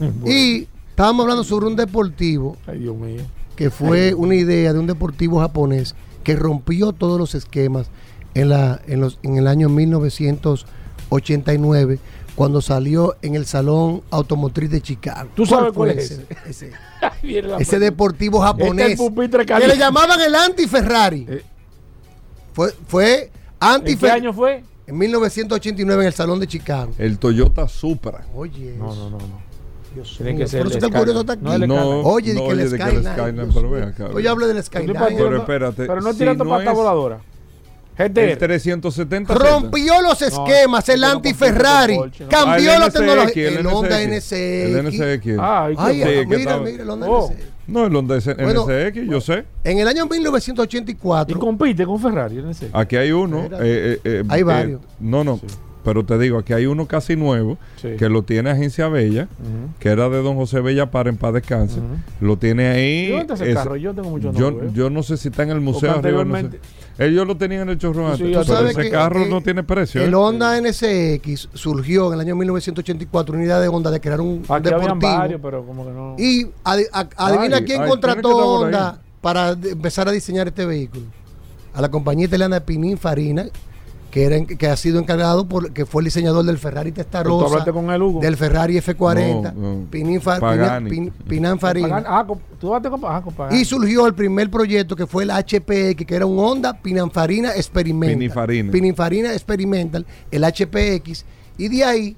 Y 0.24 0.66
estábamos 0.88 1.24
hablando 1.24 1.44
sobre 1.44 1.66
un 1.66 1.76
deportivo. 1.76 2.56
Ay, 2.66 2.78
Dios 2.78 2.96
mío. 2.96 3.22
Que 3.58 3.68
fue 3.70 4.14
una 4.14 4.34
idea 4.36 4.72
de 4.72 4.78
un 4.78 4.86
deportivo 4.86 5.40
japonés 5.40 5.96
que 6.22 6.36
rompió 6.36 6.92
todos 6.92 7.18
los 7.18 7.34
esquemas 7.34 7.88
en, 8.34 8.50
la, 8.50 8.80
en, 8.86 9.00
los, 9.00 9.18
en 9.24 9.36
el 9.36 9.48
año 9.48 9.68
1989 9.68 11.98
cuando 12.36 12.60
salió 12.60 13.16
en 13.20 13.34
el 13.34 13.46
Salón 13.46 14.04
Automotriz 14.12 14.70
de 14.70 14.80
Chicago. 14.80 15.30
¿Tú 15.34 15.44
sabes 15.44 15.72
cuál, 15.72 15.90
es 15.90 16.12
ese? 16.12 16.24
Ese, 16.46 16.70
ese 17.58 17.80
deportivo 17.80 18.38
japonés. 18.38 19.00
Este 19.00 19.44
que 19.44 19.66
le 19.66 19.76
llamaban 19.76 20.20
el 20.20 20.36
anti-Ferrari. 20.36 21.26
Eh. 21.28 21.42
Fue, 22.52 22.72
fue 22.86 23.32
anti 23.58 23.94
¿En 23.94 23.98
qué 23.98 24.10
año 24.12 24.32
fue? 24.32 24.62
En 24.86 24.96
1989 24.96 26.00
en 26.00 26.06
el 26.06 26.14
Salón 26.14 26.38
de 26.38 26.46
Chicago. 26.46 26.92
El 26.96 27.18
Toyota 27.18 27.66
Supra. 27.66 28.24
Oye. 28.36 28.76
No, 28.78 28.94
no, 28.94 29.10
no. 29.10 29.18
no. 29.18 29.47
Tiene 30.16 30.36
que 30.36 30.46
ser 30.46 30.62
por 30.64 30.72
eso 30.72 30.86
el 30.86 30.92
curioso 30.92 31.20
está 31.20 31.32
aquí. 31.34 31.42
No, 31.44 31.58
no, 31.58 32.00
oye, 32.00 32.34
no, 32.34 32.46
que 32.46 32.52
el 32.52 32.68
Skyline. 32.68 33.50
Oye, 34.14 34.28
hablo 34.28 34.46
del 34.46 34.62
Skyline. 34.62 34.96
Pero 35.16 35.36
espérate. 35.36 35.86
Pero 35.86 36.00
no 36.00 36.14
tirando 36.14 36.44
si 36.44 36.50
pata 36.50 36.70
es... 36.70 36.76
voladora. 36.76 37.20
El 37.98 38.12
370 38.12 39.34
Rompió 39.34 40.00
los 40.00 40.22
esquemas, 40.22 40.88
el 40.88 41.02
anti-Ferrari. 41.02 41.98
Cambió 42.30 42.72
ah, 42.72 42.78
la 42.78 42.90
tecnología. 42.90 43.48
El, 43.48 43.66
Honda 43.66 43.98
NSX. 44.06 44.32
El 44.32 44.86
NSX. 44.86 45.26
Ah, 45.40 45.68
Ay, 45.76 46.26
mira, 46.26 46.58
mira, 46.58 46.82
el 46.82 46.90
Honda 46.90 47.08
oh. 47.08 47.28
NSX. 47.28 47.44
No, 47.66 47.86
el 47.86 47.96
Honda 47.96 48.16
NSX, 48.18 49.10
yo 49.10 49.20
sé. 49.20 49.44
En 49.64 49.80
el 49.80 49.88
año 49.88 50.06
1984. 50.06 51.36
¿Y 51.36 51.40
compite 51.40 51.84
con 51.84 52.00
Ferrari 52.00 52.36
NSX? 52.36 52.66
Aquí 52.72 52.94
hay 52.94 53.10
uno. 53.10 53.46
Eh, 53.46 53.48
eh, 53.54 54.00
eh, 54.04 54.22
hay 54.28 54.42
varios. 54.44 54.80
no, 55.00 55.24
no. 55.24 55.40
Pero 55.88 56.04
te 56.04 56.18
digo, 56.18 56.36
aquí 56.36 56.52
hay 56.52 56.66
uno 56.66 56.84
casi 56.84 57.16
nuevo 57.16 57.56
que 57.80 58.10
lo 58.10 58.22
tiene 58.22 58.50
Agencia 58.50 58.88
Bella, 58.88 59.26
que 59.78 59.88
era 59.88 60.10
de 60.10 60.20
don 60.22 60.36
José 60.36 60.60
Bella 60.60 60.90
para 60.90 61.08
en 61.08 61.16
paz 61.16 61.32
descanse. 61.32 61.80
Lo 62.20 62.36
tiene 62.36 62.66
ahí. 62.66 63.10
¿Dónde 63.10 63.32
ese 63.32 63.54
carro? 63.54 63.74
Yo 63.76 63.94
tengo 63.94 64.10
mucho 64.10 64.30
yo, 64.34 64.70
yo 64.74 64.90
no 64.90 65.02
sé 65.02 65.16
si 65.16 65.28
está 65.28 65.44
en 65.44 65.50
el 65.50 65.62
museo 65.62 65.92
arriba. 65.92 66.26
No 66.26 66.36
sé. 66.36 66.60
Ellos 66.98 67.26
lo 67.26 67.38
tenían 67.38 67.62
en 67.62 67.68
el 67.70 67.78
chorro 67.78 68.06
antes. 68.06 68.20
pero 68.20 68.68
ese 68.68 68.90
carro 68.90 69.24
no 69.24 69.40
tiene 69.40 69.62
precio. 69.62 70.02
El 70.02 70.12
¿eh? 70.12 70.14
Honda 70.14 70.60
NSX 70.60 71.48
surgió 71.54 72.08
en 72.08 72.14
el 72.14 72.20
año 72.20 72.36
1984, 72.36 73.34
unidad 73.34 73.62
de 73.62 73.68
Honda 73.68 73.90
de 73.90 74.00
crear 74.00 74.20
un 74.20 74.44
aquí 74.46 74.64
deportivo. 74.64 74.98
Varios, 75.00 75.40
pero 75.40 75.64
como 75.64 75.86
que 75.86 75.92
no. 75.92 76.16
Y 76.18 76.48
adivina 77.16 77.62
quién 77.62 77.86
contrató 77.86 78.36
Honda 78.36 79.00
para 79.22 79.52
empezar 79.52 80.06
a 80.06 80.12
diseñar 80.12 80.48
este 80.48 80.66
vehículo. 80.66 81.06
A 81.72 81.80
la 81.80 81.88
compañía 81.90 82.26
italiana 82.26 82.60
Pinin 82.60 82.98
Farina, 82.98 83.46
que, 84.18 84.24
era, 84.24 84.44
que 84.44 84.66
ha 84.66 84.76
sido 84.76 84.98
encargado 84.98 85.46
por 85.46 85.72
que 85.72 85.86
fue 85.86 86.02
el 86.02 86.06
diseñador 86.06 86.44
del 86.44 86.58
Ferrari 86.58 86.90
Testarossa, 86.90 87.64
con 87.72 87.88
el 87.90 88.02
Hugo? 88.02 88.20
del 88.20 88.36
Ferrari 88.36 88.76
F40, 88.76 89.54
no, 89.54 89.86
Pininfarina. 89.90 90.82
Ah, 92.04 92.26
tú 92.58 92.68
con, 92.68 93.00
ah, 93.04 93.22
con 93.22 93.32
y 93.52 93.64
surgió 93.64 94.08
el 94.08 94.14
primer 94.14 94.50
proyecto 94.50 94.96
que 94.96 95.06
fue 95.06 95.22
el 95.22 95.30
HPX, 95.30 96.04
que 96.04 96.16
era 96.16 96.26
un 96.26 96.36
Honda 96.38 96.74
Pininfarina 96.74 97.54
Experimental. 97.54 98.16
Pininfarina. 98.16 98.72
Pininfarina 98.72 99.32
Experimental, 99.32 100.04
el 100.32 100.42
HPX. 100.42 101.24
Y 101.56 101.68
de 101.68 101.84
ahí, 101.84 102.16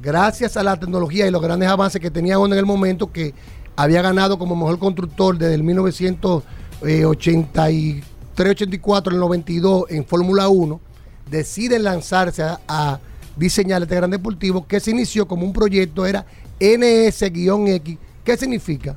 gracias 0.00 0.56
a 0.56 0.62
la 0.62 0.78
tecnología 0.78 1.26
y 1.26 1.32
los 1.32 1.42
grandes 1.42 1.68
avances 1.68 2.00
que 2.00 2.12
tenía 2.12 2.38
Honda 2.38 2.54
en 2.54 2.60
el 2.60 2.66
momento, 2.66 3.10
que 3.10 3.34
había 3.74 4.02
ganado 4.02 4.38
como 4.38 4.54
mejor 4.54 4.78
constructor 4.78 5.36
desde 5.36 5.54
el 5.54 5.64
1983, 5.64 8.04
84, 8.36 9.12
el 9.12 9.18
92 9.18 9.86
en 9.88 10.04
Fórmula 10.04 10.48
1 10.48 10.93
deciden 11.30 11.82
lanzarse 11.82 12.42
a, 12.42 13.00
diseñar 13.36 13.82
este 13.82 13.96
gran 13.96 14.10
deportivo 14.10 14.64
que 14.64 14.78
se 14.78 14.92
inició 14.92 15.26
como 15.26 15.44
un 15.44 15.52
proyecto, 15.52 16.06
era 16.06 16.24
NS-X. 16.60 17.98
¿Qué 18.22 18.36
significa? 18.36 18.96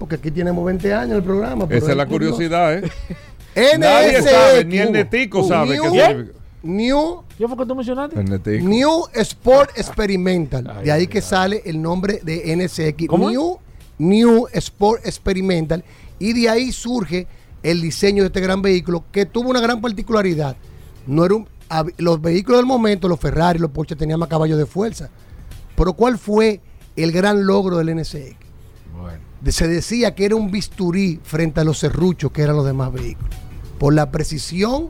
Porque 0.00 0.16
aquí 0.16 0.32
tenemos 0.32 0.64
20 0.64 0.92
años 0.92 1.18
el 1.18 1.22
programa. 1.22 1.66
Esa 1.70 1.92
es 1.92 1.96
la 1.96 2.06
curiosidad, 2.06 2.74
¿eh? 2.74 2.90
NS 3.54 4.66
ni 4.66 4.78
el 4.78 4.90
netico 4.90 5.46
sabe 5.46 5.78
qué 5.78 5.88
significa. 5.88 6.38
New, 6.64 7.22
¿Qué 7.36 7.46
fue 7.46 7.58
que 7.58 7.66
tú 7.66 7.74
mencionaste? 7.74 8.60
New 8.62 9.04
Sport 9.12 9.76
Experimental. 9.76 10.82
de 10.82 10.90
ahí 10.90 11.06
que 11.06 11.20
sale 11.20 11.62
el 11.66 11.80
nombre 11.80 12.20
de 12.22 12.56
NSX. 12.56 13.10
New, 13.18 13.58
New 13.98 14.46
Sport 14.50 15.06
Experimental. 15.06 15.84
Y 16.18 16.32
de 16.32 16.48
ahí 16.48 16.72
surge 16.72 17.26
el 17.62 17.82
diseño 17.82 18.22
de 18.22 18.28
este 18.28 18.40
gran 18.40 18.62
vehículo 18.62 19.04
que 19.12 19.26
tuvo 19.26 19.50
una 19.50 19.60
gran 19.60 19.80
particularidad. 19.82 20.56
No 21.06 21.24
era 21.24 21.36
los 21.98 22.20
vehículos 22.20 22.58
del 22.58 22.66
momento, 22.66 23.08
los 23.08 23.20
Ferrari, 23.20 23.58
los 23.58 23.70
Porsche 23.70 23.96
tenían 23.96 24.18
más 24.18 24.28
caballos 24.28 24.58
de 24.58 24.66
fuerza. 24.66 25.10
Pero 25.76 25.94
¿cuál 25.94 26.18
fue 26.18 26.60
el 26.96 27.12
gran 27.12 27.46
logro 27.46 27.78
del 27.78 27.96
NSX? 27.96 28.36
Se 29.48 29.68
decía 29.68 30.14
que 30.14 30.24
era 30.24 30.36
un 30.36 30.50
bisturí 30.50 31.20
frente 31.22 31.60
a 31.60 31.64
los 31.64 31.78
serruchos 31.78 32.32
que 32.32 32.42
eran 32.42 32.56
los 32.56 32.64
demás 32.64 32.92
vehículos. 32.92 33.34
Por 33.78 33.92
la 33.92 34.10
precisión, 34.10 34.88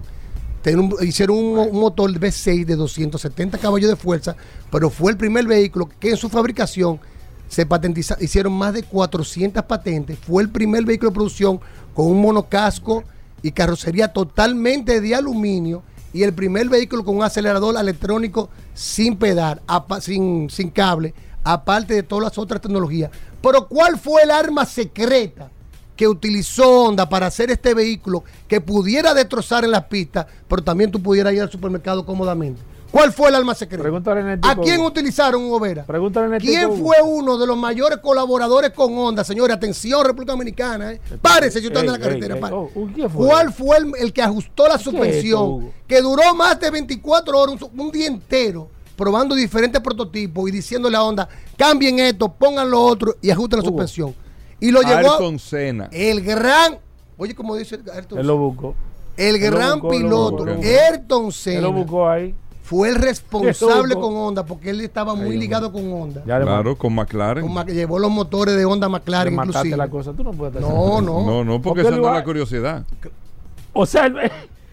hicieron 1.03 1.37
un, 1.37 1.73
motor 1.73 2.11
V6 2.11 2.65
de 2.65 2.77
270 2.77 3.59
caballos 3.59 3.91
de 3.91 3.97
fuerza, 3.97 4.37
pero 4.71 4.91
fue 4.91 5.13
el 5.13 5.19
primer 5.19 5.47
vehículo 5.47 5.89
que 5.99 6.11
en 6.11 6.17
su 6.17 6.29
fabricación 6.29 7.01
se 7.49 7.67
patentizaron, 7.67 8.23
hicieron 8.23 8.53
más 8.53 8.75
de 8.75 8.83
400 8.83 9.65
patentes. 9.65 10.19
Fue 10.19 10.43
el 10.43 10.51
primer 10.51 10.85
vehículo 10.85 11.11
de 11.11 11.15
producción 11.15 11.61
con 11.93 12.07
un 12.07 12.21
monocasco 12.21 13.05
y 13.43 13.51
carrocería 13.53 14.09
totalmente 14.09 15.01
de 15.01 15.15
aluminio 15.15 15.83
y 16.15 16.23
el 16.23 16.33
primer 16.33 16.69
vehículo 16.69 17.05
con 17.05 17.17
un 17.17 17.25
acelerador 17.25 17.77
electrónico 17.77 18.49
sin 18.73 19.17
pedal, 19.17 19.61
sin, 20.01 20.49
sin 20.49 20.71
cable, 20.71 21.13
aparte 21.43 21.93
de 21.93 22.05
todas 22.05 22.25
las 22.25 22.39
otras 22.39 22.63
tecnologías. 22.63 23.11
Pero 23.43 23.67
¿cuál 23.67 23.99
fue 23.99 24.23
el 24.23 24.31
arma 24.31 24.65
secreta 24.65 25.51
que 25.97 26.07
utilizó 26.07 26.85
Honda 26.85 27.09
para 27.09 27.27
hacer 27.27 27.51
este 27.51 27.75
vehículo 27.75 28.23
que 28.47 28.61
pudiera 28.61 29.13
destrozar 29.13 29.65
en 29.65 29.73
las 29.73 29.85
pistas, 29.87 30.27
pero 30.49 30.63
también 30.63 30.93
tú 30.93 31.03
pudieras 31.03 31.35
ir 31.35 31.43
al 31.43 31.51
supermercado 31.51 32.07
cómodamente? 32.07 32.63
¿Cuál 32.95 33.13
fue 33.13 33.29
el 33.29 33.35
alma 33.35 33.57
secreta? 33.57 33.89
¿A 34.43 34.55
quién 34.55 34.81
utilizaron 34.81 35.49
Gobera? 35.49 35.85
¿Quién 36.39 36.79
fue 36.79 37.03
uno 37.03 37.37
de 37.37 37.45
los 37.45 37.57
mayores 37.57 37.99
colaboradores 37.99 38.71
con 38.71 38.97
Honda, 38.97 39.25
señores? 39.25 39.57
Atención, 39.57 40.05
República 40.05 40.31
Dominicana. 40.31 40.93
¿eh? 40.93 41.01
Párese 41.21 41.61
si 41.61 41.67
usted 41.67 41.81
en 41.81 41.91
la 41.91 41.99
carretera. 41.99 42.39
Oh, 42.53 42.71
¿Cuál 43.13 43.53
fue 43.53 43.79
el, 43.99 44.13
que 44.13 44.23
ajustó 44.23 44.69
la 44.69 44.79
suspensión? 44.79 45.73
que 45.89 46.01
duró 46.01 46.37
más 46.37 46.61
de 46.61 46.71
24 46.71 47.37
horas, 47.37 47.57
un, 47.77 47.91
día 47.91 48.07
entero, 48.07 48.69
probando 48.95 49.35
diferentes 49.35 49.81
prototipos 49.81 50.49
y 50.49 50.53
diciéndole 50.53 50.97
a 50.97 51.03
Honda, 51.03 51.29
cambien 51.57 51.99
esto, 51.99 52.29
pongan 52.29 52.71
lo 52.71 52.81
otro 52.81 53.17
y 53.21 53.29
ajusten 53.29 53.59
la 53.59 53.65
suspensión. 53.65 54.15
Y 54.61 54.71
lo 54.71 54.83
llevó 54.83 55.19
el 55.91 56.23
gran, 56.23 56.79
oye, 57.17 57.35
como 57.35 57.57
dice 57.57 57.77
Ayrton 57.93 58.21
Él 58.21 58.27
lo 58.29 58.39
buscó. 58.39 58.77
El 59.17 59.41
gran 59.41 59.81
piloto, 59.81 60.45
Ayrton 60.45 61.33
Senna. 61.33 61.59
Él 61.59 61.65
lo 61.65 61.73
buscó 61.73 62.09
ahí 62.09 62.35
fue 62.65 62.89
el 62.89 62.95
responsable 62.95 63.95
con 64.01 64.17
Honda 64.17 64.47
porque 64.47 64.71
él 64.71 64.81
estaba 64.81 65.15
muy 65.15 65.37
ligado 65.37 65.71
con 65.71 65.93
Honda. 65.93 66.23
claro, 66.23 66.77
con 66.77 66.95
McLaren. 66.95 67.47
llevó 67.67 67.99
los 67.99 68.11
motores 68.11 68.57
de 68.57 68.65
Honda 68.65 68.89
McLaren 68.89 69.35
inclusive. 69.35 69.77
la 69.77 69.89
cosa, 69.89 70.13
tú 70.15 70.25
no 70.25 70.33
puedes 70.33 70.61
No, 70.61 71.03
no. 71.03 71.25
No, 71.25 71.45
no, 71.45 71.61
porque 71.61 71.83
esa 71.83 71.91
no 71.91 72.09
es 72.09 72.15
la 72.15 72.25
curiosidad. 72.25 72.85
O 73.75 73.85
sea, 73.85 74.11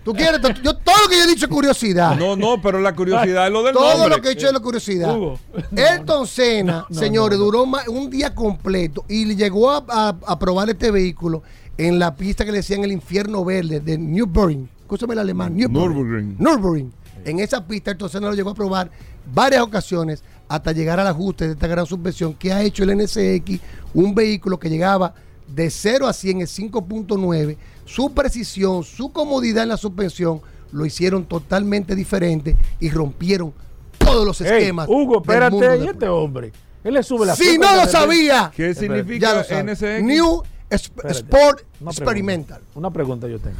Tú 0.03 0.13
quieres, 0.13 0.41
yo 0.63 0.75
todo 0.77 0.95
lo 1.03 1.09
que 1.09 1.15
yo 1.15 1.23
he 1.25 1.27
dicho 1.27 1.45
es 1.45 1.51
curiosidad. 1.51 2.17
No, 2.17 2.35
no, 2.35 2.59
pero 2.59 2.79
la 2.79 2.95
curiosidad 2.95 3.45
es 3.45 3.53
lo 3.53 3.61
del 3.61 3.73
Todo 3.73 4.09
lo 4.09 4.19
que 4.19 4.29
he 4.29 4.35
dicho 4.35 4.47
es 4.47 4.53
la 4.53 4.59
curiosidad. 4.59 5.15
Elton 5.75 6.25
Senna, 6.25 6.87
señores, 6.89 7.37
duró 7.37 7.65
un 7.87 8.09
día 8.09 8.33
completo 8.33 9.05
y 9.07 9.35
llegó 9.35 9.69
a, 9.69 10.39
probar 10.39 10.69
este 10.71 10.89
vehículo 10.89 11.43
en 11.77 11.99
la 11.99 12.15
pista 12.15 12.45
que 12.45 12.51
le 12.51 12.57
decían 12.57 12.83
el 12.83 12.91
infierno 12.91 13.45
verde 13.45 13.79
de 13.79 13.97
Nürburgring. 13.99 14.67
Escúchame 14.81 15.13
el 15.13 15.19
alemán. 15.19 15.55
Nürburgring. 15.55 16.35
Nürburgring. 16.39 16.91
En 17.25 17.39
esa 17.39 17.65
pista, 17.65 17.91
entonces 17.91 18.19
no 18.21 18.29
lo 18.29 18.35
llegó 18.35 18.51
a 18.51 18.55
probar 18.55 18.89
varias 19.33 19.61
ocasiones 19.61 20.23
hasta 20.47 20.71
llegar 20.71 20.99
al 20.99 21.07
ajuste 21.07 21.47
de 21.47 21.53
esta 21.53 21.67
gran 21.67 21.85
subvención 21.85 22.33
que 22.33 22.51
ha 22.51 22.61
hecho 22.61 22.83
el 22.83 22.97
NSX, 22.97 23.59
un 23.93 24.13
vehículo 24.13 24.59
que 24.59 24.69
llegaba 24.69 25.13
de 25.47 25.69
0 25.69 26.07
a 26.07 26.13
100 26.13 26.41
en 26.41 26.47
5.9. 26.47 27.57
Su 27.85 28.13
precisión, 28.13 28.83
su 28.83 29.11
comodidad 29.11 29.63
en 29.63 29.69
la 29.69 29.77
suspensión 29.77 30.41
lo 30.71 30.85
hicieron 30.85 31.25
totalmente 31.25 31.95
diferente 31.95 32.55
y 32.79 32.89
rompieron 32.89 33.53
todos 33.97 34.25
los 34.25 34.41
esquemas. 34.41 34.87
Hugo, 34.89 35.21
espérate, 35.21 35.77
y 35.83 35.87
este 35.87 36.07
hombre. 36.07 36.51
Él 36.83 36.95
le 36.95 37.03
sube 37.03 37.25
la 37.25 37.35
Si 37.35 37.57
no 37.57 37.75
lo 37.75 37.85
sabía. 37.85 38.51
¿Qué 38.55 38.73
significa 38.73 39.43
NSX? 39.43 40.01
New 40.03 40.41
Sport 40.69 41.61
Experimental. 41.85 42.61
Una 42.75 42.89
pregunta 42.89 43.27
yo 43.27 43.39
tengo. 43.39 43.57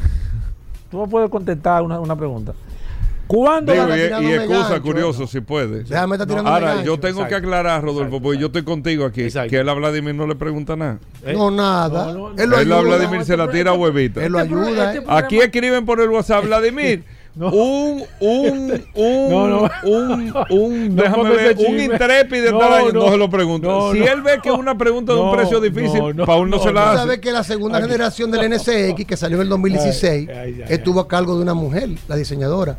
Tú 0.89 0.99
me 0.99 1.07
puedes 1.07 1.29
contestar 1.29 1.83
una, 1.83 1.99
una 1.99 2.15
pregunta. 2.15 2.53
¿Cuándo 3.31 3.71
Digo, 3.71 3.87
y, 3.95 4.25
y 4.25 4.33
excusa, 4.33 4.81
curioso, 4.81 5.25
si 5.25 5.39
puede. 5.39 5.83
Déjame 5.83 6.15
estar 6.15 6.27
tirando 6.27 6.49
Ahora, 6.49 6.83
yo 6.83 6.99
tengo 6.99 7.25
que 7.27 7.35
aclarar, 7.35 7.81
Rodolfo, 7.81 8.21
porque 8.21 8.37
yo 8.37 8.47
estoy 8.47 8.63
contigo 8.63 9.05
aquí, 9.05 9.27
que 9.49 9.59
él 9.59 9.69
a 9.69 9.73
Vladimir 9.73 10.13
no 10.13 10.27
le 10.27 10.35
pregunta 10.35 10.75
nada. 10.75 10.99
¿Eh? 11.25 11.33
No, 11.33 11.49
nada. 11.49 12.13
él, 12.37 12.73
a 12.73 12.81
Vladimir 12.81 13.23
se 13.23 13.37
la 13.37 13.49
tira 13.49 13.71
huevita. 13.71 14.21
Él 14.21 14.33
lo 14.33 14.39
este 14.41 14.53
ayuda. 14.53 14.93
Este 14.93 15.05
aquí 15.07 15.37
escriben 15.39 15.85
por 15.85 16.01
el 16.01 16.09
WhatsApp, 16.09 16.43
Vladimir. 16.43 17.05
Un, 17.33 18.03
un, 18.19 18.83
un, 18.93 19.69
un, 19.85 20.33
un, 20.49 20.95
déjame 20.97 21.29
ver, 21.29 21.55
un 21.65 21.79
intrépido 21.79 22.51
no, 22.51 22.91
no, 22.91 23.09
se 23.09 23.17
lo 23.17 23.29
pregunto. 23.29 23.93
si 23.93 23.99
él 23.99 24.21
ve 24.21 24.39
que 24.43 24.49
es 24.49 24.55
una 24.55 24.77
pregunta 24.77 25.13
de 25.13 25.19
un 25.21 25.31
precio 25.31 25.61
difícil, 25.61 26.13
Paul 26.25 26.49
no, 26.49 26.59
se 26.59 26.73
la 26.73 26.89
hace. 26.89 26.97
sabe 26.97 27.21
que 27.21 27.31
la 27.31 27.45
segunda 27.45 27.79
generación 27.79 28.31
del 28.31 28.49
NSX, 28.49 29.05
que 29.05 29.15
salió 29.15 29.37
en 29.37 29.43
el 29.43 29.49
2016, 29.49 30.29
estuvo 30.67 30.99
a 30.99 31.07
cargo 31.07 31.37
de 31.37 31.43
una 31.43 31.53
mujer, 31.53 31.91
la 32.09 32.17
diseñadora. 32.17 32.77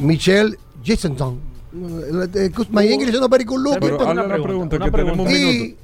Michelle 0.00 0.56
Jason. 0.84 1.16
My 2.70 2.86
English 2.86 3.14
is 3.14 3.20
not 3.20 3.30
very 3.30 3.44
good 3.44 3.60
looking. 3.60 3.80
Pero 3.80 4.10
una 4.10 4.42
pregunta, 4.42 4.78
que 4.78 4.90
tenemos 4.90 5.26
un 5.26 5.32
y 5.32 5.76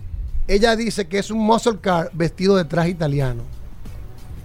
ella 0.47 0.77
dice 0.77 1.07
que 1.07 1.19
es 1.19 1.31
un 1.31 1.39
muscle 1.39 1.79
car 1.81 2.11
vestido 2.13 2.57
de 2.57 2.65
traje 2.65 2.91
italiano. 2.91 3.43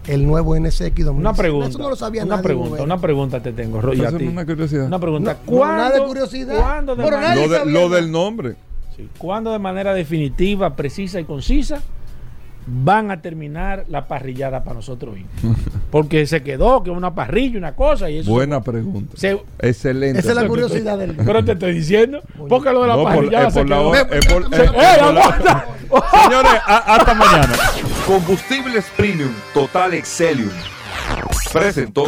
El 0.07 0.25
nuevo 0.25 0.57
NSX 0.57 1.05
Una 1.07 1.33
pregunta. 1.33 1.67
Eso 1.69 1.77
no 1.77 1.89
lo 1.89 1.95
sabía 1.95 2.23
una 2.23 2.41
pregunta, 2.41 2.81
una 2.81 2.99
pregunta 2.99 3.43
te 3.43 3.53
tengo, 3.53 3.79
Roy, 3.79 4.03
a 4.03 4.11
ti. 4.11 4.25
Una 4.25 4.45
curiosidad. 4.45 4.87
Una 4.87 4.99
pregunta. 4.99 5.33
No, 5.33 5.39
¿Cuándo, 5.45 5.77
nada 5.77 5.99
de 5.99 6.05
curiosidad. 6.05 6.57
¿cuándo 6.57 6.95
de 6.95 7.03
manera, 7.03 7.35
lo, 7.35 7.47
de, 7.47 7.65
lo, 7.65 7.89
del 7.89 8.11
nombre. 8.11 8.55
Sí. 8.95 9.07
¿Cuándo 9.17 9.51
de 9.51 9.59
manera 9.59 9.93
definitiva, 9.93 10.75
precisa 10.75 11.19
y 11.19 11.25
concisa 11.25 11.83
van 12.71 13.11
a 13.11 13.21
terminar 13.21 13.83
la 13.87 14.07
parrillada 14.07 14.63
para 14.63 14.75
nosotros 14.75 15.15
Porque 15.91 16.25
se 16.27 16.43
quedó 16.43 16.83
que 16.83 16.91
una 16.91 17.15
parrilla, 17.15 17.57
una 17.57 17.75
cosa 17.75 18.09
y 18.09 18.19
eso. 18.19 18.31
Buena 18.31 18.61
pregunta. 18.61 19.17
Excelente. 19.59 20.19
Esa 20.19 20.29
es 20.29 20.35
la 20.35 20.47
curiosidad 20.47 20.97
del. 20.97 21.15
Pero 21.15 21.43
te 21.43 21.51
estoy 21.53 21.73
diciendo, 21.73 22.21
porque 22.49 22.71
lo 22.71 22.83
de 22.83 22.87
la 22.87 22.95
no, 22.95 23.03
parrillada 23.03 23.49
por, 23.49 23.53
se 23.53 23.65
quedó. 23.65 23.93
Señores, 26.23 26.51
hasta 26.65 27.13
mañana. 27.15 27.53
Combustibles 28.05 28.85
Premium 28.95 29.31
Total 29.53 29.93
Excelium 29.95 30.51
presentó. 31.51 32.07